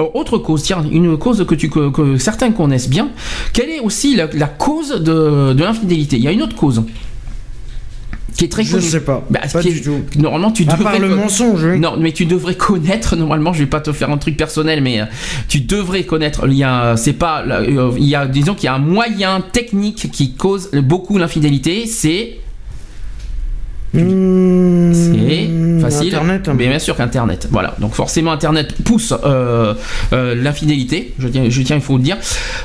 Euh, 0.00 0.06
Autre 0.14 0.38
cause, 0.38 0.62
tiens, 0.62 0.84
une 0.90 1.16
cause 1.18 1.44
que, 1.46 1.54
tu, 1.54 1.68
que, 1.68 2.16
certains 2.16 2.50
connaissent 2.52 2.88
bien. 2.88 3.08
Quelle 3.52 3.70
est 3.70 3.80
aussi 3.80 4.16
la, 4.16 4.26
la 4.32 4.46
cause 4.46 4.90
de, 4.90 5.52
de 5.52 5.62
l'infidélité? 5.62 6.16
Il 6.16 6.22
y 6.22 6.28
a 6.28 6.32
une 6.32 6.42
autre 6.42 6.56
cause 6.56 6.82
qui 8.36 8.44
est 8.44 8.48
très 8.48 8.64
Je 8.64 8.72
connue. 8.72 8.82
sais 8.82 9.00
pas. 9.00 9.24
Bah, 9.30 9.40
pas 9.52 9.60
est- 9.60 9.70
du 9.72 9.82
tout. 9.82 10.00
Normalement, 10.18 10.50
tu 10.50 10.62
À 10.68 10.72
devrais. 10.76 10.84
part 10.84 10.98
le 10.98 11.14
mensonge, 11.14 11.64
oui. 11.64 11.78
Non, 11.78 11.96
mais 11.98 12.12
tu 12.12 12.26
devrais 12.26 12.54
connaître. 12.54 13.16
Normalement, 13.16 13.52
je 13.52 13.60
vais 13.60 13.66
pas 13.70 13.80
te 13.80 13.92
faire 13.92 14.10
un 14.10 14.18
truc 14.18 14.36
personnel, 14.36 14.82
mais 14.82 15.00
euh, 15.00 15.04
tu 15.48 15.60
devrais 15.60 16.04
connaître. 16.04 16.46
Il 16.46 16.54
y 16.54 16.64
a, 16.64 16.96
c'est 16.96 17.12
pas, 17.12 17.42
euh, 17.46 17.92
il 17.98 18.04
y 18.06 18.14
a, 18.14 18.26
disons 18.26 18.54
qu'il 18.54 18.64
y 18.64 18.68
a 18.68 18.74
un 18.74 18.78
moyen 18.78 19.40
technique 19.52 20.10
qui 20.12 20.34
cause 20.34 20.70
beaucoup 20.72 21.18
l'infidélité. 21.18 21.86
C'est 21.86 22.36
Mmh, 23.92 24.92
c'est 24.94 25.80
facile. 25.80 26.14
Internet. 26.14 26.48
hein. 26.48 26.54
Mais 26.56 26.68
bien 26.68 26.78
sûr 26.78 26.96
qu'Internet. 26.96 27.48
Voilà. 27.50 27.74
Donc 27.80 27.94
forcément, 27.94 28.30
Internet 28.30 28.74
pousse 28.84 29.12
euh, 29.24 29.74
euh, 30.12 30.34
l'infidélité. 30.36 31.12
Je 31.18 31.26
tiens, 31.26 31.44
je 31.48 31.62
tiens, 31.62 31.74
il 31.76 31.82
faut 31.82 31.96
le 31.96 32.02
dire. 32.04 32.16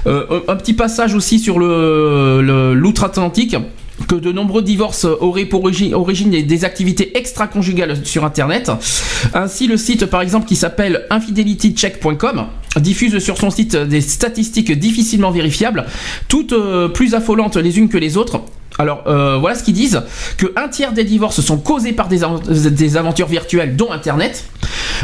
Euh, 0.06 0.42
un 0.48 0.56
petit 0.56 0.74
passage 0.74 1.16
aussi 1.16 1.40
sur 1.40 1.58
le- 1.58 2.74
l'outre-Atlantique. 2.76 3.56
Que 4.08 4.16
de 4.16 4.32
nombreux 4.32 4.62
divorces 4.62 5.06
auraient 5.06 5.46
pour 5.46 5.64
origi- 5.68 5.94
origine 5.94 6.30
des 6.30 6.64
activités 6.66 7.18
extra-conjugales 7.18 8.06
sur 8.06 8.24
Internet. 8.24 8.72
Ainsi, 9.34 9.66
le 9.68 9.78
site, 9.78 10.06
par 10.06 10.22
exemple, 10.22 10.46
qui 10.48 10.56
s'appelle 10.56 11.06
infidelitycheck.com 11.10 12.46
diffuse 12.80 13.20
sur 13.20 13.38
son 13.38 13.50
site 13.50 13.76
des 13.76 14.02
statistiques 14.02 14.72
difficilement 14.78 15.32
vérifiables, 15.32 15.86
toutes 16.28 16.54
euh, 16.54 16.88
plus 16.90 17.14
affolantes 17.14 17.58
les 17.58 17.78
unes 17.78 17.90
que 17.90 17.98
les 17.98 18.18
autres. 18.18 18.42
Alors 18.78 19.04
euh, 19.08 19.38
voilà 19.40 19.56
ce 19.56 19.64
qu'ils 19.64 19.74
disent 19.74 20.02
que 20.38 20.48
un 20.58 20.68
tiers 20.68 20.92
des 20.92 21.06
divorces 21.06 21.40
sont 21.40 21.58
causés 21.58 21.94
par 21.94 22.10
des, 22.10 22.24
av- 22.26 22.42
des 22.74 22.98
aventures 22.98 23.28
virtuelles, 23.28 23.78
dont 23.78 23.90
Internet. 23.92 24.44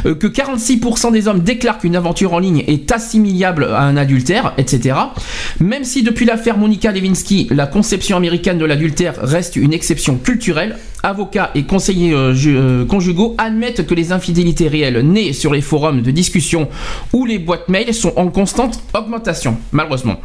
euh, 0.06 0.14
que 0.14 0.28
46% 0.28 1.12
des 1.14 1.28
hommes 1.30 1.40
déclarent 1.40 1.78
qu'une 1.80 1.96
aventure 1.96 2.34
en 2.34 2.40
ligne 2.40 2.64
est 2.68 2.92
assimilable 2.92 3.66
à 3.66 3.82
un 3.84 3.96
adultère, 3.96 4.54
etc. 4.58 4.96
Même 5.62 5.86
si 5.86 6.04
depuis 6.04 6.26
l'affaire 6.26 6.58
Monica 6.58 6.92
Lewinsky, 6.92 7.48
la 7.52 7.66
conception 7.66 8.18
américaine 8.18 8.58
de 8.58 8.66
l'adultère 8.66 9.16
reste 9.22 9.56
une 9.56 9.74
exception 9.74 10.18
culturelle, 10.18 10.78
avocats 11.04 11.52
et 11.56 11.64
conseillers 11.64 12.14
ju- 12.34 12.86
conjugaux 12.90 13.36
admettent 13.38 13.88
que 13.88 13.94
les 13.96 14.12
infidélités 14.12 14.68
réelles 14.68 15.00
nées 15.02 15.32
sur 15.34 15.54
les 15.54 15.62
forums 15.62 16.02
de 16.02 16.12
discussion 16.12 16.68
ou 17.14 17.26
les 17.26 17.40
boîtes 17.40 17.61
mail 17.68 17.94
sont 17.94 18.14
en 18.16 18.28
constante 18.28 18.80
augmentation, 18.94 19.58
malheureusement. 19.72 20.18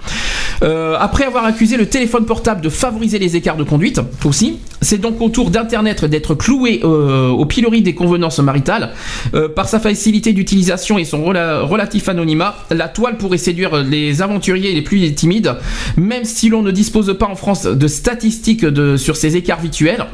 Euh, 0.63 0.97
après 0.99 1.25
avoir 1.25 1.45
accusé 1.45 1.77
le 1.77 1.87
téléphone 1.87 2.25
portable 2.25 2.61
de 2.61 2.69
favoriser 2.69 3.19
les 3.19 3.37
écarts 3.37 3.57
de 3.57 3.65
conduite, 3.65 4.01
aussi, 4.25 4.59
c'est 4.81 4.99
donc 4.99 5.21
au 5.21 5.29
tour 5.29 5.51
d'Internet 5.51 6.05
d'être 6.05 6.35
cloué 6.35 6.81
euh, 6.85 7.29
au 7.29 7.45
pilori 7.45 7.83
des 7.83 7.95
convenances 7.95 8.39
maritales. 8.39 8.93
Euh, 9.35 9.49
par 9.49 9.69
sa 9.69 9.81
facilité 9.81 10.33
d'utilisation 10.33 10.99
et 10.99 11.05
son 11.05 11.23
rela- 11.23 11.61
relatif 11.61 12.09
anonymat, 12.09 12.57
la 12.71 12.89
toile 12.89 13.17
pourrait 13.17 13.39
séduire 13.39 13.83
les 13.83 14.23
aventuriers 14.23 14.73
les 14.75 14.83
plus 14.83 15.15
timides, 15.15 15.55
même 15.97 16.25
si 16.25 16.49
l'on 16.49 16.63
ne 16.63 16.71
dispose 16.71 17.17
pas 17.19 17.27
en 17.27 17.37
France 17.37 17.65
de 17.65 17.89
statistiques 17.89 18.65
sur 18.97 19.17
ces 19.17 19.37
écarts 19.37 19.61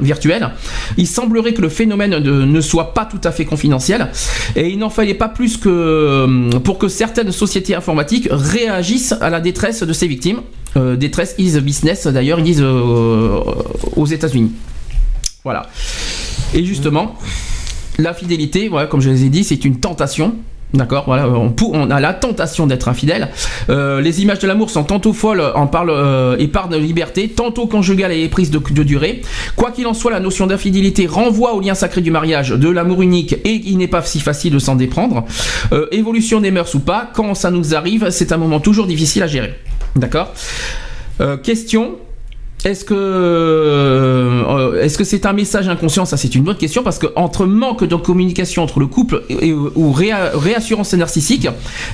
virtuels. 0.01 0.51
Il 0.97 1.07
semblerait 1.07 1.53
que 1.53 1.61
le 1.61 1.69
phénomène 1.69 2.17
ne 2.19 2.61
soit 2.61 2.93
pas 2.93 3.05
tout 3.05 3.21
à 3.23 3.31
fait 3.31 3.45
confidentiel, 3.45 4.09
et 4.55 4.69
il 4.69 4.79
n'en 4.79 4.89
fallait 4.89 5.13
pas 5.13 5.29
plus 5.29 5.57
que 5.57 6.49
pour 6.59 6.77
que 6.77 6.87
certaines 7.13 7.31
sociétés 7.31 7.75
informatiques 7.75 8.27
réagissent 8.31 9.13
à 9.21 9.29
la 9.29 9.39
détresse 9.39 9.83
de 9.83 9.93
ces 9.93 10.07
victimes. 10.07 10.41
Euh, 10.75 10.95
détresse 10.95 11.35
is 11.37 11.59
business, 11.61 12.07
d'ailleurs, 12.07 12.39
ils 12.39 12.59
euh, 12.59 13.39
aux 13.95 14.07
États-Unis. 14.07 14.51
Voilà. 15.43 15.69
Et 16.55 16.65
justement, 16.65 17.13
la 17.99 18.15
fidélité, 18.15 18.67
voilà, 18.67 18.87
comme 18.87 19.01
je 19.01 19.11
les 19.11 19.25
ai 19.25 19.29
dit, 19.29 19.43
c'est 19.43 19.63
une 19.63 19.79
tentation. 19.79 20.33
D'accord, 20.73 21.03
voilà, 21.05 21.29
on, 21.29 21.91
a 21.91 21.99
la 21.99 22.13
tentation 22.13 22.65
d'être 22.65 22.87
infidèle. 22.87 23.29
Euh, 23.69 24.01
les 24.01 24.23
images 24.23 24.39
de 24.39 24.47
l'amour 24.47 24.71
sont 24.71 24.83
tantôt 24.83 25.13
folles, 25.13 25.43
en 25.53 25.67
parlent 25.67 25.91
euh, 25.91 26.35
et 26.39 26.47
parlent 26.47 26.71
de 26.71 26.77
liberté, 26.77 27.29
tantôt 27.29 27.67
conjugales 27.67 28.11
et 28.11 28.27
prises 28.27 28.49
de, 28.49 28.57
de 28.57 28.81
durée. 28.81 29.21
Quoi 29.55 29.69
qu'il 29.69 29.85
en 29.85 29.93
soit, 29.93 30.09
la 30.09 30.19
notion 30.19 30.47
d'infidélité 30.47 31.05
renvoie 31.05 31.53
au 31.53 31.61
lien 31.61 31.75
sacré 31.75 32.01
du 32.01 32.09
mariage, 32.09 32.49
de 32.49 32.69
l'amour 32.69 33.03
unique, 33.03 33.33
et 33.45 33.61
il 33.65 33.77
n'est 33.77 33.87
pas 33.87 34.01
si 34.01 34.19
facile 34.19 34.53
de 34.53 34.59
s'en 34.59 34.75
déprendre. 34.75 35.25
Euh, 35.73 35.85
évolution 35.91 36.41
des 36.41 36.49
mœurs 36.49 36.73
ou 36.73 36.79
pas, 36.79 37.07
quand 37.13 37.35
ça 37.35 37.51
nous 37.51 37.75
arrive, 37.75 38.09
c'est 38.09 38.31
un 38.31 38.37
moment 38.37 38.59
toujours 38.59 38.87
difficile 38.87 39.21
à 39.21 39.27
gérer. 39.27 39.53
D'accord? 39.95 40.33
Euh, 41.21 41.37
Question 41.37 41.97
est-ce 42.65 42.85
que 42.85 42.93
euh, 42.95 44.81
est-ce 44.81 44.97
que 44.97 45.03
c'est 45.03 45.25
un 45.25 45.33
message 45.33 45.67
inconscient? 45.67 46.05
Ça, 46.05 46.17
c'est 46.17 46.33
une 46.35 46.43
bonne 46.43 46.57
question 46.57 46.83
parce 46.83 46.97
que 46.97 47.07
entre 47.15 47.45
manque 47.45 47.83
de 47.83 47.95
communication 47.95 48.63
entre 48.63 48.79
le 48.79 48.87
couple 48.87 49.23
et, 49.29 49.53
ou 49.53 49.91
réa- 49.91 50.31
réassurance 50.33 50.93
narcissique, 50.93 51.47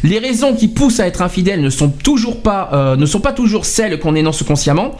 les 0.04 0.20
raisons 0.20 0.54
qui 0.56 0.68
poussent 0.68 1.00
à 1.00 1.08
être 1.08 1.22
infidèle 1.22 1.62
ne 1.62 1.70
sont 1.70 1.90
toujours 1.90 2.42
pas 2.42 2.70
euh, 2.74 2.96
ne 2.96 3.06
sont 3.06 3.20
pas 3.20 3.32
toujours 3.34 3.66
celles 3.66 4.00
qu'on 4.00 4.16
énonce 4.16 4.44
consciemment. 4.44 4.96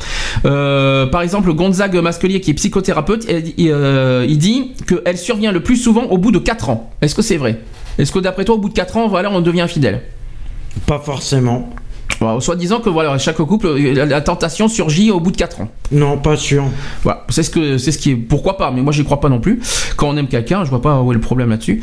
Euh, 0.46 1.06
par 1.06 1.22
exemple, 1.22 1.54
Gonzague 1.54 1.96
Masquelier, 1.98 2.42
qui 2.42 2.52
est 2.52 2.56
psychothérapeute, 2.56 3.28
il 3.30 4.38
dit 4.38 4.72
qu'elle 4.88 5.18
survient 5.18 5.52
le 5.52 5.62
plus 5.62 5.78
souvent 5.78 6.04
au 6.06 6.18
bout 6.18 6.32
de 6.32 6.40
4 6.40 6.70
ans. 6.70 6.90
Est-ce 7.02 7.16
que 7.16 7.22
c'est 7.22 7.38
vrai? 7.38 7.60
Est-ce 7.98 8.12
que 8.12 8.20
d'après 8.20 8.46
toi, 8.46 8.56
au 8.56 8.60
bout 8.60 8.70
de 8.70 8.74
4 8.74 8.98
ans, 8.98 9.08
voilà, 9.08 9.32
on 9.32 9.42
devient 9.42 9.62
infidèle? 9.62 10.02
Pas 10.86 11.00
forcément. 11.00 11.70
Bon, 12.20 12.40
soit 12.40 12.56
disant 12.56 12.80
que 12.80 12.90
voilà, 12.90 13.18
chaque 13.18 13.38
couple, 13.38 13.68
euh, 13.68 14.06
la, 14.06 14.22
tentation 14.22 14.68
surgit 14.68 15.12
au 15.12 15.20
bout 15.20 15.32
de 15.32 15.38
4 15.38 15.62
ans. 15.62 15.70
Non, 15.92 16.18
pas 16.18 16.36
sûr. 16.36 16.66
Voilà, 17.04 17.26
c'est 17.30 17.44
ce 17.44 17.50
que 17.50 17.78
c'est 17.78 17.92
ce 17.92 17.98
qui 17.98 18.12
est 18.12 18.16
pourquoi 18.16 18.58
pas, 18.58 18.72
mais 18.72 18.82
moi 18.82 18.92
j'y 18.92 19.04
crois 19.04 19.20
pas 19.20 19.30
non 19.30 19.40
plus. 19.40 19.62
Quand 19.96 20.10
on 20.10 20.18
aime 20.18 20.28
quelqu'un, 20.28 20.66
je 20.66 20.70
vois 20.70 20.82
pas 20.82 21.02
où 21.02 21.12
est 21.12 21.16
le 21.16 21.22
problème 21.22 21.50
là-dessus. 21.50 21.82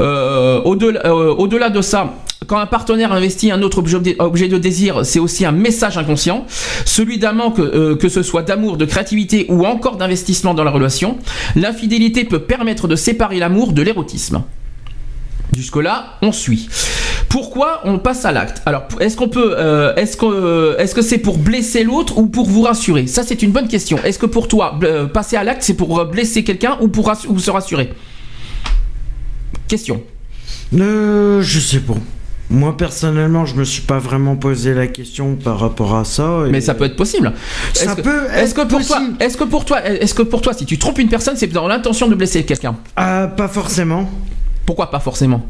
Euh, 0.00 0.60
au-delà, 0.62 1.06
euh, 1.06 1.34
au-delà 1.34 1.70
de 1.70 1.80
ça, 1.80 2.14
quand 2.46 2.58
un 2.58 2.66
partenaire 2.66 3.12
investit 3.12 3.50
un 3.50 3.62
autre 3.62 3.78
objet, 3.78 4.16
objet 4.18 4.48
de 4.48 4.58
désir, 4.58 5.04
c'est 5.04 5.18
aussi 5.18 5.44
un 5.44 5.52
message 5.52 5.98
inconscient, 5.98 6.46
celui 6.84 7.18
d'un 7.18 7.32
manque, 7.32 7.58
euh, 7.58 7.96
que 7.96 8.08
ce 8.08 8.22
soit 8.22 8.42
d'amour, 8.42 8.76
de 8.76 8.84
créativité 8.84 9.46
ou 9.48 9.66
encore 9.66 9.96
d'investissement 9.96 10.54
dans 10.54 10.64
la 10.64 10.70
relation. 10.70 11.18
L'infidélité 11.56 12.24
peut 12.24 12.40
permettre 12.40 12.88
de 12.88 12.96
séparer 12.96 13.38
l'amour 13.38 13.72
de 13.72 13.82
l'érotisme. 13.82 14.42
Jusque-là, 15.56 16.14
on 16.22 16.30
suit. 16.32 16.68
Pourquoi 17.28 17.80
on 17.84 17.98
passe 17.98 18.24
à 18.24 18.32
l'acte? 18.32 18.62
Alors, 18.66 18.84
est-ce 19.00 19.16
qu'on 19.16 19.28
peut, 19.28 19.54
euh, 19.58 19.94
est-ce 19.96 20.16
que, 20.16 20.24
euh, 20.26 20.76
est-ce 20.78 20.94
que 20.94 21.02
c'est 21.02 21.18
pour 21.18 21.36
blesser 21.38 21.84
l'autre 21.84 22.16
ou 22.18 22.26
pour 22.26 22.46
vous 22.48 22.62
rassurer? 22.62 23.06
Ça, 23.06 23.22
c'est 23.22 23.42
une 23.42 23.50
bonne 23.50 23.68
question. 23.68 23.98
Est-ce 24.04 24.18
que 24.18 24.26
pour 24.26 24.48
toi, 24.48 24.78
euh, 24.82 25.06
passer 25.06 25.36
à 25.36 25.44
l'acte, 25.44 25.62
c'est 25.62 25.74
pour 25.74 25.98
euh, 25.98 26.04
blesser 26.04 26.44
quelqu'un 26.44 26.78
ou 26.80 26.88
pour 26.88 27.10
ou 27.28 27.38
se 27.38 27.50
rassurer? 27.50 27.92
Question. 29.66 30.02
Euh, 30.78 31.42
je 31.42 31.58
sais 31.60 31.80
pas. 31.80 31.94
Moi 32.50 32.74
personnellement, 32.78 33.44
je 33.44 33.54
me 33.56 33.64
suis 33.64 33.82
pas 33.82 33.98
vraiment 33.98 34.34
posé 34.34 34.72
la 34.72 34.86
question 34.86 35.34
par 35.36 35.58
rapport 35.60 35.94
à 35.96 36.04
ça. 36.06 36.44
et- 36.46 36.50
Mais 36.50 36.62
ça 36.62 36.72
peut 36.72 36.84
être 36.84 36.96
possible. 36.96 37.34
Ça 37.74 37.94
que- 37.94 38.00
peut 38.00 38.22
Est-ce 38.34 38.54
que 38.54 38.62
être 38.62 38.68
pour 38.68 38.80
toi, 38.86 38.96
possible. 38.96 39.16
est-ce 39.20 39.36
que 39.36 39.44
pour 39.44 39.64
toi, 39.66 39.84
est-ce 39.84 40.14
que 40.14 40.22
pour 40.22 40.40
toi, 40.40 40.54
si 40.54 40.64
tu 40.64 40.78
trompes 40.78 40.98
une 40.98 41.10
personne, 41.10 41.36
c'est 41.36 41.46
dans 41.48 41.68
l'intention 41.68 42.08
de 42.08 42.14
blesser 42.14 42.44
quelqu'un? 42.44 42.74
Ah, 42.96 43.28
pas 43.36 43.48
forcément. 43.48 44.08
Pourquoi 44.68 44.90
pas 44.90 45.00
forcément 45.00 45.40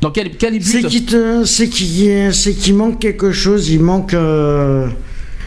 Dans 0.00 0.10
quel 0.10 0.36
quel 0.36 0.54
but 0.54 0.64
C'est 1.44 1.68
qu'il 1.68 2.34
c'est 2.34 2.52
qu'il 2.52 2.74
manque 2.74 2.98
quelque 2.98 3.30
chose. 3.30 3.70
Il 3.70 3.80
manque 3.80 4.12
euh, 4.12 4.88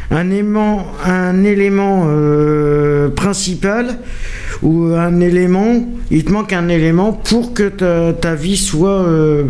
un 0.09 0.31
aimant, 0.31 0.85
un 1.03 1.43
élément 1.43 2.05
euh, 2.07 3.09
principal 3.09 3.99
ou 4.63 4.85
un 4.85 5.19
élément. 5.19 5.85
Il 6.09 6.23
te 6.23 6.31
manque 6.31 6.53
un 6.53 6.69
élément 6.69 7.11
pour 7.11 7.53
que 7.53 7.67
ta, 7.67 8.13
ta 8.13 8.35
vie 8.35 8.55
soit 8.55 9.01
euh, 9.01 9.47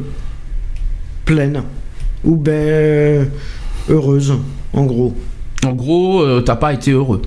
pleine 1.26 1.62
ou 2.24 2.38
ben 2.38 3.30
heureuse, 3.88 4.34
en 4.74 4.86
gros. 4.86 5.14
En 5.64 5.74
gros, 5.74 6.41
t'as 6.41 6.56
pas 6.56 6.74
été 6.74 6.89
heureux. 6.89 7.22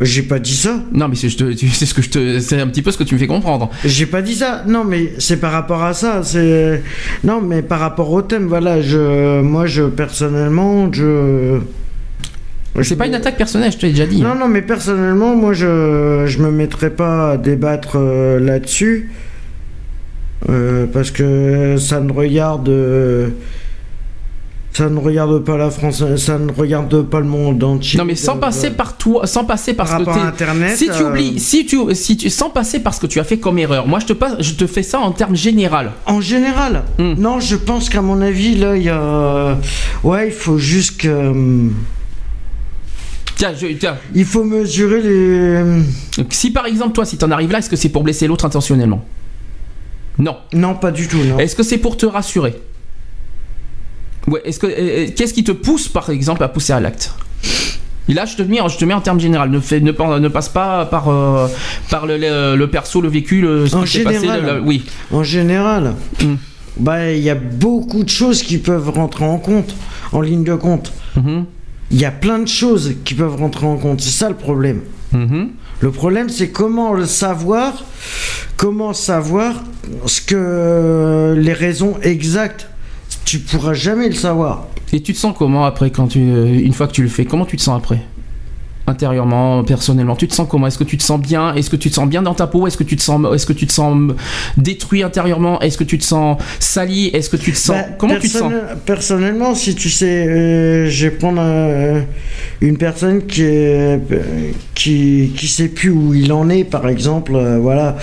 J'ai 0.00 0.22
pas 0.22 0.38
dit 0.38 0.56
ça. 0.56 0.80
Non, 0.92 1.08
mais 1.08 1.14
c'est 1.14 1.28
je 1.28 1.36
te- 1.36 1.52
tu- 1.52 1.68
c'est 1.68 1.84
ce 1.84 1.92
que 1.92 2.00
je 2.00 2.08
te, 2.10 2.40
c'est 2.40 2.58
un 2.58 2.66
petit 2.68 2.80
peu 2.80 2.90
ce 2.90 2.96
que 2.96 3.04
tu 3.04 3.14
me 3.14 3.20
fais 3.20 3.26
comprendre. 3.26 3.68
J'ai 3.84 4.06
pas 4.06 4.22
dit 4.22 4.34
ça. 4.34 4.64
Non, 4.66 4.82
mais 4.84 5.12
c'est 5.18 5.36
par 5.38 5.52
rapport 5.52 5.82
à 5.82 5.92
ça. 5.92 6.22
C'est 6.22 6.82
non, 7.22 7.42
mais 7.42 7.60
par 7.60 7.80
rapport 7.80 8.10
au 8.10 8.22
thème. 8.22 8.46
Voilà, 8.46 8.80
je, 8.80 9.40
moi, 9.42 9.66
je 9.66 9.82
personnellement, 9.82 10.90
je. 10.92 11.58
C'est 12.82 12.96
pas 12.96 13.06
une 13.06 13.14
attaque 13.16 13.36
personnelle, 13.36 13.72
je 13.72 13.76
te 13.78 13.84
l'ai 13.84 13.92
déjà 13.92 14.06
dit. 14.06 14.22
Non, 14.22 14.34
non, 14.34 14.48
mais 14.48 14.62
personnellement, 14.62 15.34
moi, 15.36 15.52
je, 15.52 16.24
je 16.26 16.38
me 16.38 16.50
mettrais 16.50 16.90
pas 16.90 17.32
à 17.32 17.36
débattre 17.36 17.96
euh, 17.96 18.38
là-dessus. 18.40 19.10
Euh, 20.48 20.86
parce 20.90 21.10
que 21.10 21.76
ça 21.78 22.00
ne 22.00 22.10
regarde. 22.12 22.68
euh, 22.70 23.28
ça 24.72 24.88
ne 24.88 24.98
regarde 24.98 25.40
pas 25.44 25.56
la 25.56 25.68
France, 25.70 26.02
ça 26.16 26.38
ne 26.38 26.52
regarde 26.52 27.02
pas 27.02 27.18
le 27.20 27.26
monde 27.26 27.62
entier. 27.64 27.98
Non 27.98 28.04
mais 28.04 28.14
sans 28.14 28.36
Euh, 28.36 28.40
passer 28.40 28.70
par 28.70 28.96
toi, 28.96 29.26
sans 29.26 29.44
passer 29.44 29.74
par 29.74 29.88
par 29.88 29.98
ce 30.00 30.04
que 30.04 30.10
Internet, 30.26 30.76
Si 30.76 30.86
tu 30.86 31.02
euh, 31.02 31.08
oublies, 31.10 31.40
si 31.40 31.66
tu, 31.66 31.78
si 31.94 32.16
tu, 32.16 32.30
sans 32.30 32.50
passer 32.50 32.78
par 32.80 32.94
ce 32.94 33.00
que 33.00 33.06
tu 33.08 33.18
as 33.18 33.24
fait 33.24 33.38
comme 33.38 33.58
erreur. 33.58 33.86
Moi 33.88 33.98
je 33.98 34.06
te 34.06 34.12
passe, 34.12 34.36
je 34.40 34.54
te 34.54 34.66
fais 34.68 34.82
ça 34.84 35.00
en 35.00 35.10
termes 35.10 35.34
général. 35.34 35.90
En 36.06 36.20
général, 36.20 36.84
Hmm. 36.98 37.14
non, 37.18 37.40
je 37.40 37.56
pense 37.56 37.88
qu'à 37.88 38.00
mon 38.02 38.20
avis, 38.20 38.54
là, 38.54 38.76
il 38.76 38.84
y 38.84 38.88
a. 38.88 39.58
Ouais, 40.04 40.28
il 40.28 40.32
faut 40.32 40.58
juste 40.58 41.00
que. 41.00 41.32
Tiens, 43.36 43.52
je- 43.58 43.66
tiens. 43.68 43.96
Il 44.14 44.24
faut 44.24 44.44
mesurer 44.44 45.00
les. 45.02 45.62
Si 46.30 46.50
par 46.50 46.66
exemple 46.66 46.92
toi, 46.92 47.04
si 47.04 47.16
t'en 47.16 47.30
arrives 47.30 47.50
là, 47.50 47.58
est-ce 47.58 47.70
que 47.70 47.76
c'est 47.76 47.88
pour 47.88 48.02
blesser 48.04 48.26
l'autre 48.26 48.44
intentionnellement? 48.44 49.04
Non. 50.18 50.36
Non, 50.52 50.74
pas 50.74 50.90
du 50.90 51.08
tout. 51.08 51.18
Est-ce 51.38 51.56
que 51.56 51.62
c'est 51.62 51.78
pour 51.78 51.96
te 51.96 52.04
rassurer? 52.06 52.54
Ouais. 54.26 54.40
Est-ce 54.44 54.58
que 54.58 54.66
euh, 54.66 54.70
euh, 54.78 55.06
qu'est-ce 55.16 55.34
qui 55.34 55.44
te 55.44 55.52
pousse 55.52 55.88
par 55.88 56.10
exemple 56.10 56.42
à 56.44 56.48
pousser 56.48 56.72
à 56.72 56.80
l'acte? 56.80 57.12
Et 58.08 58.14
là, 58.14 58.24
je 58.26 58.34
te 58.36 58.42
mets, 58.42 58.58
je 58.68 58.76
te 58.76 58.84
mets 58.84 58.94
en 58.94 59.00
termes 59.00 59.20
général. 59.20 59.50
Ne, 59.50 59.60
fais, 59.60 59.80
ne, 59.80 59.92
ne 59.92 60.28
passe 60.28 60.48
pas 60.48 60.84
par, 60.86 61.08
euh, 61.08 61.46
par 61.90 62.06
le, 62.06 62.16
le- 62.18 62.56
le 62.56 62.66
perso, 62.66 63.00
le 63.00 63.08
vécu, 63.08 63.40
le, 63.40 63.66
ce 63.68 63.76
En 63.76 63.82
qui 63.84 64.00
passé. 64.00 64.20
général. 64.20 64.56
le- 64.56 64.60
oui. 64.60 64.84
En 65.12 65.22
général, 65.22 65.94
Hmm. 66.22 66.34
bah, 66.76 67.12
il 67.12 67.22
y 67.22 67.30
a 67.30 67.34
beaucoup 67.36 68.02
de 68.02 68.08
choses 68.08 68.42
qui 68.42 68.58
peuvent 68.58 68.90
rentrer 68.90 69.24
en 69.24 69.38
compte, 69.38 69.74
en 70.12 70.20
ligne 70.22 70.42
de 70.44 70.54
compte. 70.56 70.92
Mhm. 71.16 71.44
Il 71.92 71.98
y 72.00 72.04
a 72.04 72.10
plein 72.10 72.38
de 72.40 72.48
choses 72.48 72.94
qui 73.04 73.14
peuvent 73.14 73.36
rentrer 73.36 73.66
en 73.66 73.76
compte. 73.76 74.00
C'est 74.00 74.10
ça 74.18 74.28
le 74.28 74.34
problème. 74.36 74.80
Mhm. 75.12 75.50
Le 75.80 75.90
problème, 75.90 76.28
c'est 76.28 76.48
comment 76.50 76.92
le 76.94 77.04
savoir, 77.06 77.84
comment 78.56 78.92
savoir 78.92 79.54
ce 80.06 80.20
que 80.20 81.34
les 81.38 81.52
raisons 81.52 81.94
exactes. 82.02 82.66
Tu 83.24 83.38
pourras 83.38 83.74
jamais 83.74 84.08
le 84.08 84.14
savoir. 84.14 84.66
Et 84.92 85.00
tu 85.00 85.12
te 85.12 85.18
sens 85.18 85.34
comment 85.36 85.64
après 85.64 85.90
quand 85.90 86.08
tu, 86.08 86.18
euh, 86.18 86.58
une 86.58 86.72
fois 86.72 86.88
que 86.88 86.92
tu 86.92 87.02
le 87.02 87.08
fais? 87.08 87.24
Comment 87.24 87.44
tu 87.44 87.56
te 87.56 87.62
sens 87.62 87.78
après? 87.78 88.00
Intérieurement, 88.90 89.64
personnellement. 89.64 90.16
Tu 90.16 90.28
te 90.28 90.34
sens 90.34 90.46
comment? 90.50 90.66
Est-ce 90.66 90.76
que 90.78 90.84
tu 90.84 90.98
te 90.98 91.02
sens 91.02 91.18
bien? 91.18 91.54
Est-ce 91.54 91.70
que 91.70 91.76
tu 91.76 91.88
te 91.88 91.94
sens 91.94 92.06
bien 92.08 92.20
dans 92.22 92.34
ta 92.34 92.46
peau? 92.46 92.66
Est-ce 92.66 92.76
que 92.76 92.84
tu 92.84 92.96
te 92.96 93.02
sens, 93.02 93.20
est-ce 93.34 93.46
que 93.46 93.54
tu 93.54 93.66
te 93.66 93.72
sens 93.72 94.12
détruit 94.58 95.02
intérieurement? 95.02 95.58
Est-ce 95.60 95.78
que 95.78 95.84
tu 95.84 95.96
te 95.98 96.04
sens 96.04 96.36
sali? 96.58 97.06
Est-ce 97.14 97.30
que 97.30 97.36
tu 97.38 97.52
te 97.52 97.56
sens 97.56 97.76
Bah, 97.76 97.84
comment 97.98 98.14
tu 98.16 98.28
te 98.28 98.36
sens? 98.36 98.50
personne- 98.52 98.78
Personnellement, 98.84 99.54
si 99.54 99.74
tu 99.74 99.88
sais, 99.88 100.26
euh, 100.28 100.90
je 100.90 101.06
vais 101.06 101.10
prendre 101.12 101.40
euh, 101.42 102.00
une 102.60 102.76
personne 102.76 103.24
qui, 103.26 103.42
est, 103.44 104.00
qui 104.74 105.32
qui 105.36 105.46
sait 105.48 105.68
plus 105.68 105.90
où 105.90 106.12
il 106.14 106.32
en 106.32 106.48
est, 106.50 106.64
par 106.64 106.86
exemple, 106.88 107.34
euh, 107.34 107.58
voilà, 107.58 107.96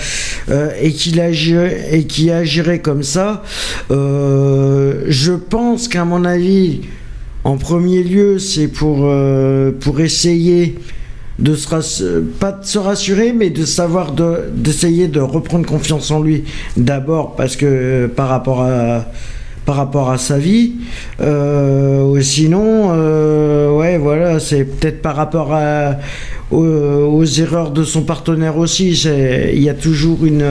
euh, 0.50 0.70
et 0.80 0.92
qui 0.92 1.20
agirait 1.20 1.88
et 1.92 2.04
qui 2.04 2.30
agirait 2.30 2.80
comme 2.80 3.02
ça. 3.02 3.42
euh, 3.90 5.04
je 5.08 5.32
pense 5.32 5.88
qu'à 5.88 6.04
mon 6.04 6.24
avis, 6.24 6.80
en 7.52 7.56
premier 7.56 8.02
lieu, 8.02 8.38
c'est 8.38 8.68
pour 8.68 8.98
euh, 9.02 9.72
pour 9.84 10.00
essayer 10.00 10.74
de 11.38 11.54
se 11.54 12.20
pas 12.40 12.52
de 12.52 12.64
se 12.66 12.78
rassurer, 12.78 13.32
mais 13.32 13.50
de 13.50 13.64
savoir 13.64 14.12
de- 14.12 14.40
d'essayer 14.64 15.06
de 15.08 15.20
reprendre 15.20 15.66
confiance 15.66 16.10
en 16.10 16.20
lui 16.20 16.44
d'abord 16.76 17.36
parce 17.36 17.54
que 17.56 17.66
euh, 17.66 18.08
par 18.08 18.28
rapport 18.28 18.60
à 18.62 19.06
par 19.64 19.76
rapport 19.76 20.08
à 20.10 20.18
sa 20.18 20.38
vie, 20.38 20.72
Euh, 21.20 22.20
sinon, 22.22 22.90
euh, 22.92 23.70
ouais, 23.78 23.98
voilà, 23.98 24.40
c'est 24.40 24.64
peut-être 24.64 25.00
par 25.02 25.14
rapport 25.16 25.50
à, 25.52 25.96
aux, 26.50 26.64
aux 27.18 27.24
erreurs 27.24 27.70
de 27.70 27.84
son 27.84 28.02
partenaire 28.02 28.56
aussi. 28.56 28.86
Il 29.54 29.62
y 29.62 29.68
a 29.68 29.74
toujours 29.74 30.24
une, 30.24 30.44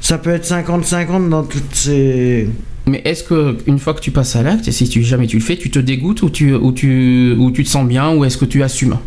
ça 0.00 0.18
peut 0.18 0.30
être 0.38 0.46
50-50 0.46 1.28
dans 1.28 1.42
toutes 1.42 1.74
ces. 1.74 2.46
Mais 2.86 3.00
est-ce 3.04 3.24
que 3.24 3.56
une 3.66 3.78
fois 3.78 3.94
que 3.94 4.00
tu 4.00 4.10
passes 4.10 4.36
à 4.36 4.42
l'acte, 4.42 4.68
et 4.68 4.72
si 4.72 4.88
tu 4.88 5.02
jamais 5.02 5.26
tu 5.26 5.38
le 5.38 5.42
fais, 5.42 5.56
tu 5.56 5.70
te 5.70 5.78
dégoûtes 5.78 6.22
ou 6.22 6.30
tu 6.30 6.52
ou 6.54 6.72
tu 6.72 7.34
ou 7.38 7.50
tu 7.50 7.64
te 7.64 7.68
sens 7.68 7.86
bien 7.86 8.14
ou 8.14 8.24
est-ce 8.24 8.36
que 8.36 8.44
tu 8.44 8.62
assumes? 8.62 8.98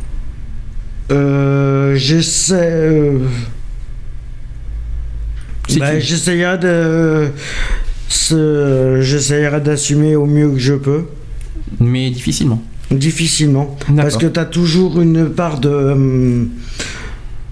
Euh, 1.11 1.95
j'essaie. 1.95 2.55
euh, 2.71 3.19
bah, 5.77 5.99
j'essaierai 5.99 6.57
de. 6.57 7.27
J'essaierai 9.01 9.61
d'assumer 9.61 10.15
au 10.15 10.25
mieux 10.25 10.49
que 10.51 10.59
je 10.59 10.73
peux. 10.73 11.03
Mais 11.79 12.09
difficilement. 12.09 12.61
Difficilement. 12.91 13.77
Parce 13.95 14.17
que 14.17 14.27
tu 14.27 14.39
as 14.39 14.45
toujours 14.45 15.01
une 15.01 15.29
part 15.29 15.59
de, 15.59 15.69
hum, 15.69 16.49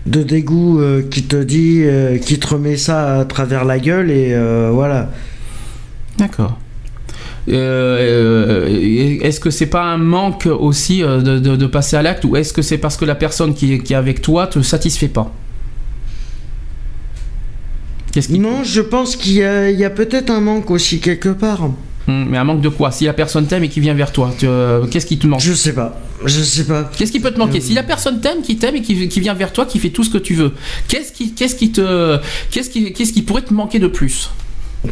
de 0.06 0.24
dégoût 0.24 0.80
euh, 0.80 1.02
qui 1.02 1.24
te 1.24 1.36
dit, 1.36 1.82
euh, 1.84 2.18
qui 2.18 2.40
te 2.40 2.48
remet 2.48 2.78
ça 2.78 3.20
à 3.20 3.26
travers 3.26 3.66
la 3.66 3.80
gueule 3.80 4.10
et 4.10 4.34
euh, 4.34 4.70
voilà. 4.74 5.12
D'accord. 6.18 6.58
Euh, 7.48 9.20
est-ce 9.22 9.40
que 9.40 9.52
c'est 9.52 9.68
pas 9.68 9.84
un 9.84 9.98
manque 9.98 10.48
aussi 10.48 11.04
euh, 11.04 11.22
de, 11.22 11.38
de- 11.38 11.56
de 11.56 11.66
passer 11.68 11.96
à 11.96 12.02
l'acte 12.02 12.26
ou 12.26 12.36
est-ce 12.36 12.52
que 12.54 12.62
c'est 12.64 12.80
parce 12.80 12.98
que 12.98 13.06
la 13.06 13.14
personne 13.16 13.54
qui 13.54 13.74
est, 13.74 13.80
qui 13.80 13.94
est 13.94 13.96
avec 13.96 14.22
toi 14.22 14.48
te 14.48 14.62
satisfait 14.62 15.08
pas? 15.10 15.32
Non, 18.30 18.64
je 18.64 18.80
pense 18.82 19.16
qu'il 19.18 19.34
y 19.34 19.44
a, 19.44 19.90
peut-être 19.90 20.30
un 20.30 20.40
manque 20.40 20.72
aussi 20.72 21.00
quelque 21.00 21.30
part. 21.30 21.64
Hum, 22.08 22.28
mais 22.30 22.38
un 22.38 22.46
manque 22.46 22.62
de 22.62 22.70
quoi? 22.70 22.92
Si 22.92 23.04
la 23.06 23.14
personne 23.14 23.46
t'aime 23.46 23.64
et 23.66 23.70
qui 23.70 23.82
vient 23.82 23.94
vers 23.94 24.12
toi, 24.14 24.34
euh, 24.44 24.86
qu'est-ce 24.88 25.06
qui 25.06 25.18
te 25.18 25.28
manque? 25.28 25.42
Je 25.42 25.52
sais 25.54 25.74
pas. 25.74 26.00
Je 26.24 26.42
sais 26.42 26.64
pas. 26.64 26.90
Qu'est-ce 26.96 27.12
qui 27.12 27.20
peut 27.20 27.32
te 27.32 27.40
manquer? 27.40 27.60
Si 27.60 27.74
la 27.74 27.84
personne 27.84 28.22
t'aime, 28.22 28.42
qui 28.42 28.58
t'aime 28.58 28.78
et 28.78 28.82
qui, 28.82 29.10
qui 29.10 29.20
vient 29.20 29.34
vers 29.34 29.52
toi, 29.52 29.66
qui 29.66 29.80
fait 29.80 29.90
tout 29.90 30.04
ce 30.06 30.10
que 30.10 30.18
tu 30.18 30.34
veux, 30.34 30.54
qu'est-ce 30.88 31.12
qui, 31.12 31.34
qu'est-ce 31.34 31.56
qui 31.56 31.72
te, 31.72 32.18
qu'est-ce 32.52 32.70
qui, 32.70 32.94
qu'est-ce 32.94 33.12
qui 33.12 33.22
pourrait 33.22 33.42
te 33.42 33.54
manquer 33.54 33.80
de 33.80 33.88
plus? 33.88 34.30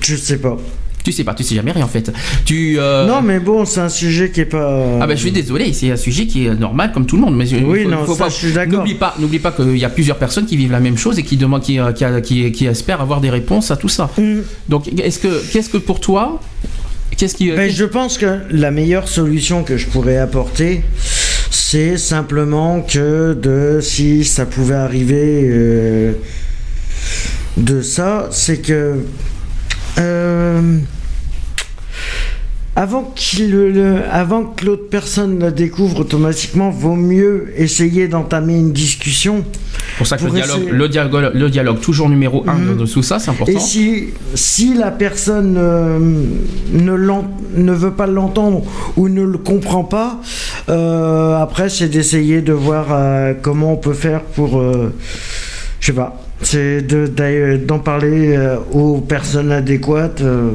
Je 0.02 0.16
sais 0.18 0.38
pas. 0.40 0.58
Tu 1.04 1.12
sais 1.12 1.24
pas, 1.26 1.34
tu 1.34 1.44
sais 1.44 1.56
jamais 1.56 1.72
rien 1.74 1.84
en 1.86 1.90
fait. 1.90 2.12
Tu. 2.46 2.76
euh, 2.80 3.06
Non, 3.06 3.22
mais 3.22 3.40
bon, 3.40 3.66
c'est 3.66 3.82
un 3.82 3.90
sujet 3.90 4.32
qui 4.32 4.42
est 4.42 4.46
pas. 4.46 5.00
Ah 5.02 5.08
ben 5.08 5.16
je 5.16 5.22
suis 5.22 5.32
désolé, 5.32 5.74
c'est 5.74 5.92
un 5.92 5.98
sujet 5.98 6.26
qui 6.28 6.46
est 6.46 6.56
normal 6.56 6.92
comme 6.94 7.06
tout 7.06 7.18
le 7.18 7.22
monde. 7.24 7.36
Mais 7.36 7.46
Oui, 7.54 7.84
faut- 7.84 7.90
non, 7.90 8.06
faut 8.06 8.16
ça, 8.16 8.24
pas- 8.26 8.30
je 8.30 8.36
suis 8.36 8.54
d'accord. 8.54 8.80
N'oublie 8.80 8.96
pas, 8.96 9.14
n'oublie 9.20 9.40
pas 9.40 9.52
qu'il 9.52 9.78
y 9.78 9.84
a 9.86 9.90
plusieurs 9.90 10.18
personnes 10.18 10.46
qui 10.46 10.56
vivent 10.56 10.72
la 10.72 10.80
même 10.80 10.98
chose 10.98 11.20
et 11.20 11.24
qui 11.24 11.36
demandent, 11.38 11.62
qui, 11.62 11.78
euh, 11.80 11.92
qui, 11.92 12.06
qui, 12.22 12.52
qui 12.54 12.66
espèrent 12.68 13.02
avoir 13.02 13.20
des 13.22 13.30
réponses 13.30 13.70
à 13.72 13.76
tout 13.76 13.90
ça. 13.90 14.10
Mm. 14.18 14.40
Donc 14.70 14.88
est-ce 15.00 15.20
que, 15.20 15.44
qu'est-ce 15.52 15.70
que 15.70 15.78
pour 15.78 16.00
toi, 16.00 16.40
qu'est-ce 17.18 17.36
qui, 17.36 17.52
Ben, 17.52 17.70
je 17.70 17.84
pense 17.86 18.18
que 18.18 18.40
la 18.50 18.72
meilleure 18.72 19.08
solution 19.10 19.64
que 19.64 19.76
je 19.78 19.88
pourrais 19.88 20.18
apporter, 20.18 20.84
c'est 21.52 21.98
simplement 21.98 22.82
que 22.82 23.34
de 23.34 23.80
si 23.82 24.24
ça 24.24 24.46
pouvait 24.46 24.74
arriver 24.76 25.42
euh, 25.52 26.14
de 27.58 27.82
ça, 27.82 28.30
c'est 28.32 28.60
que 28.62 29.00
euh, 30.00 30.78
avant 32.76 33.04
qu'il 33.16 33.52
le- 33.52 34.02
avant 34.12 34.46
que 34.46 34.66
l'autre 34.66 34.90
personne 34.90 35.38
le 35.38 35.52
découvre 35.52 36.00
automatiquement, 36.00 36.72
vaut 36.72 36.96
mieux 36.96 37.54
essayer 37.56 38.08
d'entamer 38.08 38.56
une 38.58 38.72
discussion. 38.74 39.44
pour 39.98 40.08
ça 40.08 40.18
que 40.18 40.24
le 40.24 40.32
dialogue, 40.32 40.58
essayer- 40.62 40.72
le 40.72 40.90
dialogue, 40.90 41.32
le 41.36 41.50
dialogue 41.52 41.80
toujours 41.80 42.10
numéro 42.10 42.44
un 42.48 42.56
Mhm. 42.56 42.78
de 42.78 42.86
tout 42.88 43.04
ça, 43.04 43.20
c'est 43.20 43.30
important. 43.30 43.54
Et 43.54 43.60
si, 43.60 44.06
si 44.34 44.74
la 44.74 44.90
personne 44.90 45.56
euh, 45.56 46.00
ne, 46.72 46.94
l'en- 46.94 47.30
ne 47.56 47.72
veut 47.74 47.92
pas 47.92 48.08
l'entendre 48.08 48.64
ou 48.98 49.08
ne 49.08 49.22
le 49.22 49.38
comprend 49.38 49.84
pas, 49.84 50.20
euh, 50.70 51.38
après 51.40 51.70
c'est 51.70 51.90
d'essayer 51.90 52.42
de 52.42 52.54
voir 52.54 52.88
euh, 52.90 53.34
comment 53.40 53.74
on 53.74 53.78
peut 53.78 53.94
faire 53.94 54.22
pour... 54.24 54.60
euh, 54.60 54.92
je 55.80 55.86
sais 55.88 55.94
pas. 55.94 56.23
C'est 56.44 56.82
de- 56.82 57.08
d'ailleurs 57.08 57.60
d'en 57.60 57.80
parler 57.80 58.36
euh, 58.36 58.58
aux 58.72 59.00
personnes 59.00 59.52
adéquates. 59.52 60.22
euh. 60.22 60.52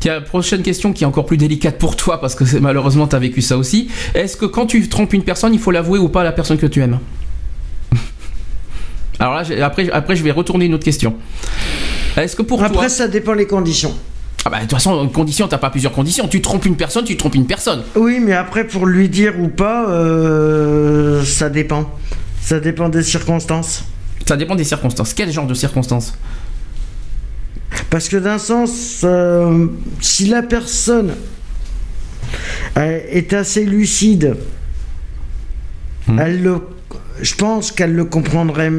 Tiens, 0.00 0.20
prochaine 0.22 0.62
question 0.62 0.92
qui 0.92 1.04
est 1.04 1.06
encore 1.06 1.26
plus 1.26 1.36
délicate 1.36 1.78
pour 1.78 1.94
toi 1.94 2.20
parce 2.20 2.34
que 2.34 2.44
malheureusement 2.58 3.06
tu 3.06 3.16
as 3.16 3.18
vécu 3.18 3.42
ça 3.42 3.56
aussi. 3.58 3.88
Est-ce 4.14 4.36
que 4.36 4.46
quand 4.46 4.66
tu 4.66 4.88
trompes 4.88 5.12
une 5.12 5.24
personne, 5.24 5.52
il 5.52 5.60
faut 5.60 5.70
l'avouer 5.70 5.98
ou 5.98 6.08
pas 6.08 6.22
à 6.22 6.24
la 6.24 6.32
personne 6.32 6.56
que 6.58 6.66
tu 6.66 6.80
aimes? 6.80 6.98
Alors 9.18 9.34
là, 9.34 9.42
après, 9.66 9.90
après 9.90 10.16
je 10.16 10.22
vais 10.24 10.30
retourner 10.30 10.64
une 10.66 10.74
autre 10.74 10.84
question. 10.84 11.14
Est-ce 12.16 12.34
que 12.34 12.42
pour 12.42 12.58
toi... 12.58 12.66
Après 12.68 12.88
ça 12.88 13.08
dépend 13.08 13.34
les 13.34 13.46
conditions. 13.46 13.94
Ah 14.46 14.48
bah 14.48 14.56
de 14.56 14.62
toute 14.62 14.72
façon, 14.72 15.04
une 15.04 15.12
condition, 15.12 15.46
t'as 15.48 15.58
pas 15.58 15.68
plusieurs 15.68 15.92
conditions. 15.92 16.26
Tu 16.26 16.40
trompes 16.40 16.64
une 16.64 16.76
personne, 16.76 17.04
tu 17.04 17.16
trompes 17.18 17.34
une 17.34 17.46
personne. 17.46 17.82
Oui, 17.94 18.20
mais 18.24 18.32
après 18.32 18.64
pour 18.66 18.86
lui 18.86 19.10
dire 19.10 19.34
ou 19.38 19.48
pas, 19.48 19.86
euh, 19.90 21.22
ça 21.24 21.50
dépend. 21.50 21.90
Ça 22.40 22.58
dépend 22.58 22.88
des 22.88 23.02
circonstances. 23.02 23.84
Ça 24.30 24.36
dépend 24.36 24.54
des 24.54 24.62
circonstances. 24.62 25.12
Quel 25.12 25.32
genre 25.32 25.48
de 25.48 25.54
circonstances 25.54 26.14
Parce 27.90 28.08
que 28.08 28.16
d'un 28.16 28.38
sens, 28.38 29.00
euh, 29.02 29.66
si 30.00 30.26
la 30.28 30.42
personne 30.44 31.14
euh, 32.78 33.00
est 33.10 33.32
assez 33.32 33.64
lucide, 33.64 34.36
Hmm. 36.06 36.18
elle 36.20 36.42
le, 36.44 36.60
je 37.20 37.34
pense 37.34 37.72
qu'elle 37.72 37.92
le 37.92 38.04
comprendrait. 38.04 38.70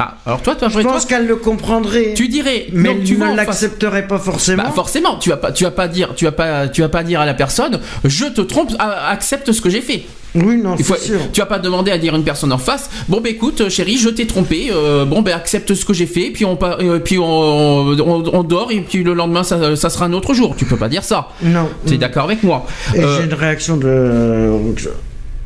Ah, 0.00 0.18
alors 0.26 0.42
toi, 0.42 0.56
toi, 0.56 0.68
Je 0.68 0.80
pense 0.80 1.06
qu'elle 1.06 1.28
le 1.28 1.36
comprendrait. 1.36 2.14
tu 2.14 2.26
dirais, 2.26 2.66
mais 2.72 3.04
tu 3.04 3.16
ne 3.16 3.36
l'accepterait 3.36 4.08
pas 4.08 4.18
forcément. 4.18 4.64
Bah 4.64 4.72
forcément, 4.74 5.16
tu 5.16 5.30
vas 5.30 5.36
pas, 5.36 5.52
tu 5.52 5.62
vas 5.62 5.70
pas 5.70 5.86
dire, 5.86 6.12
tu 6.16 6.24
vas 6.24 6.32
pas, 6.32 6.66
tu 6.68 6.80
vas 6.80 6.88
pas 6.88 7.04
dire 7.04 7.20
à 7.20 7.26
la 7.26 7.34
personne, 7.34 7.78
je 8.04 8.24
te 8.24 8.40
trompe, 8.40 8.72
accepte 8.80 9.52
ce 9.52 9.60
que 9.60 9.70
j'ai 9.70 9.80
fait. 9.80 10.04
Oui, 10.34 10.56
non, 10.56 10.76
c'est 10.76 10.98
sûr. 10.98 11.18
tu 11.32 11.40
vas 11.40 11.46
pas 11.46 11.58
demander 11.58 11.90
à 11.90 11.98
dire 11.98 12.14
à 12.14 12.16
une 12.16 12.24
personne 12.24 12.52
en 12.52 12.58
face, 12.58 12.90
bon 13.08 13.20
bah 13.20 13.28
écoute 13.28 13.60
euh, 13.60 13.68
chérie, 13.70 13.96
je 13.98 14.08
t'ai 14.08 14.26
trompé, 14.26 14.68
euh, 14.72 15.04
bon 15.04 15.22
bah 15.22 15.36
accepte 15.36 15.74
ce 15.74 15.84
que 15.84 15.92
j'ai 15.92 16.06
fait, 16.06 16.30
puis 16.30 16.44
on, 16.44 16.58
euh, 16.62 16.98
puis 16.98 17.18
on, 17.18 17.24
on, 17.24 18.24
on 18.32 18.42
dort 18.42 18.72
et 18.72 18.80
puis 18.80 19.02
le 19.04 19.14
lendemain 19.14 19.44
ça, 19.44 19.76
ça 19.76 19.90
sera 19.90 20.06
un 20.06 20.12
autre 20.12 20.34
jour. 20.34 20.54
Tu 20.56 20.64
peux 20.64 20.76
pas 20.76 20.88
dire 20.88 21.04
ça. 21.04 21.28
Non. 21.42 21.68
T'es 21.86 21.96
d'accord 21.98 22.24
avec 22.24 22.42
moi 22.42 22.66
Et 22.94 23.00
Euh, 23.00 23.18
j'ai 23.18 23.24
une 23.24 23.34
réaction 23.34 23.76
de. 23.76 24.50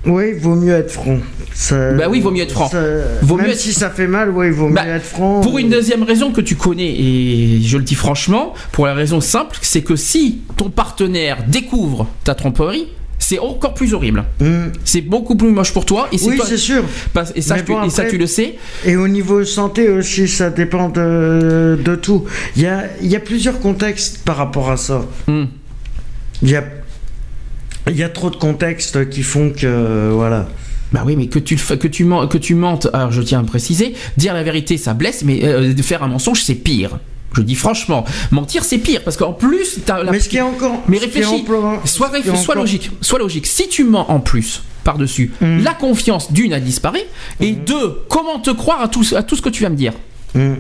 Oui, 0.07 0.33
vaut 0.39 0.55
mieux 0.55 0.73
être 0.75 0.93
franc. 0.93 1.19
Ça- 1.53 1.93
Bah 1.93 2.05
oui, 2.09 2.21
vaut 2.21 2.31
mieux 2.31 2.43
être 2.43 2.53
franc. 2.53 2.69
ça- 2.69 2.81
Vaut 3.21 3.37
Même 3.37 3.47
mieux 3.47 3.53
être- 3.53 3.59
si 3.59 3.73
ça 3.73 3.91
fait 3.91 4.07
mal, 4.07 4.31
oui, 4.31 4.51
vaut 4.51 4.71
Bah, 4.71 4.85
mieux 4.87 4.93
être 4.93 5.05
franc. 5.05 5.41
Pour 5.41 5.59
une 5.59 5.69
deuxième 5.71 6.05
raison 6.05 6.31
que 6.31 6.41
tu 6.41 6.55
connais, 6.55 6.89
et 6.99 7.61
je 7.63 7.77
le 7.77 7.83
dis 7.83 7.97
franchement, 7.97 8.55
pour 8.73 8.87
la 8.87 8.95
raison 8.95 9.21
simple, 9.21 9.59
c'est 9.61 9.83
que 9.83 9.97
si 9.97 10.39
ton 10.57 10.71
partenaire 10.71 11.39
découvre 11.49 12.07
ta 12.25 12.35
tromperie, 12.35 12.87
c'est 13.29 13.39
encore 13.39 13.75
plus 13.75 13.93
horrible. 13.93 14.25
Hmm. 14.41 14.69
C'est 14.85 15.03
beaucoup 15.03 15.37
plus 15.37 15.51
moche 15.51 15.73
pour 15.75 15.85
toi. 15.85 16.09
Et 16.13 16.17
Oui, 16.25 16.41
c'est 16.47 16.57
sûr. 16.57 16.83
parce- 17.13 17.33
et 17.37 17.43
ça, 17.43 17.57
tu, 17.61 17.73
et 17.85 17.91
ça, 17.91 18.07
tu 18.07 18.17
le 18.17 18.27
sais. 18.27 18.55
Et 18.87 18.97
au 18.97 19.07
niveau 19.07 19.45
santé 19.45 19.91
aussi, 19.91 20.27
ça 20.29 20.49
dépend 20.49 20.89
de, 20.89 21.79
de 21.85 21.95
tout. 21.95 22.25
Il 22.57 22.63
y 22.63 22.67
a, 22.67 22.85
il 23.03 23.09
y 23.09 23.17
a 23.17 23.21
plusieurs 23.21 23.61
contextes 23.61 24.25
par 24.25 24.37
rapport 24.39 24.71
à 24.71 24.79
ça. 24.79 25.05
Hmm. 25.27 25.45
Il 26.43 26.49
y 26.51 26.57
a, 26.57 26.65
il 27.91 27.97
y 27.97 28.03
a 28.03 28.09
trop 28.09 28.31
de 28.31 28.37
contextes 28.37 29.11
qui 29.11 29.23
font 29.23 29.51
que. 29.51 30.11
Voilà. 30.15 30.49
Bah 30.93 31.03
oui, 31.05 31.15
mais 31.15 31.27
que 31.27 31.39
tu, 31.39 31.57
que, 31.57 31.87
tu 31.89 32.05
men- 32.07 32.27
que 32.29 32.39
tu 32.39 32.55
mentes, 32.55 32.89
alors 32.95 33.13
je 33.13 33.21
tiens 33.21 33.41
à 33.41 33.45
préciser, 33.45 33.93
dire 34.17 34.33
la 34.33 34.43
vérité 34.43 34.79
ça 34.79 34.95
blesse, 34.95 35.23
mais 35.23 35.45
euh, 35.45 35.77
faire 35.83 36.03
un 36.03 36.09
mensonge 36.09 36.43
c'est 36.43 36.55
pire. 36.55 36.99
Je 37.35 37.43
dis 37.43 37.55
franchement, 37.55 38.05
mentir 38.31 38.65
c'est 38.65 38.79
pire 38.79 39.03
parce 39.05 39.17
qu'en 39.17 39.33
plus, 39.33 39.81
t'as 39.85 40.03
la... 40.03 40.11
Mais 40.13 40.21
ce 40.21 40.29
qui 40.29 40.39
est 40.39 40.41
encore. 40.41 40.83
Mais 40.89 40.99
réfléchis, 40.99 41.29
encore- 42.53 42.63
logique, 42.63 42.91
sois 43.01 43.19
logique. 43.19 43.47
Si 43.47 43.69
tu 43.69 43.85
mens 43.85 44.11
en 44.11 44.19
plus 44.21 44.63
par-dessus, 44.85 45.31
Mm. 45.41 45.63
la 45.63 45.75
confiance 45.75 46.33
d'une 46.33 46.53
a 46.55 46.61
disparu, 46.61 46.99
et 47.41 47.53
deux, 47.53 48.01
comment 48.09 48.39
te 48.39 48.51
croire 48.51 48.81
à 48.83 48.89
tout, 48.89 49.05
à 49.15 49.23
tout 49.23 49.37
ce 49.37 49.43
que 49.43 49.51
tu 49.51 49.63
vas 49.63 49.69
me 49.69 49.77
dire 49.77 49.93
Hmm. 50.35 50.55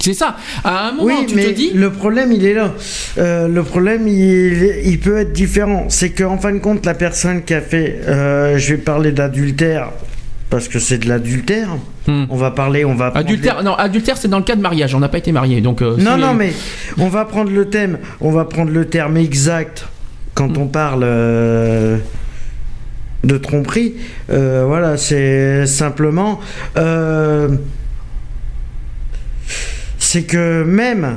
C'est 0.00 0.14
ça. 0.14 0.36
À 0.64 0.88
un 0.88 0.92
moment, 0.92 1.04
Oui, 1.20 1.26
tu 1.26 1.34
mais 1.34 1.44
te 1.46 1.50
dis. 1.50 1.70
le 1.72 1.90
problème, 1.90 2.32
il 2.32 2.44
est 2.44 2.52
là. 2.54 2.72
Euh, 3.18 3.48
le 3.48 3.62
problème, 3.62 4.06
il, 4.08 4.80
il 4.84 4.98
peut 5.00 5.16
être 5.18 5.32
différent. 5.32 5.86
C'est 5.88 6.10
qu'en 6.10 6.36
fin 6.38 6.52
de 6.52 6.58
compte, 6.58 6.84
la 6.84 6.94
personne 6.94 7.42
qui 7.44 7.54
a 7.54 7.60
fait, 7.60 8.00
euh, 8.06 8.58
je 8.58 8.74
vais 8.74 8.80
parler 8.80 9.12
d'adultère, 9.12 9.90
parce 10.54 10.68
que 10.68 10.78
c'est 10.78 10.98
de 10.98 11.08
l'adultère. 11.08 11.66
Hmm. 12.06 12.26
On 12.30 12.36
va 12.36 12.52
parler, 12.52 12.84
on 12.84 12.94
va. 12.94 13.08
Adultère, 13.12 13.64
non, 13.64 13.74
adultère, 13.74 14.16
c'est 14.16 14.28
dans 14.28 14.38
le 14.38 14.44
cas 14.44 14.54
de 14.54 14.60
mariage. 14.60 14.94
On 14.94 15.00
n'a 15.00 15.08
pas 15.08 15.18
été 15.18 15.32
marié, 15.32 15.60
donc. 15.60 15.82
euh, 15.82 15.96
Non, 15.96 16.16
non, 16.16 16.32
mais 16.32 16.52
on 16.96 17.08
va 17.08 17.24
prendre 17.24 17.50
le 17.50 17.68
thème, 17.68 17.98
on 18.20 18.30
va 18.30 18.44
prendre 18.44 18.70
le 18.70 18.84
terme 18.84 19.16
exact 19.16 19.88
quand 20.34 20.56
on 20.56 20.68
parle 20.68 21.02
euh, 21.02 21.96
de 23.24 23.36
tromperie. 23.36 23.94
Euh, 24.30 24.62
voilà, 24.64 24.96
c'est 24.96 25.66
simplement. 25.66 26.38
euh, 26.76 27.48
c'est 29.98 30.22
que 30.22 30.62
même 30.62 31.16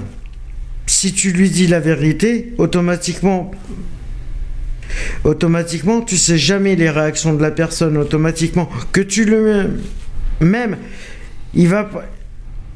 si 0.88 1.14
tu 1.14 1.32
lui 1.32 1.52
dis 1.52 1.68
la 1.68 1.80
vérité, 1.80 2.54
automatiquement. 2.58 3.52
Automatiquement, 5.24 6.02
tu 6.02 6.18
sais 6.18 6.38
jamais 6.38 6.76
les 6.76 6.90
réactions 6.90 7.34
de 7.34 7.42
la 7.42 7.52
personne. 7.52 7.98
Automatiquement, 7.98 8.70
que 8.92 9.02
tu 9.02 9.26
le. 9.26 9.70
Même, 10.40 10.78
il 11.54 11.68
va 11.68 11.90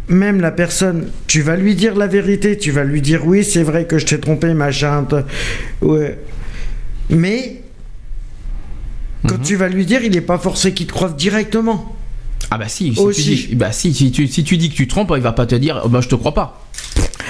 même 0.07 0.41
la 0.41 0.51
personne, 0.51 1.09
tu 1.27 1.41
vas 1.41 1.55
lui 1.55 1.73
dire 1.75 1.95
la 1.95 2.07
vérité, 2.07 2.57
tu 2.57 2.71
vas 2.71 2.83
lui 2.83 3.01
dire 3.01 3.25
oui, 3.25 3.43
c'est 3.45 3.63
vrai 3.63 3.85
que 3.85 3.97
je 3.97 4.05
t'ai 4.05 4.19
trompé, 4.19 4.53
machin. 4.53 5.05
Ouais. 5.81 6.17
Mais 7.09 7.61
quand 9.27 9.37
Mhm. 9.37 9.43
tu 9.43 9.55
vas 9.55 9.69
lui 9.69 9.85
dire, 9.85 10.03
il 10.03 10.11
n'est 10.11 10.21
pas 10.21 10.37
forcé 10.39 10.73
qu'il 10.73 10.87
te 10.87 10.91
croise 10.91 11.15
directement. 11.15 11.95
Ah 12.49 12.57
bah 12.57 12.67
si, 12.67 12.93
si 12.95 12.99
Aussi. 12.99 13.23
tu 13.23 13.47
dis, 13.49 13.55
bah 13.55 13.71
si, 13.71 13.93
si 13.93 14.11
tu, 14.11 14.27
si 14.27 14.43
tu 14.43 14.57
dis 14.57 14.69
que 14.69 14.75
tu 14.75 14.87
trompes, 14.87 15.13
il 15.15 15.21
va 15.21 15.31
pas 15.31 15.45
te 15.45 15.55
dire, 15.55 15.81
oh, 15.85 15.89
bah 15.89 16.01
je 16.01 16.09
te 16.09 16.15
crois 16.15 16.33
pas. 16.33 16.67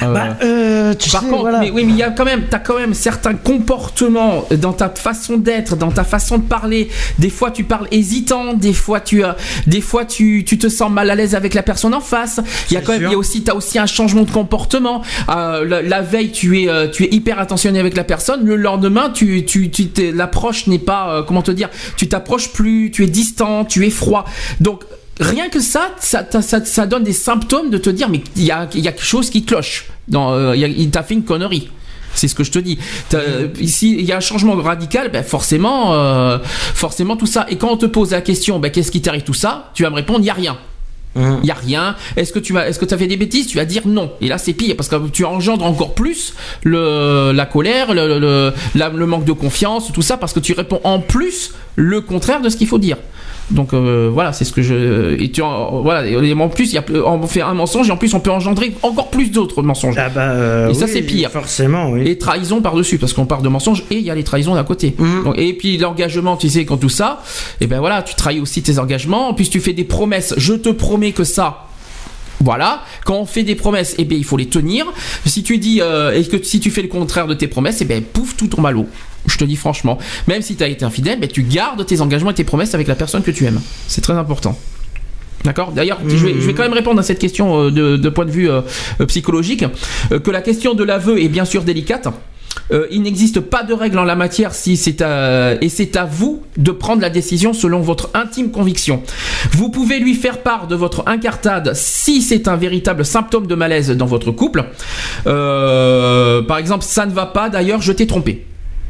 Euh, 0.04 0.14
Bah, 0.14 0.38
euh, 0.44 0.94
tu 0.94 1.10
Par 1.10 1.22
sais, 1.22 1.28
contre, 1.28 1.42
voilà. 1.42 1.60
mais, 1.60 1.72
oui, 1.72 1.84
mais 1.86 1.92
il 1.94 1.98
y 1.98 2.04
a 2.04 2.10
quand 2.12 2.26
même, 2.26 2.44
t'as 2.50 2.60
quand 2.60 2.78
même 2.78 2.94
certains 2.94 3.34
comportements 3.36 4.46
dans 4.58 4.74
ta 4.74 4.90
façon 4.90 5.38
d'être, 5.38 5.76
dans 5.76 5.92
ta 5.92 6.04
façon 6.04 6.38
de 6.38 6.44
parler. 6.44 6.90
Des 7.20 7.30
fois, 7.30 7.52
tu 7.52 7.64
parles 7.64 7.88
hésitant, 7.92 8.54
des 8.54 8.74
fois, 8.74 9.00
tu, 9.00 9.24
as, 9.24 9.36
des 9.68 9.82
fois, 9.82 10.06
tu, 10.06 10.44
tu 10.46 10.58
te 10.58 10.68
sens 10.70 10.92
mal 10.92 11.10
à 11.10 11.16
l'aise 11.16 11.36
avec 11.36 11.54
la 11.54 11.64
personne 11.64 11.94
en 11.94 12.00
face. 12.02 12.40
Il 12.70 12.74
y 12.74 12.78
a 12.78 12.82
quand 12.82 12.94
même, 12.94 13.04
il 13.04 13.12
y 13.12 13.16
a 13.16 13.18
aussi, 13.18 13.44
t'as 13.44 13.54
aussi 13.54 13.80
un 13.80 13.86
changement 13.86 14.24
de 14.24 14.32
comportement. 14.32 15.02
Euh, 15.30 15.66
la, 15.66 15.82
la 15.82 16.02
veille, 16.02 16.32
tu 16.32 16.62
es, 16.64 16.70
euh, 16.70 16.88
tu 16.88 17.04
es 17.06 17.10
hyper 17.14 17.40
attentionné 17.40 17.80
avec 17.80 17.96
la 17.96 18.04
personne. 18.04 18.46
Le 18.46 18.56
lendemain, 18.56 19.10
tu, 19.10 19.46
tu, 19.46 19.70
tu 19.70 19.90
l'approche 20.12 20.68
n'est 20.68 20.80
pas, 20.80 21.16
euh, 21.16 21.24
comment 21.24 21.42
te 21.42 21.52
dire, 21.52 21.70
tu 21.98 22.08
t'approches 22.10 22.50
plus, 22.50 22.92
tu 22.92 23.04
es 23.04 23.08
distant, 23.08 23.66
tu 23.66 23.86
es 23.86 23.90
froid. 23.90 24.26
Donc 24.60 24.84
Rien 25.20 25.50
que 25.50 25.60
ça, 25.60 25.92
ça, 26.00 26.26
ça, 26.28 26.42
ça- 26.42 26.66
ça 26.66 26.86
donne 26.88 27.04
des 27.04 27.14
symptômes 27.14 27.70
de 27.70 27.78
te 27.78 27.92
dire, 27.92 28.10
mais 28.10 28.22
il 28.38 28.44
y 28.44 28.50
a, 28.50 28.68
il 28.74 28.80
y 28.80 28.88
a 28.88 28.92
quelque 28.92 29.06
chose 29.06 29.30
qui 29.30 29.44
cloche. 29.44 29.86
Euh, 30.14 30.56
il 30.56 30.90
t'a 30.90 31.04
fait 31.04 31.14
une 31.14 31.24
connerie. 31.24 31.70
C'est 32.14 32.28
ce 32.28 32.36
que 32.36 32.44
je 32.44 32.52
te 32.52 32.60
dis. 32.60 32.78
T'as- 33.10 33.20
Ici, 33.60 33.96
il 33.98 34.06
y 34.06 34.12
a 34.12 34.18
un 34.18 34.22
changement 34.22 34.56
radical, 34.56 35.10
ben 35.12 35.24
forcément, 35.24 35.94
euh, 35.94 36.40
forcément 36.44 37.16
tout 37.16 37.26
ça. 37.26 37.46
Et 37.50 37.56
quand 37.56 37.70
on 37.70 37.78
te 37.78 37.86
pose 37.86 38.12
la 38.12 38.22
question, 38.22 38.60
ben, 38.60 38.70
qu'est-ce 38.70 38.92
qui 38.92 39.02
t'arrive 39.02 39.24
tout 39.24 39.34
ça, 39.34 39.72
tu 39.74 39.84
vas 39.84 39.90
me 39.90 39.96
répondre, 39.96 40.20
il 40.22 40.26
y 40.26 40.30
a 40.30 40.34
rien. 40.34 40.58
Il 41.16 41.46
y 41.46 41.52
a 41.52 41.56
rien. 41.56 41.96
Est-ce 42.16 42.32
que 42.32 42.40
tu 42.40 42.54
vas, 42.54 42.68
est-ce 42.70 42.80
que 42.80 42.94
as 42.94 42.98
fait 42.98 43.08
des 43.08 43.18
bêtises 43.18 43.46
Tu 43.48 43.58
vas 43.58 43.66
dire 43.66 43.82
non. 43.86 44.12
Et 44.22 44.28
là, 44.30 44.38
c'est 44.38 44.54
pire 44.54 44.76
parce 44.78 44.88
que 44.88 44.96
tu 45.10 45.26
engendres 45.26 45.66
encore 45.66 45.94
plus 45.94 46.34
le, 46.64 47.34
la 47.34 47.46
colère, 47.46 47.94
le, 47.94 48.18
le, 48.18 48.54
la- 48.76 48.88
le 48.90 49.06
manque 49.06 49.26
de 49.26 49.34
confiance, 49.34 49.92
tout 49.94 50.02
ça, 50.02 50.16
parce 50.18 50.32
que 50.32 50.40
tu 50.40 50.54
réponds 50.54 50.80
en 50.86 51.00
plus 51.00 51.54
le 51.76 52.00
contraire 52.00 52.40
de 52.42 52.48
ce 52.48 52.56
qu'il 52.56 52.68
faut 52.68 52.78
dire. 52.78 52.96
Donc 53.52 53.74
euh, 53.74 54.10
voilà, 54.12 54.34
c'est 54.34 54.46
ce 54.46 54.52
que 54.54 54.62
je. 54.62 55.20
Et 55.20 55.30
tu 55.32 55.42
en, 55.42 55.82
voilà. 55.82 56.06
Et 56.08 56.34
en 56.34 56.50
plus, 56.50 56.72
il 56.72 56.76
y 56.76 56.78
a, 56.78 56.84
on 57.06 57.28
fait 57.28 57.42
un 57.42 57.54
mensonge 57.54 57.90
et 57.90 57.92
en 57.92 57.98
plus, 57.98 58.14
on 58.14 58.20
peut 58.20 58.32
engendrer 58.32 58.74
encore 58.84 59.10
plus 59.10 59.32
d'autres 59.32 59.62
mensonges. 59.62 59.96
Ah 59.98 60.10
bah, 60.10 60.32
euh, 60.32 60.70
Et 60.70 60.74
ça, 60.74 60.86
oui, 60.86 60.92
c'est 60.94 61.02
pire. 61.02 61.32
Forcément, 61.32 61.90
oui. 61.92 62.08
Et 62.08 62.18
trahison 62.18 62.62
par-dessus, 62.62 62.98
parce 62.98 63.14
qu'on 63.14 63.26
parle 63.26 63.44
de 63.44 63.50
mensonges 63.50 63.84
et 63.92 63.96
il 63.96 64.04
y 64.04 64.10
a 64.10 64.16
les 64.16 64.24
trahisons 64.24 64.56
d'à 64.56 64.64
côté. 64.64 64.96
Mhm. 64.98 65.24
Donc, 65.24 65.38
et 65.38 65.54
puis 65.54 65.78
l'engagement, 65.78 66.38
tu 66.38 66.50
sais, 66.50 66.66
quand 66.66 66.78
tout 66.78 66.90
ça, 66.90 67.22
et 67.60 67.68
ben 67.68 67.80
voilà, 67.80 68.02
tu 68.02 68.16
trahis 68.16 68.40
aussi 68.40 68.62
tes 68.62 68.80
engagements, 68.80 69.30
en 69.30 69.34
plus 69.34 69.50
tu 69.50 69.60
fais 69.60 69.74
des 69.74 69.84
promesses, 69.84 70.34
je 70.38 70.54
te 70.54 70.70
promets 70.70 71.12
que 71.12 71.24
ça. 71.24 71.66
Voilà, 72.44 72.84
quand 73.06 73.20
on 73.20 73.26
fait 73.26 73.44
des 73.44 73.56
promesses, 73.56 73.96
eh 73.98 74.06
bien 74.06 74.18
il 74.18 74.26
faut 74.26 74.38
les 74.38 74.48
tenir. 74.48 74.86
Si 75.26 75.44
tu 75.44 75.58
dis 75.60 75.80
euh, 75.82 76.12
et 76.12 76.26
que 76.26 76.42
si 76.44 76.60
tu 76.60 76.72
fais 76.72 76.82
le 76.82 76.88
contraire 76.88 77.28
de 77.28 77.36
tes 77.36 77.48
promesses, 77.48 77.82
eh 77.82 77.86
bien 77.86 78.02
pouf, 78.02 78.36
tout 78.36 78.48
tombe 78.48 78.66
à 78.66 78.72
l'eau. 78.72 78.88
Je 79.28 79.38
te 79.38 79.44
dis 79.44 79.56
franchement, 79.56 80.00
même 80.28 80.42
si 80.42 80.56
tu 80.56 80.64
as 80.64 80.68
été 80.68 80.84
infidèle, 80.84 81.20
ben, 81.20 81.30
tu 81.30 81.44
gardes 81.44 81.86
tes 81.86 82.02
engagements 82.02 82.32
et 82.32 82.34
tes 82.34 82.44
promesses 82.44 82.74
avec 82.74 82.88
la 82.88 82.96
personne 82.96 83.22
que 83.22 83.30
tu 83.30 83.46
aimes. 83.46 83.62
C'est 83.88 84.02
très 84.02 84.14
important. 84.14 84.58
D'accord? 85.44 85.72
D'ailleurs, 85.72 86.00
je, 86.08 86.16
vais, 86.16 86.54
quand 86.54 86.64
même 86.64 86.74
répondre 86.74 87.00
à 87.00 87.04
cette 87.04 87.20
question 87.20 87.66
euh, 87.66 87.72
de, 87.72 88.10
point 88.10 88.26
de 88.26 88.32
vue 88.32 88.50
euh, 88.50 88.62
psychologique. 89.08 89.66
Que 90.10 90.32
la 90.32 90.42
question 90.42 90.74
de 90.74 90.84
l'aveu 90.84 91.22
est 91.22 91.30
bien 91.30 91.46
sûr 91.46 91.64
délicate. 91.64 92.08
Euh, 92.72 92.88
il 92.92 93.02
n'existe 93.02 93.40
pas 93.40 93.64
de 93.64 93.74
règle 93.74 94.00
en 94.00 94.04
la 94.04 94.16
matière 94.16 94.54
si 94.54 94.78
c'est 94.78 95.02
à, 95.02 95.56
et 95.62 95.70
c'est 95.70 95.96
à 95.96 96.06
vous 96.06 96.44
de 96.58 96.72
prendre 96.72 97.02
la 97.02 97.10
décision 97.10 97.54
selon 97.54 97.82
votre 97.82 98.10
intime 98.14 98.52
conviction. 98.52 99.04
Vous 99.52 99.70
pouvez 99.70 100.00
lui 100.00 100.16
faire 100.16 100.40
part 100.40 100.68
de 100.68 100.76
votre 100.76 101.04
incartade 101.08 101.74
si 101.74 102.22
c'est 102.22 102.48
un 102.48 102.56
véritable 102.56 103.06
symptôme 103.06 103.48
de 103.48 103.56
malaise 103.56 103.92
dans 103.92 104.06
votre 104.06 104.32
couple. 104.32 104.66
Euh, 105.28 106.42
par 106.44 106.58
exemple, 106.58 106.84
ça 106.84 107.06
ne 107.06 107.12
va 107.12 107.26
pas, 107.26 107.50
d'ailleurs, 107.50 107.82
je 107.82 107.92
t'ai 107.92 108.08
trompé. 108.08 108.46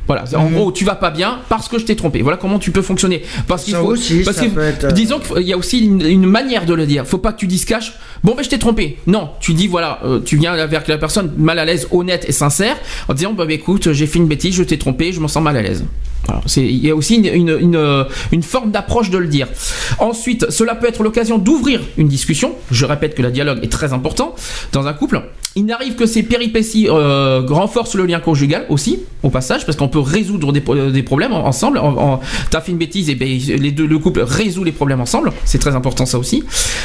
Voilà, 0.07 0.23
en 0.35 0.49
Mhm. 0.49 0.55
gros, 0.55 0.71
tu 0.71 0.83
vas 0.83 0.95
pas 0.95 1.11
bien 1.11 1.39
parce 1.47 1.67
que 1.69 1.77
je 1.79 1.85
t'ai 1.85 1.95
trompé. 1.95 2.21
Voilà 2.21 2.37
comment 2.37 2.59
tu 2.59 2.71
peux 2.71 2.81
fonctionner. 2.81 3.21
Parce 3.47 3.63
qu'il 3.63 3.75
faut, 3.75 3.87
aussi, 3.91 4.23
parce 4.23 4.37
être, 4.41 4.83
euh, 4.85 4.91
disons 4.91 5.19
qu'il 5.19 5.43
y 5.47 5.53
a 5.53 5.57
aussi 5.57 5.85
une, 5.85 6.01
une 6.05 6.25
manière 6.25 6.65
de 6.65 6.73
le 6.73 6.85
dire. 6.85 7.05
Faut 7.07 7.17
pas 7.17 7.31
que 7.33 7.37
tu 7.39 7.47
dises 7.47 7.65
cash. 7.65 7.93
Bon, 8.23 8.33
ben 8.35 8.43
je 8.43 8.49
t'ai 8.49 8.59
trompé. 8.59 8.97
Non, 9.07 9.29
tu 9.39 9.53
dis 9.53 9.67
voilà, 9.67 9.99
euh, 10.03 10.19
tu 10.19 10.37
viens 10.37 10.55
vers 10.65 10.83
la 10.87 10.97
personne 10.97 11.31
mal 11.37 11.59
à 11.59 11.65
l'aise, 11.65 11.87
honnête 11.91 12.25
et 12.27 12.31
sincère, 12.31 12.75
en 13.07 13.13
disant 13.13 13.33
bah, 13.33 13.45
bah, 13.45 13.53
écoute, 13.53 13.91
j'ai 13.93 14.07
fait 14.07 14.19
une 14.19 14.27
bêtise, 14.27 14.55
je 14.55 14.63
t'ai 14.63 14.77
trompé, 14.77 15.13
je 15.13 15.19
me 15.19 15.27
sens 15.27 15.41
mal 15.43 15.55
à 15.57 15.61
l'aise. 15.61 15.85
Il 16.57 16.85
y 16.85 16.89
a 16.89 16.95
aussi 16.95 17.15
une, 17.15 18.41
forme 18.43 18.71
d'approche 18.71 19.09
de 19.09 19.17
le 19.17 19.27
dire. 19.27 19.47
Ensuite, 19.99 20.49
cela 20.49 20.75
peut 20.75 20.87
être 20.87 21.03
l'occasion 21.03 21.37
d'ouvrir 21.37 21.81
une 21.97 22.07
discussion. 22.07 22.53
Je 22.71 22.85
répète 22.85 23.15
que 23.15 23.21
le 23.21 23.31
dialogue 23.31 23.59
est 23.63 23.71
très 23.71 23.93
important 23.93 24.35
dans 24.71 24.87
un 24.87 24.93
couple. 24.93 25.21
Il 25.57 25.65
n'arrive 25.65 25.95
que 25.95 26.05
ces 26.05 26.23
péripéties 26.23 26.87
euh, 26.89 27.41
renforcent 27.49 27.95
le 27.95 28.05
lien 28.05 28.21
conjugal 28.21 28.65
aussi, 28.69 28.99
au 29.21 29.29
passage, 29.29 29.65
parce 29.65 29.77
qu'on 29.77 29.89
peut 29.89 29.99
résoudre 29.99 30.53
des, 30.53 30.61
pro- 30.61 30.75
des 30.89 31.03
problèmes 31.03 31.33
en- 31.33 31.45
ensemble. 31.45 31.77
En, 31.77 31.89
en- 31.97 32.19
T'as 32.49 32.61
fait 32.61 32.71
une 32.71 32.77
bêtise, 32.77 33.09
et 33.09 33.15
ben 33.15 33.27
les 33.27 33.71
deux, 33.71 33.85
le 33.85 33.99
couple 33.99 34.21
résout 34.21 34.63
les 34.63 34.71
problèmes 34.71 35.01
ensemble. 35.01 35.33
C'est 35.43 35.57
très 35.59 35.75
important 35.75 36.05
ça 36.05 36.17
aussi. 36.17 36.43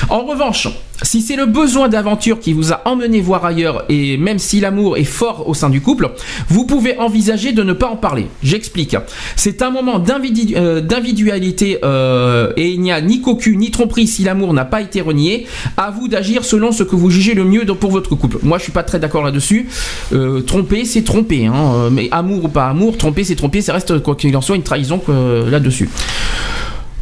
En 0.09 0.25
revanche, 0.27 0.67
si 1.03 1.21
c'est 1.23 1.37
le 1.37 1.47
besoin 1.47 1.89
d'aventure 1.89 2.41
qui 2.41 2.53
vous 2.53 2.73
a 2.73 2.83
emmené 2.87 3.21
voir 3.21 3.45
ailleurs, 3.45 3.85
et 3.89 4.17
même 4.17 4.39
si 4.39 4.61
l'amour 4.61 4.97
est 4.97 5.05
fort 5.05 5.49
au 5.49 5.55
sein 5.55 5.71
du 5.71 5.81
couple, 5.81 6.11
vous 6.49 6.67
pouvez 6.67 6.99
envisager 6.99 7.53
de 7.53 7.63
ne 7.63 7.73
pas 7.73 7.89
en 7.89 7.97
parler. 7.97 8.27
J'explique. 8.43 8.97
C'est 9.37 9.63
un 9.63 9.71
moment 9.71 10.03
euh, 10.03 10.81
d'individualité 10.81 11.79
euh, 11.85 12.53
et 12.57 12.71
il 12.71 12.81
n'y 12.81 12.93
a 12.93 13.01
ni 13.01 13.21
cocu 13.21 13.57
ni 13.57 13.71
tromperie 13.71 14.07
si 14.07 14.23
l'amour 14.25 14.55
n'a 14.55 14.65
pas 14.65 14.81
été 14.81 15.01
renié. 15.01 15.47
À 15.77 15.91
vous 15.91 16.09
d'agir 16.09 16.45
selon 16.45 16.73
ce 16.73 16.83
que 16.83 16.97
vous 16.97 17.11
jugez 17.11 17.35
le 17.35 17.45
mieux 17.45 17.65
pour 17.67 17.91
votre 17.91 18.15
couple. 18.15 18.39
Moi, 18.43 18.59
je 18.59 18.65
suis 18.65 18.73
pas 18.73 18.83
très 18.83 18.99
d'accord 18.99 19.25
là-dessus. 19.25 19.69
Euh, 20.13 20.41
tromper, 20.41 20.85
c'est 20.85 21.03
tromper. 21.03 21.47
Hein. 21.47 21.91
Mais 21.91 22.09
amour 22.11 22.45
ou 22.45 22.49
pas 22.49 22.69
amour, 22.69 22.97
tromper, 22.97 23.25
c'est 23.25 23.37
tromper. 23.37 23.61
Ça 23.61 23.73
reste 23.73 23.99
quoi 24.03 24.15
qu'il 24.15 24.37
en 24.37 24.41
soit 24.41 24.57
une 24.57 24.63
trahison 24.63 25.01
là-dessus. 25.09 25.89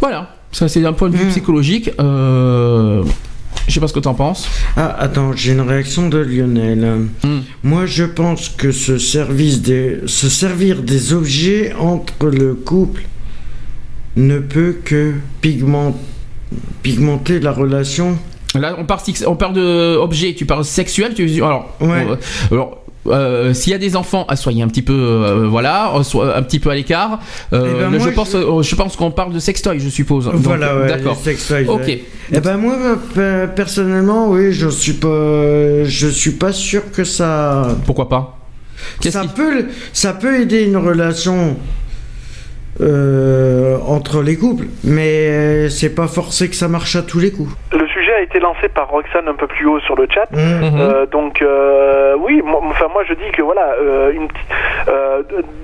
Voilà. 0.00 0.30
Ça, 0.52 0.68
c'est 0.68 0.80
d'un 0.80 0.92
point 0.92 1.08
de 1.08 1.16
vue 1.16 1.24
Mm. 1.26 1.30
psychologique. 1.30 1.90
Euh... 1.98 3.02
Je 3.66 3.72
sais 3.74 3.80
pas 3.80 3.88
ce 3.88 3.92
que 3.94 4.00
t'en 4.00 4.14
penses. 4.14 4.48
Ah, 4.76 4.94
attends, 4.98 5.32
j'ai 5.34 5.52
une 5.52 5.60
réaction 5.62 6.08
de 6.08 6.18
Lionel. 6.18 7.06
Hmm. 7.22 7.40
Moi, 7.62 7.86
je 7.86 8.04
pense 8.04 8.48
que 8.50 8.72
ce, 8.72 8.98
service 8.98 9.62
des, 9.62 10.00
se 10.06 10.28
servir 10.28 10.82
des 10.82 11.12
objets 11.12 11.72
entre 11.78 12.26
le 12.26 12.54
couple 12.54 13.02
ne 14.16 14.38
peut 14.38 14.76
que 14.84 15.14
pigment- 15.40 15.96
pigmenter 16.82 17.40
la 17.40 17.52
relation. 17.52 18.18
Là, 18.54 18.76
on 18.78 18.84
parle, 18.84 19.00
on 19.26 19.34
parle 19.36 19.54
de 19.54 19.96
objet, 19.96 20.34
tu 20.34 20.46
parles 20.46 20.64
sexuel, 20.64 21.14
tu 21.14 21.24
alors, 21.42 21.74
Ouais. 21.80 22.06
alors 22.52 22.83
euh, 23.06 23.52
s'il 23.54 23.72
y 23.72 23.74
a 23.74 23.78
des 23.78 23.96
enfants, 23.96 24.24
ah, 24.28 24.36
soyez 24.36 24.62
un 24.62 24.68
petit 24.68 24.82
peu, 24.82 24.92
euh, 24.94 25.46
voilà, 25.48 25.92
euh, 25.96 26.02
soit 26.02 26.36
un 26.36 26.42
petit 26.42 26.58
peu 26.58 26.70
à 26.70 26.74
l'écart. 26.74 27.20
Euh, 27.52 27.74
Eh 27.76 27.80
ben, 27.90 28.00
je 28.00 28.10
pense, 28.10 28.32
je- 28.32 28.36
euh, 28.38 28.62
je 28.62 28.74
pense 28.74 28.96
qu'on 28.96 29.10
parle 29.10 29.32
de 29.32 29.38
sextoy, 29.38 29.78
je 29.80 29.88
suppose. 29.88 30.30
Voilà, 30.32 30.76
ouais, 30.76 30.86
d'accord. 30.88 31.16
Ok. 31.68 31.80
ouais. 31.86 32.04
Eh 32.32 32.40
ben 32.40 32.56
moi, 32.56 32.76
euh, 33.18 33.46
personnellement, 33.46 34.30
oui, 34.30 34.52
je 34.52 34.68
suis 34.68 34.94
pas, 34.94 35.84
je 35.84 36.08
suis 36.08 36.32
pas 36.32 36.52
sûr 36.52 36.90
que 36.92 37.04
ça. 37.04 37.68
Pourquoi 37.86 38.08
pas? 38.08 38.38
Ça 39.00 39.20
qui- 39.22 39.28
peut, 39.28 39.66
ça 39.92 40.12
peut 40.14 40.40
aider 40.40 40.62
une 40.64 40.76
relation 40.76 41.56
euh, 42.80 43.78
entre 43.86 44.20
les 44.22 44.36
couples, 44.36 44.66
mais 44.82 45.68
c'est 45.70 45.90
pas 45.94 46.08
forcé 46.08 46.48
que 46.48 46.56
ça 46.56 46.66
marche 46.68 46.96
à 46.96 47.02
tous 47.02 47.20
les 47.20 47.30
coups. 47.30 47.52
Le 47.72 47.86
sujet 47.86 48.03
a 48.14 48.20
été 48.20 48.40
lancé 48.40 48.68
par 48.68 48.88
Roxane 48.88 49.28
un 49.28 49.34
peu 49.34 49.46
plus 49.46 49.66
haut 49.66 49.80
sur 49.80 49.96
le 49.96 50.06
chat. 50.10 50.30
Mhm. 50.32 50.80
Euh, 50.80 51.06
donc 51.06 51.42
euh, 51.42 52.14
oui, 52.18 52.42
moi, 52.44 52.60
enfin 52.64 52.86
moi 52.92 53.04
je 53.04 53.14
dis 53.14 53.30
que 53.32 53.42
voilà, 53.42 53.74
euh, 53.80 54.12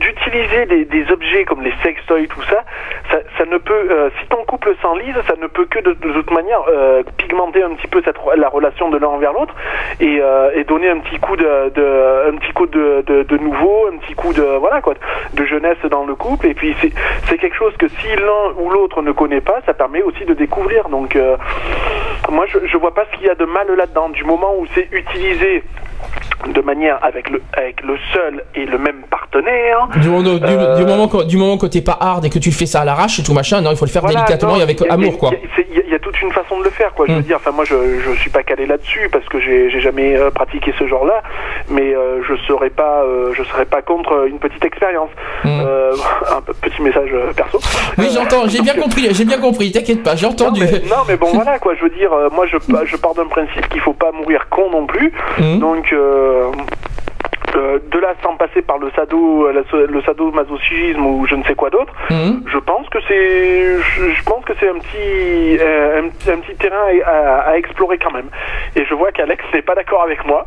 d'utiliser 0.01 0.67
des, 0.67 0.85
des 0.85 1.11
objets 1.11 1.45
comme 1.45 1.63
les 1.63 1.73
sextoys, 1.83 2.27
tout 2.29 2.43
ça, 2.43 2.65
ça, 3.11 3.19
ça 3.39 3.45
ne 3.45 3.59
peut, 3.59 4.11
si 4.21 4.27
ton 4.29 4.45
couple 4.45 4.75
s'enlise, 4.83 5.15
ça 5.27 5.35
ne 5.41 5.47
peut 5.47 5.67
que 5.67 5.79
de, 5.81 5.93
de 5.93 6.13
toute 6.13 6.31
manière 6.31 6.61
pigmenter 7.17 7.63
un 7.63 7.75
petit 7.75 7.87
peu 7.89 8.03
cette, 8.05 8.17
la 8.37 8.49
relation 8.49 8.91
de 8.91 8.99
l'un 8.99 9.09
envers 9.09 9.33
l'autre 9.33 9.55
et, 10.01 10.21
et 10.55 10.65
donner 10.65 10.89
un 10.89 10.99
petit 10.99 11.19
coup 11.19 11.37
de, 11.37 11.71
de 11.75 12.29
un 12.29 12.37
petit 12.37 12.53
coup 12.53 12.67
de, 12.67 13.37
nouveau, 13.39 13.89
un 13.93 13.99
petit 13.99 14.15
coup 14.15 14.33
de 14.33 14.43
voilà 14.43 14.81
quoi, 14.81 14.95
de 15.35 15.45
jeunesse 15.45 15.79
dans 15.91 16.05
le 16.05 16.15
couple. 16.15 16.47
Et 16.47 16.55
puis 16.55 16.75
c'est 16.81 16.93
c'est 17.25 17.39
quelque 17.39 17.57
chose 17.57 17.77
que 17.77 17.89
si 17.89 18.09
l'un 18.17 18.55
ou 18.59 18.71
l'autre 18.71 19.03
ne 19.03 19.13
connaît 19.13 19.41
pas, 19.41 19.61
ça 19.67 19.75
permet 19.75 20.03
aussi 20.03 20.25
de 20.25 20.35
découvrir. 20.35 20.89
Donc 20.89 21.17
euh, 21.17 21.37
moi 22.41 22.47
je, 22.47 22.67
je 22.67 22.77
vois 22.79 22.95
pas 22.95 23.05
ce 23.13 23.19
qu'il 23.19 23.27
y 23.27 23.29
a 23.29 23.35
de 23.35 23.45
mal 23.45 23.71
là-dedans 23.71 24.09
du 24.09 24.25
moment 24.25 24.55
où 24.57 24.67
c'est 24.75 24.89
utilisé 24.93 25.63
de 26.49 26.61
manière 26.63 26.99
avec 27.03 27.29
le 27.31 27.41
avec 27.53 27.83
le 27.83 27.97
seul 28.13 28.45
et 28.55 28.65
le 28.65 28.79
même 28.79 29.03
partenaire. 29.11 29.89
Du, 29.97 30.09
moment- 30.09 30.23
du- 30.35 30.45
Euh, 30.45 30.77
du 30.77 30.85
moment 30.85 31.09
que, 31.09 31.25
du 31.25 31.37
moment 31.37 31.59
que 31.59 31.67
t'es 31.67 31.83
pas 31.83 31.97
hard 32.01 32.25
et 32.25 32.31
que 32.31 32.39
tu 32.39 32.51
fais 32.53 32.67
ça 32.67 32.81
à 32.81 32.85
l'arrache 32.85 33.19
et 33.19 33.23
tout 33.23 33.35
machin, 33.35 33.61
non, 33.61 33.71
il 33.71 33.77
faut 33.77 33.85
le 33.85 33.91
faire 33.91 34.03
Voilà, 34.03 34.21
délicatement 34.21 34.55
non, 34.55 34.61
et 34.61 34.63
avec 34.63 34.81
il 34.81 34.87
y 34.87 34.89
a- 34.89 34.93
amour, 34.95 35.19
quoi. 35.19 35.31
Il 35.33 35.77
y, 35.77 35.79
a- 35.81 35.85
y 35.87 35.95
y 35.95 36.01
toute 36.01 36.23
une 36.23 36.33
façon 36.33 36.59
de 36.59 36.65
le 36.65 36.71
faire, 36.71 36.93
quoi. 36.95 37.05
Je 37.07 37.13
veux 37.13 37.23
dire, 37.23 37.37
enfin 37.37 37.51
moi, 37.51 37.65
je 37.67 37.75
je 38.05 38.13
suis 38.21 38.31
pas 38.31 38.43
calé 38.43 38.67
là-dessus 38.67 39.09
parce 39.13 39.25
que 39.27 39.39
j'ai 39.41 39.69
jamais 39.81 40.17
euh, 40.17 40.31
pratiqué 40.31 40.73
ce 40.79 40.87
genre-là, 40.89 41.23
mais 41.69 41.95
euh, 41.95 42.23
je 42.27 42.35
serais 42.47 42.71
pas 42.71 43.05
je 43.35 43.43
serais 43.45 43.67
pas 43.67 43.83
contre 43.83 44.27
une 44.27 44.39
petite 44.39 44.65
expérience. 44.65 45.11
Mm. 45.45 45.49
Euh, 45.67 45.93
un 46.37 46.41
petit 46.41 46.81
message 46.83 47.11
perso. 47.37 47.59
Oui, 47.99 48.09
j'entends, 48.15 48.49
j'ai 48.49 48.63
bien 48.63 48.75
compris, 48.75 49.09
j'ai 49.13 49.25
bien 49.25 49.39
compris, 49.39 49.71
t'inquiète 49.73 50.03
pas, 50.03 50.17
j'ai 50.17 50.27
non 50.27 50.33
entendu. 50.33 50.63
mais, 50.63 50.79
non 50.89 51.03
mais 51.09 51.17
bon 51.17 51.29
voilà 51.35 51.59
quoi 51.59 51.75
je 51.75 51.83
veux 51.83 51.91
dire 51.91 52.11
moi 52.33 52.47
je, 52.47 52.57
je 52.87 52.97
pars 52.97 53.15
d'un 53.15 53.27
principe 53.27 53.69
qu'il 53.69 53.81
faut 53.81 53.93
pas 53.93 54.11
mourir 54.13 54.47
con 54.51 54.71
non 54.71 54.87
plus 54.87 55.13
Mhm. 55.39 55.59
donc 55.59 55.93
euh, 55.93 56.30
de 57.93 57.99
là 57.99 58.15
sans 58.23 58.37
passer 58.37 58.63
par 58.63 58.79
le 58.79 58.91
sado 58.95 59.49
le 59.53 60.03
sadomasochisme 60.03 61.05
ou 61.05 61.27
je 61.27 61.35
ne 61.35 61.43
sais 61.45 61.55
quoi 61.55 61.69
d'autre 61.71 61.93
Mhm. 62.11 62.45
je 62.47 62.59
pense 62.59 62.89
que 62.89 62.99
c'est 63.09 63.77
je, 63.83 64.11
je 64.17 64.23
pense 64.25 64.45
que 64.45 64.53
c'est 64.59 64.69
un 64.69 64.79
petit 64.79 65.59
euh, 65.61 66.01
un, 66.03 66.09
petit- 66.09 66.31
un 66.31 66.39
petit 66.39 66.55
terrain 66.57 66.87
à, 67.05 67.51
à 67.51 67.57
explorer 67.57 67.99
quand 67.99 68.13
même. 68.13 68.29
Et 68.77 68.85
je 68.85 68.95
vois 68.95 69.11
qu'Alex 69.13 69.45
n'est 69.53 69.63
pas 69.63 69.75
d'accord 69.75 70.03
avec 70.03 70.25
moi. 70.27 70.47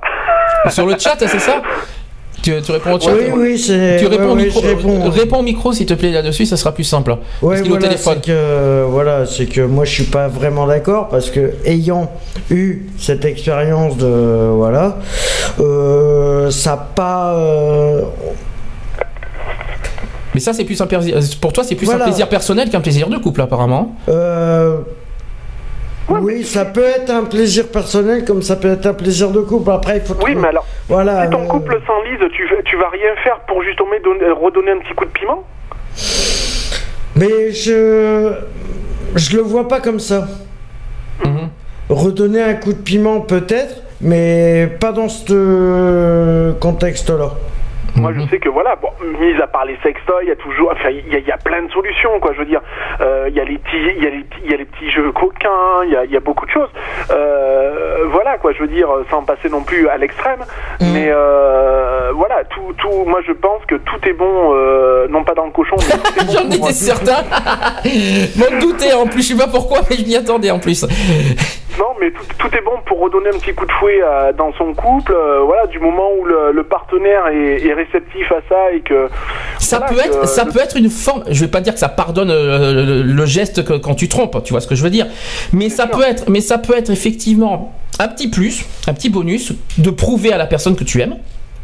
Sur 0.70 0.86
le 0.86 0.94
chat, 0.98 1.16
c'est 1.20 1.40
ça? 1.40 1.62
tu, 2.44 2.62
tu 2.62 2.72
réponds 2.72 2.94
au 2.94 3.00
chat 3.00 3.12
Oui, 3.14 3.24
oui, 3.36 3.58
c'est. 3.58 3.98
Tu 4.00 4.06
réponds, 4.06 4.26
ouais, 4.26 4.32
au 4.32 4.36
micro, 4.36 4.60
réponds. 4.62 5.10
réponds 5.10 5.40
au 5.40 5.44
micro 5.44 5.74
s'il 5.74 5.88
te 5.88 5.96
plaît 5.96 6.12
là-dessus, 6.12 6.46
ça 6.46 6.58
sera 6.58 6.72
plus 6.74 6.84
simple. 6.84 7.16
Ouais, 7.42 7.58
Parce 7.58 7.68
voilà, 7.68 7.98
c'est 7.98 8.22
que 8.22 8.84
voilà, 8.88 9.26
c'est 9.26 9.46
que 9.48 9.62
moi 9.62 9.86
je 9.86 9.92
suis 9.92 10.04
pas 10.04 10.28
vraiment 10.28 10.68
d'accord 10.68 11.10
parce 11.10 11.32
que 11.32 11.54
ayant 11.66 12.12
eu 12.52 12.84
cette 13.00 13.26
expérience 13.26 13.98
de 13.98 14.50
voilà, 14.54 14.98
euh, 15.60 16.52
ça 16.52 16.78
pas. 16.96 17.34
euh, 17.36 18.02
Mais 20.34 20.40
ça, 20.40 20.52
c'est 20.54 20.64
plus 20.66 20.80
un 20.82 20.88
plaisir. 20.88 21.18
Pour 21.42 21.54
toi, 21.54 21.64
c'est 21.64 21.76
plus 21.76 21.86
Voilà. 21.86 22.06
un 22.06 22.08
plaisir 22.08 22.28
personnel 22.28 22.70
qu'un 22.70 22.82
plaisir 22.82 23.08
de 23.08 23.18
couple, 23.18 23.42
apparemment. 23.42 23.96
euh, 24.10 24.78
oui, 26.10 26.44
ça 26.44 26.66
peut 26.66 26.84
être 26.84 27.10
un 27.10 27.24
plaisir 27.24 27.68
personnel 27.70 28.26
comme 28.26 28.42
ça 28.42 28.56
peut 28.56 28.72
être 28.72 28.86
un 28.86 28.94
plaisir 28.94 29.32
de 29.32 29.40
couple. 29.42 29.72
Après, 29.72 29.98
il 29.98 30.02
faut. 30.04 30.14
oui 30.16 30.20
trouver- 30.20 30.36
mais 30.36 30.48
alors 30.50 30.66
Voilà. 30.88 31.24
si 31.26 31.30
ton 31.32 31.44
euh, 31.44 31.48
couple 31.48 31.80
s'enlise 31.88 32.20
tu, 32.36 32.48
tu 32.66 32.78
vas 32.78 32.90
rien 32.90 33.16
faire 33.24 33.40
pour 33.48 33.64
justement 33.64 33.90
donner- 34.04 34.32
redonner 34.32 34.72
un 34.72 34.80
petit 34.80 34.94
coup 34.94 35.06
de 35.06 35.12
piment? 35.12 35.44
Mais 37.16 37.52
je. 37.52 38.34
Je 39.16 39.36
le 39.38 39.44
vois 39.44 39.68
pas 39.68 39.80
comme 39.80 40.00
ça. 40.00 40.28
Mhm. 41.24 41.50
Redonner 41.90 42.42
un 42.42 42.54
coup 42.56 42.74
de 42.74 42.80
piment 42.82 43.20
peut-être, 43.22 43.84
mais 44.02 44.68
pas 44.80 44.92
dans 44.92 45.10
ce 45.10 45.26
euh, 45.32 46.54
Moi, 47.96 48.12
je 48.14 48.22
sais 48.28 48.40
que 48.40 48.50
voilà, 48.50 48.76
bon, 48.76 48.90
mis 49.20 49.34
à 49.42 49.48
part 49.48 49.66
les 49.66 49.78
sextoys, 49.84 50.24
il 50.24 50.28
y 50.30 50.32
a 50.32 50.36
toujours, 50.36 50.72
enfin, 50.74 50.90
il 50.90 51.08
y 51.12 51.16
a, 51.16 51.20
il 51.20 51.28
y 51.28 51.32
a 51.32 51.38
plein 51.38 51.62
de 51.64 51.72
solutions, 51.72 52.20
quoi. 52.20 52.34
Je 52.34 52.40
veux 52.40 52.46
dire, 52.46 52.62
euh, 53.02 53.26
il 53.30 53.36
y 53.36 53.40
a 53.40 53.44
les 53.44 53.58
petits, 53.58 53.78
il 53.98 54.04
y 54.04 54.08
a 54.08 54.10
les, 54.10 54.24
petits- 54.24 54.42
il 54.46 54.52
y 54.52 54.54
a 54.54 54.58
les 54.58 54.66
petits 54.66 54.90
jeux 54.92 55.12
coquins, 55.12 55.84
il 55.86 55.92
y 55.92 55.96
a, 55.96 56.04
il 56.06 56.12
y 56.12 56.18
a 56.18 56.20
beaucoup 56.20 56.46
de 56.46 56.52
choses. 56.52 56.70
Euh, 57.12 58.06
voilà, 58.12 58.38
quoi. 58.38 58.52
Je 58.54 58.60
veux 58.60 58.68
dire, 58.68 58.88
sans 59.10 59.22
passer 59.24 59.50
non 59.50 59.62
plus 59.64 59.88
à 59.88 59.98
l'extrême, 59.98 60.40
mais 60.82 61.08
euh, 61.10 62.12
voilà, 62.14 62.44
tout, 62.46 62.74
tout. 62.78 63.06
Moi, 63.06 63.22
je 63.28 63.32
pense 63.34 63.64
que 63.68 63.76
tout 63.76 64.00
est 64.08 64.14
bon, 64.14 64.52
euh, 64.54 65.08
non 65.10 65.24
pas 65.24 65.34
dans 65.34 65.46
le 65.46 65.52
cochon, 65.52 65.76
mais 65.78 66.32
J'en 66.34 66.50
étais 66.50 66.74
certain. 66.74 67.24
M'en 68.38 68.60
doutais 68.60 68.94
en 68.94 69.06
plus, 69.08 69.22
je 69.28 69.34
sais 69.36 69.38
pas 69.46 69.50
pourquoi, 69.52 69.80
mais 69.90 69.96
je 69.98 70.04
m'y 70.06 70.16
attendais 70.16 70.52
en 70.52 70.60
plus. 70.60 70.86
Non, 71.80 71.88
mais 72.00 72.12
tout, 72.12 72.24
tout 72.38 72.56
est 72.56 72.62
bon 72.62 72.78
pour 72.86 73.00
redonner 73.00 73.30
un 73.30 73.40
petit 73.40 73.52
coup 73.56 73.66
de 73.66 73.72
fouet 73.72 74.00
euh, 74.04 74.32
dans 74.34 74.54
son 74.54 74.76
couple. 74.76 75.12
euh, 75.12 75.40
voilà, 75.44 75.66
du 75.66 75.80
moment 75.80 76.12
où 76.20 76.24
le, 76.24 76.52
le 76.52 76.64
partenaire 76.64 77.28
est, 77.30 77.66
est 77.66 77.74
réceptif 77.84 78.32
à 78.32 78.42
ça 78.50 78.72
et 78.74 78.82
que 78.82 79.10
Ça 79.60 79.80
Voilà, 79.80 79.94
peut 79.94 80.00
être, 80.08 80.28
ça 80.28 80.46
peut 80.46 80.60
être 80.60 80.78
une 80.78 80.90
forme. 80.90 81.24
Je 81.30 81.40
vais 81.42 81.52
pas 81.52 81.62
dire 81.62 81.74
que 81.74 81.80
ça 81.80 81.90
pardonne 81.90 82.30
euh, 82.32 82.74
le, 82.86 83.02
le 83.04 83.26
geste 83.26 83.64
que, 83.64 83.74
quand 83.74 83.96
tu 83.96 84.08
trompes, 84.10 84.44
tu 84.44 84.54
vois 84.54 84.62
ce 84.62 84.68
que 84.68 84.76
je 84.76 84.84
veux 84.84 84.90
dire. 84.90 85.08
Mais 85.52 85.70
ça 85.70 85.88
peut 85.88 86.04
être, 86.04 86.30
mais 86.30 86.42
ça 86.42 86.58
peut 86.58 86.78
être 86.78 86.90
effectivement 86.90 87.74
un 88.00 88.08
petit 88.08 88.28
plus, 88.30 88.66
un 88.88 88.94
petit 88.94 89.10
bonus 89.10 89.54
de 89.78 89.90
prouver 89.90 90.34
à 90.34 90.38
la 90.38 90.46
personne 90.46 90.76
que 90.76 90.84
tu 90.84 91.02
aimes. 91.02 91.18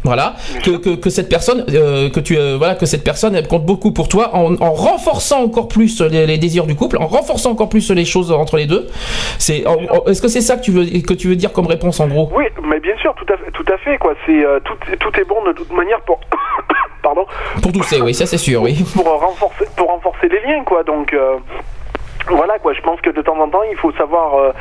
Voilà, 0.05 0.35
que, 0.63 0.77
que, 0.77 0.95
que 0.95 1.09
cette 1.09 1.27
personne, 1.27 1.65
euh, 1.73 2.09
que 2.09 2.21
tu, 2.21 2.37
euh, 2.37 2.55
voilà, 2.57 2.75
que 2.75 2.85
cette 2.85 3.03
personne 3.03 3.35
elle 3.35 3.47
compte 3.49 3.65
beaucoup 3.65 3.91
pour 3.91 4.07
toi, 4.07 4.33
en, 4.33 4.55
en 4.61 4.71
renforçant 4.71 5.43
encore 5.43 5.67
plus 5.67 5.99
les, 6.01 6.25
les 6.25 6.37
désirs 6.37 6.65
du 6.65 6.75
couple, 6.75 6.97
en 6.99 7.07
renforçant 7.07 7.51
encore 7.51 7.67
plus 7.67 7.91
les 7.91 8.05
choses 8.05 8.31
entre 8.31 8.55
les 8.55 8.65
deux. 8.65 8.87
C'est, 9.39 9.65
est-ce 10.07 10.21
que 10.21 10.29
c'est 10.29 10.39
ça 10.39 10.55
que 10.55 10.61
tu 10.61 10.71
veux, 10.71 10.85
que 11.01 11.13
tu 11.13 11.27
veux 11.27 11.35
dire 11.35 11.51
comme 11.51 11.67
réponse 11.67 11.99
en 11.99 12.07
gros? 12.07 12.29
Oui, 12.33 12.45
mais 12.63 12.79
bien 12.79 12.95
sûr, 13.01 13.13
tout 13.15 13.31
à 13.33 13.37
fait, 13.37 13.51
tout 13.51 13.65
à 13.73 13.77
fait 13.77 13.97
quoi. 13.97 14.13
C'est 14.25 14.45
euh, 14.45 14.59
tout, 14.63 14.75
tout 14.99 15.19
est 15.19 15.25
bon 15.25 15.43
de 15.45 15.51
toute 15.51 15.71
manière 15.73 15.99
pour, 16.01 16.17
pardon, 17.03 17.25
Pour 17.61 17.73
tousser, 17.73 18.01
oui, 18.01 18.13
ça 18.13 18.25
c'est 18.25 18.37
sûr, 18.37 18.61
oui. 18.61 18.81
pour 18.95 19.05
renforcer, 19.05 19.65
pour 19.75 19.89
renforcer 19.89 20.29
les 20.29 20.39
liens 20.49 20.63
quoi. 20.63 20.83
Donc 20.83 21.13
voilà 22.27 22.59
quoi. 22.59 22.73
Je 22.73 22.81
pense 22.81 22.99
que 23.01 23.09
de 23.09 23.21
temps 23.21 23.39
en 23.39 23.47
temps, 23.49 23.63
il 23.69 23.77
faut 23.77 23.91
savoir, 23.93 24.35
euh, 24.37 24.51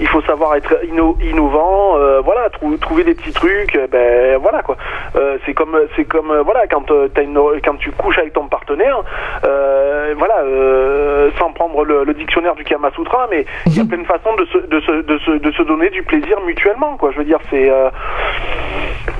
il 0.00 0.08
faut 0.08 0.22
savoir 0.22 0.54
être 0.56 0.74
inno- 0.84 1.16
innovant. 1.20 1.96
euh, 1.98 2.20
voilà, 2.24 2.48
trou- 2.50 2.76
trouver 2.78 3.04
des 3.04 3.14
petits 3.14 3.32
trucs. 3.32 3.74
euh, 3.76 3.86
ben 3.90 4.38
voilà 4.38 4.62
quoi. 4.62 4.76
Euh, 5.16 5.36
c'est 5.44 5.54
comme, 5.54 5.78
c'est 5.96 6.04
comme 6.04 6.32
voilà 6.44 6.66
quand 6.66 6.90
une, 6.90 7.40
quand 7.64 7.74
tu 7.78 7.90
couches 7.92 8.18
avec 8.18 8.32
ton 8.32 8.46
partenaire, 8.48 9.02
euh, 9.44 10.14
voilà, 10.16 10.38
euh, 10.44 11.30
sans 11.38 11.52
prendre 11.52 11.84
le, 11.84 12.04
le 12.04 12.14
dictionnaire 12.14 12.54
du 12.54 12.64
Kama 12.64 12.90
Sutra, 12.94 13.26
mais 13.30 13.44
il 13.66 13.76
y 13.76 13.80
a 13.80 13.84
plein 13.84 13.98
de 13.98 14.04
façons 14.06 14.34
de 14.36 14.44
se, 14.46 14.58
de 14.58 14.80
se, 14.80 14.92
de 15.02 15.18
se, 15.18 15.30
de 15.32 15.50
se 15.52 15.62
donner 15.62 15.90
du 15.90 16.02
plaisir 16.02 16.40
mutuellement 16.46 16.96
quoi. 16.96 17.10
Je 17.12 17.18
veux 17.18 17.24
dire, 17.24 17.38
c'est 17.50 17.68
euh, 17.70 17.90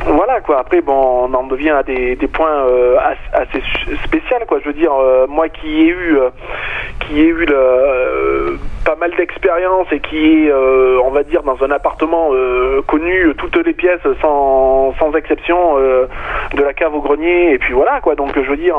voilà 0.06 0.40
quoi. 0.40 0.58
Après 0.60 0.80
bon, 0.80 1.28
on 1.30 1.34
en 1.34 1.44
devient 1.44 1.70
à 1.70 1.82
des, 1.82 2.16
points 2.32 2.66
euh, 2.66 2.96
as- 2.98 3.38
assez 3.40 3.62
spéciaux 4.04 4.36
quoi. 4.46 4.58
Je 4.60 4.66
veux 4.68 4.72
dire, 4.74 4.92
euh, 4.92 5.26
moi 5.28 5.48
qui 5.48 5.82
ai 5.82 5.86
eu 5.88 6.16
euh, 6.18 6.30
qui 7.00 7.20
ai 7.20 7.26
eu 7.26 7.46
euh, 7.50 8.56
pas 8.84 8.96
mal 8.96 9.10
d'expérience 9.16 9.86
et 9.92 10.00
qui 10.00 10.46
est, 10.46 10.52
on 10.52 11.10
va 11.10 11.22
dire, 11.22 11.42
dans 11.42 11.62
un 11.62 11.70
appartement 11.70 12.30
connu 12.86 13.34
toutes 13.36 13.56
les 13.66 13.74
pièces 13.74 14.00
sans, 14.22 14.94
sans 14.98 15.12
exception, 15.14 15.76
de 15.76 16.62
la 16.62 16.72
cave 16.72 16.94
au 16.94 17.00
grenier 17.02 17.52
et 17.52 17.58
puis 17.58 17.74
voilà 17.74 18.00
quoi. 18.00 18.14
Donc 18.14 18.30
je 18.34 18.48
veux 18.48 18.56
dire, 18.56 18.76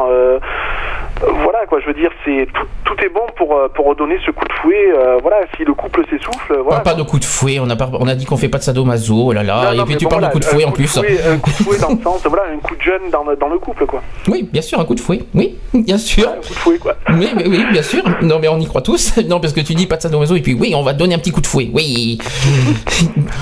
voilà 1.43 1.65
quoi. 1.67 1.79
Je 1.81 1.85
veux 1.87 1.93
dire, 1.93 2.09
c'est 2.25 2.47
tout, 2.53 2.65
tout 2.85 3.03
est 3.03 3.09
bon 3.09 3.21
pour 3.35 3.55
euh, 3.55 3.67
pour 3.73 3.85
redonner 3.87 4.17
ce 4.25 4.31
coup 4.31 4.45
de 4.45 4.53
fouet. 4.61 4.91
euh, 4.93 5.17
voilà, 5.21 5.37
si 5.55 5.63
le 5.63 5.73
couple 5.73 6.03
s'essouffle, 6.09 6.57
voilà. 6.63 6.79
pas 6.81 6.93
de 6.93 7.03
coup 7.03 7.19
de 7.19 7.25
fouet, 7.25 7.59
on 7.59 7.69
a, 7.69 7.75
pas- 7.75 7.89
on 7.99 8.07
a 8.07 8.15
dit 8.15 8.25
qu'on 8.25 8.37
fait 8.37 8.49
pas 8.49 8.57
de 8.57 8.63
sadomaso, 8.63 9.15
oh 9.27 9.31
là 9.33 9.43
là, 9.43 9.65
Non, 9.67 9.71
et 9.73 9.77
non, 9.77 9.85
puis 9.85 9.97
tu 9.97 10.05
bon, 10.05 10.09
parles 10.11 10.21
voilà, 10.21 10.27
de 10.27 10.33
coup 10.33 10.39
de 10.39 10.45
fouet 10.45 10.65
en 10.65 10.71
plus. 10.71 10.87
fouet, 10.87 11.19
un 11.29 11.37
coup 11.37 11.49
de 11.49 11.55
fouet 11.55 11.77
dans 11.79 11.89
le 11.89 12.01
sens, 12.01 12.21
voilà, 12.25 12.43
un 12.53 12.57
coup 12.59 12.75
de 12.75 12.81
jeune 12.81 13.09
dans 13.11 13.23
le, 13.23 13.35
dans 13.35 13.49
le 13.49 13.59
couple 13.59 13.85
quoi. 13.85 14.01
Oui, 14.27 14.47
bien 14.51 14.61
sûr, 14.61 14.79
un 14.79 14.85
coup 14.85 14.95
de 14.95 14.99
fouet. 15.01 15.19
Oui, 15.33 15.55
bien 15.73 15.97
sûr. 15.97 16.27
Un 16.29 16.33
coup 16.35 16.39
de 16.53 16.59
fouet 16.59 16.77
quoi. 16.77 16.95
Oui, 17.09 17.29
mais 17.35 17.47
oui, 17.47 17.65
bien 17.71 17.83
sûr. 17.83 18.03
Non, 18.21 18.39
mais 18.39 18.47
on 18.47 18.59
y 18.59 18.65
croit 18.65 18.81
tous. 18.81 19.17
Non, 19.29 19.39
parce 19.39 19.53
que 19.53 19.59
tu 19.61 19.73
dis 19.75 19.85
pas 19.85 19.97
de 19.97 20.01
sadomaso 20.01 20.35
et 20.35 20.41
puis 20.41 20.53
oui, 20.53 20.73
on 20.75 20.81
va 20.83 20.93
te 20.93 20.99
donner 20.99 21.13
un 21.15 21.19
petit 21.19 21.31
coup 21.31 21.41
de 21.41 21.47
fouet. 21.47 21.69
Oui. 21.73 22.17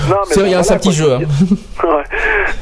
Non, 0.08 0.16
mais 0.28 0.34
C'est 0.34 0.50
y 0.50 0.54
a 0.54 0.58
un 0.58 0.62
petit 0.62 0.88
quoi, 0.88 0.92
jeu. 0.92 1.12
hein. 1.14 1.18
Ouais. 1.84 2.04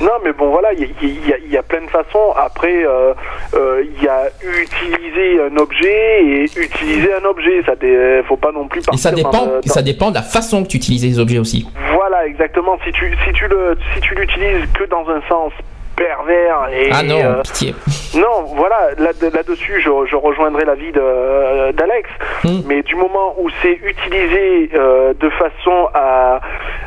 Non, 0.01 0.13
mais 0.25 0.33
bon, 0.33 0.51
voilà, 0.51 0.73
il 0.73 0.81
y, 0.81 1.33
a- 1.33 1.39
y 1.39 1.55
y 1.55 1.63
plein 1.63 1.83
de 1.83 1.91
façons. 1.91 2.33
Après, 2.37 2.85
euh, 2.85 3.15
euh, 3.55 3.83
il 3.85 4.03
y 4.05 4.09
a 4.09 4.25
utiliser 4.43 5.41
un 5.43 5.57
objet 5.57 6.25
et 6.25 6.45
utiliser 6.45 7.11
un 7.15 7.25
objet. 7.25 7.63
Ça, 7.65 7.75
dé- 7.77 8.21
faut 8.29 8.37
pas 8.37 8.53
non 8.53 8.69
plus 8.69 8.83
Et 8.93 8.97
ça 8.97 9.11
dans 9.11 9.17
dépend, 9.17 9.47
le- 9.47 9.61
ça 9.65 9.83
dépend 9.83 10.11
de 10.11 10.17
la 10.17 10.23
façon 10.23 10.63
que 10.63 10.69
tu 10.69 10.77
utilises 10.77 11.05
les 11.05 11.19
objets 11.19 11.39
aussi. 11.39 11.67
Voilà, 11.95 12.27
exactement. 12.27 12.79
Si 12.85 12.93
tu 12.93 13.11
si 13.27 13.33
tu 13.33 13.47
le 13.49 13.77
si 13.95 14.01
tu 14.01 14.15
l'utilises 14.15 14.67
que 14.75 14.85
dans 14.85 15.09
un 15.09 15.21
sens 15.29 15.53
pervers 15.97 16.69
et 16.73 16.91
Ah 16.93 17.03
non, 17.03 17.19
euh, 17.19 17.43
pitié. 17.43 17.75
Non, 18.15 18.45
voilà, 18.55 18.91
là- 18.99 19.11
là-dessus, 19.35 19.81
je, 19.83 19.91
je 20.09 20.17
rejoindrai 20.17 20.65
l'avis 20.65 20.91
de- 20.93 21.73
d'Alex. 21.73 22.09
Hmm. 22.45 22.61
Mais 22.67 22.83
du 22.83 22.95
moment 22.95 23.35
où 23.39 23.51
c'est 23.61 23.79
utilisé 23.85 24.71
euh, 24.75 25.13
de 25.21 25.29
façon 25.31 25.89
à, 25.93 26.41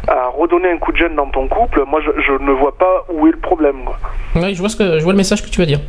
à 0.07 0.27
redonner 0.36 0.72
un 0.72 0.77
coup 0.77 0.91
de 0.91 0.98
jeune 0.98 1.15
dans 1.15 1.27
ton 1.27 1.48
couple, 1.48 1.84
moi, 1.86 1.99
je, 2.03 2.19
je 2.22 2.31
ne 2.44 2.52
vois 2.52 2.76
pas 2.76 3.06
où 3.14 3.27
est 3.27 3.31
le 3.31 3.38
problème. 3.38 3.84
Quoi. 3.86 3.98
Oui, 4.38 4.56
je 4.56 4.60
vois 4.60 4.69
ce 4.69 4.76
que 4.76 4.98
je 4.98 5.03
vois 5.03 5.14
le 5.14 5.18
message 5.18 5.44
que 5.44 5.49
tu 5.49 5.60
veux 5.60 5.68
dire. 5.68 5.80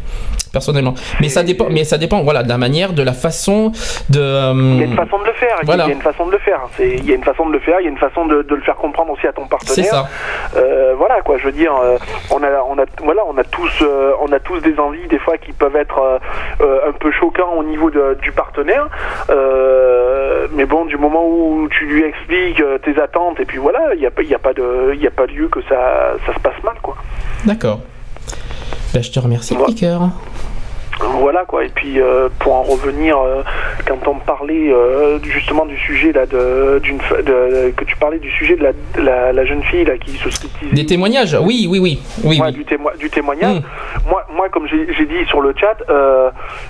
Personnellement, 0.53 0.95
mais 1.21 1.29
ça 1.29 1.43
dépend, 1.45 1.67
mais 1.71 1.85
ça 1.85 1.97
dépend, 1.97 2.23
voilà, 2.23 2.43
de 2.43 2.49
la 2.49 2.59
manière, 2.59 2.93
de 2.93 3.03
la 3.03 3.13
façon 3.13 3.71
de. 4.09 4.19
euh, 4.21 4.53
Il 4.55 4.79
y 4.81 4.83
a 4.83 4.87
une 4.87 4.97
façon 4.97 5.19
de 5.21 5.25
le 5.27 5.33
faire. 5.35 5.57
Voilà. 5.65 5.85
Il 5.85 5.89
y 5.89 5.91
a 5.93 5.95
une 5.95 6.03
façon 6.03 6.27
de 6.27 6.33
le 6.33 6.39
faire. 6.39 6.61
Il 6.81 7.05
y 7.09 7.13
a 7.13 7.15
une 7.15 7.25
façon 7.25 7.47
de 7.47 7.53
le 7.53 7.61
faire. 7.61 7.77
Il 7.81 7.85
y 7.85 7.87
a 7.87 7.91
une 7.91 7.99
façon 7.99 8.27
de, 8.27 8.43
de 8.43 8.55
le 8.55 8.61
faire 8.63 8.75
comprendre 8.77 9.13
aussi 9.13 9.27
à 9.27 9.33
ton 9.33 9.47
partenaire. 9.47 9.75
C'est 9.75 9.83
ça. 9.85 10.09
Euh, 10.57 10.95
voilà 10.97 11.21
quoi. 11.23 11.39
Je 11.39 11.45
veux 11.45 11.53
dire, 11.53 11.73
euh, 11.77 11.99
on 12.31 12.43
a, 12.43 12.49
on 12.69 12.79
a, 12.79 12.85
voilà, 13.05 13.23
on 13.29 13.37
a 13.39 13.45
tous, 13.45 13.71
euh, 13.83 14.13
on 14.21 14.33
a 14.33 14.41
tous 14.41 14.59
des 14.61 14.79
envies 14.79 15.07
des 15.09 15.19
fois 15.21 15.39
qui 15.39 15.53
peuvent 15.53 15.77
être 15.77 15.99
euh, 15.99 16.19
euh, 16.63 16.89
un 16.89 16.93
peu 16.93 17.11
choquants 17.13 17.55
au 17.57 17.63
niveau 17.63 17.91
de- 17.91 18.19
du 18.21 18.33
partenaire. 18.33 18.89
Euh, 19.31 20.49
mais 20.53 20.65
bon, 20.65 20.85
du 20.85 20.97
moment 20.97 21.25
où 21.27 21.69
tu 21.71 21.87
lui 21.87 22.03
expliques 22.05 22.61
euh, 22.61 22.79
tes 22.79 23.01
attentes 23.01 23.39
et 23.41 23.45
puis 23.45 23.59
voilà, 23.59 23.81
il 23.95 24.01
n'y 24.01 24.07
a, 24.07 24.11
y 24.23 24.35
a 24.35 24.39
pas 24.39 24.53
de, 24.53 24.95
il 24.95 25.07
a 25.07 25.11
pas 25.11 25.27
lieu 25.27 25.49
que 25.49 25.61
ça, 25.69 26.15
ça 26.27 26.35
se 26.35 26.41
passe 26.41 26.61
mal 26.65 26.75
quoi. 26.83 26.97
D'accord. 27.45 27.81
Ben, 28.93 29.03
je 29.03 29.11
te 29.11 29.21
remercie, 29.21 29.55
petit 29.57 29.75
cœur. 29.75 30.03
Voilà 31.21 31.45
quoi. 31.47 31.65
Et 31.65 31.69
puis 31.71 31.99
euh, 32.01 32.29
pour 32.41 32.55
en 32.55 32.63
revenir, 32.63 33.17
euh, 33.19 33.43
quand 33.87 34.07
on 34.07 34.17
parlait 34.17 34.71
euh, 34.71 35.19
justement 35.23 35.65
du 35.65 35.79
sujet 35.79 36.13
là, 36.13 36.27
de, 36.27 36.79
que 37.75 37.85
tu 37.85 37.97
parlais 37.97 38.19
du 38.19 38.31
sujet 38.33 38.57
de 38.57 38.63
la, 38.65 38.73
de 38.73 39.01
la, 39.01 39.33
la 39.33 39.45
jeune 39.47 39.63
fille 39.65 39.85
là 39.85 39.97
qui 39.97 40.11
se. 40.19 40.29
Des 40.75 40.85
témoignages, 40.85 41.35
oui, 41.41 41.67
oui, 41.71 41.79
oui, 41.79 42.03
oui, 42.25 42.39
Ouais, 42.41 42.47
oui. 42.49 42.53
du, 42.53 42.65
témo- 42.65 42.97
du 42.99 43.09
témoignage. 43.09 43.61
Mm. 43.61 44.09
Moi, 44.11 44.27
moi, 44.35 44.49
comme 44.51 44.67
j'ai, 44.69 45.07
dit 45.07 45.25
sur 45.29 45.41
le 45.41 45.55
chat, 45.59 45.77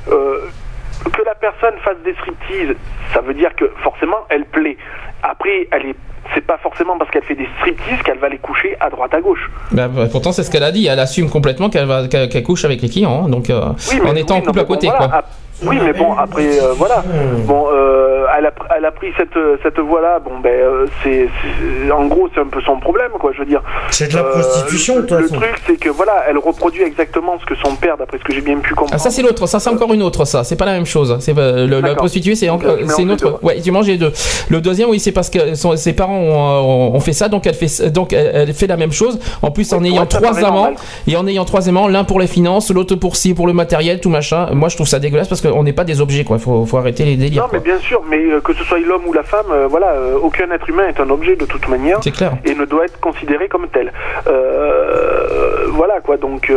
que 0.07 1.23
la 1.25 1.35
personne 1.35 1.75
fasse 1.83 1.97
des 2.05 2.15
striptease, 2.15 2.77
ça 3.13 3.21
veut 3.23 3.35
dire 3.35 3.55
que 3.57 3.71
forcément 3.83 4.19
elle 4.29 4.45
plaît. 4.45 4.77
Après, 5.23 5.67
elle 5.73 5.87
est, 5.87 5.97
c'est 6.35 6.47
pas 6.47 6.59
forcément 6.59 6.99
parce 6.99 7.11
qu'elle 7.11 7.25
fait 7.25 7.35
des 7.35 7.49
striptease 7.59 8.03
qu'elle 8.05 8.19
va 8.19 8.29
les 8.29 8.39
coucher 8.39 8.77
à 8.81 8.91
droite 8.91 9.13
à 9.15 9.21
gauche. 9.21 9.51
Ben, 9.73 9.89
bah, 9.89 10.07
pourtant, 10.11 10.33
c'est 10.33 10.43
ce 10.43 10.51
qu'elle 10.51 10.63
a 10.63 10.73
dit. 10.73 10.87
Elle 10.87 10.99
assume 11.01 11.29
complètement 11.31 11.71
qu'elle 11.71 11.87
va, 11.87 12.09
qu'elle, 12.09 12.43
couche 12.43 12.65
avec 12.65 12.83
les 12.83 12.89
clients, 12.89 13.25
hein, 13.25 13.29
donc 13.29 13.51
euh, 13.51 13.61
Oui, 13.91 14.01
mais- 14.03 14.11
en 14.11 14.15
étant 14.15 14.35
oui, 14.35 14.41
en 14.41 14.45
couple 14.45 14.59
non, 14.59 14.63
à 14.63 14.67
bon, 14.67 14.75
côté, 14.75 14.87
voilà, 14.87 15.09
quoi. 15.09 15.25
Oui, 15.67 15.79
mais 15.85 15.93
bon, 15.93 16.13
après, 16.15 16.47
euh, 16.61 16.73
voilà. 16.77 17.03
Bon, 17.47 17.67
euh, 17.73 18.25
elle, 18.39 18.47
a, 18.47 18.53
elle 18.77 18.85
a 18.85 18.91
pris 18.91 19.09
cette, 19.17 19.37
cette 19.63 19.79
voie-là. 19.79 20.19
Bon, 20.25 20.39
ben, 20.43 20.51
euh, 20.51 20.87
c'est, 21.03 21.29
c'est- 21.29 21.91
en 21.91 22.07
gros, 22.07 22.29
c'est 22.35 22.41
un 22.41 22.47
peu 22.47 22.61
son 22.63 22.79
problème, 22.79 23.11
quoi. 23.19 23.33
Je 23.35 23.39
veux 23.41 23.47
dire. 23.47 23.63
C'est 23.91 24.09
de 24.11 24.17
la 24.17 24.23
Euh, 24.25 24.31
prostitution, 24.33 24.97
de 24.97 25.01
le, 25.01 25.07
toute 25.07 25.19
le 25.19 25.29
façon. 25.29 25.41
truc, 25.41 25.55
c'est 25.67 25.77
que 25.77 25.89
voilà, 25.91 26.25
elle 26.29 26.39
reproduit 26.39 26.83
exactement 26.83 27.39
ce 27.41 27.47
que 27.47 27.55
son 27.57 27.75
père, 27.77 27.97
d'après 27.97 28.19
ce 28.19 28.25
que 28.25 28.33
j'ai 28.33 28.41
bien 28.41 28.57
pu 28.59 28.75
comprendre. 28.75 28.93
Ah, 28.95 28.99
ça 28.99 29.11
c'est 29.11 29.23
l'autre, 29.23 29.47
ça 29.47 29.59
c'est 29.61 29.71
encore 29.71 29.93
une 29.93 30.03
autre, 30.03 30.25
ça 30.25 30.45
c'est 30.45 30.57
pas 30.57 30.67
la 30.67 30.73
même 30.73 30.87
chose. 30.87 31.17
C'est 31.21 31.37
euh, 31.39 31.67
le, 31.67 31.77
la 31.77 31.81
D'accord. 31.83 31.97
prostituée, 31.99 32.35
c'est 32.35 32.47
Donc, 32.47 32.63
encore- 32.65 32.77
c'est 32.89 33.03
une 33.03 33.09
les 33.09 33.15
autre. 33.15 33.39
Ouais, 33.43 33.61
tu 33.61 33.71
manges 33.71 33.87
les 33.89 33.97
deux. 33.99 34.13
Le 34.49 34.61
deuxième, 34.61 34.91
oui, 34.91 34.99
c'est 35.01 35.13
parce 35.13 35.31
que 35.31 35.55
son- 35.55 35.77
ses 35.77 35.93
parents 35.93 36.19
ont, 36.19 36.95
ont 36.95 37.01
fait 37.01 37.13
ça, 37.13 37.29
donc 37.29 37.47
elle 37.47 37.55
fait 37.55 37.91
donc 37.91 38.13
elle, 38.13 38.31
elle 38.35 38.55
fait 38.55 38.67
la 38.67 38.77
même 38.77 38.93
chose. 38.93 39.19
En 39.43 39.51
plus, 39.51 39.73
en 39.73 39.83
ayant 39.85 39.95
ouais, 39.95 40.01
ça 40.11 40.19
trois 40.19 40.31
paraît 40.31 40.45
amants 40.45 40.55
normal. 40.57 40.75
et 41.07 41.17
en 41.17 41.27
ayant 41.27 41.45
trois 41.45 41.67
aimants, 41.67 41.89
l'un 41.89 42.05
pour 42.05 42.21
les 42.21 42.27
finances, 42.27 42.71
l'autre 42.71 42.95
pour 42.95 43.17
ci, 43.17 43.35
pour 43.35 43.47
le 43.47 43.53
matériel, 43.53 44.01
tout 44.01 44.11
machin. 44.11 44.49
Moi, 44.53 44.69
je 44.69 44.77
trouve 44.77 44.89
ça 44.89 44.99
dégueulasse 44.99 45.29
parce 45.29 45.41
qu'on 45.51 45.63
n'est 45.63 45.73
pas 45.73 45.85
des 45.85 46.01
objets, 46.01 46.25
quoi. 46.25 46.39
Faut, 46.39 46.65
faut 46.67 46.77
arrêter 46.79 47.05
les 47.05 47.17
délires. 47.17 47.43
Non, 47.43 47.49
mais 47.53 47.59
quoi. 47.59 47.65
bien 47.73 47.79
sûr, 47.79 48.03
mais 48.09 48.19
euh, 48.19 48.41
que 48.41 48.53
ce 48.55 48.65
soit 48.65 48.79
l'homme 48.79 49.07
ou 49.07 49.13
la 49.13 49.23
femme, 49.23 49.47
euh, 49.51 49.67
voilà, 49.69 49.89
euh, 49.93 50.17
aucun 50.23 50.51
être 50.51 50.69
humain 50.69 50.89
est 50.89 51.01
un 51.01 51.11
objet 51.11 51.37
de 51.37 51.45
toute 51.45 51.69
manière 51.69 51.99
C'est 52.03 52.11
clair. 52.13 52.33
et 52.45 52.55
ne 52.55 52.65
doit 52.65 52.85
être 52.85 52.99
considéré 53.01 53.49
comme 53.49 53.67
tel. 53.69 53.93
Euh, 54.27 55.67
voilà 55.73 56.01
quoi, 56.01 56.17
donc 56.17 56.51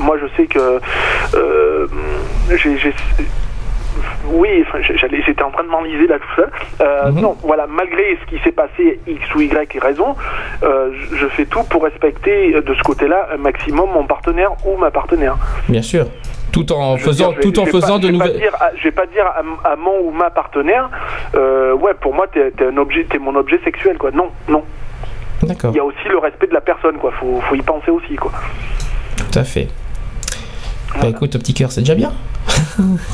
moi 0.00 0.16
je 0.20 0.26
sais 0.36 0.46
que 0.46 0.80
j'ai. 2.48 2.92
oui, 4.30 4.64
j'étais 5.26 5.42
en 5.42 5.50
train 5.50 5.64
de 5.64 5.68
m'enliser 5.68 6.06
là 6.06 6.18
tout 6.18 6.34
seul. 6.36 6.50
Euh, 6.80 7.10
Mhm. 7.10 7.20
Non, 7.20 7.36
voilà, 7.42 7.66
malgré 7.66 8.16
ce 8.22 8.26
qui 8.30 8.42
s'est 8.42 8.52
passé, 8.52 9.00
X 9.06 9.34
ou 9.34 9.40
Y 9.40 9.78
raison, 9.80 10.14
euh, 10.62 10.90
je- 11.12 11.26
fais 11.28 11.46
tout 11.46 11.62
pour 11.64 11.84
respecter 11.84 12.52
de 12.52 12.74
ce 12.74 12.82
côté-là 12.82 13.28
un 13.32 13.36
maximum 13.38 13.88
mon 13.94 14.04
partenaire 14.04 14.50
ou 14.66 14.76
ma 14.76 14.90
partenaire. 14.90 15.36
Bien 15.68 15.82
sûr. 15.82 16.06
Tout 16.64 16.72
en 16.72 16.96
Je 16.96 17.04
faisant, 17.04 17.28
dire, 17.30 17.36
je 17.40 17.46
vais- 17.46 17.52
tout 17.52 17.60
en 17.60 17.66
faisant 17.66 17.98
pas- 18.00 18.06
de 18.06 18.08
nouvelles. 18.08 18.50
Je 18.76 18.82
vais 18.84 18.90
pas 18.90 19.06
dire 19.06 19.24
à, 19.26 19.70
à 19.72 19.76
mon 19.76 20.00
ou 20.04 20.10
ma 20.10 20.30
partenaire, 20.30 20.88
euh, 21.34 21.72
ouais, 21.74 21.94
pour 22.00 22.14
moi, 22.14 22.26
t'es 22.32 22.50
t'es 22.52 22.66
un 22.66 22.76
objet, 22.76 23.06
t'es 23.08 23.18
mon 23.18 23.34
objet 23.36 23.60
sexuel, 23.64 23.96
quoi. 23.98 24.10
Non, 24.10 24.30
non. 24.48 24.64
D'accord. 25.42 25.70
Il 25.72 25.76
y 25.76 25.80
a 25.80 25.84
aussi 25.84 26.08
le 26.08 26.18
respect 26.18 26.48
de 26.48 26.54
la 26.54 26.60
personne, 26.60 26.96
quoi. 26.98 27.12
Faut, 27.12 27.40
faut 27.48 27.54
y 27.54 27.62
penser 27.62 27.90
aussi, 27.90 28.16
quoi. 28.16 28.32
Tout 29.16 29.38
à 29.38 29.44
fait. 29.44 29.68
Bah 31.00 31.08
écoute, 31.08 31.32
petit 31.38 31.54
cœur, 31.54 31.70
c'est 31.70 31.82
déjà 31.82 31.94
bien. 31.94 32.12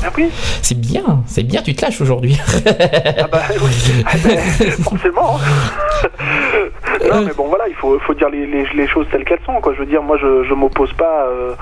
Ah 0.03 0.09
oui. 0.17 0.29
C'est 0.61 0.79
bien, 0.79 1.23
c'est 1.27 1.43
bien. 1.43 1.61
Tu 1.61 1.75
te 1.75 1.81
lâches 1.85 1.99
aujourd'hui. 2.01 2.39
Ah 2.65 3.27
bah 3.31 3.41
oui. 3.61 4.03
Ah 4.07 4.15
ben, 4.23 4.39
forcément. 4.83 5.37
non, 7.09 7.21
mais 7.25 7.33
bon, 7.33 7.47
voilà, 7.47 7.67
il 7.67 7.75
faut, 7.75 7.97
faut 7.99 8.13
dire 8.13 8.29
les, 8.29 8.45
les, 8.45 8.65
les 8.73 8.87
choses 8.87 9.07
telles 9.11 9.23
qu'elles 9.25 9.43
sont, 9.45 9.59
quoi. 9.61 9.73
Je 9.73 9.79
veux 9.79 9.85
dire, 9.85 10.01
moi, 10.01 10.17
je, 10.17 10.43
je 10.43 10.53
m'oppose 10.53 10.93
pas, 10.93 11.27
euh, 11.27 11.53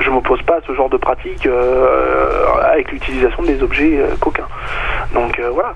je 0.00 0.10
m'oppose 0.10 0.42
pas 0.42 0.56
à 0.56 0.60
ce 0.66 0.74
genre 0.74 0.88
de 0.88 0.96
pratique 0.96 1.46
euh, 1.46 2.44
avec 2.72 2.90
l'utilisation 2.92 3.42
des 3.42 3.62
objets 3.62 3.98
euh, 3.98 4.16
coquins. 4.20 4.48
Donc 5.14 5.38
euh, 5.38 5.50
voilà. 5.50 5.74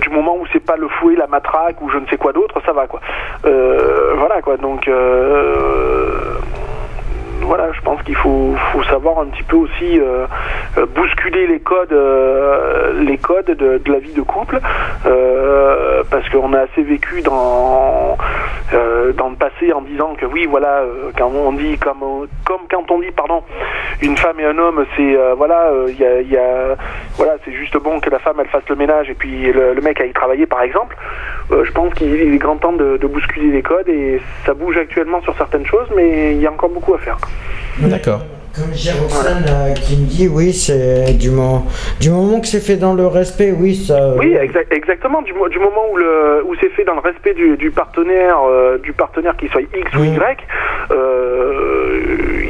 Du 0.00 0.08
moment 0.08 0.36
où 0.40 0.46
c'est 0.52 0.64
pas 0.64 0.76
le 0.76 0.88
fouet, 0.88 1.16
la 1.16 1.26
matraque 1.26 1.80
ou 1.82 1.90
je 1.90 1.98
ne 1.98 2.06
sais 2.06 2.16
quoi 2.16 2.32
d'autre, 2.32 2.60
ça 2.64 2.72
va 2.72 2.86
quoi. 2.86 3.00
Euh, 3.44 4.14
voilà 4.16 4.40
quoi. 4.40 4.56
Donc 4.56 4.86
euh, 4.88 6.34
voilà, 7.40 7.72
je 7.72 7.80
pense 7.82 8.02
qu'il 8.02 8.16
faut, 8.16 8.54
faut 8.72 8.82
savoir 8.84 9.20
un 9.20 9.26
petit 9.26 9.42
peu 9.42 9.56
aussi 9.56 9.98
euh, 10.00 10.26
euh, 10.78 10.86
bousculer 10.86 11.46
les 11.46 11.60
codes, 11.60 11.92
euh, 11.92 12.92
les 13.02 13.18
codes 13.18 13.46
de, 13.46 13.78
de 13.78 13.92
la 13.92 13.98
vie 13.98 14.12
de 14.12 14.22
couple, 14.22 14.60
euh, 15.06 16.02
parce 16.10 16.28
qu'on 16.30 16.52
a 16.52 16.60
assez 16.60 16.82
vécu 16.82 17.22
dans 17.22 18.16
euh, 18.72 19.12
dans 19.12 19.28
le 19.30 19.36
passé 19.36 19.72
en 19.72 19.82
disant 19.82 20.14
que 20.14 20.26
oui, 20.26 20.46
voilà, 20.46 20.80
euh, 20.82 21.10
quand 21.18 21.30
on 21.34 21.52
dit 21.52 21.76
comme 21.78 22.26
comme 22.44 22.60
quand 22.70 22.90
on 22.90 23.00
dit 23.00 23.10
pardon, 23.10 23.42
une 24.02 24.16
femme 24.16 24.38
et 24.40 24.44
un 24.44 24.56
homme, 24.58 24.84
c'est 24.96 25.16
voilà, 25.36 25.70
il 25.88 25.98
y 25.98 26.04
a, 26.04 26.20
y 26.22 26.36
a- 26.36 26.76
voilà, 27.16 27.32
c'est 27.44 27.52
juste 27.52 27.76
bon 27.78 28.00
que 28.00 28.10
la 28.10 28.18
femme 28.18 28.36
elle 28.40 28.48
fasse 28.48 28.68
le 28.68 28.76
ménage 28.76 29.10
et 29.10 29.14
puis 29.14 29.52
le, 29.52 29.74
le 29.74 29.80
mec 29.80 30.00
aille 30.00 30.12
travailler 30.12 30.46
par 30.46 30.62
exemple. 30.62 30.96
Je 31.50 31.70
pense 31.72 31.92
qu'il 31.94 32.14
est 32.14 32.38
grand 32.38 32.56
temps 32.56 32.72
de, 32.72 32.96
de 32.96 33.06
bousculer 33.08 33.48
les 33.50 33.62
codes 33.62 33.88
et 33.88 34.20
ça 34.46 34.54
bouge 34.54 34.76
actuellement 34.78 35.20
sur 35.22 35.36
certaines 35.36 35.66
choses, 35.66 35.88
mais 35.96 36.32
il 36.32 36.40
y 36.40 36.46
a 36.46 36.52
encore 36.52 36.70
beaucoup 36.70 36.94
à 36.94 36.98
faire. 36.98 37.16
D'accord. 37.78 38.24
Comme 38.54 38.72
j'ai 38.74 38.90
Roxane 38.92 39.44
euh, 39.48 39.72
qui 39.74 39.96
me 39.96 40.06
dit, 40.06 40.28
oui, 40.28 40.52
c'est 40.52 41.12
du 41.18 41.30
moment, 41.30 41.66
du 42.00 42.10
moment 42.10 42.40
que 42.40 42.46
c'est 42.48 42.60
fait 42.60 42.76
dans 42.76 42.94
le 42.94 43.06
respect, 43.06 43.52
oui, 43.56 43.74
ça. 43.76 44.14
Oui, 44.16 44.34
exa- 44.34 44.66
exactement. 44.70 45.22
Du, 45.22 45.32
du 45.32 45.58
moment 45.58 45.82
où, 45.92 45.96
le, 45.96 46.42
où 46.46 46.54
c'est 46.60 46.70
fait 46.70 46.84
dans 46.84 46.94
le 46.94 47.00
respect 47.00 47.34
du, 47.34 47.56
du 47.56 47.70
partenaire, 47.70 48.36
euh, 48.48 48.78
du 48.78 48.92
partenaire 48.92 49.36
qui 49.36 49.48
soit 49.48 49.62
X 49.62 49.94
ou. 49.96 50.04
Y, 50.04 50.46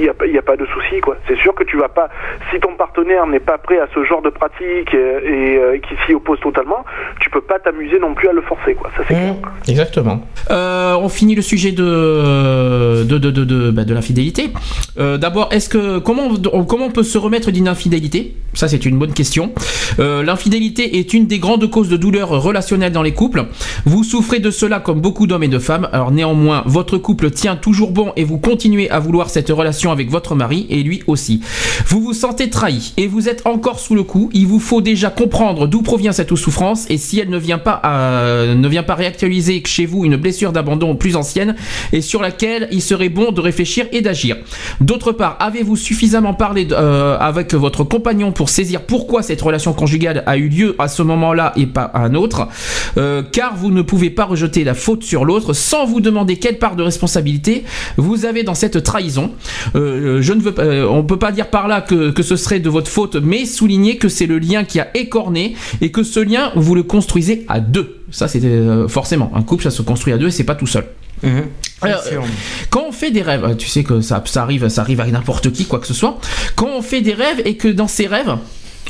il 0.01 0.05
n'y 0.05 0.09
a, 0.09 0.15
pas- 0.15 0.27
y 0.27 0.39
a 0.39 0.43
pas 0.43 0.57
de 0.57 0.65
souci, 0.67 1.01
quoi. 1.03 1.17
C'est 1.29 1.37
sûr 1.37 1.55
que 1.55 1.65
tu 1.65 1.77
vas 1.77 1.89
pas, 1.91 2.09
si 2.51 2.59
ton 2.61 2.75
partenaire 2.77 3.27
n'est 3.27 3.39
pas 3.41 3.59
prêt 3.59 3.79
à 3.79 3.87
ce 3.95 4.03
genre 4.05 4.23
de 4.23 4.31
pratique 4.31 4.95
euh, 4.95 5.21
et, 5.23 5.57
euh, 5.59 5.79
qui 5.79 5.95
s'y 6.07 6.15
oppose 6.15 6.41
totalement, 6.41 6.85
tu 7.21 7.29
peux 7.29 7.43
pas 7.43 7.59
t'amuser 7.59 7.99
non 7.99 8.15
plus 8.15 8.29
à 8.29 8.33
le 8.33 8.41
forcer, 8.41 8.75
quoi. 8.75 8.91
Ça 8.97 9.03
c'est 9.07 9.15
clair. 9.15 9.35
Mmh. 9.35 9.71
Exactement. 9.71 10.21
Euh, 10.51 10.95
on 10.95 11.09
finit 11.11 11.35
le 11.35 11.43
sujet 11.43 11.73
de 11.73 13.05
de 13.05 13.19
de 13.19 13.31
de 13.31 13.45
de, 13.45 13.71
bah, 13.71 13.85
de 13.85 13.93
l'infidélité. 13.95 14.51
Euh, 14.99 15.19
D'abord, 15.19 15.49
est-ce 15.53 15.69
que 15.69 15.99
comment 16.01 16.29
on- 16.53 16.65
comment 16.65 16.87
on 16.87 16.91
peut 16.91 17.03
se 17.03 17.19
remettre 17.19 17.51
d'une 17.51 17.69
infidélité? 17.69 18.35
Ça, 18.55 18.67
c'est 18.67 18.85
une 18.85 18.99
bonne 18.99 19.13
question. 19.13 19.53
Euh, 20.01 20.23
L'infidélité 20.25 20.99
est 20.99 21.15
une 21.15 21.27
des 21.27 21.39
grandes 21.39 21.71
causes 21.71 21.89
de 21.89 21.97
douleur 21.97 22.29
relationnelle 22.31 22.93
dans 22.93 23.03
les 23.03 23.13
couples. 23.15 23.47
Vous 23.87 24.03
souffrez 24.05 24.41
de 24.41 24.51
cela 24.51 24.81
comme 24.81 25.01
beaucoup 25.01 25.27
d'hommes 25.27 25.45
et 25.45 25.49
de 25.49 25.59
femmes. 25.59 25.89
Alors 25.93 26.11
néanmoins, 26.11 26.63
votre 26.67 26.99
couple 26.99 27.31
tient 27.31 27.57
toujours 27.57 27.91
bon 27.93 28.13
et 28.17 28.25
vous 28.25 28.39
continuez 28.39 28.91
à 28.91 28.99
vouloir 28.99 29.31
cette 29.31 29.49
relation 29.51 29.93
avec 29.93 30.11
votre 30.11 30.35
mari 30.35 30.67
et 30.69 30.83
lui 30.83 31.03
aussi. 31.07 31.41
Vous 31.87 32.01
vous 32.01 32.13
sentez 32.13 32.51
trahi 32.51 32.93
et 32.97 33.07
vous 33.07 33.29
êtes 33.29 33.47
encore 33.47 33.79
sous 33.79 33.95
le 33.95 34.03
coup. 34.03 34.31
Il 34.33 34.47
vous 34.47 34.59
faut 34.61 34.81
déjà 34.81 35.11
comprendre 35.11 35.67
d'où 35.69 35.83
provient 35.83 36.13
cette 36.13 36.35
souffrance 36.35 36.87
et 36.91 36.99
si 36.99 37.19
elle 37.21 37.31
ne 37.31 37.39
vient 37.39 37.59
pas 37.59 37.81
à- 37.83 38.55
ne 38.55 38.69
vient 38.69 38.83
pas 38.83 38.95
réactualiser 38.95 39.63
chez 39.67 39.87
vous 39.87 40.05
une 40.05 40.17
blessure 40.17 40.53
d'abandon 40.53 40.97
plus 40.97 41.15
ancienne 41.17 41.55
et 41.93 42.01
sur 42.01 42.21
laquelle 42.21 42.69
il 42.73 42.83
serait 42.83 43.09
bon 43.09 43.31
de 43.33 43.41
réfléchir 43.41 43.87
et 43.93 44.01
d'agir. 44.01 44.37
D'autre 44.81 45.13
part, 45.13 45.37
avez-vous 45.41 45.77
suffisamment 45.81 46.35
parlé 46.35 46.69
euh, 46.73 47.17
avec 47.19 47.55
votre 47.55 47.85
compagnon 47.85 48.33
pour 48.33 48.49
saisir 48.49 48.83
pourquoi 48.83 49.23
cette 49.23 49.41
relation 49.43 49.73
conjugale 49.73 50.23
a 50.27 50.37
eu 50.37 50.49
lieu 50.49 50.77
à 50.79 50.89
ce 50.89 51.03
moment-là 51.03 51.53
et 51.57 51.67
pas 51.67 51.83
à 51.83 52.01
un 52.01 52.15
autre 52.15 52.49
Euh, 52.97 53.23
Car 53.23 53.57
vous 53.57 53.71
ne 53.71 53.83
pouvez 53.83 54.11
pas 54.11 54.25
rejeter 54.25 54.65
la 54.65 54.75
faute 54.75 55.03
sur 55.05 55.25
l'autre 55.25 55.53
sans 55.53 55.87
vous 55.87 56.01
demander 56.01 56.37
quelle 56.37 56.59
part 56.59 56.77
de 56.77 56.83
responsabilité 56.83 57.65
vous 57.97 58.25
avez 58.25 58.43
dans 58.43 58.55
cette 58.55 58.83
trahison. 58.83 59.33
Euh, 59.75 60.21
je 60.23 60.33
ne 60.33 60.41
veux 60.41 60.55
euh, 60.59 60.87
on 60.89 61.05
peut 61.05 61.19
pas 61.19 61.33
dire 61.33 61.49
par 61.49 61.69
là 61.69 61.81
que, 61.81 62.23
ce 62.23 62.37
serait 62.37 62.61
de 62.61 62.69
votre 62.69 62.91
faute, 62.91 63.17
mais 63.17 63.47
souligner 63.47 63.97
que 63.97 64.09
c'est 64.09 64.27
le 64.27 64.39
lien 64.39 64.65
qui 64.65 64.81
a 64.81 64.89
écorné 64.95 65.55
et 65.81 65.91
que 65.91 66.03
ce 66.03 66.21
lien 66.21 66.53
vous 66.57 66.75
le 66.75 66.83
construisez 66.83 67.45
à 67.49 67.61
deux. 67.61 68.03
Ça, 68.11 68.27
euh, 68.37 68.89
forcément 68.89 69.31
un 69.35 69.43
couple, 69.43 69.65
ça 69.65 69.71
se 69.71 69.83
construit 69.83 70.13
à 70.13 70.19
deux 70.19 70.29
et 70.29 70.31
c'est 70.31 70.45
pas 70.45 70.55
tout 70.55 70.67
seul. 70.67 70.85
Mhm. 71.23 71.47
Alors, 71.83 72.03
sûr. 72.03 72.23
quand 72.69 72.85
on 72.89 72.93
fait 72.93 73.11
des 73.11 73.23
rêves, 73.23 73.57
tu 73.57 73.69
sais 73.69 73.83
que 73.85 74.01
ça, 74.01 74.23
ça 74.27 74.43
arrive, 74.43 74.69
ça 74.69 74.83
arrive 74.83 75.01
à 75.01 75.07
n'importe 75.07 75.51
qui, 75.53 75.65
quoi 75.65 75.79
que 75.79 75.87
ce 75.87 75.95
soit. 75.95 76.19
Quand 76.57 76.69
on 76.69 76.83
fait 76.83 77.01
des 77.01 77.15
rêves 77.15 77.41
et 77.45 77.57
que 77.57 77.69
dans 77.69 77.89
ces 77.89 78.07
rêves, 78.07 78.37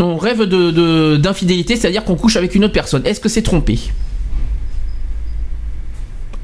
on 0.00 0.16
rêve 0.16 0.40
de- 0.42 0.70
de- 0.70 1.16
d'infidélité, 1.16 1.76
c'est-à-dire 1.76 2.04
qu'on 2.04 2.16
couche 2.16 2.36
avec 2.36 2.54
une 2.54 2.64
autre 2.64 2.72
personne, 2.72 3.02
est-ce 3.06 3.20
que 3.20 3.28
c'est 3.28 3.42
trompé? 3.42 3.78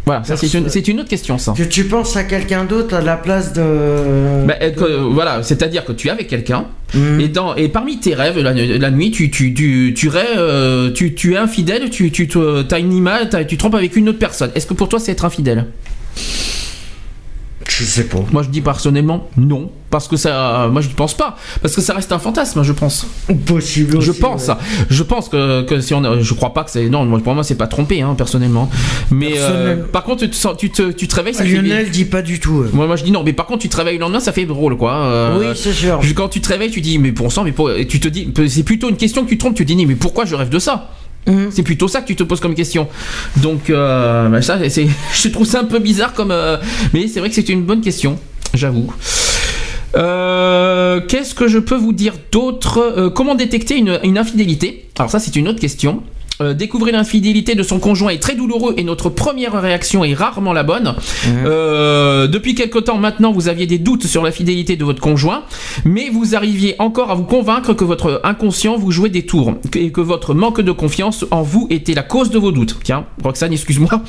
Voilà, 0.06 0.22
ça 0.22 0.36
c'est 0.36 0.54
une, 0.54 0.68
c'est 0.68 0.86
une 0.86 1.00
autre 1.00 1.08
question, 1.08 1.36
ça. 1.36 1.52
Que 1.56 1.64
tu 1.64 1.82
penses 1.84 2.16
à 2.16 2.22
quelqu'un 2.22 2.64
d'autre 2.64 2.94
à 2.94 3.00
la 3.00 3.16
place 3.16 3.52
de. 3.52 4.46
Bah, 4.46 4.54
euh, 4.62 4.70
que- 4.70 5.00
voilà, 5.12 5.42
c'est-à-dire 5.42 5.84
que 5.84 5.90
tu 5.90 6.06
es 6.06 6.10
avec 6.12 6.28
quelqu'un 6.28 6.66
Mhm. 6.94 7.20
et, 7.20 7.26
dans, 7.28 7.56
et 7.56 7.68
parmi 7.68 7.98
tes 7.98 8.14
rêves 8.14 8.38
la, 8.38 8.52
la 8.52 8.90
nuit, 8.92 9.10
tu, 9.10 9.32
tu, 9.32 9.52
tu, 9.52 9.94
tu, 9.96 10.08
rêves, 10.08 10.24
euh, 10.36 10.92
tu, 10.92 11.14
tu 11.16 11.34
es 11.34 11.36
infidèle, 11.36 11.90
tu, 11.90 12.12
tu 12.12 12.28
as 12.70 12.78
une 12.78 12.92
image, 12.92 13.26
tu 13.48 13.56
trompes 13.56 13.74
avec 13.74 13.96
une 13.96 14.08
autre 14.08 14.20
personne. 14.20 14.50
Est-ce 14.54 14.66
que 14.66 14.74
pour 14.74 14.88
toi 14.88 15.00
c'est 15.00 15.10
être 15.10 15.24
infidèle? 15.24 15.64
Je 17.68 17.84
sais 17.84 18.04
pas. 18.04 18.18
Moi 18.32 18.42
je 18.42 18.48
dis 18.48 18.60
personnellement 18.60 19.28
non, 19.36 19.70
parce 19.90 20.08
que 20.08 20.16
ça, 20.16 20.68
moi 20.70 20.80
je 20.82 20.88
ne 20.88 20.94
pense 20.94 21.14
pas, 21.14 21.36
parce 21.62 21.74
que 21.74 21.80
ça 21.80 21.94
reste 21.94 22.12
un 22.12 22.18
fantasme, 22.18 22.62
je 22.62 22.72
pense. 22.72 23.06
Possible. 23.44 24.00
je 24.00 24.12
pense, 24.12 24.48
ouais. 24.48 24.54
je 24.88 25.02
pense 25.02 25.28
que, 25.28 25.62
que 25.62 25.80
si 25.80 25.92
on, 25.92 26.04
a- 26.04 26.20
je 26.20 26.34
crois 26.34 26.54
pas 26.54 26.64
que 26.64 26.70
c'est 26.70 26.88
non, 26.88 27.04
moi, 27.04 27.18
pour 27.20 27.34
moi 27.34 27.42
c'est 27.44 27.56
pas 27.56 27.66
trompé, 27.66 28.02
hein, 28.02 28.14
personnellement. 28.16 28.70
Mais 29.10 29.32
euh, 29.38 29.46
Personnel. 29.74 29.84
par 29.92 30.04
contre 30.04 30.26
tu 30.26 30.30
te, 30.30 30.54
tu 30.56 30.70
te, 30.70 30.90
tu 30.92 31.08
te 31.08 31.14
réveilles, 31.16 31.34
ça 31.34 31.44
fait- 31.44 31.50
Lionel 31.50 31.90
dit 31.90 32.04
pas 32.04 32.22
du 32.22 32.38
tout. 32.40 32.60
euh. 32.62 32.70
Moi, 32.72 32.86
moi 32.86 32.96
je 32.96 33.04
dis 33.04 33.10
non, 33.10 33.22
mais 33.24 33.32
par 33.32 33.46
contre 33.46 33.62
tu 33.62 33.68
te 33.68 33.76
réveilles 33.76 33.96
le 33.96 34.00
lendemain, 34.02 34.20
ça 34.20 34.32
fait 34.32 34.46
drôle 34.46 34.76
quoi. 34.76 34.94
Euh, 34.94 35.38
Oui, 35.38 35.46
c'est 35.60 35.72
sûr. 35.72 36.00
Quand 36.14 36.28
tu 36.28 36.40
te 36.40 36.48
réveilles, 36.48 36.70
tu 36.70 36.80
dis 36.80 36.98
mais 36.98 37.12
pour 37.12 37.30
sang, 37.32 37.44
mais 37.44 37.52
pour, 37.52 37.70
et 37.72 37.86
tu 37.86 38.00
te 38.00 38.08
dis, 38.08 38.32
c'est 38.48 38.62
plutôt 38.62 38.88
une 38.88 38.96
question 38.96 39.22
que 39.24 39.28
tu 39.28 39.36
te 39.36 39.40
trompes, 39.40 39.54
tu 39.56 39.66
te 39.66 39.72
dis 39.72 39.84
mais 39.86 39.96
pourquoi 39.96 40.24
je 40.24 40.34
rêve 40.34 40.48
de 40.48 40.58
ça? 40.58 40.90
Mhm. 41.26 41.48
C'est 41.50 41.62
plutôt 41.62 41.88
ça 41.88 42.00
que 42.00 42.06
tu 42.06 42.16
te 42.16 42.22
poses 42.22 42.40
comme 42.40 42.54
question. 42.54 42.88
Donc 43.38 43.70
euh, 43.70 44.28
bah, 44.28 44.42
ça, 44.42 44.58
je 44.68 45.28
trouve 45.28 45.46
ça 45.46 45.60
un 45.60 45.64
peu 45.64 45.78
bizarre 45.78 46.12
comme, 46.14 46.30
euh, 46.30 46.56
mais 46.92 47.08
c'est 47.08 47.20
vrai 47.20 47.28
que 47.28 47.34
c'est 47.34 47.48
une 47.48 47.62
bonne 47.62 47.80
question, 47.80 48.18
j'avoue. 48.54 48.92
Euh, 49.96 51.00
Qu'est-ce 51.08 51.34
que 51.34 51.48
je 51.48 51.58
peux 51.58 51.76
vous 51.76 51.92
dire 51.92 52.14
d'autre? 52.30 53.10
Comment 53.14 53.34
détecter 53.34 53.76
une 53.76 54.18
infidélité? 54.18 54.88
Alors 54.98 55.10
ça, 55.10 55.18
c'est 55.18 55.36
une 55.36 55.48
autre 55.48 55.60
question. 55.60 56.02
Euh, 56.42 56.52
découvrir 56.52 56.94
l'infidélité 56.94 57.54
de 57.54 57.62
son 57.62 57.78
conjoint 57.78 58.10
est 58.10 58.18
très 58.18 58.34
douloureux 58.34 58.74
et 58.76 58.84
notre 58.84 59.08
première 59.08 59.58
réaction 59.58 60.04
est 60.04 60.12
rarement 60.12 60.52
la 60.52 60.64
bonne. 60.64 60.94
Euh, 61.46 62.26
depuis 62.26 62.54
quelque 62.54 62.78
temps 62.78 62.98
maintenant, 62.98 63.32
vous 63.32 63.48
aviez 63.48 63.66
des 63.66 63.78
doutes 63.78 64.06
sur 64.06 64.22
la 64.22 64.30
fidélité 64.32 64.76
de 64.76 64.84
votre 64.84 65.00
conjoint, 65.00 65.44
mais 65.86 66.10
vous 66.10 66.36
arriviez 66.36 66.74
encore 66.78 67.10
à 67.10 67.14
vous 67.14 67.24
convaincre 67.24 67.72
que 67.72 67.84
votre 67.84 68.20
inconscient 68.22 68.76
vous 68.76 68.90
jouait 68.90 69.08
des 69.08 69.24
tours 69.24 69.54
et 69.74 69.90
que 69.90 70.02
votre 70.02 70.34
manque 70.34 70.60
de 70.60 70.72
confiance 70.72 71.24
en 71.30 71.40
vous 71.42 71.68
était 71.70 71.94
la 71.94 72.02
cause 72.02 72.28
de 72.28 72.38
vos 72.38 72.52
doutes. 72.52 72.76
Tiens, 72.84 73.06
Roxane, 73.22 73.52
excuse-moi. 73.52 74.02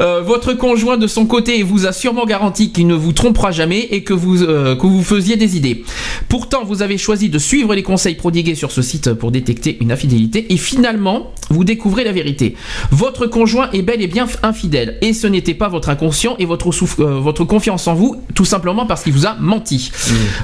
Euh, 0.00 0.22
votre 0.22 0.54
conjoint 0.54 0.96
de 0.96 1.06
son 1.06 1.26
côté 1.26 1.62
vous 1.62 1.86
a 1.86 1.92
sûrement 1.92 2.24
garanti 2.24 2.72
qu'il 2.72 2.86
ne 2.86 2.94
vous 2.94 3.12
trompera 3.12 3.50
jamais 3.50 3.80
et 3.90 4.02
que 4.02 4.14
vous 4.14 4.36
que 4.36 4.86
vous 4.86 5.02
faisiez 5.02 5.36
des 5.36 5.56
idées. 5.56 5.84
Pourtant, 6.28 6.64
vous 6.64 6.82
avez 6.82 6.96
choisi 6.96 7.28
de 7.28 7.38
suivre 7.38 7.74
les 7.74 7.82
conseils 7.82 8.14
prodigués 8.14 8.54
sur 8.54 8.70
ce 8.70 8.80
site 8.80 9.12
pour 9.12 9.30
détecter 9.30 9.76
une 9.80 9.92
infidélité 9.92 10.46
et 10.52 10.56
finalement, 10.56 11.32
vous 11.50 11.65
découvrez 11.66 12.04
la 12.04 12.12
vérité. 12.12 12.54
Votre 12.90 13.26
conjoint 13.26 13.68
est 13.72 13.82
bel 13.82 14.00
et 14.00 14.06
bien 14.06 14.26
infidèle 14.42 14.96
et 15.02 15.12
ce 15.12 15.26
n'était 15.26 15.54
pas 15.54 15.68
votre 15.68 15.90
inconscient 15.90 16.36
et 16.38 16.46
votre, 16.46 16.70
euh, 17.00 17.20
votre 17.20 17.44
confiance 17.44 17.86
en 17.88 17.94
vous, 17.94 18.16
tout 18.34 18.44
simplement 18.44 18.86
parce 18.86 19.02
qu'il 19.02 19.12
vous 19.12 19.26
a 19.26 19.34
menti. 19.38 19.90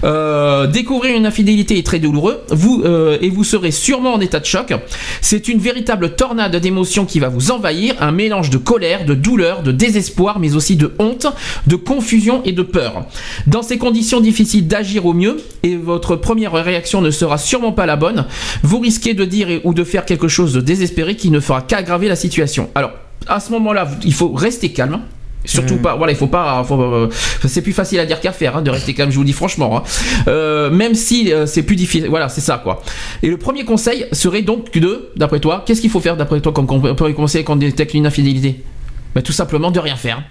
Euh, 0.05 0.67
découvrir 0.67 1.17
une 1.17 1.25
infidélité 1.25 1.79
est 1.79 1.87
très 1.87 2.01
douloureux 2.01 2.41
vous, 2.51 2.83
euh, 2.85 3.19
et 3.21 3.31
vous 3.31 3.45
serez 3.45 3.71
sûrement 3.71 4.15
en 4.15 4.21
état 4.21 4.41
de 4.41 4.45
choc. 4.45 4.75
C'est 5.21 5.49
une 5.49 5.59
véritable 5.59 6.15
tornade 6.17 6.57
d'émotions 6.57 7.07
qui 7.07 7.21
va 7.21 7.29
vous 7.29 7.53
envahir, 7.53 7.95
un 8.01 8.11
mélange 8.11 8.51
de 8.51 8.59
colère, 8.59 9.05
de 9.05 9.15
douleur, 9.15 9.63
de 9.63 9.73
désespoir, 9.73 10.41
mais 10.41 10.57
aussi 10.57 10.77
de 10.77 10.93
honte, 10.99 11.27
de 11.69 11.77
confusion 11.77 12.43
et 12.45 12.53
de 12.53 12.63
peur. 12.63 13.07
Dans 13.47 13.63
ces 13.63 13.79
conditions 13.79 14.21
difficiles 14.21 14.67
d'agir 14.67 15.07
au 15.07 15.13
mieux, 15.13 15.37
et 15.63 15.77
votre 15.77 16.17
première 16.17 16.53
réaction 16.53 17.01
ne 17.01 17.11
sera 17.11 17.39
sûrement 17.39 17.73
pas 17.73 17.87
la 17.87 17.97
bonne, 17.97 18.27
vous 18.65 18.81
risquez 18.81 19.15
de 19.15 19.25
dire 19.25 19.61
ou 19.65 19.73
de 19.73 19.85
faire 19.85 20.05
quelque 20.05 20.29
chose 20.29 20.53
de 20.53 20.61
désespéré 20.61 21.12
qui 21.17 21.31
ne 21.31 21.41
fera 21.41 21.63
qu'aggraver 21.63 22.09
la 22.09 22.17
situation. 22.17 22.71
Alors, 22.75 22.91
à 23.29 23.41
ce 23.41 23.51
moment-là, 23.53 23.89
il 24.05 24.13
faut 24.15 24.33
rester 24.33 24.73
calme. 24.73 25.01
Surtout 25.45 25.79
pas, 25.79 25.97
voilà, 25.97 26.13
il 26.13 26.17
faut 26.17 26.29
pas, 26.29 26.65
euh, 26.71 27.09
c'est 27.49 27.63
plus 27.63 27.73
facile 27.73 27.99
à 27.99 28.07
dire 28.07 28.21
qu'à 28.21 28.31
faire, 28.31 28.57
hein, 28.57 28.63
de 28.63 28.71
rester 28.71 28.95
calme, 28.95 29.11
je 29.11 29.17
vous 29.17 29.23
le 29.23 29.27
dis 29.27 29.33
franchement. 29.33 29.77
hein. 29.79 29.83
Euh, 30.29 30.71
même 30.71 30.95
si 30.95 31.33
euh, 31.33 31.47
c'est 31.47 31.65
plus 31.65 31.75
difficile, 31.75 32.07
voilà, 32.09 32.29
c'est 32.29 32.41
ça 32.41 32.61
quoi. 32.63 32.81
Et 33.25 33.29
le 33.29 33.37
premier 33.39 33.65
conseil 33.65 34.07
serait 34.13 34.43
donc 34.43 34.71
de, 34.79 35.11
d'après 35.17 35.41
toi, 35.41 35.65
qu'est-ce 35.67 35.81
qu'il 35.81 35.91
faut 35.91 35.99
faire 35.99 36.17
d'après 36.17 36.41
toi 36.41 36.53
comme 36.53 36.67
con- 36.69 36.95
premier 36.95 37.15
conseil 37.15 37.43
quand 37.43 37.55
on 37.55 37.57
détecte 37.57 37.93
une 37.95 38.07
infidélité 38.07 38.63
bah, 39.17 39.23
Tout 39.23 39.33
simplement 39.33 39.73
de 39.73 39.81
rien 39.81 39.97
faire. 39.97 40.23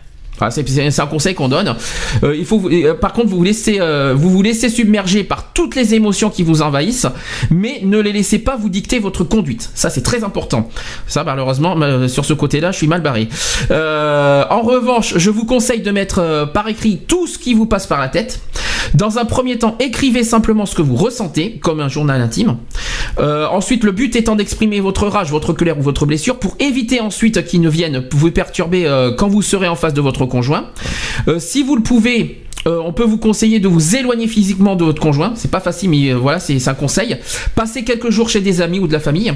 C'est, 0.50 1.00
un 1.00 1.08
conseil 1.08 1.36
qu'on 1.36 1.50
donne. 1.50 1.76
Euh, 2.24 2.36
il 2.36 2.46
faut, 2.46 2.70
euh, 2.70 2.94
par 2.94 3.14
contre, 3.14 3.28
vous 3.28 3.38
vous 3.38 3.44
laissez, 3.44 3.80
euh, 3.80 4.14
vous 4.16 4.30
vous 4.30 4.42
laissez 4.42 4.70
submerger 4.70 5.24
par 5.24 5.52
toutes 5.54 5.76
les 5.76 5.94
émotions 5.94 6.30
qui 6.30 6.44
vous 6.44 6.62
envahissent, 6.62 7.08
mais 7.50 7.82
ne 7.84 8.00
les 8.00 8.12
laissez 8.12 8.40
pas 8.40 8.56
vous 8.56 8.70
dicter 8.70 9.00
votre 9.00 9.24
conduite. 9.24 9.70
Ça, 9.76 9.90
c'est 9.90 10.02
très 10.02 10.24
important. 10.24 10.70
Ça, 11.08 11.24
malheureusement, 11.24 11.76
sur 12.08 12.26
ce 12.26 12.34
côté-là, 12.34 12.72
je 12.72 12.78
suis 12.78 12.88
mal 12.88 13.02
barré. 13.02 13.28
En 13.70 14.62
revanche, 14.62 15.18
je 15.18 15.30
vous 15.30 15.46
conseille 15.46 15.82
de 15.82 15.92
mettre 15.92 16.50
par 16.54 16.68
écrit 16.68 17.00
tout 17.08 17.28
ce 17.28 17.38
qui 17.38 17.54
vous 17.54 17.66
passe 17.66 17.88
par 17.88 18.00
la 18.00 18.10
tête. 18.10 18.40
Dans 18.94 19.20
un 19.20 19.26
premier 19.26 19.58
temps, 19.58 19.76
écrivez 19.80 20.24
simplement 20.24 20.66
ce 20.66 20.76
que 20.76 20.82
vous 20.82 20.96
ressentez, 20.96 21.60
comme 21.62 21.80
un 21.80 21.88
journal 21.88 22.22
intime. 22.22 22.58
Ensuite, 23.18 23.84
le 23.84 23.92
but 23.92 24.16
étant 24.16 24.36
d'exprimer 24.36 24.80
votre 24.80 25.08
rage, 25.08 25.30
votre 25.30 25.54
colère 25.54 25.78
ou 25.78 25.82
votre 25.82 26.06
blessure 26.06 26.40
pour 26.40 26.56
éviter 26.60 27.00
ensuite 27.00 27.46
qu'ils 27.46 27.62
ne 27.62 27.70
viennent 27.70 28.06
vous 28.12 28.32
perturber 28.32 28.88
quand 29.18 29.28
vous 29.28 29.42
serez 29.42 29.68
en 29.68 29.76
face 29.76 29.94
de 29.94 30.02
votre 30.02 30.26
conjoint. 30.32 30.66
Euh, 31.28 31.38
si 31.40 31.62
vous 31.62 31.76
le 31.76 31.84
pouvez, 31.84 32.46
euh, 32.68 32.80
on 32.86 32.94
peut 32.94 33.04
vous 33.04 33.18
conseiller 33.18 33.60
de 33.60 33.68
vous 33.68 33.96
éloigner 33.96 34.28
physiquement 34.28 34.76
de 34.76 34.86
votre 34.86 35.02
conjoint. 35.02 35.34
C'est 35.36 35.52
pas 35.52 35.60
facile, 35.60 35.90
mais 35.90 36.10
euh, 36.10 36.16
voilà, 36.16 36.40
c'est 36.40 36.68
un 36.68 36.74
conseil. 36.74 37.18
Passez 37.54 37.84
quelques 37.84 38.12
jours 38.12 38.30
chez 38.30 38.40
des 38.40 38.62
amis 38.62 38.80
ou 38.80 38.88
de 38.88 38.94
la 38.94 39.00
famille. 39.00 39.34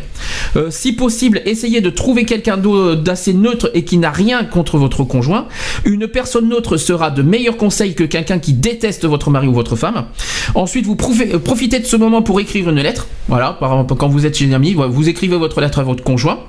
Si 0.70 0.94
possible, 0.94 1.42
essayez 1.46 1.82
de 1.82 1.90
trouver 1.90 2.24
quelqu'un 2.24 2.58
d'assez 2.58 3.34
neutre 3.34 3.72
et 3.74 3.84
qui 3.84 3.98
n'a 3.98 4.10
rien 4.10 4.46
contre 4.46 4.78
votre 4.78 5.04
conjoint. 5.04 5.48
Une 5.84 6.08
personne 6.08 6.48
neutre 6.48 6.78
sera 6.78 7.12
de 7.12 7.22
meilleurs 7.22 7.58
conseils 7.58 7.94
que 7.94 8.06
quelqu'un 8.06 8.40
qui 8.40 8.54
déteste 8.54 9.06
votre 9.06 9.30
mari 9.30 9.48
ou 9.48 9.54
votre 9.54 9.76
femme. 9.76 10.06
Ensuite, 10.54 10.86
vous 10.86 10.96
profitez 10.96 11.80
de 11.80 11.86
ce 11.86 11.98
moment 11.98 12.22
pour 12.22 12.40
écrire 12.40 12.70
une 12.70 12.80
lettre. 12.80 13.08
Voilà, 13.28 13.58
par 13.60 13.74
exemple, 13.74 13.96
quand 13.96 14.08
vous 14.08 14.26
êtes 14.26 14.38
chez 14.38 14.46
des 14.46 14.54
amis, 14.54 14.76
vous 14.76 15.10
écrivez 15.10 15.36
votre 15.36 15.60
lettre 15.60 15.80
à 15.80 15.84
votre 15.84 16.04
conjoint. 16.04 16.40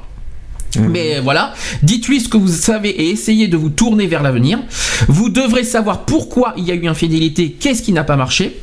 Mais 0.78 1.20
voilà, 1.20 1.54
dites-lui 1.82 2.20
ce 2.20 2.28
que 2.28 2.36
vous 2.36 2.48
savez 2.48 2.90
et 2.90 3.10
essayez 3.10 3.48
de 3.48 3.56
vous 3.56 3.70
tourner 3.70 4.06
vers 4.06 4.22
l'avenir. 4.22 4.58
Vous 5.08 5.28
devrez 5.28 5.64
savoir 5.64 6.04
pourquoi 6.04 6.54
il 6.56 6.64
y 6.64 6.70
a 6.70 6.74
eu 6.74 6.86
infidélité, 6.86 7.52
qu'est-ce 7.58 7.82
qui 7.82 7.92
n'a 7.92 8.04
pas 8.04 8.16
marché. 8.16 8.60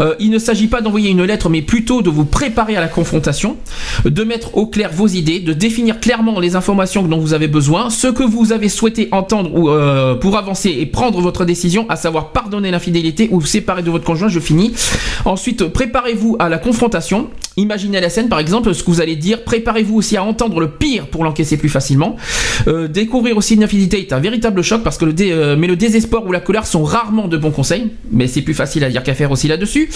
Euh, 0.00 0.14
il 0.20 0.30
ne 0.30 0.38
s'agit 0.38 0.68
pas 0.68 0.80
d'envoyer 0.80 1.10
une 1.10 1.24
lettre, 1.24 1.48
mais 1.48 1.62
plutôt 1.62 2.02
de 2.02 2.10
vous 2.10 2.24
préparer 2.24 2.76
à 2.76 2.80
la 2.80 2.88
confrontation, 2.88 3.56
de 4.04 4.24
mettre 4.24 4.56
au 4.56 4.66
clair 4.66 4.90
vos 4.92 5.06
idées, 5.06 5.40
de 5.40 5.52
définir 5.52 6.00
clairement 6.00 6.40
les 6.40 6.56
informations 6.56 7.02
dont 7.02 7.18
vous 7.18 7.34
avez 7.34 7.48
besoin, 7.48 7.90
ce 7.90 8.08
que 8.08 8.22
vous 8.22 8.52
avez 8.52 8.68
souhaité 8.68 9.08
entendre 9.12 9.50
euh, 9.68 10.14
pour 10.14 10.36
avancer 10.36 10.70
et 10.70 10.86
prendre 10.86 11.20
votre 11.20 11.44
décision, 11.44 11.86
à 11.88 11.96
savoir 11.96 12.32
pardonner 12.32 12.70
l'infidélité 12.70 13.28
ou 13.30 13.40
vous 13.40 13.46
séparer 13.46 13.82
de 13.82 13.90
votre 13.90 14.04
conjoint. 14.04 14.28
Je 14.28 14.40
finis. 14.40 14.72
Ensuite, 15.24 15.64
préparez-vous 15.64 16.36
à 16.38 16.48
la 16.48 16.58
confrontation. 16.58 17.28
Imaginez 17.58 18.00
la 18.02 18.10
scène, 18.10 18.28
par 18.28 18.38
exemple, 18.38 18.74
ce 18.74 18.82
que 18.82 18.90
vous 18.90 19.00
allez 19.00 19.16
dire. 19.16 19.42
Préparez-vous 19.42 19.96
aussi 19.96 20.16
à 20.18 20.22
entendre 20.22 20.60
le 20.60 20.70
pire 20.70 21.06
pour 21.06 21.24
l'encaisser 21.24 21.56
plus 21.56 21.70
facilement. 21.70 22.16
Euh, 22.68 22.86
découvrir 22.86 23.36
aussi 23.38 23.54
une 23.54 23.64
infidélité 23.64 23.98
est 24.00 24.12
un 24.12 24.20
véritable 24.20 24.62
choc 24.62 24.82
parce 24.82 24.98
que 24.98 25.06
euh, 25.06 25.56
mais 25.56 25.66
le 25.66 25.76
désespoir 25.76 26.26
ou 26.26 26.32
la 26.32 26.40
colère 26.40 26.66
sont 26.66 26.84
rarement 26.84 27.28
de 27.28 27.38
bons 27.38 27.52
conseils. 27.52 27.92
Mais 28.10 28.26
c'est 28.26 28.42
plus 28.42 28.52
facile 28.52 28.84
à 28.84 28.90
dire 28.90 29.02
qu'à 29.02 29.14
faire 29.14 29.30
aussi 29.30 29.48
là-dessus. 29.48 29.88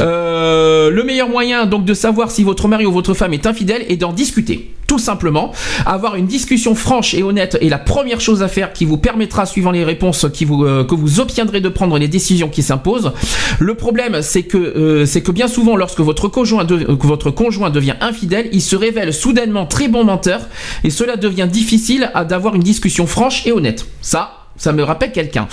Euh, 0.00 0.90
le 0.90 1.04
meilleur 1.04 1.28
moyen 1.28 1.66
donc 1.66 1.84
de 1.84 1.94
savoir 1.94 2.30
si 2.30 2.42
votre 2.42 2.68
mari 2.68 2.86
ou 2.86 2.92
votre 2.92 3.14
femme 3.14 3.32
est 3.32 3.46
infidèle 3.46 3.84
est 3.88 3.96
d'en 3.96 4.12
discuter. 4.12 4.72
Tout 4.86 4.98
simplement, 5.00 5.52
avoir 5.84 6.14
une 6.14 6.26
discussion 6.26 6.76
franche 6.76 7.12
et 7.14 7.24
honnête 7.24 7.58
est 7.60 7.68
la 7.68 7.78
première 7.78 8.20
chose 8.20 8.42
à 8.44 8.48
faire 8.48 8.72
qui 8.72 8.84
vous 8.84 8.98
permettra, 8.98 9.44
suivant 9.44 9.72
les 9.72 9.82
réponses 9.82 10.24
euh, 10.24 10.84
que 10.84 10.94
vous 10.94 11.18
obtiendrez, 11.18 11.60
de 11.60 11.68
prendre 11.68 11.98
les 11.98 12.06
décisions 12.06 12.48
qui 12.48 12.62
s'imposent. 12.62 13.12
Le 13.58 13.74
problème, 13.74 14.22
c'est 14.22 14.44
que, 14.44 14.56
euh, 14.56 15.04
c'est 15.04 15.22
que 15.22 15.32
bien 15.32 15.48
souvent, 15.48 15.74
lorsque 15.74 16.00
votre 16.00 16.28
conjoint, 16.28 16.64
votre 16.64 17.32
conjoint 17.32 17.70
devient 17.70 17.96
infidèle, 18.00 18.48
il 18.52 18.62
se 18.62 18.76
révèle 18.76 19.12
soudainement 19.12 19.66
très 19.66 19.88
bon 19.88 20.04
menteur 20.04 20.42
et 20.84 20.90
cela 20.90 21.16
devient 21.16 21.48
difficile 21.50 22.12
d'avoir 22.28 22.54
une 22.54 22.62
discussion 22.62 23.08
franche 23.08 23.44
et 23.46 23.52
honnête. 23.52 23.86
Ça, 24.00 24.45
ça 24.56 24.72
me 24.72 24.82
rappelle 24.82 25.12
quelqu'un. 25.12 25.48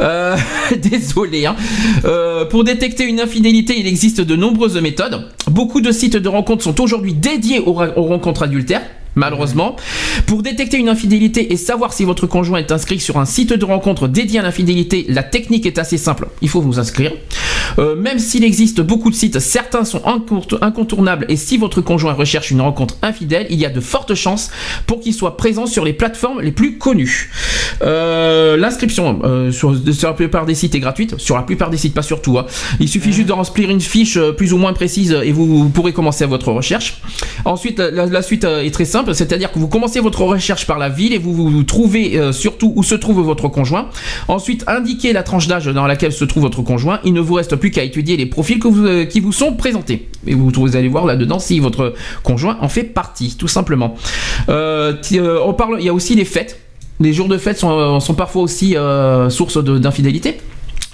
Euh, 0.00 0.36
désolé. 0.82 1.46
Hein. 1.46 1.56
Euh, 2.04 2.44
pour 2.44 2.64
détecter 2.64 3.04
une 3.04 3.20
infidélité, 3.20 3.78
il 3.78 3.86
existe 3.86 4.20
de 4.20 4.36
nombreuses 4.36 4.80
méthodes. 4.80 5.30
Beaucoup 5.50 5.80
de 5.80 5.92
sites 5.92 6.16
de 6.16 6.28
rencontres 6.28 6.64
sont 6.64 6.80
aujourd'hui 6.80 7.14
dédiés 7.14 7.60
aux, 7.60 7.72
rencontres 7.72 8.44
adultères. 8.44 8.82
Malheureusement. 9.16 9.76
Pour 10.26 10.42
détecter 10.42 10.76
une 10.76 10.88
infidélité 10.88 11.52
et 11.52 11.56
savoir 11.56 11.92
si 11.92 12.04
votre 12.04 12.26
conjoint 12.26 12.58
est 12.58 12.70
inscrit 12.70 13.00
sur 13.00 13.18
un 13.18 13.24
site 13.24 13.52
de 13.52 13.64
rencontre 13.64 14.06
dédié 14.08 14.38
à 14.38 14.42
l'infidélité, 14.42 15.06
la 15.08 15.22
technique 15.22 15.66
est 15.66 15.78
assez 15.78 15.98
simple. 15.98 16.28
Il 16.42 16.48
faut 16.48 16.60
vous 16.60 16.78
inscrire. 16.78 17.12
Euh, 17.78 17.96
même 17.96 18.18
s'il 18.18 18.44
existe 18.44 18.80
beaucoup 18.80 19.10
de 19.10 19.14
sites, 19.14 19.40
certains 19.40 19.84
sont 19.84 20.02
incontour- 20.06 20.58
incontournables 20.62 21.26
et 21.28 21.36
si 21.36 21.56
votre 21.58 21.80
conjoint 21.80 22.12
recherche 22.12 22.50
une 22.50 22.60
rencontre 22.60 22.96
infidèle, 23.02 23.46
il 23.50 23.58
y 23.58 23.66
a 23.66 23.70
de 23.70 23.80
fortes 23.80 24.14
chances 24.14 24.50
pour 24.86 25.00
qu'il 25.00 25.12
soit 25.12 25.36
présent 25.36 25.66
sur 25.66 25.84
les 25.84 25.92
plateformes 25.92 26.40
les 26.40 26.52
plus 26.52 26.78
connues. 26.78 27.30
Euh, 27.82 28.56
L'inscription 28.56 29.20
euh, 29.24 29.50
sur, 29.52 29.74
sur 29.92 30.08
la 30.08 30.14
plupart 30.14 30.46
des 30.46 30.54
sites 30.54 30.74
est 30.74 30.80
gratuite, 30.80 31.18
sur 31.18 31.36
la 31.36 31.42
plupart 31.42 31.70
des 31.70 31.76
sites, 31.76 31.94
pas 31.94 32.02
sur 32.02 32.22
tout. 32.22 32.38
hein. 32.38 32.46
Il 32.80 32.88
suffit 32.88 33.12
juste 33.12 33.28
de 33.28 33.32
remplir 33.32 33.70
une 33.70 33.80
fiche 33.80 34.18
plus 34.36 34.52
ou 34.52 34.58
moins 34.58 34.72
précise 34.72 35.12
et 35.24 35.32
vous, 35.32 35.64
vous 35.64 35.68
pourrez 35.70 35.92
commencer 35.92 36.24
votre 36.26 36.52
recherche. 36.52 36.98
Ensuite, 37.44 37.78
la, 37.78 38.06
la 38.06 38.22
suite 38.22 38.44
est 38.44 38.70
très 38.72 38.84
simple, 38.84 39.05
c'est-à-dire 39.12 39.52
que 39.52 39.58
vous 39.58 39.68
commencez 39.68 40.00
votre 40.00 40.22
recherche 40.22 40.66
par 40.66 40.78
la 40.78 40.88
ville 40.88 41.12
et 41.12 41.18
vous 41.18 41.32
vous, 41.32 41.62
trouvez 41.62 42.18
euh, 42.18 42.32
surtout 42.32 42.72
où 42.76 42.82
se 42.82 42.94
trouve 42.94 43.20
votre 43.20 43.48
conjoint. 43.48 43.88
Ensuite, 44.28 44.64
indiquez 44.66 45.12
la 45.12 45.22
tranche 45.22 45.48
d'âge 45.48 45.66
dans 45.66 45.86
laquelle 45.86 46.12
se 46.12 46.24
trouve 46.24 46.44
votre 46.44 46.62
conjoint. 46.62 47.00
Il 47.04 47.12
ne 47.12 47.20
vous 47.20 47.34
reste 47.34 47.56
plus 47.56 47.70
qu'à 47.70 47.84
étudier 47.84 48.16
les 48.16 48.26
profils 48.26 48.60
euh, 48.64 49.04
qui 49.04 49.20
vous 49.20 49.32
sont 49.32 49.54
présentés. 49.54 50.08
Et 50.26 50.34
vous, 50.34 50.76
allez 50.76 50.88
voir 50.88 51.06
là-dedans 51.06 51.38
si 51.38 51.60
votre 51.60 51.94
conjoint 52.22 52.58
en 52.60 52.68
fait 52.68 52.84
partie, 52.84 53.36
tout 53.38 53.48
simplement. 53.48 53.94
Euh, 54.48 54.94
on 55.44 55.54
parle, 55.54 55.76
il 55.80 55.86
y 55.86 55.88
a 55.88 55.94
aussi 55.94 56.14
les 56.14 56.24
fêtes. 56.24 56.60
Les 56.98 57.12
jours 57.12 57.28
de 57.28 57.36
fête 57.36 57.58
sont, 57.58 58.00
sont 58.00 58.14
parfois 58.14 58.42
aussi 58.42 58.74
source 59.28 59.62
d'infidélité. 59.62 60.38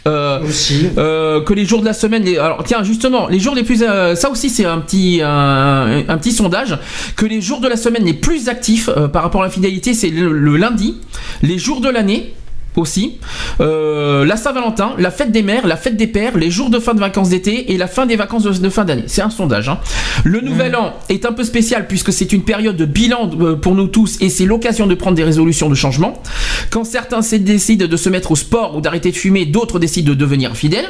Euh, 0.07 0.41
Aussi. 0.43 0.89
euh, 0.99 1.43
que 1.43 1.55
les 1.55 1.65
jours 1.65 1.81
de 1.81 1.87
la 1.87 1.93
semaine. 1.93 2.25
Les, 2.25 2.37
alors 2.37 2.65
tiens, 2.65 2.83
justement, 2.83 3.29
les 3.29 3.39
jours 3.39 3.55
les 3.55 3.63
plus, 3.63 3.83
euh, 3.83 4.15
ça 4.17 4.31
aussi 4.31 4.51
c'est 4.51 4.65
un 4.65 4.79
petit 4.79 5.21
un, 5.23 6.03
un 6.09 6.19
petit 6.19 6.33
sondage 6.33 6.79
que 7.17 7.25
les 7.25 7.41
jours 7.41 7.61
de 7.61 7.69
la 7.69 7.77
semaine 7.77 8.05
les 8.05 8.15
plus 8.15 8.49
actifs 8.49 8.91
par 9.13 9.23
rapport 9.23 9.43
à 9.43 9.45
l'infidélité, 9.45 9.95
c'est 9.95 10.09
le, 10.11 10.33
le 10.33 10.57
lundi, 10.57 10.97
les 11.43 11.59
jours 11.59 11.81
de 11.81 11.89
l'année 11.89 12.35
aussi, 12.77 13.19
euh, 13.61 14.25
la 14.25 14.37
Saint-Valentin, 14.37 14.93
la 14.99 15.11
fête 15.11 15.33
des 15.33 15.43
mères, 15.43 15.67
la 15.67 15.77
fête 15.77 15.97
des 15.97 16.07
pères, 16.07 16.37
les 16.37 16.51
jours 16.51 16.71
de 16.71 16.79
fin 16.79 16.95
de 16.95 17.01
vacances 17.01 17.29
d'été 17.31 17.73
et 17.73 17.77
la 17.77 17.87
fin 17.87 18.07
des 18.07 18.17
vacances 18.17 18.45
de, 18.45 18.53
de 18.53 18.69
fin 18.71 18.85
d'année. 18.85 19.05
C'est 19.07 19.23
un 19.23 19.31
sondage. 19.31 19.69
hein. 19.69 19.79
Le 20.25 20.41
nouvel 20.41 20.77
an 20.77 20.95
est 21.09 21.27
un 21.27 21.33
peu 21.33 21.45
spécial 21.45 21.87
puisque 21.87 22.13
c'est 22.13 22.33
une 22.33 22.43
période 22.43 22.77
de 22.77 22.85
bilan 22.85 23.31
euh, 23.41 23.57
pour 23.57 23.75
nous 23.75 23.89
tous 23.89 24.17
et 24.21 24.29
c'est 24.29 24.47
l'occasion 24.47 24.87
de 24.87 24.95
prendre 24.95 25.17
des 25.17 25.25
résolutions 25.25 25.69
de 25.69 25.75
changement. 25.75 26.23
Quand 26.71 26.85
certains 26.85 27.21
décident 27.39 27.87
de 27.87 27.97
se 27.97 28.09
mettre 28.09 28.33
au 28.33 28.37
sport 28.37 28.77
ou 28.77 28.81
d'arrêter 28.81 29.11
de 29.11 29.17
fumer, 29.17 29.47
d'autres 29.47 29.79
décident 29.79 30.11
de 30.11 30.15
devenir 30.15 30.57
fidèles. 30.57 30.89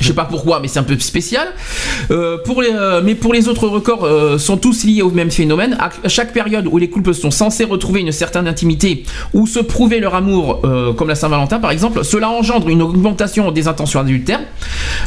Je 0.00 0.08
sais 0.08 0.14
pas 0.14 0.24
pourquoi, 0.24 0.60
mais 0.60 0.68
c'est 0.68 0.78
un 0.78 0.84
peu 0.84 0.98
spécial. 0.98 1.48
Euh, 2.10 2.38
pour 2.44 2.62
les, 2.62 2.70
euh, 2.70 3.00
mais 3.02 3.14
pour 3.14 3.32
les 3.32 3.48
autres 3.48 3.68
records 3.68 4.04
euh, 4.04 4.38
sont 4.38 4.56
tous 4.56 4.84
liés 4.84 5.02
au 5.02 5.10
même 5.10 5.30
phénomène. 5.30 5.76
À 5.80 6.08
chaque 6.08 6.32
période 6.32 6.66
où 6.70 6.78
les 6.78 6.88
couples 6.88 7.14
sont 7.14 7.30
censés 7.30 7.64
retrouver 7.64 8.00
une 8.00 8.12
certaine 8.12 8.46
intimité 8.46 9.04
ou 9.32 9.46
se 9.46 9.58
prouver 9.58 10.00
leur 10.00 10.14
amour, 10.14 10.62
comme 10.96 11.08
la 11.08 11.14
Saint-Valentin 11.14 11.58
par 11.58 11.70
exemple, 11.70 12.04
cela 12.04 12.30
engendre 12.30 12.68
une 12.68 12.82
augmentation 12.82 13.50
des 13.50 13.68
intentions 13.68 14.00
adultères. 14.00 14.40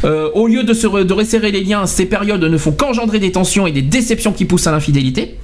Au 0.04 0.48
lieu 0.48 0.64
de, 0.64 0.74
se 0.74 0.88
resserrer 0.88 1.52
les 1.52 1.64
liens, 1.64 1.86
ces 1.86 2.06
périodes 2.06 2.44
ne 2.44 2.58
font 2.58 2.72
qu'engendrer 2.72 3.20
des 3.20 3.32
tensions 3.32 3.68
et 3.68 3.72
des 3.72 3.82
déceptions 3.82 4.32
qui 4.32 4.46
poussent 4.46 4.68
à 4.68 4.72
l'infidélité. 4.72 5.38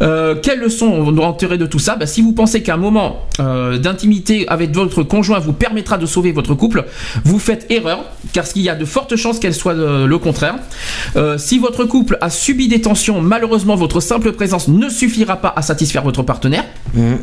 Quelles 0.00 0.60
leçons 0.60 0.86
on 0.86 1.12
doit 1.12 1.26
en 1.26 1.32
tirer 1.32 1.58
de 1.58 1.66
tout 1.66 1.78
ça? 1.78 1.96
Bah, 1.96 2.06
Si 2.06 2.22
vous 2.22 2.32
pensez 2.32 2.62
qu'un 2.62 2.76
moment 2.76 3.26
d'intimité 3.38 4.46
avec 4.48 4.74
votre 4.74 5.02
conjoint 5.02 5.38
vous 5.38 5.52
permettra 5.52 5.98
de 5.98 6.06
sauver 6.06 6.32
votre 6.32 6.54
couple, 6.54 6.84
vous 7.24 7.38
faites 7.38 7.66
erreur, 7.70 8.04
car 8.32 8.44
il 8.54 8.62
y 8.62 8.68
a 8.68 8.74
de 8.74 8.81
fortes 8.84 9.16
chances 9.16 9.38
qu'elle 9.38 9.54
soit 9.54 9.74
euh, 9.74 10.06
le 10.06 10.18
contraire. 10.18 10.56
Euh, 11.16 11.38
si 11.38 11.58
votre 11.58 11.84
couple 11.84 12.18
a 12.20 12.30
subi 12.30 12.68
des 12.68 12.80
tensions, 12.80 13.20
malheureusement 13.20 13.76
votre 13.76 14.00
simple 14.00 14.32
présence 14.32 14.68
ne 14.68 14.88
suffira 14.88 15.36
pas 15.36 15.52
à 15.56 15.62
satisfaire 15.62 16.02
votre 16.02 16.22
partenaire. 16.22 16.64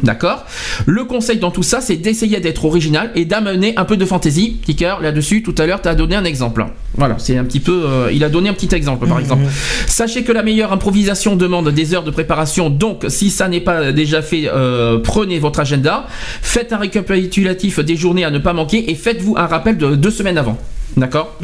D'accord? 0.02 0.46
Le 0.88 1.04
conseil 1.06 1.38
dans 1.38 1.52
tout 1.52 1.62
ça, 1.64 1.80
c'est 1.80 1.96
d'essayer 1.96 2.40
d'être 2.40 2.66
original 2.66 3.12
et 3.14 3.26
d'amener 3.26 3.74
un 3.78 3.86
peu 3.86 3.98
de 3.98 4.06
fantaisie. 4.06 4.60
Cœur, 4.78 5.02
là-dessus, 5.02 5.44
tout 5.44 5.56
à 5.58 5.66
l'heure, 5.66 5.82
tu 5.82 5.90
as 5.90 5.96
donné 5.96 6.16
un 6.16 6.24
exemple. 6.24 6.66
Voilà, 6.96 7.16
c'est 7.18 7.38
un 7.38 7.44
petit 7.44 7.60
peu. 7.60 7.84
euh, 7.86 8.10
il 8.12 8.24
a 8.24 8.30
donné 8.30 8.50
un 8.50 8.54
petit 8.54 8.74
exemple, 8.74 9.08
par 9.08 9.20
exemple. 9.20 9.44
Sachez 9.88 10.24
que 10.24 10.32
la 10.32 10.44
meilleure 10.44 10.72
improvisation 10.72 11.36
demande 11.36 11.70
des 11.70 11.94
heures 11.94 12.04
de 12.04 12.12
préparation, 12.12 12.70
donc 12.70 13.06
si 13.10 13.30
ça 13.30 13.48
n'est 13.48 13.60
pas 13.60 13.92
déjà 13.92 14.22
fait, 14.22 14.44
euh, 14.48 15.00
prenez 15.00 15.40
votre 15.40 15.60
agenda, 15.60 16.08
faites 16.42 16.74
un 16.74 16.78
récapitulatif 16.78 17.80
des 17.80 17.96
journées 17.96 18.24
à 18.26 18.32
ne 18.32 18.40
pas 18.40 18.54
manquer 18.54 18.90
et 18.92 18.96
faites-vous 18.96 19.36
un 19.38 19.48
rappel 19.48 19.78
de 19.78 19.96
deux 19.96 20.12
semaines 20.12 20.38
avant. 20.38 20.58
D'accord 20.98 21.36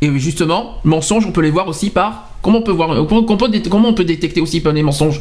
Et 0.00 0.18
justement, 0.18 0.80
mensonges, 0.84 1.26
on 1.26 1.32
peut 1.32 1.40
les 1.42 1.50
voir 1.50 1.68
aussi 1.68 1.90
par. 1.90 2.30
Comment 2.42 2.58
on 2.58 2.62
peut 2.62 2.72
voir 2.72 2.90
comment, 3.06 3.24
on 3.26 3.36
peut 3.36 3.48
dé- 3.48 3.62
comment 3.62 3.88
on 3.88 3.94
peut 3.94 4.04
détecter 4.04 4.40
aussi 4.40 4.60
par 4.60 4.72
les 4.72 4.82
mensonges? 4.82 5.20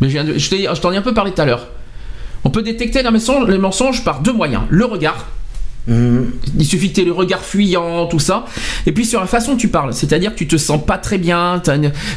Mais 0.00 0.10
je, 0.10 0.80
t'en 0.80 0.92
ai 0.92 0.96
un 0.96 1.02
peu 1.02 1.14
parlé 1.14 1.32
tout 1.32 1.40
à 1.40 1.46
l'heure. 1.46 1.68
On 2.44 2.50
peut 2.50 2.62
détecter 2.62 3.02
les 3.02 3.58
mensonges 3.58 4.04
par 4.04 4.20
deux 4.20 4.32
moyens. 4.32 4.62
Le 4.68 4.84
regard. 4.84 5.26
Il 5.88 6.64
suffit 6.64 6.90
que 6.90 6.96
tu 6.96 7.00
aies 7.02 7.04
le 7.04 7.12
regard 7.12 7.40
fuyant, 7.40 8.06
tout 8.06 8.18
ça. 8.18 8.44
Et 8.86 8.92
puis 8.92 9.04
sur 9.04 9.20
la 9.20 9.26
façon 9.26 9.52
dont 9.52 9.56
tu 9.56 9.68
parles, 9.68 9.94
c'est-à-dire 9.94 10.32
que 10.32 10.38
tu 10.38 10.46
te 10.46 10.56
sens 10.56 10.84
pas 10.84 10.98
très 10.98 11.18
bien, 11.18 11.62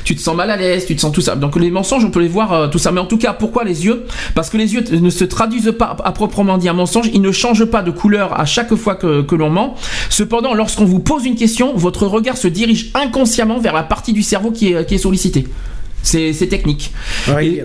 tu 0.04 0.16
te 0.16 0.22
sens 0.22 0.36
mal 0.36 0.50
à 0.50 0.58
l'aise, 0.58 0.86
tu 0.86 0.96
te 0.96 1.02
sens 1.02 1.12
tout 1.12 1.22
ça. 1.22 1.36
Donc 1.36 1.56
les 1.56 1.70
mensonges, 1.70 2.04
on 2.04 2.12
peut 2.12 2.22
les 2.22 2.28
voir, 2.28 2.54
euh, 2.54 2.68
tout 2.68 2.80
ça. 2.80 2.92
Mais 2.92 3.00
en 3.00 3.06
tout 3.06 3.18
cas, 3.18 3.34
pourquoi 3.34 3.64
les 3.64 3.86
yeux? 3.86 4.06
Parce 4.36 4.50
que 4.50 4.58
les 4.58 4.74
yeux 4.74 4.84
ne 4.92 5.10
se 5.10 5.24
traduisent 5.24 5.74
pas 5.78 5.96
à 6.04 6.12
proprement 6.12 6.58
dit 6.58 6.70
un 6.70 6.74
mensonge, 6.74 7.10
ils 7.14 7.22
ne 7.22 7.32
changent 7.32 7.66
pas 7.66 7.82
de 7.82 7.92
couleur 7.92 8.40
à 8.40 8.46
chaque 8.46 8.74
fois 8.76 8.96
que, 8.96 9.36
l'on 9.36 9.50
ment. 9.50 9.76
Cependant, 10.10 10.54
lorsqu'on 10.54 10.86
vous 10.86 11.00
pose 11.00 11.26
une 11.26 11.36
question, 11.36 11.74
votre 11.76 12.08
regard 12.08 12.38
se 12.38 12.48
dirige 12.48 12.92
inconsciemment 12.94 13.60
vers 13.60 13.74
la 13.74 13.84
partie 13.84 14.14
du 14.14 14.24
cerveau 14.24 14.52
qui 14.52 14.74
est 14.74 14.98
sollicitée. 14.98 15.46
C'est 16.02 16.34
c'est 16.34 16.48
technique. 16.48 16.94
Et- 17.42 17.64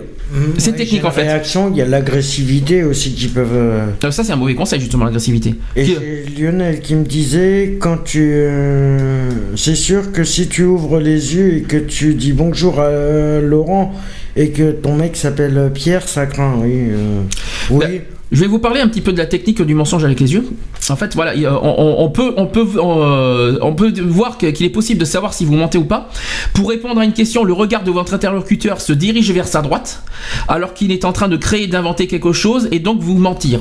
c'est 0.57 0.75
technique 0.75 1.05
en 1.05 1.11
fait. 1.11 1.21
réaction, 1.21 1.69
il 1.71 1.77
y 1.77 1.81
a 1.81 1.85
l'agressivité 1.85 2.83
aussi 2.83 3.13
qui 3.13 3.27
peuvent. 3.27 3.47
euh, 3.53 3.85
Euh, 4.03 4.11
Ça, 4.11 4.23
c'est 4.23 4.31
un 4.33 4.35
mauvais 4.35 4.55
conseil, 4.55 4.79
justement, 4.79 5.05
l'agressivité. 5.05 5.55
Et 5.75 5.83
Qui- 5.85 5.95
c'est 5.95 6.41
Lionel 6.41 6.79
qui 6.81 6.95
me 6.95 7.05
disait 7.05 7.77
quand 7.79 8.03
tu. 8.03 8.21
euh, 8.33 9.29
c'est 9.55 9.75
sûr 9.75 10.11
que 10.11 10.23
si 10.23 10.47
tu 10.47 10.63
ouvres 10.63 10.99
les 10.99 11.35
yeux 11.35 11.57
et 11.57 11.61
que 11.61 11.77
tu 11.77 12.13
dis 12.15 12.33
bonjour 12.33 12.79
à 12.79 12.85
euh, 12.85 13.41
Laurent 13.41 13.93
et 14.35 14.49
que 14.49 14.71
ton 14.71 14.95
mec 14.95 15.15
s'appelle 15.15 15.71
Pierre, 15.73 16.07
ça 16.07 16.25
craint, 16.25 16.55
oui. 16.61 16.73
euh, 16.89 17.21
oui. 17.69 17.79
Bah, 17.79 17.87
Je 18.31 18.41
vais 18.41 18.47
vous 18.47 18.59
parler 18.59 18.81
un 18.81 18.87
petit 18.87 19.01
peu 19.01 19.13
de 19.13 19.17
la 19.17 19.27
technique 19.27 19.61
du 19.61 19.75
mensonge 19.75 20.03
avec 20.03 20.19
les 20.19 20.33
yeux. 20.33 20.45
En 20.89 20.95
fait, 20.95 21.13
voilà, 21.15 21.33
on, 21.61 21.95
on- 21.99 22.09
peut, 22.09 22.33
euh, 22.77 23.59
voir 24.07 24.37
qu'il 24.37 24.63
est 24.63 24.69
possible 24.69 24.99
de 24.99 25.05
savoir 25.05 25.33
si 25.33 25.45
vous 25.45 25.53
mentez 25.55 25.77
ou 25.77 25.85
pas. 25.85 26.09
Pour 26.53 26.69
répondre 26.69 26.99
à 26.99 27.05
une 27.05 27.13
question, 27.13 27.43
le 27.43 27.53
regard 27.53 27.83
de 27.83 27.91
votre 27.91 28.13
interlocuteur 28.13 28.81
se 28.81 28.93
dirige 28.93 29.31
vers 29.31 29.47
sa 29.47 29.61
droite, 29.61 30.03
alors 30.47 30.73
qu'il 30.73 30.91
est 30.91 31.05
en 31.05 31.13
train 31.13 31.27
de 31.27 31.37
créer, 31.37 31.67
d'inventer 31.67 32.07
quelque 32.07 32.33
chose, 32.33 32.67
et 32.71 32.79
donc 32.79 32.99
vous 32.99 33.17
mentir. 33.17 33.59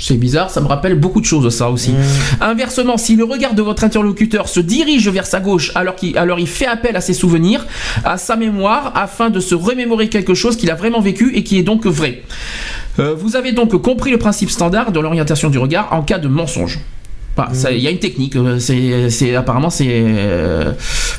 C'est 0.00 0.16
bizarre, 0.16 0.50
ça 0.50 0.60
me 0.60 0.66
rappelle 0.66 0.94
beaucoup 0.94 1.20
de 1.20 1.26
choses 1.26 1.54
ça 1.54 1.70
aussi. 1.70 1.92
Inversement, 2.40 2.96
si 2.96 3.16
le 3.16 3.24
regard 3.24 3.54
de 3.54 3.62
votre 3.62 3.84
interlocuteur 3.84 4.48
se 4.48 4.60
dirige 4.60 5.08
vers 5.08 5.26
sa 5.26 5.40
gauche 5.40 5.72
alors 5.74 5.94
qu'il 5.94 6.16
alors 6.16 6.38
il 6.38 6.48
fait 6.48 6.66
appel 6.66 6.96
à 6.96 7.00
ses 7.00 7.12
souvenirs, 7.12 7.66
à 8.04 8.16
sa 8.16 8.36
mémoire, 8.36 8.92
afin 8.94 9.30
de 9.30 9.40
se 9.40 9.54
remémorer 9.54 10.08
quelque 10.08 10.34
chose 10.34 10.56
qu'il 10.56 10.70
a 10.70 10.74
vraiment 10.74 11.00
vécu 11.00 11.32
et 11.34 11.44
qui 11.44 11.58
est 11.58 11.62
donc 11.62 11.86
vrai. 11.86 12.22
Euh, 12.98 13.14
vous 13.14 13.36
avez 13.36 13.52
donc 13.52 13.76
compris 13.82 14.10
le 14.10 14.18
principe 14.18 14.50
standard 14.50 14.90
de 14.90 15.00
l'orientation 15.00 15.50
du 15.50 15.58
regard 15.58 15.92
en 15.92 16.02
cas 16.02 16.18
de 16.18 16.28
mensonge. 16.28 16.80
Ça, 17.52 17.72
il 17.72 17.80
y 17.80 17.86
a 17.86 17.90
une 17.90 17.98
technique, 17.98 18.36
euh, 18.36 18.58
c'est, 18.58 19.34
apparemment 19.34 19.70
c'est... 19.70 19.86
euh, 19.88 20.72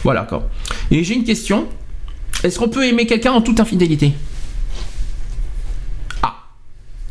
voilà 0.03 0.21
quoi. 0.21 0.47
Et 0.91 1.03
j'ai 1.03 1.15
une 1.15 1.23
question. 1.23 1.65
Est-ce 2.43 2.59
qu'on 2.59 2.69
peut 2.69 2.85
aimer 2.85 3.07
quelqu'un 3.07 3.31
en 3.31 3.41
toute 3.41 3.59
infidélité? 3.59 4.13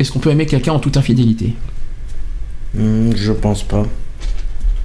Est-ce 0.00 0.10
qu'on 0.10 0.18
peut 0.18 0.30
aimer 0.30 0.46
quelqu'un 0.46 0.72
en 0.72 0.78
toute 0.78 0.96
infidélité? 0.96 1.54
Hmm, 2.74 3.10
je 3.14 3.32
pense 3.32 3.62
pas. 3.62 3.84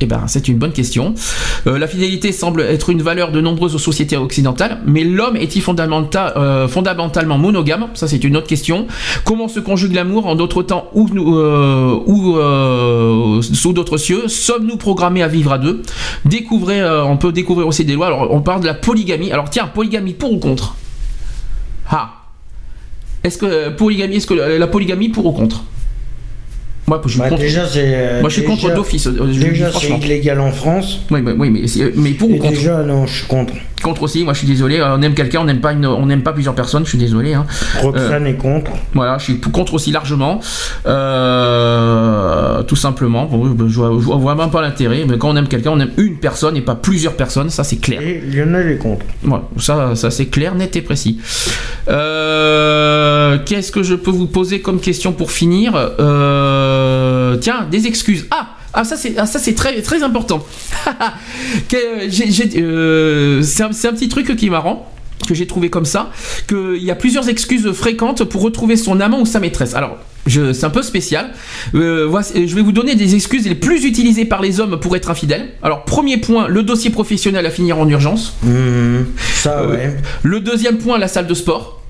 Eh 0.02 0.06
ben, 0.08 0.24
c'est 0.28 0.50
une 0.50 0.58
bonne 0.58 0.74
question. 0.74 1.16
Euh, 1.68 1.80
la 1.80 1.88
fidélité 1.88 2.34
semble 2.34 2.62
être 2.62 2.90
une 2.90 3.02
valeur 3.02 3.32
de 3.32 3.40
nombreuses 3.40 3.78
sociétés 3.78 4.18
occidentales, 4.18 4.82
mais 4.86 5.06
l'homme 5.06 5.38
est-il 5.38 5.64
euh, 5.66 6.68
fondamentalement 6.68 7.38
monogame? 7.38 7.88
Ça, 7.94 8.10
c'est 8.10 8.22
une 8.26 8.36
autre 8.36 8.48
question. 8.48 8.88
Comment 9.24 9.48
se 9.48 9.62
conjugue 9.62 9.94
l'amour 9.94 10.28
en 10.28 10.36
d'autres 10.36 10.64
temps 10.64 10.90
ou, 10.94 11.08
euh, 11.16 11.98
ou 12.06 13.42
sous 13.42 13.72
d'autres 13.72 13.96
cieux? 13.96 14.28
Sommes-nous 14.28 14.76
programmés 14.76 15.24
à 15.24 15.30
vivre 15.30 15.54
à 15.54 15.60
deux? 15.60 15.82
Découvrez, 16.26 16.84
on 16.84 17.16
peut 17.16 17.32
découvrir 17.32 17.68
aussi 17.68 17.86
des 17.86 17.94
lois. 17.94 18.08
Alors, 18.08 18.28
on 18.32 18.42
parle 18.42 18.60
de 18.60 18.66
la 18.66 18.74
polygamie. 18.74 19.32
Alors, 19.32 19.50
tiens, 19.50 19.68
polygamie 19.68 20.14
pour 20.14 20.34
ou 20.34 20.40
contre? 20.40 20.76
Ah 21.90 22.25
Est-ce 23.26 23.38
que 23.40 23.46
euh, 23.48 23.72
polygamie, 23.72 24.16
est-ce 24.18 24.28
que 24.28 24.36
la 24.36 24.58
la 24.58 24.68
polygamie 24.68 25.10
pour 25.10 25.26
ou 25.26 25.32
contre? 25.32 25.64
Moi, 26.88 27.02
je 27.04 27.10
suis 27.10 27.20
Bah, 27.20 27.30
contre. 27.30 27.42
déjà, 27.42 27.68
c'est. 27.68 27.82
euh, 27.84 28.22
Moi, 28.22 28.30
je 28.30 28.34
suis 28.36 28.44
déjà- 28.44 28.54
contre 28.54 28.76
d'office. 28.76 29.08
euh, 29.08 29.26
Déjà, 29.26 29.72
c'est 29.72 29.90
illégal 29.90 30.40
en 30.40 30.52
France. 30.52 31.00
Oui, 31.10 31.20
mais, 31.24 31.32
oui, 31.32 31.50
mais, 31.50 31.62
mais 31.96 32.12
pour 32.12 32.30
ou 32.30 32.38
contre? 32.38 32.54
déjà, 32.54 32.84
non, 32.84 33.08
je 33.08 33.16
suis 33.18 33.26
contre. 33.28 33.54
Contre 33.86 34.04
aussi. 34.04 34.24
Moi, 34.24 34.34
je 34.34 34.40
suis 34.40 34.48
désolé. 34.48 34.82
On 34.82 35.02
aime 35.02 35.14
quelqu'un, 35.14 35.42
on 35.42 35.46
n'aime 35.46 35.62
pas 35.62 35.74
une, 35.74 35.86
on 35.86 36.06
n'aime 36.08 36.24
pas 36.24 36.34
plusieurs 36.34 36.56
personnes. 36.56 36.84
Je 36.86 36.90
suis 36.90 36.98
désolé. 36.98 37.36
Hein. 37.36 37.46
Roxane 37.82 38.26
est 38.26 38.34
contre. 38.36 38.72
Voilà, 38.94 39.18
je 39.20 39.26
suis 39.26 39.40
contre 39.40 39.76
aussi 39.76 39.92
largement. 39.92 40.40
Euh, 40.88 42.64
tout 42.64 42.76
simplement. 42.76 43.26
Bon, 43.26 43.46
je, 43.46 43.68
je 43.68 43.76
vois, 43.80 43.90
je 43.92 44.06
vois 44.06 44.18
vraiment 44.18 44.50
pas 44.50 44.62
l'intérêt. 44.62 45.06
Mais 45.08 45.18
quand 45.18 45.30
on 45.30 45.36
aime 45.36 45.48
quelqu'un, 45.48 45.72
on 45.72 45.80
aime 45.80 45.92
une 45.98 46.18
personne 46.18 46.58
et 46.58 46.62
pas 46.62 46.76
plusieurs 46.76 47.14
personnes. 47.14 47.50
Ça, 47.52 47.64
c'est 47.64 47.78
clair. 47.78 48.02
Et 48.02 48.22
Lionel 48.22 48.72
est 48.72 48.78
contre. 48.78 49.06
Voilà, 49.22 49.44
ça, 49.58 49.96
ça 49.96 50.10
c'est 50.10 50.26
clair, 50.28 50.56
net 50.56 50.76
et 50.76 50.82
précis. 50.82 51.20
Euh, 51.88 53.38
Qu'est-ce 53.46 53.72
que 53.72 53.84
je 53.84 53.96
peux 53.96 54.12
vous 54.12 54.28
poser 54.28 54.62
comme 54.62 54.80
question 54.80 55.14
pour 55.14 55.32
finir? 55.32 55.74
Euh, 55.76 57.38
Tiens, 57.38 57.68
des 57.70 57.86
excuses. 57.86 58.26
Ah 58.32 58.48
ah 58.76 58.84
ça 58.84 58.98
c'est 58.98 59.16
ah, 59.18 59.26
ça 59.26 59.40
c'est 59.40 59.56
très 59.56 59.82
très 59.82 60.04
important. 60.04 60.46
Euh, 61.74 63.42
c'est 63.42 63.64
un, 63.64 63.68
un 63.70 63.94
petit 63.94 64.10
truc 64.10 64.36
qui 64.36 64.48
est 64.48 64.50
marrant 64.50 64.92
que 65.28 65.34
j'ai 65.34 65.48
trouvé 65.48 65.70
comme 65.70 65.86
ça 65.86 66.12
qu'il 66.48 66.84
y 66.84 66.92
a 66.92 66.96
plusieurs 66.96 67.30
excuses 67.30 67.72
fréquentes 67.72 68.24
pour 68.26 68.42
retrouver 68.42 68.76
son 68.76 69.00
amant 69.00 69.22
ou 69.22 69.26
sa 69.26 69.40
maîtresse. 69.40 69.74
Alors 69.74 69.98
je- 70.28 70.54
c'est 70.54 70.66
un 70.66 70.70
peu 70.70 70.82
spécial. 70.84 71.32
Euh, 71.74 72.06
voici- 72.08 72.48
je 72.48 72.56
vais 72.56 72.62
vous 72.62 72.72
donner 72.72 72.96
des 72.96 73.16
excuses 73.16 73.48
les 73.48 73.56
plus 73.56 73.86
utilisées 73.86 74.26
par 74.26 74.42
les 74.42 74.60
hommes 74.60 74.80
pour 74.80 74.96
être 74.96 75.10
infidèles. 75.10 75.50
Alors 75.64 75.84
premier 75.86 76.18
point, 76.18 76.48
le 76.48 76.64
dossier 76.64 76.90
professionnel 76.92 77.46
à 77.46 77.50
finir 77.52 77.80
en 77.80 77.88
urgence. 77.90 78.36
Mhm. 78.44 79.06
Ça, 79.36 79.60
Euh, 79.62 79.72
ouais. 79.72 79.96
Le 80.24 80.40
deuxième 80.42 80.78
point, 80.78 80.98
la 80.98 81.08
salle 81.08 81.28
de 81.28 81.34
sport. 81.34 81.82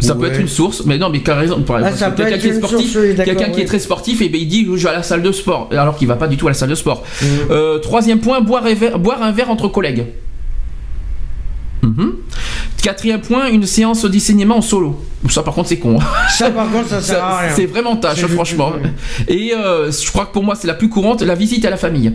Ça 0.00 0.14
peut 0.14 0.26
être 0.26 0.38
une 0.40 0.48
source, 0.48 0.84
mais 0.86 0.96
non, 0.98 1.10
mais 1.10 1.18
par 1.18 1.40
exemple, 1.42 1.62
par 1.62 1.80
Ah, 1.84 1.90
quelqu'un 1.90 2.38
qui 2.38 2.48
est 2.48 2.52
sportif, 2.54 2.96
oui, 3.00 3.14
quelqu'un 3.16 3.48
qui 3.50 3.60
est 3.60 3.64
très 3.64 3.78
sportif, 3.80 4.20
et 4.22 4.28
ben 4.28 4.40
il 4.40 4.46
dit 4.46 4.64
je 4.76 4.82
vais 4.84 4.90
à 4.90 4.92
la 4.92 5.02
salle 5.02 5.22
de 5.22 5.32
sport, 5.32 5.68
alors 5.72 5.96
qu'il 5.96 6.06
va 6.06 6.16
pas 6.16 6.28
du 6.28 6.36
tout 6.36 6.46
à 6.46 6.50
la 6.50 6.54
salle 6.54 6.68
de 6.70 6.74
sport. 6.76 7.02
Mhm. 7.20 7.28
Euh, 7.50 7.78
troisième 7.78 8.20
point, 8.20 8.40
boire, 8.40 8.64
un 8.66 8.74
verre- 8.74 8.98
boire 8.98 9.22
un 9.22 9.32
verre 9.32 9.50
entre 9.50 9.66
collègues. 9.68 10.04
Mhm. 11.82 12.12
Quatrième 12.82 13.20
point, 13.20 13.48
une 13.48 13.66
séance 13.66 14.04
de 14.04 14.18
cinéma 14.18 14.54
en 14.54 14.62
solo. 14.62 15.00
Ça 15.28 15.42
par 15.42 15.54
contre 15.54 15.68
c'est 15.68 15.78
con. 15.78 15.98
Ça, 16.30 16.50
par 16.50 16.70
contre, 16.70 16.88
ça 16.90 17.00
sert 17.00 17.24
à 17.24 17.38
rien. 17.40 17.50
C'est 17.54 17.66
vraiment 17.66 17.96
tâche, 17.96 18.24
franchement. 18.26 18.72
Et 19.26 19.52
euh, 19.52 19.90
je 19.90 20.08
crois 20.10 20.26
que 20.26 20.32
pour 20.32 20.44
moi 20.44 20.54
c'est 20.54 20.68
la 20.68 20.74
plus 20.74 20.88
courante, 20.88 21.22
la 21.22 21.34
visite 21.34 21.64
à 21.64 21.70
la 21.70 21.76
famille. 21.76 22.12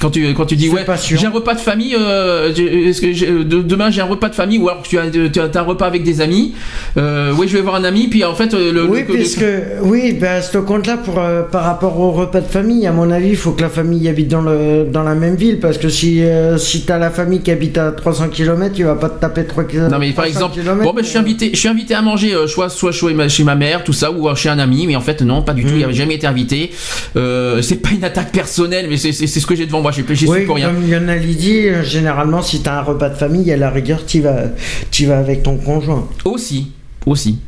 Quand 0.00 0.10
tu, 0.10 0.34
quand 0.34 0.44
tu 0.46 0.56
dis 0.56 0.68
ouais, 0.68 0.84
j'ai 1.08 1.26
un 1.26 1.30
repas 1.30 1.54
de 1.54 1.60
famille, 1.60 1.96
euh, 1.98 2.52
est-ce 2.52 3.00
que 3.00 3.42
de- 3.42 3.62
demain 3.62 3.90
j'ai 3.90 4.02
un 4.02 4.06
repas 4.06 4.28
de 4.28 4.34
famille 4.34 4.58
ou 4.58 4.68
alors 4.68 4.82
tu 4.82 4.98
as, 4.98 5.08
tu 5.10 5.40
as 5.40 5.50
un 5.58 5.62
repas 5.62 5.86
avec 5.86 6.02
des 6.02 6.20
amis, 6.20 6.52
euh, 6.98 7.32
oui 7.36 7.48
je 7.48 7.54
vais 7.56 7.62
voir 7.62 7.76
un 7.76 7.84
ami 7.84 8.08
puis 8.08 8.22
en 8.24 8.34
fait 8.34 8.52
euh, 8.52 8.72
le, 8.72 8.84
Oui, 8.84 9.00
le- 9.08 9.14
puisque 9.14 9.44
oui, 9.82 10.12
ben, 10.12 10.42
ce 10.42 10.58
compte-là, 10.58 10.98
pour 10.98 11.18
euh, 11.18 11.42
par 11.42 11.64
rapport 11.64 11.98
au 11.98 12.10
repas 12.12 12.40
de 12.40 12.46
famille, 12.46 12.86
à 12.86 12.92
mon 12.92 13.10
avis, 13.10 13.30
il 13.30 13.36
faut 13.36 13.52
que 13.52 13.62
la 13.62 13.68
famille 13.70 14.06
habite 14.08 14.28
dans 14.28 14.42
le 14.42 14.84
dans 14.90 15.02
la 15.02 15.14
même 15.14 15.36
ville, 15.36 15.60
parce 15.60 15.78
que 15.78 15.88
si 15.88 16.22
si 16.58 16.82
t'as 16.82 16.98
la 16.98 17.10
famille 17.10 17.40
qui 17.40 17.50
habite 17.50 17.78
à 17.78 17.92
300 17.92 18.28
km, 18.28 18.74
tu 18.74 18.84
vas 18.84 18.96
pas 18.96 19.08
te 19.08 19.20
taper 19.20 19.44
3 19.46 19.64
km. 19.64 19.90
Non 19.90 19.98
mais 19.98 20.12
par 20.12 20.26
exemple, 20.26 20.60
bon 20.82 20.92
ben 20.92 21.02
je 21.02 21.08
suis 21.08 21.18
invité, 21.18 21.50
je 21.54 21.58
suis 21.58 21.68
invité 21.68 21.94
à 21.94 22.02
manger 22.02 22.34
soit 22.48 22.68
soit 22.68 22.92
chez 22.92 23.44
ma, 23.44 23.54
mère, 23.54 23.82
tout 23.84 23.92
ça, 23.94 24.10
ou 24.12 24.34
chez 24.34 24.48
un 24.50 24.58
ami, 24.58 24.86
mais 24.86 24.96
en 24.96 25.00
fait 25.00 25.22
non, 25.22 25.42
pas 25.42 25.54
du 25.54 25.64
tout, 25.64 25.72
il 25.74 25.80
Mm. 25.80 25.84
avait 25.84 25.92
jamais 25.94 26.14
été 26.16 26.26
invité. 26.26 26.70
C'est 27.14 27.80
pas 27.82 27.90
une 27.90 28.04
attaque 28.04 28.32
personnelle, 28.32 28.86
mais 28.90 28.96
c'est 28.98 29.12
ce 29.12 29.46
que 29.46 29.54
j'ai 29.54 29.64
devant 29.66 29.80
moi, 29.80 29.85
j'ai 29.90 30.04
j'y 30.08 30.16
suis 30.16 30.28
Oui, 30.28 30.44
pour 30.46 30.56
rien. 30.56 30.68
comme 30.72 30.88
Lionel 30.88 31.26
dit, 31.36 31.68
euh, 31.68 31.82
généralement, 31.82 32.42
si 32.42 32.60
t'as 32.62 32.78
un 32.78 32.82
repas 32.82 33.08
de 33.08 33.14
famille, 33.16 33.50
à 33.52 33.56
la 33.56 33.70
rigueur, 33.70 34.04
tu 34.06 34.20
vas, 34.20 34.42
tu 34.90 35.06
vas 35.06 35.18
avec 35.18 35.42
ton 35.42 35.56
conjoint. 35.56 36.08
Aussi, 36.24 36.72
aussi. 37.06 37.38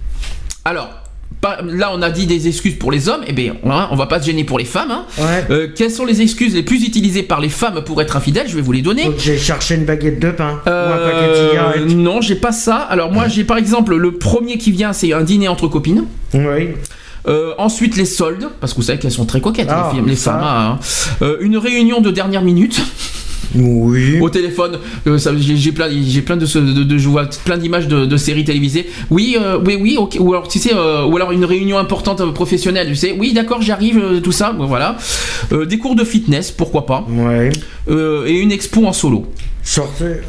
Alors, 0.65 0.89
là 1.65 1.91
on 1.95 2.03
a 2.03 2.11
dit 2.11 2.27
des 2.27 2.49
excuses 2.49 2.75
pour 2.75 2.91
les 2.91 3.09
hommes, 3.09 3.21
et 3.27 3.33
bien 3.33 3.55
on 3.63 3.95
va 3.95 4.07
pas 4.07 4.21
se 4.21 4.27
gêner 4.27 4.43
pour 4.45 4.59
les 4.59 4.65
femmes. 4.65 4.91
hein. 4.91 5.05
Ouais. 5.19 5.45
Euh, 5.51 5.69
quelles 5.75 5.91
sont 5.93 6.05
les 6.05 6.21
excuses 6.21 6.55
les 6.55 6.65
plus 6.65 6.85
utilisées 6.85 7.23
par 7.23 7.41
les 7.41 7.49
femmes 7.49 7.83
pour 7.87 8.03
être 8.03 8.17
infidèles? 8.17 8.49
Je 8.49 8.57
vais 8.57 8.61
vous 8.63 8.73
les 8.73 8.83
donner. 8.83 9.09
J'aille 9.19 9.39
chercher 9.39 9.77
une 9.77 9.85
baguette 9.85 10.19
de 10.19 10.31
pain 10.33 10.61
ou 10.67 10.69
un 10.69 10.99
paquet 10.99 11.27
de 11.29 11.33
Euh, 11.33 11.51
cigarettes. 11.51 11.97
non, 11.97 12.21
j'ai 12.21 12.35
pas 12.35 12.51
ça. 12.53 12.77
Alors 12.77 13.13
moi, 13.13 13.29
j'ai 13.29 13.45
par 13.45 13.57
exemple 13.57 13.95
le 13.95 14.13
premier 14.19 14.59
qui 14.59 14.73
vient, 14.73 14.93
c'est 14.93 15.13
un 15.13 15.23
dîner 15.23 15.47
entre 15.49 15.69
copines. 15.69 16.05
Oui. 16.35 16.71
Euh, 17.29 17.53
ensuite 17.59 17.97
les 17.97 18.05
soldes, 18.07 18.49
parce 18.61 18.73
que 18.73 18.79
vous 18.79 18.85
savez 18.85 18.99
qu'elles 18.99 19.11
sont 19.11 19.27
très 19.27 19.41
coquettes 19.41 19.69
Ah, 19.71 19.91
les, 19.93 19.99
filles- 20.01 20.09
les 20.09 20.17
ça. 20.17 20.33
femmes. 20.33 20.43
hein. 20.43 20.79
Euh, 21.23 21.37
une 21.41 21.59
réunion 21.59 22.01
de 22.01 22.11
dernière 22.11 22.43
minute 22.43 22.81
Oui. 23.55 24.19
au 24.21 24.31
téléphone. 24.31 24.79
Euh, 25.07 25.19
j'ai, 25.39 25.73
plein, 25.73 25.89
j'ai 25.91 26.23
plein 26.23 26.37
de, 26.39 26.47
ce- 26.47 26.59
de, 26.59 26.83
de- 26.85 26.99
je 26.99 27.09
vois 27.09 27.27
plein 27.45 27.59
d'images 27.59 27.87
de, 27.87 28.07
de 28.07 28.17
séries 28.17 28.45
télévisées. 28.45 28.89
Oui, 29.11 29.37
euh, 29.39 29.59
oui, 29.65 29.77
oui. 29.81 29.97
ok. 29.99 30.17
Ou 30.21 30.33
alors 30.33 30.49
tu 30.49 30.59
sais, 30.59 30.73
euh, 30.75 31.05
ou 31.05 31.17
alors 31.17 31.33
une 31.33 31.45
réunion 31.45 31.77
importante 31.79 32.23
professionnelle. 32.33 32.89
Tu 32.89 32.97
sais, 32.97 33.15
oui, 33.19 33.33
d'accord, 33.35 33.61
j'arrive, 33.61 34.21
tout 34.23 34.33
ça. 34.33 34.55
Voilà. 34.59 34.97
Des 35.51 35.79
cours 35.79 35.97
de 35.97 36.05
fitness, 36.05 36.51
pourquoi 36.51 36.87
pas. 36.87 37.07
Ouais. 37.11 37.51
Et 37.91 38.39
une 38.39 38.53
expo 38.53 38.87
en 38.87 38.93
solo. 38.95 39.27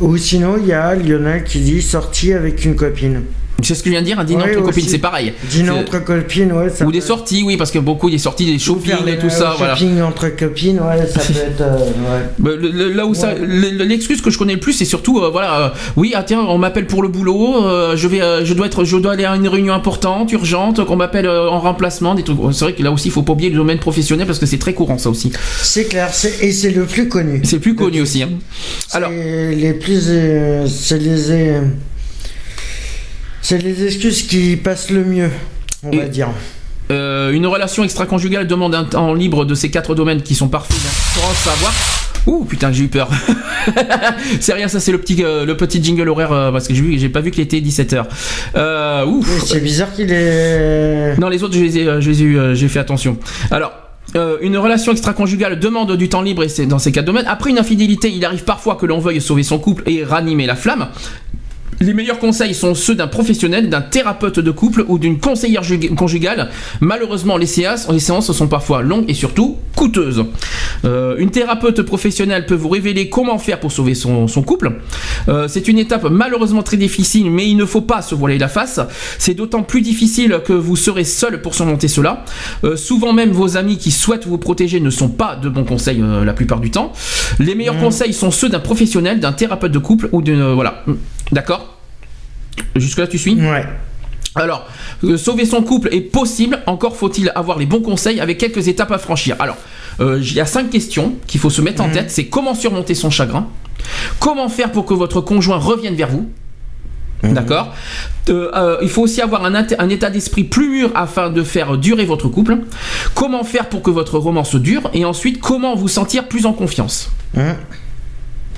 Ou 0.01 0.17
sinon, 0.17 0.55
il 0.61 0.67
y 0.67 0.73
a 0.73 0.95
Lionel 0.95 1.45
qui 1.45 1.59
dit 1.59 1.81
sortie 1.81 2.33
avec 2.33 2.65
une 2.65 2.75
copine. 2.75 3.21
C'est 3.63 3.75
ce 3.75 3.83
que 3.83 3.89
je 3.89 3.91
viens 3.91 4.01
de 4.01 4.05
dire, 4.05 4.19
un 4.19 4.23
dîner 4.23 4.43
Ouais, 4.43 4.55
entre 4.57 4.65
copines, 4.67 4.87
c'est 4.87 4.97
pareil. 4.99 5.33
Dîner 5.49 5.69
entre 5.71 5.99
copines, 6.03 6.51
ouais, 6.53 6.69
ça 6.69 6.85
Ou 6.85 6.91
des 6.91 7.01
sorties, 7.01 7.43
oui, 7.45 7.57
parce 7.57 7.71
que 7.71 7.79
beaucoup 7.79 8.09
des 8.09 8.17
sorties, 8.17 8.45
des 8.45 8.59
shopping 8.59 9.07
et 9.07 9.17
tout 9.17 9.29
ça, 9.29 9.51
le 9.51 9.57
voilà. 9.57 9.75
shopping 9.75 10.01
entre 10.01 10.29
copines, 10.29 10.79
ouais, 10.79 11.05
ça 11.07 11.19
peut 11.19 11.33
être. 11.39 11.61
euh, 11.61 11.77
ouais. 11.77 12.25
Bah, 12.39 12.51
le- 12.57 12.69
le- 12.71 12.91
là 12.93 13.05
où 13.05 13.13
ça, 13.13 13.33
le- 13.33 13.69
l'excuse 13.83 14.21
que 14.21 14.29
je 14.29 14.37
connais 14.37 14.53
le 14.53 14.59
plus, 14.59 14.73
c'est 14.73 14.85
surtout, 14.85 15.19
euh, 15.19 15.29
voilà, 15.29 15.59
euh, 15.59 15.69
oui, 15.97 16.13
ah 16.15 16.23
tiens, 16.23 16.41
on 16.41 16.57
m'appelle 16.57 16.87
pour 16.87 17.01
le 17.03 17.09
boulot, 17.09 17.55
je 17.95 18.07
vais, 18.07 18.45
je 18.45 18.53
dois 18.53 18.65
être, 18.67 18.83
je 18.83 18.97
dois 18.97 19.13
aller 19.13 19.25
à 19.25 19.35
une 19.35 19.47
réunion 19.47 19.73
importante, 19.73 20.31
urgente, 20.31 20.83
qu'on 20.85 20.95
m'appelle 20.95 21.27
en 21.29 21.59
remplacement, 21.59 22.15
des 22.15 22.23
trucs. 22.23 22.37
C'est 22.53 22.65
vrai 22.65 22.73
que 22.73 22.83
là 22.83 22.91
aussi, 22.91 23.07
il 23.09 23.11
faut 23.11 23.23
pas 23.23 23.33
oublier 23.33 23.49
le 23.49 23.57
domaine 23.57 23.79
professionnel 23.79 24.25
parce 24.25 24.39
que 24.39 24.45
c'est 24.45 24.57
très 24.57 24.73
courant 24.73 24.97
ça 24.97 25.09
aussi. 25.09 25.31
C'est 25.61 25.85
clair, 25.85 26.09
et 26.41 26.51
c'est 26.51 26.71
le 26.71 26.85
plus 26.85 27.07
connu. 27.07 27.41
C'est 27.43 27.59
plus 27.59 27.75
connu 27.75 28.01
aussi. 28.01 28.23
hein. 28.23 28.29
Alors, 28.91 29.09
les 29.11 29.73
plus. 29.73 30.09
c'est 30.67 30.97
les. 30.99 31.55
C'est 33.41 33.57
les 33.57 33.85
excuses 33.85 34.23
qui 34.23 34.55
passent 34.57 34.89
le 34.89 35.03
mieux, 35.03 35.29
on 35.83 35.95
va 35.95 36.05
dire. 36.07 36.27
euh, 36.91 37.31
une 37.31 37.45
relation 37.47 37.83
extra-conjugale 37.83 38.47
demande 38.47 38.75
un 38.75 38.83
temps 38.83 39.13
libre 39.13 39.45
de 39.45 39.55
ces 39.55 39.69
quatre 39.71 39.95
domaines 39.95 40.21
qui 40.21 40.35
sont 40.35 40.47
parfaits 40.49 40.77
sans 41.15 41.33
savoir. 41.51 41.73
Ouh 42.27 42.43
putain 42.45 42.71
j'ai 42.71 42.83
eu 42.83 42.87
peur. 42.89 43.09
c'est 44.41 44.53
rien 44.53 44.67
ça 44.67 44.79
c'est 44.79 44.91
le 44.91 44.97
petit 44.99 45.23
euh, 45.23 45.45
le 45.45 45.55
petit 45.55 45.81
jingle 45.83 46.09
horaire 46.09 46.31
euh, 46.33 46.51
parce 46.51 46.67
que 46.67 46.73
j'ai 46.73 46.81
vu 46.81 46.99
j'ai 46.99 47.09
pas 47.09 47.21
vu 47.21 47.31
qu'il 47.31 47.41
était 47.43 47.59
17h. 47.59 48.03
Euh, 48.55 49.05
c'est 49.45 49.61
bizarre 49.61 49.93
qu'il 49.93 50.11
est. 50.11 51.17
Non, 51.17 51.29
les 51.29 51.43
autres, 51.43 51.55
je 51.55 51.61
les 51.61 51.77
ai, 51.79 51.85
je 52.01 52.09
les 52.09 52.21
ai 52.21 52.25
eu, 52.25 52.39
j'ai 52.55 52.67
fait 52.67 52.79
attention. 52.79 53.17
Alors. 53.51 53.71
euh, 54.15 54.37
une 54.41 54.57
relation 54.57 54.91
extra-conjugale 54.91 55.59
demande 55.59 55.95
du 55.95 56.09
temps 56.09 56.21
libre 56.23 56.43
et 56.43 56.49
c'est 56.49 56.65
dans 56.65 56.79
ces 56.79 56.91
quatre 56.91 57.05
domaines. 57.05 57.27
Après 57.27 57.51
une 57.51 57.59
infidélité, 57.59 58.11
il 58.11 58.25
arrive 58.25 58.43
parfois 58.43 58.75
que 58.75 58.85
l'on 58.87 58.99
veuille 58.99 59.21
sauver 59.21 59.43
son 59.43 59.59
couple 59.59 59.83
et 59.85 60.03
ranimer 60.03 60.45
la 60.47 60.55
flamme. 60.55 60.87
Les 61.81 61.93
meilleurs 61.93 62.19
conseils 62.19 62.53
sont 62.53 62.75
ceux 62.75 62.93
d'un 62.95 63.07
professionnel, 63.07 63.69
d'un 63.69 63.81
thérapeute 63.81 64.39
de 64.39 64.51
couple 64.51 64.83
ou 64.89 64.99
d'une 64.99 65.17
conseillère 65.19 65.63
ju- 65.63 65.79
conjugale. 65.95 66.49
Malheureusement, 66.81 67.37
les 67.37 67.45
séances, 67.45 67.87
les 67.89 67.99
séances 67.99 68.31
sont 68.33 68.47
parfois 68.47 68.81
longues 68.81 69.05
et 69.07 69.13
surtout 69.13 69.55
coûteuses. 69.77 70.25
Euh, 70.83 71.15
une 71.19 71.31
thérapeute 71.31 71.81
professionnelle 71.83 72.45
peut 72.45 72.55
vous 72.55 72.67
révéler 72.67 73.07
comment 73.09 73.37
faire 73.37 73.61
pour 73.61 73.71
sauver 73.71 73.95
son, 73.95 74.27
son 74.27 74.41
couple. 74.43 74.73
Euh, 75.29 75.47
c'est 75.47 75.69
une 75.69 75.79
étape 75.79 76.03
malheureusement 76.11 76.63
très 76.63 76.75
difficile, 76.75 77.31
mais 77.31 77.47
il 77.49 77.55
ne 77.55 77.65
faut 77.65 77.81
pas 77.81 78.01
se 78.01 78.13
voiler 78.13 78.37
la 78.37 78.49
face. 78.49 78.81
C'est 79.17 79.33
d'autant 79.33 79.63
plus 79.63 79.81
difficile 79.81 80.41
que 80.45 80.51
vous 80.53 80.75
serez 80.75 81.05
seul 81.05 81.41
pour 81.41 81.55
surmonter 81.55 81.87
cela. 81.87 82.25
Euh, 82.65 82.75
souvent 82.75 83.13
même 83.13 83.31
vos 83.31 83.55
amis 83.55 83.77
qui 83.77 83.91
souhaitent 83.91 84.27
vous 84.27 84.37
protéger 84.37 84.81
ne 84.81 84.89
sont 84.89 85.09
pas 85.09 85.37
de 85.37 85.47
bons 85.47 85.63
conseils 85.63 86.01
euh, 86.01 86.25
la 86.25 86.33
plupart 86.33 86.59
du 86.59 86.71
temps. 86.71 86.91
Les 87.39 87.55
meilleurs 87.55 87.79
conseils 87.79 88.13
sont 88.13 88.31
ceux 88.31 88.49
d'un 88.49 88.59
professionnel, 88.59 89.21
d'un 89.21 89.31
thérapeute 89.31 89.71
de 89.71 89.79
couple 89.79 90.09
ou 90.11 90.21
d'une... 90.21 90.51
voilà. 90.53 90.83
D'accord 91.31 91.77
Jusque 92.75 92.99
là 92.99 93.07
tu 93.07 93.17
suis 93.17 93.35
Ouais. 93.35 93.65
alors, 94.35 94.67
euh, 95.03 95.17
sauver 95.17 95.45
son 95.45 95.61
couple 95.63 95.89
est 95.93 96.01
possible, 96.01 96.59
encore 96.65 96.95
faut-il 96.95 97.31
avoir 97.35 97.57
les 97.57 97.65
bons 97.65 97.81
conseils 97.81 98.19
avec 98.19 98.37
quelques 98.37 98.67
étapes 98.67 98.91
à 98.91 98.97
franchir. 98.97 99.35
Alors, 99.39 99.57
euh, 99.99 100.19
il 100.21 100.33
y 100.33 100.39
a 100.39 100.45
cinq 100.45 100.69
questions 100.69 101.15
qu'il 101.27 101.39
faut 101.39 101.49
se 101.49 101.61
mettre 101.61 101.81
en 101.81 101.89
tête. 101.89 102.11
C'est 102.11 102.25
comment 102.25 102.55
surmonter 102.55 102.95
son 102.95 103.09
chagrin, 103.09 103.47
comment 104.19 104.49
faire 104.49 104.71
pour 104.71 104.85
que 104.85 104.93
votre 104.93 105.21
conjoint 105.21 105.57
revienne 105.57 105.95
vers 105.95 106.09
vous. 106.09 106.29
D'accord 107.23 107.73
Euh, 108.29 108.51
euh, 108.55 108.77
Il 108.81 108.89
faut 108.89 109.01
aussi 109.01 109.21
avoir 109.21 109.43
un, 109.43 109.89
état 109.89 110.09
d'esprit 110.09 110.43
plus 110.43 110.69
mûr 110.69 110.91
afin 110.95 111.29
de 111.29 111.43
faire 111.43 111.77
durer 111.77 112.05
votre 112.05 112.27
couple. 112.29 112.59
Comment 113.13 113.43
faire 113.43 113.67
pour 113.67 113.81
que 113.81 113.89
votre 113.89 114.17
romance 114.19 114.55
dure 114.55 114.89
Et 114.93 115.03
ensuite, 115.03 115.39
comment 115.41 115.75
vous 115.75 115.87
sentir 115.87 116.27
plus 116.27 116.45
en 116.45 116.53
confiance. 116.53 117.11
Hein. 117.37 117.55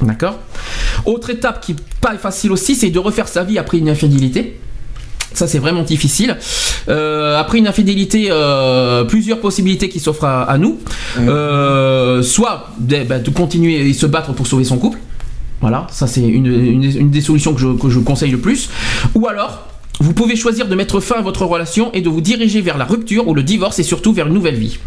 D'accord 0.01 0.39
Autre 1.05 1.29
étape 1.29 1.61
qui 1.61 1.73
n'est 1.73 1.79
pas 2.01 2.17
facile 2.17 2.51
aussi, 2.51 2.75
c'est 2.75 2.89
de 2.89 2.99
refaire 2.99 3.27
sa 3.27 3.43
vie 3.43 3.57
après 3.57 3.77
une 3.77 3.89
infidélité. 3.89 4.59
Ça, 5.33 5.47
c'est 5.47 5.59
vraiment 5.59 5.83
difficile. 5.83 6.37
Euh, 6.89 7.39
après 7.39 7.57
une 7.59 7.67
infidélité, 7.67 8.27
euh, 8.29 9.05
plusieurs 9.05 9.39
possibilités 9.39 9.87
qui 9.87 9.99
s'offrent 9.99 10.25
à, 10.25 10.43
à 10.43 10.57
nous. 10.57 10.79
Euh, 11.19 12.21
soit 12.21 12.69
de, 12.79 13.03
bah, 13.03 13.19
de 13.19 13.29
continuer 13.29 13.87
et 13.87 13.93
se 13.93 14.05
battre 14.05 14.33
pour 14.33 14.45
sauver 14.47 14.65
son 14.65 14.77
couple. 14.77 14.97
Voilà, 15.61 15.87
ça 15.91 16.07
c'est 16.07 16.21
une, 16.21 16.47
une- 16.47 16.83
une 16.83 17.09
des 17.11 17.21
solutions 17.21 17.53
que 17.53 17.61
je, 17.61 17.67
que 17.67 17.89
je 17.89 17.99
conseille 17.99 18.31
le 18.31 18.39
plus. 18.39 18.69
Ou 19.15 19.27
alors, 19.27 19.67
Vous 20.01 20.13
pouvez 20.13 20.35
choisir 20.35 20.67
de 20.67 20.73
mettre 20.73 20.99
fin 20.99 21.17
à 21.17 21.21
votre 21.21 21.45
relation 21.45 21.91
et 21.93 22.01
de 22.01 22.09
vous 22.09 22.21
diriger 22.21 22.59
vers 22.61 22.79
la 22.79 22.85
rupture 22.85 23.27
ou 23.27 23.35
le 23.35 23.43
divorce 23.43 23.77
et 23.77 23.83
surtout 23.83 24.13
vers 24.13 24.25
une 24.25 24.33
nouvelle 24.33 24.55
vie. 24.55 24.79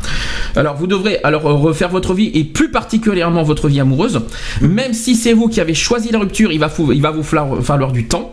Alors 0.57 0.75
vous 0.75 0.89
devrez 0.89 1.21
alors 1.23 1.47
euh, 1.47 1.53
refaire 1.55 1.89
votre 1.89 2.15
vie 2.15 2.33
et 2.35 2.43
plus 2.43 2.71
particulièrement 2.73 3.45
votre 3.45 3.69
vie 3.69 3.79
amoureuse. 3.79 4.23
Même 4.61 4.93
si 4.93 5.15
c'est 5.15 5.33
vous 5.33 5.47
qui 5.49 5.61
avez 5.61 5.73
choisi 5.75 6.11
la 6.11 6.19
rupture, 6.19 6.51
il 6.51 6.59
va, 6.59 6.69
fou- 6.69 6.91
il 6.93 7.01
va 7.01 7.13
vous 7.13 7.23
falloir, 7.23 7.63
falloir 7.63 7.93
du 7.93 8.07
temps. 8.09 8.33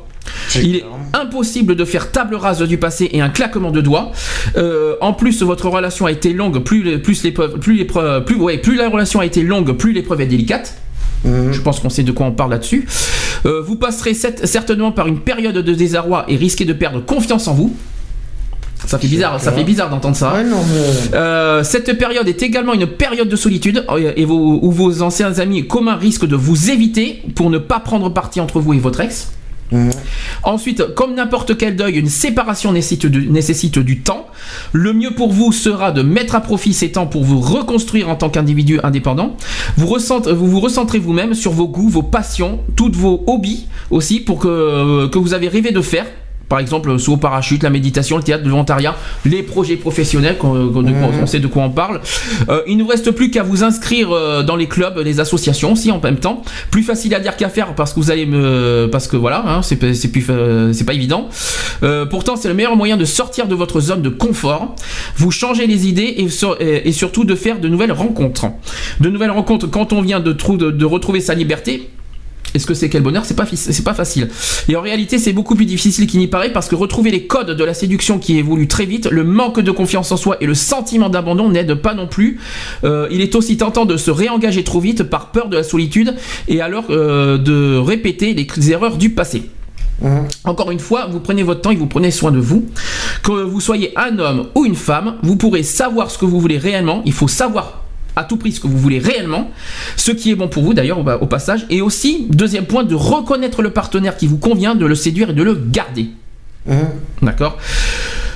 Il 0.55 0.75
est 0.77 0.83
impossible 1.13 1.75
de 1.75 1.85
faire 1.85 2.11
table 2.11 2.33
rase 2.35 2.61
du 2.63 2.77
passé 2.79 3.09
et 3.13 3.21
un 3.21 3.29
claquement 3.29 3.69
de 3.71 3.79
doigts. 3.81 4.11
Euh, 4.57 4.95
en 5.01 5.13
plus, 5.13 5.43
votre 5.43 5.67
relation 5.69 6.07
a 6.07 6.11
été 6.11 6.33
longue, 6.33 6.59
plus, 6.63 6.81
les- 6.83 6.97
plus 6.97 7.23
l'épreuve, 7.23 7.59
plus 7.59 7.75
l'épreuve, 7.75 8.23
plus, 8.25 8.35
ouais, 8.37 8.57
plus 8.57 8.75
la 8.75 8.89
relation 8.89 9.19
a 9.19 9.25
été 9.25 9.43
longue, 9.43 9.73
plus 9.73 9.93
l'épreuve 9.93 10.21
est 10.21 10.25
délicate. 10.25 10.80
Je 11.25 11.59
pense 11.61 11.79
qu'on 11.79 11.89
sait 11.89 12.03
de 12.03 12.11
quoi 12.11 12.25
on 12.25 12.31
parle 12.31 12.51
là-dessus. 12.51 12.87
Euh, 13.45 13.61
vous 13.61 13.75
passerez 13.75 14.13
certainement 14.15 14.91
par 14.91 15.07
une 15.07 15.19
période 15.19 15.55
de 15.55 15.73
désarroi 15.73 16.25
et 16.27 16.35
risquez 16.35 16.65
de 16.65 16.73
perdre 16.73 17.03
confiance 17.03 17.47
en 17.47 17.53
vous. 17.53 17.75
Ça 18.87 18.97
fait 18.97 19.07
bizarre, 19.07 19.39
ça 19.39 19.51
fait 19.51 19.63
bizarre 19.63 19.91
d'entendre 19.91 20.15
ça. 20.15 20.33
Ouais, 20.33 20.43
non, 20.43 20.57
mais- 20.67 21.15
Euh, 21.15 21.63
cette 21.63 21.95
période 21.99 22.27
est 22.27 22.41
également 22.41 22.73
une 22.73 22.87
période 22.87 23.29
de 23.29 23.35
solitude 23.35 23.85
euh, 23.89 24.11
et 24.15 24.25
vos, 24.25 24.59
où 24.61 24.71
vos 24.71 25.03
anciens 25.03 25.37
amis 25.37 25.67
communs 25.67 25.95
risquent 25.97 26.25
de 26.25 26.35
vous 26.35 26.71
éviter 26.71 27.21
pour 27.35 27.51
ne 27.51 27.59
pas 27.59 27.79
prendre 27.79 28.09
parti 28.09 28.41
entre 28.41 28.59
vous 28.59 28.73
et 28.73 28.79
votre 28.79 28.99
ex. 29.01 29.31
Ensuite, 30.43 30.95
comme 30.95 31.15
n'importe 31.15 31.57
quel 31.57 31.75
deuil, 31.75 31.97
une 31.97 32.09
séparation 32.09 32.71
nécessite 32.71 33.79
du, 33.79 34.01
temps. 34.01 34.27
Le 34.73 34.93
mieux 34.93 35.11
pour 35.11 35.31
vous 35.31 35.51
sera 35.51 35.91
de 35.91 36.01
mettre 36.01 36.35
à 36.35 36.41
profit 36.41 36.73
ces 36.73 36.91
temps 36.91 37.07
pour 37.07 37.23
vous 37.23 37.39
reconstruire 37.39 38.09
en 38.09 38.15
tant 38.15 38.29
qu'individu 38.29 38.79
indépendant. 38.83 39.35
Vous, 39.77 39.87
vous 39.87 40.47
vous 40.47 40.59
recentrez 40.59 40.99
vous-même 40.99 41.33
sur 41.33 41.51
vos 41.51 41.67
goûts, 41.67 41.89
vos 41.89 42.03
passions, 42.03 42.59
toutes 42.75 42.95
vos 42.95 43.23
hobbies 43.27 43.67
aussi 43.91 44.19
pour 44.19 44.39
que, 44.39 45.07
que 45.07 45.19
vous 45.19 45.33
avez 45.33 45.47
rêvé 45.47 45.71
de 45.71 45.81
faire. 45.81 46.05
Par 46.51 46.59
exemple, 46.59 46.99
saut 46.99 47.13
au 47.13 47.17
parachute, 47.17 47.63
la 47.63 47.69
méditation, 47.69 48.17
le 48.17 48.23
théâtre, 48.23 48.43
le 48.43 48.49
volontariat, 48.51 48.93
les 49.23 49.41
projets 49.41 49.77
professionnels, 49.77 50.37
qu'on- 50.37 50.67
quoi- 50.69 50.83
on 51.21 51.25
sait 51.25 51.39
de 51.39 51.47
quoi 51.47 51.63
on 51.63 51.69
parle. 51.69 52.01
Euh, 52.49 52.61
il 52.67 52.75
ne 52.75 52.83
vous 52.83 52.89
reste 52.89 53.11
plus 53.11 53.31
qu'à 53.31 53.41
vous 53.41 53.63
inscrire 53.63 54.09
euh, 54.11 54.43
dans 54.43 54.57
les 54.57 54.67
clubs, 54.67 54.97
les 54.97 55.21
associations 55.21 55.71
aussi 55.71 55.91
en 55.91 56.01
même 56.01 56.17
temps. 56.17 56.41
Plus 56.69 56.83
facile 56.83 57.15
à 57.15 57.21
dire 57.21 57.37
qu'à 57.37 57.47
faire 57.47 57.73
parce 57.73 57.93
que 57.93 58.01
vous 58.01 58.11
allez 58.11 58.25
me, 58.25 58.89
parce 58.91 59.07
que 59.07 59.15
voilà, 59.15 59.43
hein, 59.47 59.61
c'est 59.61 59.77
pas- 59.77 59.93
c'est 59.93 60.09
plus, 60.09 60.19
fa- 60.21 60.73
c'est 60.73 60.83
pas 60.83 60.93
évident. 60.93 61.29
Euh, 61.83 62.05
pourtant, 62.05 62.35
c'est 62.35 62.49
le 62.49 62.53
meilleur 62.53 62.75
moyen 62.75 62.97
de 62.97 63.05
sortir 63.05 63.47
de 63.47 63.55
votre 63.55 63.79
zone 63.79 64.01
de 64.01 64.09
confort. 64.09 64.75
Vous 65.15 65.31
changez 65.31 65.67
les 65.67 65.87
idées 65.87 66.15
et, 66.17 66.27
sur- 66.27 66.57
et- 66.59 66.85
et 66.85 66.91
surtout 66.91 67.23
de 67.23 67.35
faire 67.35 67.59
de 67.61 67.69
nouvelles 67.69 67.93
rencontres. 67.93 68.47
De 68.99 69.09
nouvelles 69.09 69.31
rencontres 69.31 69.67
quand 69.69 69.93
on 69.93 70.01
vient 70.01 70.19
de, 70.19 70.33
trou- 70.33 70.57
de, 70.57 70.69
de 70.69 70.85
retrouver 70.85 71.21
sa 71.21 71.33
liberté. 71.33 71.89
Est-ce 72.53 72.65
que 72.65 72.73
c'est 72.73 72.89
quel 72.89 73.01
bonheur? 73.01 73.25
C'est 73.25 73.35
pas 73.35 73.45
c'est 73.53 73.83
pas 73.83 73.93
facile. 73.93 74.29
Et 74.67 74.75
en 74.75 74.81
réalité, 74.81 75.17
c'est 75.17 75.33
beaucoup 75.33 75.55
plus 75.55 75.65
difficile 75.65 76.07
qu'il 76.07 76.19
n'y 76.19 76.27
paraît 76.27 76.51
parce 76.51 76.67
que 76.67 76.75
retrouver 76.75 77.11
les 77.11 77.27
codes 77.27 77.51
de 77.51 77.63
la 77.63 77.73
séduction 77.73 78.19
qui 78.19 78.37
évoluent 78.37 78.67
très 78.67 78.85
vite, 78.85 79.07
le 79.09 79.23
manque 79.23 79.59
de 79.59 79.71
confiance 79.71 80.11
en 80.11 80.17
soi 80.17 80.37
et 80.41 80.45
le 80.45 80.55
sentiment 80.55 81.09
d'abandon 81.09 81.49
n'aident 81.49 81.75
pas 81.75 81.93
non 81.93 82.07
plus. 82.07 82.39
Euh, 82.83 83.07
il 83.11 83.21
est 83.21 83.35
aussi 83.35 83.57
tentant 83.57 83.85
de 83.85 83.97
se 83.97 84.11
réengager 84.11 84.63
trop 84.63 84.79
vite 84.79 85.03
par 85.03 85.31
peur 85.31 85.47
de 85.47 85.57
la 85.57 85.63
solitude 85.63 86.15
et 86.47 86.61
alors 86.61 86.85
euh, 86.89 87.37
de 87.37 87.77
répéter 87.77 88.33
les 88.33 88.71
erreurs 88.71 88.97
du 88.97 89.09
passé. 89.09 89.43
Encore 90.43 90.71
une 90.71 90.79
fois, 90.79 91.05
vous 91.05 91.19
prenez 91.19 91.43
votre 91.43 91.61
temps 91.61 91.71
et 91.71 91.75
vous 91.75 91.85
prenez 91.85 92.09
soin 92.09 92.31
de 92.31 92.39
vous. 92.39 92.65
Que 93.23 93.43
vous 93.43 93.61
soyez 93.61 93.93
un 93.97 94.17
homme 94.17 94.47
ou 94.55 94.65
une 94.65 94.75
femme, 94.75 95.15
vous 95.21 95.35
pourrez 95.35 95.61
savoir 95.63 96.09
ce 96.09 96.17
que 96.17 96.25
vous 96.25 96.39
voulez 96.39 96.57
réellement. 96.57 97.03
Il 97.05 97.13
faut 97.13 97.27
savoir 97.27 97.83
à 98.15 98.23
tout 98.23 98.37
prix 98.37 98.51
ce 98.51 98.59
que 98.59 98.67
vous 98.67 98.77
voulez 98.77 98.99
réellement, 98.99 99.51
ce 99.95 100.11
qui 100.11 100.31
est 100.31 100.35
bon 100.35 100.47
pour 100.47 100.63
vous 100.63 100.73
d'ailleurs 100.73 100.99
au, 100.99 101.25
passage, 101.27 101.65
et 101.69 101.81
aussi, 101.81 102.27
deuxième 102.29 102.65
point, 102.65 102.83
de 102.83 102.95
reconnaître 102.95 103.61
le 103.61 103.71
partenaire 103.71 104.17
qui 104.17 104.27
vous 104.27 104.37
convient, 104.37 104.75
de 104.75 104.85
le 104.85 104.95
séduire 104.95 105.31
et 105.31 105.33
de 105.33 105.43
le 105.43 105.55
garder. 105.55 106.07
D'accord? 107.21 107.57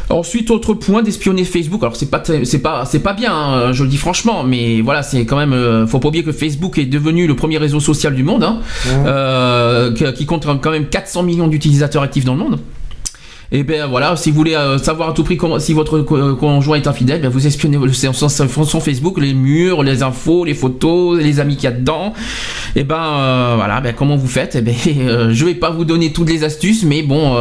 Ensuite, 0.10 0.52
autre 0.52 0.76
point, 0.76 1.02
d'espionner 1.02 1.44
Facebook. 1.46 1.82
Alors 1.82 1.96
c'est 1.96 2.12
pas 2.12 2.22
c'est 2.24 2.60
pas 2.60 2.86
c'est 2.86 3.00
pas 3.00 3.14
bien, 3.14 3.34
hein, 3.34 3.74
je 3.74 3.84
le 3.84 3.90
dis 3.90 3.98
franchement, 3.98 4.44
mais 4.44 4.82
voilà, 4.82 5.02
c'est 5.02 5.26
quand 5.26 5.38
même. 5.38 5.54
euh, 5.54 5.88
faut 5.88 6.00
pas 6.00 6.10
oublier 6.10 6.24
que 6.24 6.32
Facebook 6.32 6.78
est 6.78 6.86
devenu 6.86 7.26
le 7.26 7.36
premier 7.36 7.58
réseau 7.58 7.80
social 7.80 8.14
du 8.14 8.22
monde, 8.22 8.44
hein, 8.44 8.60
euh, 9.06 9.92
qui, 9.94 10.06
qui 10.14 10.26
compte 10.28 10.46
quand 10.62 10.72
même 10.72 10.86
400 10.86 11.24
millions 11.24 11.48
d'utilisateurs 11.48 12.04
actifs 12.04 12.24
dans 12.24 12.36
le 12.36 12.40
monde. 12.40 12.60
Et 13.52 13.64
ben 13.64 13.86
voilà, 13.88 14.16
si 14.16 14.32
vous 14.32 14.38
voulez 14.38 14.56
euh, 14.56 14.78
savoir 14.80 15.10
à 15.10 15.14
tout 15.14 15.24
prix 15.24 15.38
comment, 15.38 15.60
si 15.60 15.74
votre 15.74 16.00
co- 16.00 16.18
euh, 16.18 16.36
conjoint 16.36 16.78
est 16.78 16.88
infidèle, 16.88 17.22
ben 17.22 17.30
vous 17.30 17.46
espionnez 17.46 17.78
son, 17.94 18.14
son- 18.14 18.48
son 18.66 18.80
Facebook, 18.80 19.20
les 19.20 19.34
murs, 19.34 19.84
les 19.84 20.02
infos, 20.02 20.46
les 20.46 20.56
photos, 20.56 21.20
les 21.20 21.40
amis 21.40 21.56
qu'il 21.56 21.66
y 21.66 21.68
a 21.68 21.72
dedans. 21.72 22.14
Et 22.76 22.84
ben 22.84 22.96
euh, 23.00 23.54
voilà, 23.56 23.82
ben 23.82 23.94
comment 23.96 24.16
vous 24.18 24.28
faites? 24.28 24.56
Eh 24.56 24.62
ben 24.62 24.74
euh, 24.88 25.30
je 25.32 25.46
vais 25.46 25.54
pas 25.56 25.70
vous 25.70 25.86
donner 25.86 26.12
toutes 26.12 26.30
les 26.30 26.44
astuces, 26.44 26.84
mais 26.84 27.04
bon, 27.04 27.36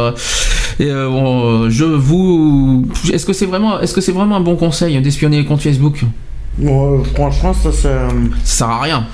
et, 0.79 0.85
bon, 0.91 1.69
je 1.69 1.85
vous, 1.85 2.85
est-ce 3.11 3.25
que 3.25 3.33
c'est 3.33 3.45
vraiment, 3.47 3.79
est-ce 3.81 3.93
que 3.93 4.01
c'est 4.01 4.11
vraiment 4.11 4.35
un 4.35 4.41
bon 4.41 4.55
conseil 4.55 4.99
d'espionner 5.01 5.37
les 5.39 5.45
comptes 5.45 5.61
Facebook? 5.61 6.01
Bon, 6.57 7.03
franchement, 7.15 7.53
ça, 7.53 7.71
ça, 7.71 8.07
Ça 8.43 8.57
sert 8.57 8.69
à 8.69 8.81
rien. 8.81 9.07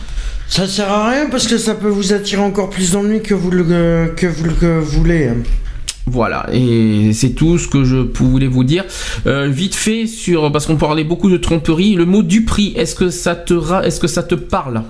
ça 0.47 0.67
sert 0.67 0.91
à 0.91 1.09
rien 1.09 1.27
parce 1.31 1.47
que 1.47 1.57
ça 1.57 1.73
peut 1.73 1.87
vous 1.89 2.13
attirer 2.13 2.41
encore 2.41 2.69
plus 2.69 2.91
d'ennuis 2.91 3.21
que 3.21 3.33
vous 3.33 3.49
le 3.49 4.13
que 4.15 4.27
vous 4.27 4.43
le 4.43 4.51
que 4.51 4.79
vous 4.79 4.99
voulez. 4.99 5.29
Voilà, 6.07 6.47
et 6.51 7.11
c'est 7.13 7.29
tout 7.29 7.57
ce 7.57 7.67
que 7.67 7.83
je 7.83 7.97
voulais 7.97 8.47
vous 8.47 8.63
dire. 8.63 8.83
Euh, 9.27 9.47
vite 9.47 9.75
fait 9.75 10.07
sur 10.07 10.51
parce 10.51 10.65
qu'on 10.65 10.75
parlait 10.75 11.03
beaucoup 11.03 11.29
de 11.29 11.37
tromperie, 11.37 11.93
le 11.95 12.05
mot 12.05 12.23
du 12.23 12.43
prix, 12.43 12.73
est-ce 12.75 12.95
que 12.95 13.09
ça 13.09 13.35
te 13.35 13.53
ra- 13.53 13.85
est-ce 13.85 13.99
que 13.99 14.07
ça 14.07 14.23
te 14.23 14.35
parle 14.35 14.81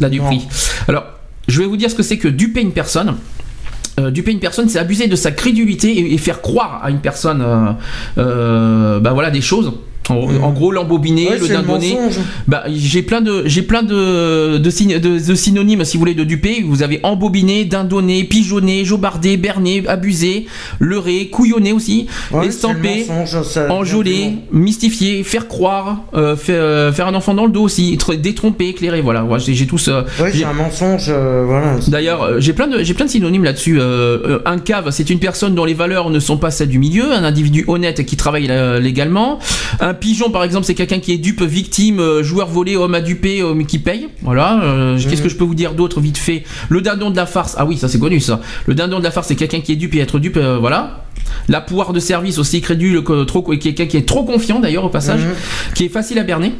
là 0.00 0.08
du 0.10 0.18
Non. 0.18 0.26
prix 0.26 0.42
Alors, 0.88 1.04
je 1.48 1.60
vais 1.60 1.66
vous 1.66 1.76
dire 1.76 1.90
ce 1.90 1.94
que 1.94 2.02
c'est 2.02 2.18
que 2.18 2.28
duper 2.28 2.60
une 2.62 2.72
personne. 2.72 3.14
Euh, 3.98 4.10
duper 4.10 4.32
une 4.32 4.40
personne, 4.40 4.68
c'est 4.68 4.78
abuser 4.78 5.06
de 5.06 5.16
sa 5.16 5.30
crédulité 5.30 5.88
et, 5.90 6.12
et 6.14 6.18
faire 6.18 6.42
croire 6.42 6.80
à 6.82 6.90
une 6.90 6.98
personne, 7.00 7.40
euh, 7.40 7.72
euh, 8.18 9.00
bah 9.00 9.12
voilà, 9.14 9.30
des 9.30 9.40
choses. 9.40 9.72
En, 10.10 10.14
en 10.42 10.52
gros, 10.52 10.70
l'embobiner, 10.72 11.28
Ouais, 11.30 11.38
le 11.38 11.46
c'est 11.46 11.52
le. 11.54 11.58
Bah, 12.46 12.64
j'ai 12.72 13.02
plein 13.02 13.20
de, 13.20 13.42
j'ai 13.46 13.62
plein 13.62 13.82
de, 13.82 14.58
de, 14.58 14.98
de- 14.98 15.18
de 15.26 15.34
synonymes, 15.34 15.84
si 15.84 15.96
vous 15.96 16.00
voulez, 16.00 16.14
de 16.14 16.24
duper. 16.24 16.62
Vous 16.66 16.82
avez 16.82 17.00
embobiné, 17.02 17.64
dindonné, 17.64 18.24
pigeonné, 18.24 18.84
jobardé, 18.84 19.36
berné, 19.36 19.82
abusé, 19.88 20.46
leurré, 20.78 21.28
couillonné 21.28 21.72
aussi, 21.72 22.06
Ouais, 22.30 22.46
estampé, 22.46 23.04
vient 23.04 23.24
enjolé, 23.70 24.32
mystifié, 24.52 25.22
faire 25.24 25.48
croire, 25.48 26.02
euh, 26.14 26.36
faire, 26.36 26.56
euh, 26.62 26.92
faire 26.92 27.06
un 27.08 27.14
enfant 27.14 27.34
dans 27.34 27.46
le 27.46 27.52
dos 27.52 27.62
aussi, 27.62 27.92
être 27.94 28.14
détrompé, 28.14 28.68
éclairé. 28.68 29.00
Voilà, 29.00 29.26
j'ai 29.38 29.54
j'ai 29.54 29.66
tout 29.66 29.78
ça. 29.78 30.04
Ouais, 30.20 30.30
J'ai- 30.32 30.40
c'est 30.40 30.44
un 30.44 30.52
mensonge, 30.52 31.06
euh, 31.08 31.44
voilà. 31.46 31.76
D'ailleurs, 31.88 32.40
j'ai 32.40 32.52
plein 32.52 32.68
de 32.68 32.82
j'ai 32.82 32.94
plein 32.94 33.06
de 33.06 33.10
synonymes 33.10 33.44
là-dessus. 33.44 33.80
Un 34.44 34.58
cave, 34.58 34.90
c'est 34.90 35.10
une 35.10 35.18
personne 35.18 35.54
dont 35.54 35.64
les 35.64 35.74
valeurs 35.74 36.10
ne 36.10 36.20
sont 36.20 36.36
pas 36.36 36.50
celles 36.50 36.68
du 36.68 36.78
milieu, 36.78 37.12
un 37.12 37.24
individu 37.24 37.64
honnête 37.66 38.04
qui 38.06 38.16
travaille 38.16 38.50
légalement. 38.80 39.38
Un 39.80 39.94
pigeon, 39.96 40.30
par 40.30 40.44
exemple, 40.44 40.64
c'est 40.64 40.74
quelqu'un 40.74 41.00
qui 41.00 41.12
est 41.12 41.18
dupe, 41.18 41.42
victime, 41.42 41.98
euh, 42.00 42.22
joueur 42.22 42.48
volé, 42.48 42.76
homme 42.76 42.94
à 42.94 43.00
duper, 43.00 43.42
homme 43.42 43.66
qui 43.66 43.78
paye. 43.78 44.08
Voilà. 44.22 44.62
euh, 44.62 44.98
Qu'est-ce 44.98 45.22
que 45.22 45.28
je 45.28 45.36
peux 45.36 45.44
vous 45.44 45.54
dire 45.54 45.74
d'autre 45.74 46.00
vite 46.00 46.18
fait? 46.18 46.44
Le 46.68 46.80
dindon 46.80 47.10
de 47.10 47.16
la 47.16 47.26
farce. 47.26 47.54
Ah 47.58 47.66
oui, 47.66 47.76
ça 47.76 47.88
c'est 47.88 47.98
connu 47.98 48.20
ça. 48.20 48.40
Le 48.66 48.74
dindon 48.74 48.98
de 48.98 49.04
la 49.04 49.10
farce, 49.10 49.28
c'est 49.28 49.36
quelqu'un 49.36 49.60
qui 49.60 49.72
est 49.72 49.76
dupe 49.76 49.94
et 49.94 49.98
être 49.98 50.18
dupe. 50.18 50.36
euh, 50.36 50.58
voilà. 50.58 51.04
La 51.48 51.60
poire 51.60 51.92
de 51.92 51.98
service 52.00 52.38
aussi 52.38 52.60
crédule, 52.60 53.02
trop 53.26 53.42
quelqu'un 53.42 53.86
qui 53.86 53.96
est 53.96 54.06
trop 54.06 54.24
confiant 54.24 54.60
d'ailleurs 54.60 54.84
au 54.84 54.88
passage, 54.90 55.20
qui 55.74 55.84
est 55.84 55.88
facile 55.88 56.18
à 56.18 56.22
berner. 56.22 56.52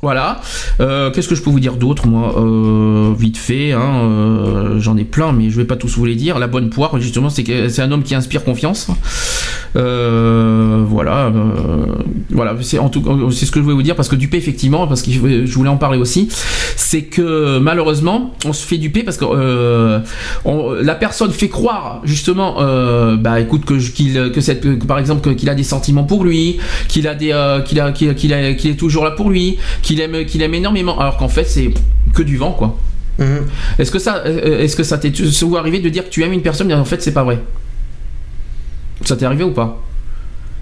Voilà. 0.00 0.40
Euh, 0.80 1.10
Qu'est-ce 1.10 1.28
que 1.28 1.34
je 1.34 1.42
peux 1.42 1.50
vous 1.50 1.58
dire 1.60 1.74
d'autre, 1.74 2.06
moi? 2.06 2.34
Euh, 2.38 3.12
Vite 3.18 3.36
fait, 3.36 3.72
hein, 3.72 3.80
euh, 4.04 4.78
j'en 4.80 4.96
ai 4.96 5.04
plein, 5.04 5.32
mais 5.32 5.50
je 5.50 5.56
vais 5.56 5.64
pas 5.64 5.76
tous 5.76 5.96
vous 5.96 6.04
les 6.04 6.14
dire. 6.14 6.38
La 6.38 6.46
bonne 6.46 6.70
poire, 6.70 6.98
justement, 7.00 7.30
c'est 7.30 7.80
un 7.80 7.90
homme 7.92 8.02
qui 8.04 8.14
inspire 8.14 8.44
confiance. 8.44 8.88
Voilà, 9.74 11.32
voilà. 12.30 12.54
C'est 12.60 12.78
en 12.78 12.88
tout 12.88 13.30
c'est 13.32 13.46
ce 13.46 13.50
que 13.50 13.58
je 13.60 13.64
voulais 13.64 13.74
vous 13.76 13.82
dire 13.82 13.96
parce 13.96 14.08
que 14.08 14.16
duper, 14.16 14.36
effectivement, 14.36 14.86
parce 14.86 15.02
que 15.02 15.10
je 15.10 15.54
voulais 15.54 15.68
en 15.70 15.76
parler 15.76 15.98
aussi, 15.98 16.28
c'est 16.76 17.02
que 17.02 17.58
malheureusement, 17.58 18.34
on 18.44 18.52
se 18.52 18.64
fait 18.66 18.78
duper 18.78 19.02
parce 19.02 19.16
que 19.16 20.00
la 20.82 20.94
personne 20.94 21.32
fait 21.32 21.48
croire 21.48 22.00
justement, 22.04 22.56
bah 23.16 23.40
écoute 23.40 23.64
que 23.64 23.74
que 23.78 24.84
par 24.86 24.98
exemple 24.98 25.34
qu'il 25.34 25.48
a 25.48 25.54
des 25.54 25.62
sentiments 25.64 26.04
pour 26.04 26.24
lui, 26.24 26.58
qu'il 26.88 27.06
a 27.08 27.14
des, 27.14 27.34
qu'il 27.66 27.80
a- 27.80 27.92
qu'il 27.92 28.32
est 28.32 28.76
toujours 28.78 29.04
là 29.04 29.10
pour 29.12 29.30
lui, 29.30 29.58
qu'il 29.88 30.00
aime, 30.02 30.26
qu'il 30.26 30.42
aime 30.42 30.52
énormément, 30.52 31.00
alors 31.00 31.16
qu'en 31.16 31.30
fait 31.30 31.44
c'est 31.44 31.70
que 32.14 32.22
du 32.22 32.36
vent 32.36 32.52
quoi. 32.52 32.76
Mhm. 33.18 33.46
Est-ce 33.78 33.90
que 33.90 33.98
ça, 33.98 34.22
euh, 34.26 34.60
est-ce 34.60 34.76
que 34.76 34.82
ça 34.82 34.98
t'est 34.98 35.14
souvent 35.14 35.58
arrivé 35.58 35.80
de 35.80 35.88
dire 35.88 36.04
que 36.04 36.10
tu 36.10 36.22
aimes 36.22 36.34
une 36.34 36.42
personne 36.42 36.66
mais 36.66 36.74
en 36.74 36.84
fait 36.84 37.02
c'est 37.02 37.14
pas 37.14 37.24
vrai? 37.24 37.38
Ça 39.04 39.16
t'est 39.16 39.24
arrivé 39.24 39.44
ou 39.44 39.52
pas? 39.52 39.82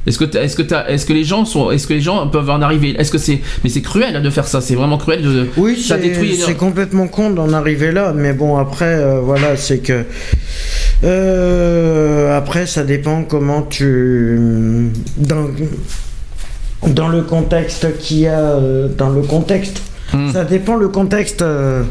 Est-ce 0.06 0.20
que, 0.20 0.36
est-ce 0.36 0.54
que, 0.54 0.62
est-ce 0.88 1.04
que 1.04 1.12
les 1.12 1.24
gens 1.24 1.44
sont, 1.44 1.72
est-ce 1.72 1.88
que 1.88 1.94
les 1.94 2.00
gens 2.00 2.28
peuvent 2.28 2.48
en 2.48 2.62
arriver? 2.62 2.94
Est-ce 2.96 3.10
que 3.10 3.18
c'est, 3.18 3.40
mais 3.64 3.70
c'est 3.70 3.82
cruel 3.82 4.14
hein, 4.14 4.20
de 4.20 4.30
faire 4.30 4.46
ça. 4.46 4.60
C'est 4.60 4.76
vraiment 4.76 4.98
cruel 4.98 5.20
de. 5.22 5.48
Oui, 5.56 5.82
ça 5.82 5.98
détruit 5.98 6.36
c'est 6.36 6.54
complètement 6.54 7.08
con 7.08 7.30
d'en 7.30 7.52
arriver 7.52 7.90
là, 7.90 8.12
mais 8.14 8.32
bon, 8.32 8.56
après, 8.56 8.94
euh, 8.94 9.20
voilà, 9.20 9.56
c'est 9.56 9.78
que. 9.78 10.04
Euh, 11.02 12.38
après, 12.38 12.66
ça 12.66 12.84
dépend 12.84 13.24
comment 13.24 13.62
tu. 13.62 14.92
Dans, 15.16 15.48
dans 16.86 17.08
le 17.08 17.22
contexte 17.22 17.98
qu'il 17.98 18.18
y 18.20 18.26
a. 18.26 18.38
euh, 18.40 18.88
Dans 18.96 19.10
le 19.10 19.22
contexte. 19.22 19.82
Hmm. 20.12 20.30
Ça 20.32 20.44
dépend 20.44 20.76
le 20.76 20.88
contexte. 20.88 21.42
euh, 21.42 21.82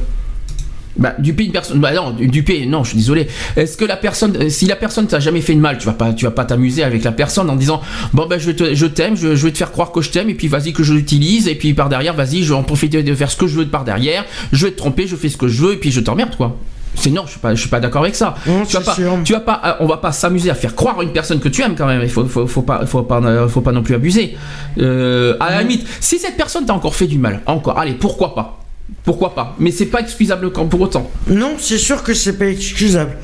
Bah, 0.98 1.14
duper 1.20 1.44
une 1.44 1.52
personne, 1.52 1.82
bah 1.82 1.91
non, 1.94 2.12
duper, 2.12 2.66
non, 2.66 2.86
je 2.86 2.90
suis 2.91 2.98
désolé. 2.98 3.28
Est-ce 3.57 3.76
que 3.76 3.84
la 3.84 3.98
personne, 3.98 4.38
euh, 4.38 4.48
si 4.49 4.66
la 4.66 4.78
personne 4.78 5.07
t'a 5.07 5.20
jamais 5.20 5.41
fait 5.41 5.53
de 5.53 5.60
mal, 5.60 5.78
tu 5.78 5.86
vas 5.86 5.91
pas, 5.94 6.14
tu 6.14 6.24
vas 6.24 6.32
pas 6.32 6.45
t'amuser 6.45 6.84
avec 6.84 7.03
la 7.03 7.12
personne 7.12 7.49
en 7.49 7.57
disant, 7.57 7.82
bon 8.14 8.28
ben 8.28 8.40
je, 8.40 8.52
te- 8.52 8.74
je 8.74 8.86
t'aime, 8.86 9.18
je, 9.18 9.36
je 9.36 9.45
vais 9.45 9.52
te 9.52 9.57
faire 9.57 9.74
croire 9.74 9.91
que 9.91 9.99
je 10.02 10.10
t'aime, 10.12 10.30
et 10.30 10.36
puis 10.36 10.48
vas-y 10.48 10.72
que 10.72 10.84
je 10.84 10.94
l'utilise, 10.94 11.49
et 11.49 11.56
puis 11.56 11.74
par 11.74 11.90
derrière, 11.90 12.14
vas-y, 12.14 12.44
je 12.44 12.53
vais 12.53 12.57
en 12.60 12.64
profiter 12.64 13.03
de 13.03 13.14
faire 13.16 13.30
ce 13.30 13.36
que 13.36 13.45
je 13.48 13.57
veux 13.57 13.66
de 13.66 13.70
par 13.70 13.84
derrière, 13.84 14.24
je 14.53 14.66
vais 14.68 14.72
te 14.72 14.78
tromper, 14.78 15.06
je 15.06 15.18
fais 15.18 15.28
ce 15.28 15.36
que 15.36 15.49
je 15.49 15.62
veux, 15.62 15.74
et 15.74 15.78
puis 15.78 15.91
je 15.91 15.99
t'emmerde 15.99 16.38
quoi. 16.38 16.56
C'est 16.96 17.12
non, 17.12 17.24
je 17.26 17.32
suis 17.32 17.40
pas, 17.40 17.54
je 17.54 17.60
suis 17.60 17.70
pas 17.70 17.80
d'accord 17.80 18.04
avec 18.04 18.16
ça. 18.16 18.36
Non, 18.48 18.66
tu 18.66 18.78
vas 18.78 18.82
pas, 18.84 18.96
sûr. 18.96 19.18
tu 19.24 19.34
vas 19.34 19.40
pas, 19.40 19.62
euh, 19.66 19.74
on 19.80 19.86
va 19.86 19.98
pas 19.98 20.12
s'amuser 20.12 20.50
à 20.50 20.56
faire 20.56 20.76
croire 20.76 21.00
à 21.00 21.04
une 21.04 21.12
personne 21.12 21.40
que 21.40 21.50
tu 21.50 21.62
aimes 21.62 21.76
quand 21.76 21.88
même. 21.88 22.02
Il 22.02 22.10
faut, 22.10 22.26
faut, 22.26 22.48
faut 22.48 22.62
pas, 22.62 22.86
faut 22.86 23.04
pas, 23.04 23.22
euh, 23.22 23.48
faut 23.48 23.62
pas 23.62 23.72
non 23.72 23.84
plus 23.84 23.96
abuser. 23.96 24.36
Euh, 24.78 25.36
à 25.40 25.52
la 25.52 25.62
limite, 25.62 25.86
si 26.00 26.20
cette 26.20 26.38
personne 26.38 26.66
t'a 26.66 26.74
encore 26.74 26.96
fait 26.96 27.08
du 27.08 27.18
mal, 27.18 27.42
encore, 27.46 27.78
allez, 27.78 27.94
pourquoi 27.94 28.34
pas, 28.36 28.60
pourquoi 29.04 29.36
pas? 29.36 29.56
Mais 29.60 29.72
c'est 29.72 29.88
pas 29.88 30.00
excusable 30.00 30.52
pour 30.52 30.82
autant. 30.82 31.10
Non, 31.28 31.56
c'est 31.58 31.78
sûr 31.78 32.04
que 32.04 32.14
c'est 32.14 32.38
pas 32.38 32.48
excusable. 32.48 33.18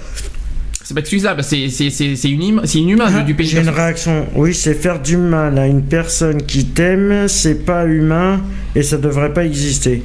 C'est 0.84 0.96
pas 0.96 1.02
excusable, 1.02 1.44
c'est 1.44 1.68
inhumain, 2.26 2.64
c'est 2.66 2.80
inhumain 2.80 3.10
de 3.10 3.26
duper 3.26 3.44
une 3.44 3.50
J'ai 3.50 3.62
une 3.62 3.70
réaction. 3.70 4.28
Oui, 4.36 4.54
c'est 4.54 4.74
faire 4.74 5.00
du 5.02 5.16
mal 5.16 5.58
à 5.58 5.66
une 5.66 5.84
personne 5.84 6.42
qui 6.44 6.66
t'aime, 6.66 7.30
c'est 7.30 7.64
pas 7.66 7.86
humain 7.86 8.42
et 8.76 8.84
ça 8.84 8.98
devrait 8.98 9.32
pas 9.32 9.46
exister. 9.46 10.04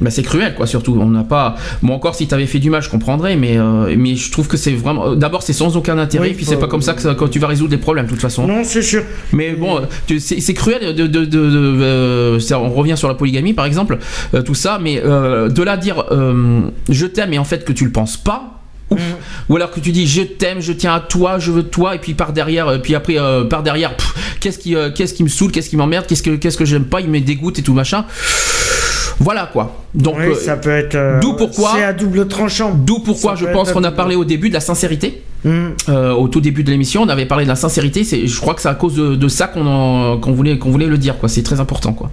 Bah 0.00 0.10
c'est 0.10 0.22
cruel 0.22 0.54
quoi 0.54 0.66
surtout. 0.66 0.96
On 1.00 1.06
n'a 1.10 1.24
pas. 1.24 1.56
Bon 1.82 1.92
encore 1.94 2.14
si 2.14 2.26
t'avais 2.26 2.46
fait 2.46 2.58
du 2.58 2.70
mal 2.70 2.82
je 2.82 2.88
comprendrais, 2.88 3.36
mais 3.36 3.58
euh, 3.58 3.94
mais 3.98 4.16
je 4.16 4.30
trouve 4.32 4.48
que 4.48 4.56
c'est 4.56 4.72
vraiment. 4.72 5.08
euh, 5.10 5.14
D'abord 5.14 5.42
c'est 5.42 5.52
sans 5.52 5.76
aucun 5.76 5.98
intérêt, 5.98 6.28
Oui, 6.28 6.34
puis 6.34 6.44
c'est 6.46 6.56
pas 6.58 6.68
comme 6.68 6.82
ça 6.82 6.94
que 6.94 7.02
ça- 7.02 7.14
quand 7.14 7.28
tu 7.28 7.38
vas 7.38 7.48
résoudre 7.48 7.72
les 7.72 7.78
problèmes 7.78 8.06
de 8.06 8.10
toute 8.10 8.20
façon. 8.20 8.46
Non, 8.46 8.62
c'est 8.64 8.82
sûr. 8.82 9.02
Mais 9.32 9.52
bon, 9.52 9.78
euh, 9.80 10.18
c'est 10.18 10.54
cruel 10.54 10.94
de, 10.94 11.06
de, 11.06 11.24
de, 11.24 11.24
de- 11.26 11.78
euh, 11.82 12.38
on 12.52 12.70
revient 12.70 12.96
sur 12.96 13.08
la 13.08 13.14
polygamie 13.14 13.52
par 13.52 13.66
exemple, 13.66 13.98
euh, 14.34 14.42
tout 14.42 14.54
ça, 14.54 14.78
mais 14.80 15.02
euh, 15.04 15.48
de 15.48 15.62
là 15.62 15.72
à 15.72 15.76
dire 15.76 16.04
euh, 16.10 16.60
je 16.88 17.06
t'aime 17.06 17.32
et 17.32 17.38
en 17.38 17.44
fait 17.44 17.64
que 17.64 17.72
tu 17.72 17.84
le 17.84 17.92
penses 17.92 18.16
pas. 18.16 18.60
ouf. 18.90 18.98
Ou 19.48 19.56
alors 19.56 19.70
que 19.70 19.80
tu 19.80 19.92
dis 19.92 20.06
je 20.06 20.22
t'aime, 20.22 20.60
je 20.60 20.72
tiens 20.72 20.94
à 20.94 21.00
toi, 21.00 21.38
je 21.38 21.50
veux 21.52 21.62
toi, 21.64 21.94
et 21.94 21.98
puis 21.98 22.14
par 22.14 22.32
derrière, 22.32 22.68
euh, 22.68 22.78
puis 22.78 22.94
après 22.94 23.18
euh, 23.18 23.44
par 23.44 23.62
derrière, 23.62 23.92
qu'est-ce 24.40 24.58
qui, 24.58 24.74
euh, 24.74 24.90
qu'est-ce 24.94 25.14
qui 25.14 25.22
me 25.24 25.28
saoule, 25.28 25.52
qu'est-ce 25.52 25.68
qui 25.70 25.76
m'emmerde, 25.76 26.06
qu'est-ce 26.08 26.22
que, 26.22 26.30
qu'est-ce 26.36 26.56
que 26.56 26.64
j'aime 26.64 26.84
pas, 26.86 27.00
il 27.00 27.08
me 27.10 27.20
dégoûte 27.20 27.58
et 27.58 27.62
tout 27.62 27.74
machin. 27.74 28.04
Voilà 29.20 29.48
quoi. 29.52 29.76
Donc 29.94 30.16
Oui, 30.18 30.24
euh, 30.28 30.34
ça 30.34 30.56
peut 30.56 30.70
être. 30.70 30.94
euh, 30.94 31.20
d'où 31.20 31.34
pourquoi- 31.34 31.72
C'est 31.76 31.84
à 31.84 31.92
double 31.92 32.26
tranchant. 32.26 32.72
D'où 32.74 33.00
pourquoi 33.00 33.36
Ça 33.36 33.44
je 33.44 33.46
pense 33.52 33.70
qu'on 33.72 33.84
a 33.84 33.92
parlé 33.92 34.16
au 34.16 34.24
début 34.24 34.48
de 34.48 34.54
la 34.54 34.60
sincérité. 34.60 35.22
Hum. 35.44 35.72
Euh, 35.88 36.12
au 36.12 36.28
tout 36.28 36.40
début 36.42 36.64
de 36.64 36.70
l'émission, 36.70 37.02
on 37.02 37.08
avait 37.08 37.24
parlé 37.26 37.44
de 37.44 37.48
la 37.48 37.56
sincérité. 37.56 38.04
C'est, 38.04 38.26
je 38.26 38.40
crois 38.40 38.54
que 38.54 38.60
c'est 38.62 38.68
à 38.68 38.74
cause 38.74 38.94
de, 38.94 39.14
de 39.16 39.28
ça 39.28 39.46
qu'on, 39.46 40.18
voulait, 40.32 40.58
qu'on 40.58 40.70
voulait 40.70 40.86
le 40.86 40.98
dire. 40.98 41.18
Quoi. 41.18 41.28
C'est 41.30 41.42
très 41.42 41.60
important. 41.60 41.92
Quoi. 41.94 42.10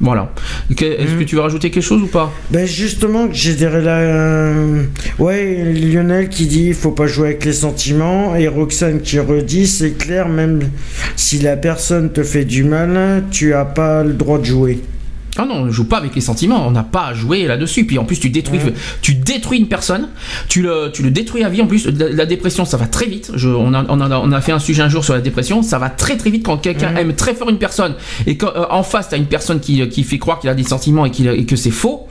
Voilà. 0.00 0.32
Que- 0.76 0.84
Est-ce 0.84 1.12
Mhm. 1.12 1.18
que 1.20 1.24
tu 1.24 1.36
veux 1.36 1.42
rajouter 1.42 1.70
quelque 1.70 1.82
chose 1.82 2.02
ou 2.02 2.06
pas? 2.06 2.32
Ben 2.50 2.66
justement, 2.66 3.28
j'ai 3.32 3.54
dirais 3.54 3.80
là. 3.82 3.98
euh, 3.98 4.82
Ouais, 5.18 5.72
Lionel 5.74 6.28
qui 6.30 6.46
dit 6.46 6.66
il 6.68 6.74
faut 6.74 6.90
pas 6.92 7.06
jouer 7.06 7.28
avec 7.28 7.44
les 7.44 7.52
sentiments 7.52 8.34
et 8.34 8.48
Roxane 8.48 9.00
qui 9.02 9.18
redit 9.18 9.66
c'est 9.66 9.92
clair, 9.92 10.28
même 10.28 10.60
si 11.16 11.38
la 11.38 11.56
personne 11.56 12.10
te 12.12 12.22
fait 12.22 12.44
du 12.44 12.64
mal, 12.64 13.24
tu 13.30 13.54
as 13.54 13.64
pas 13.66 14.02
le 14.04 14.12
droit 14.14 14.38
de 14.38 14.44
jouer. 14.44 14.80
Ah 15.36 15.44
non, 15.44 15.54
on 15.56 15.64
ne 15.64 15.70
joue 15.70 15.84
pas 15.88 15.98
avec 15.98 16.14
les 16.14 16.20
sentiments. 16.20 16.66
On 16.66 16.70
n'a 16.70 16.82
pas 16.84 17.06
à 17.06 17.14
jouer 17.14 17.46
là-dessus. 17.46 17.86
Puis 17.86 17.98
en 17.98 18.04
plus, 18.04 18.20
tu 18.20 18.30
détruis, 18.30 18.58
Ouais. 18.58 18.72
tu 19.02 19.14
détruis 19.14 19.58
une 19.58 19.66
personne. 19.68 20.08
Tu 20.48 20.62
le, 20.62 20.90
tu 20.92 21.02
le 21.02 21.10
détruis 21.10 21.42
à 21.42 21.48
vie. 21.48 21.60
En 21.60 21.66
plus, 21.66 21.86
la, 21.88 22.08
la 22.10 22.26
dépression, 22.26 22.64
ça 22.64 22.76
va 22.76 22.86
très 22.86 23.06
vite. 23.06 23.32
Je, 23.34 23.48
on, 23.48 23.74
a, 23.74 23.84
on, 23.88 24.00
a, 24.00 24.18
on 24.18 24.30
a 24.32 24.40
fait 24.40 24.52
un 24.52 24.58
sujet 24.60 24.82
un 24.82 24.88
jour 24.88 25.04
sur 25.04 25.12
la 25.14 25.20
dépression. 25.20 25.62
Ça 25.62 25.78
va 25.78 25.90
très 25.90 26.16
très 26.16 26.30
vite 26.30 26.44
quand 26.44 26.56
quelqu'un 26.58 26.94
aime 26.96 27.14
très 27.14 27.34
fort 27.34 27.50
une 27.50 27.58
personne 27.58 27.94
et 28.26 28.36
qu'en 28.36 28.52
en 28.70 28.82
face, 28.84 29.08
tu 29.08 29.14
as 29.16 29.18
une 29.18 29.26
personne 29.26 29.58
qui, 29.60 29.88
qui 29.88 30.04
fait 30.04 30.18
croire 30.18 30.38
qu'il 30.38 30.50
a 30.50 30.54
des 30.54 30.62
sentiments 30.64 31.04
et, 31.06 31.10
qu'il- 31.10 31.26
et 31.28 31.44
que 31.46 31.56
c'est 31.56 31.70
faux. 31.72 32.06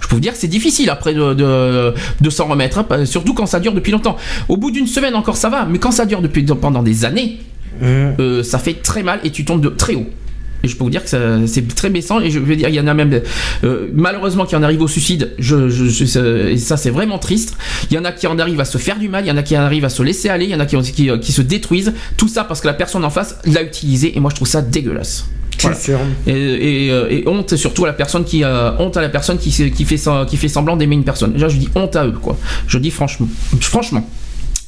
Je 0.00 0.06
peux 0.08 0.14
vous 0.16 0.20
dire 0.20 0.32
que 0.32 0.38
c'est 0.38 0.46
difficile 0.48 0.90
après 0.90 1.14
de, 1.14 1.34
de, 1.34 1.94
de 2.20 2.30
s'en 2.30 2.46
remettre. 2.48 2.78
hein, 2.90 3.04
surtout 3.06 3.34
quand 3.34 3.46
ça 3.46 3.60
dure 3.60 3.72
depuis 3.72 3.92
longtemps. 3.92 4.16
Au 4.48 4.56
bout 4.58 4.70
d'une 4.70 4.86
semaine 4.86 5.14
encore, 5.14 5.36
ça 5.36 5.48
va. 5.48 5.64
Mais 5.64 5.78
quand 5.78 5.90
ça 5.90 6.04
dure 6.06 6.20
depuis, 6.20 6.42
pendant 6.44 6.82
des 6.82 7.04
années, 7.04 7.38
euh, 7.82 8.42
ça 8.42 8.58
fait 8.58 8.74
très 8.74 9.02
mal 9.02 9.20
et 9.24 9.30
tu 9.30 9.44
tombes 9.44 9.60
de 9.62 9.68
très 9.68 9.94
haut. 9.94 10.06
Et 10.64 10.68
je 10.68 10.76
peux 10.76 10.84
vous 10.84 10.90
dire 10.90 11.04
que 11.04 11.08
c'est 11.46 11.74
très 11.74 11.88
baissant 11.88 12.20
et 12.20 12.30
je 12.30 12.38
veux 12.40 12.56
dire 12.56 12.68
il 12.68 12.74
y 12.74 12.80
en 12.80 12.86
a 12.88 12.94
même 12.94 13.20
euh, 13.64 13.88
malheureusement 13.94 14.44
qui 14.44 14.56
en 14.56 14.62
arrivent 14.62 14.82
au 14.82 14.88
suicide. 14.88 15.32
Je, 15.38 15.68
je- 15.68 15.84
je- 15.86 16.04
ça- 16.04 16.20
et 16.26 16.56
ça 16.56 16.76
c'est 16.76 16.90
vraiment 16.90 17.18
triste. 17.18 17.56
Il 17.90 17.94
y 17.94 17.98
en 17.98 18.04
a 18.04 18.10
qui 18.12 18.26
en 18.26 18.38
arrivent 18.38 18.60
à 18.60 18.64
se 18.64 18.78
faire 18.78 18.98
du 18.98 19.08
mal, 19.08 19.24
il 19.24 19.28
y 19.28 19.30
en 19.30 19.36
a 19.36 19.42
qui 19.42 19.56
en 19.56 19.62
arrivent 19.62 19.84
à 19.84 19.88
se 19.88 20.02
laisser 20.02 20.28
aller, 20.28 20.46
il 20.46 20.50
y 20.50 20.54
en 20.54 20.60
a 20.60 20.66
qui, 20.66 20.76
qui, 20.92 21.10
qui 21.20 21.32
se 21.32 21.42
détruisent. 21.42 21.92
Tout 22.16 22.28
ça 22.28 22.42
parce 22.44 22.60
que 22.60 22.66
la 22.66 22.74
personne 22.74 23.04
en 23.04 23.10
face 23.10 23.36
l'a 23.44 23.62
utilisé 23.62 24.16
et 24.16 24.20
moi 24.20 24.30
je 24.30 24.36
trouve 24.36 24.48
ça 24.48 24.60
dégueulasse. 24.62 25.26
C'est 25.56 25.62
Voilà. 25.62 25.76
sûr. 25.80 25.98
Et, 26.26 26.86
et, 26.86 26.90
euh, 26.92 27.06
et 27.10 27.24
honte 27.26 27.56
surtout 27.56 27.84
à 27.84 27.88
la 27.88 27.92
personne 27.92 28.24
qui 28.24 28.42
euh, 28.44 28.70
honte 28.78 28.96
à 28.96 29.00
la 29.00 29.08
personne 29.08 29.38
qui, 29.38 29.50
fait 29.52 29.70
qui 29.70 29.84
fait 29.84 30.48
semblant 30.48 30.76
d'aimer 30.76 30.94
une 30.96 31.04
personne. 31.04 31.32
Déjà 31.32 31.48
je 31.48 31.56
dis 31.56 31.68
honte 31.76 31.94
à 31.96 32.06
eux 32.06 32.12
quoi. 32.12 32.36
Je 32.66 32.78
dis 32.78 32.90
franchement 32.90 33.28
franchement. 33.60 34.08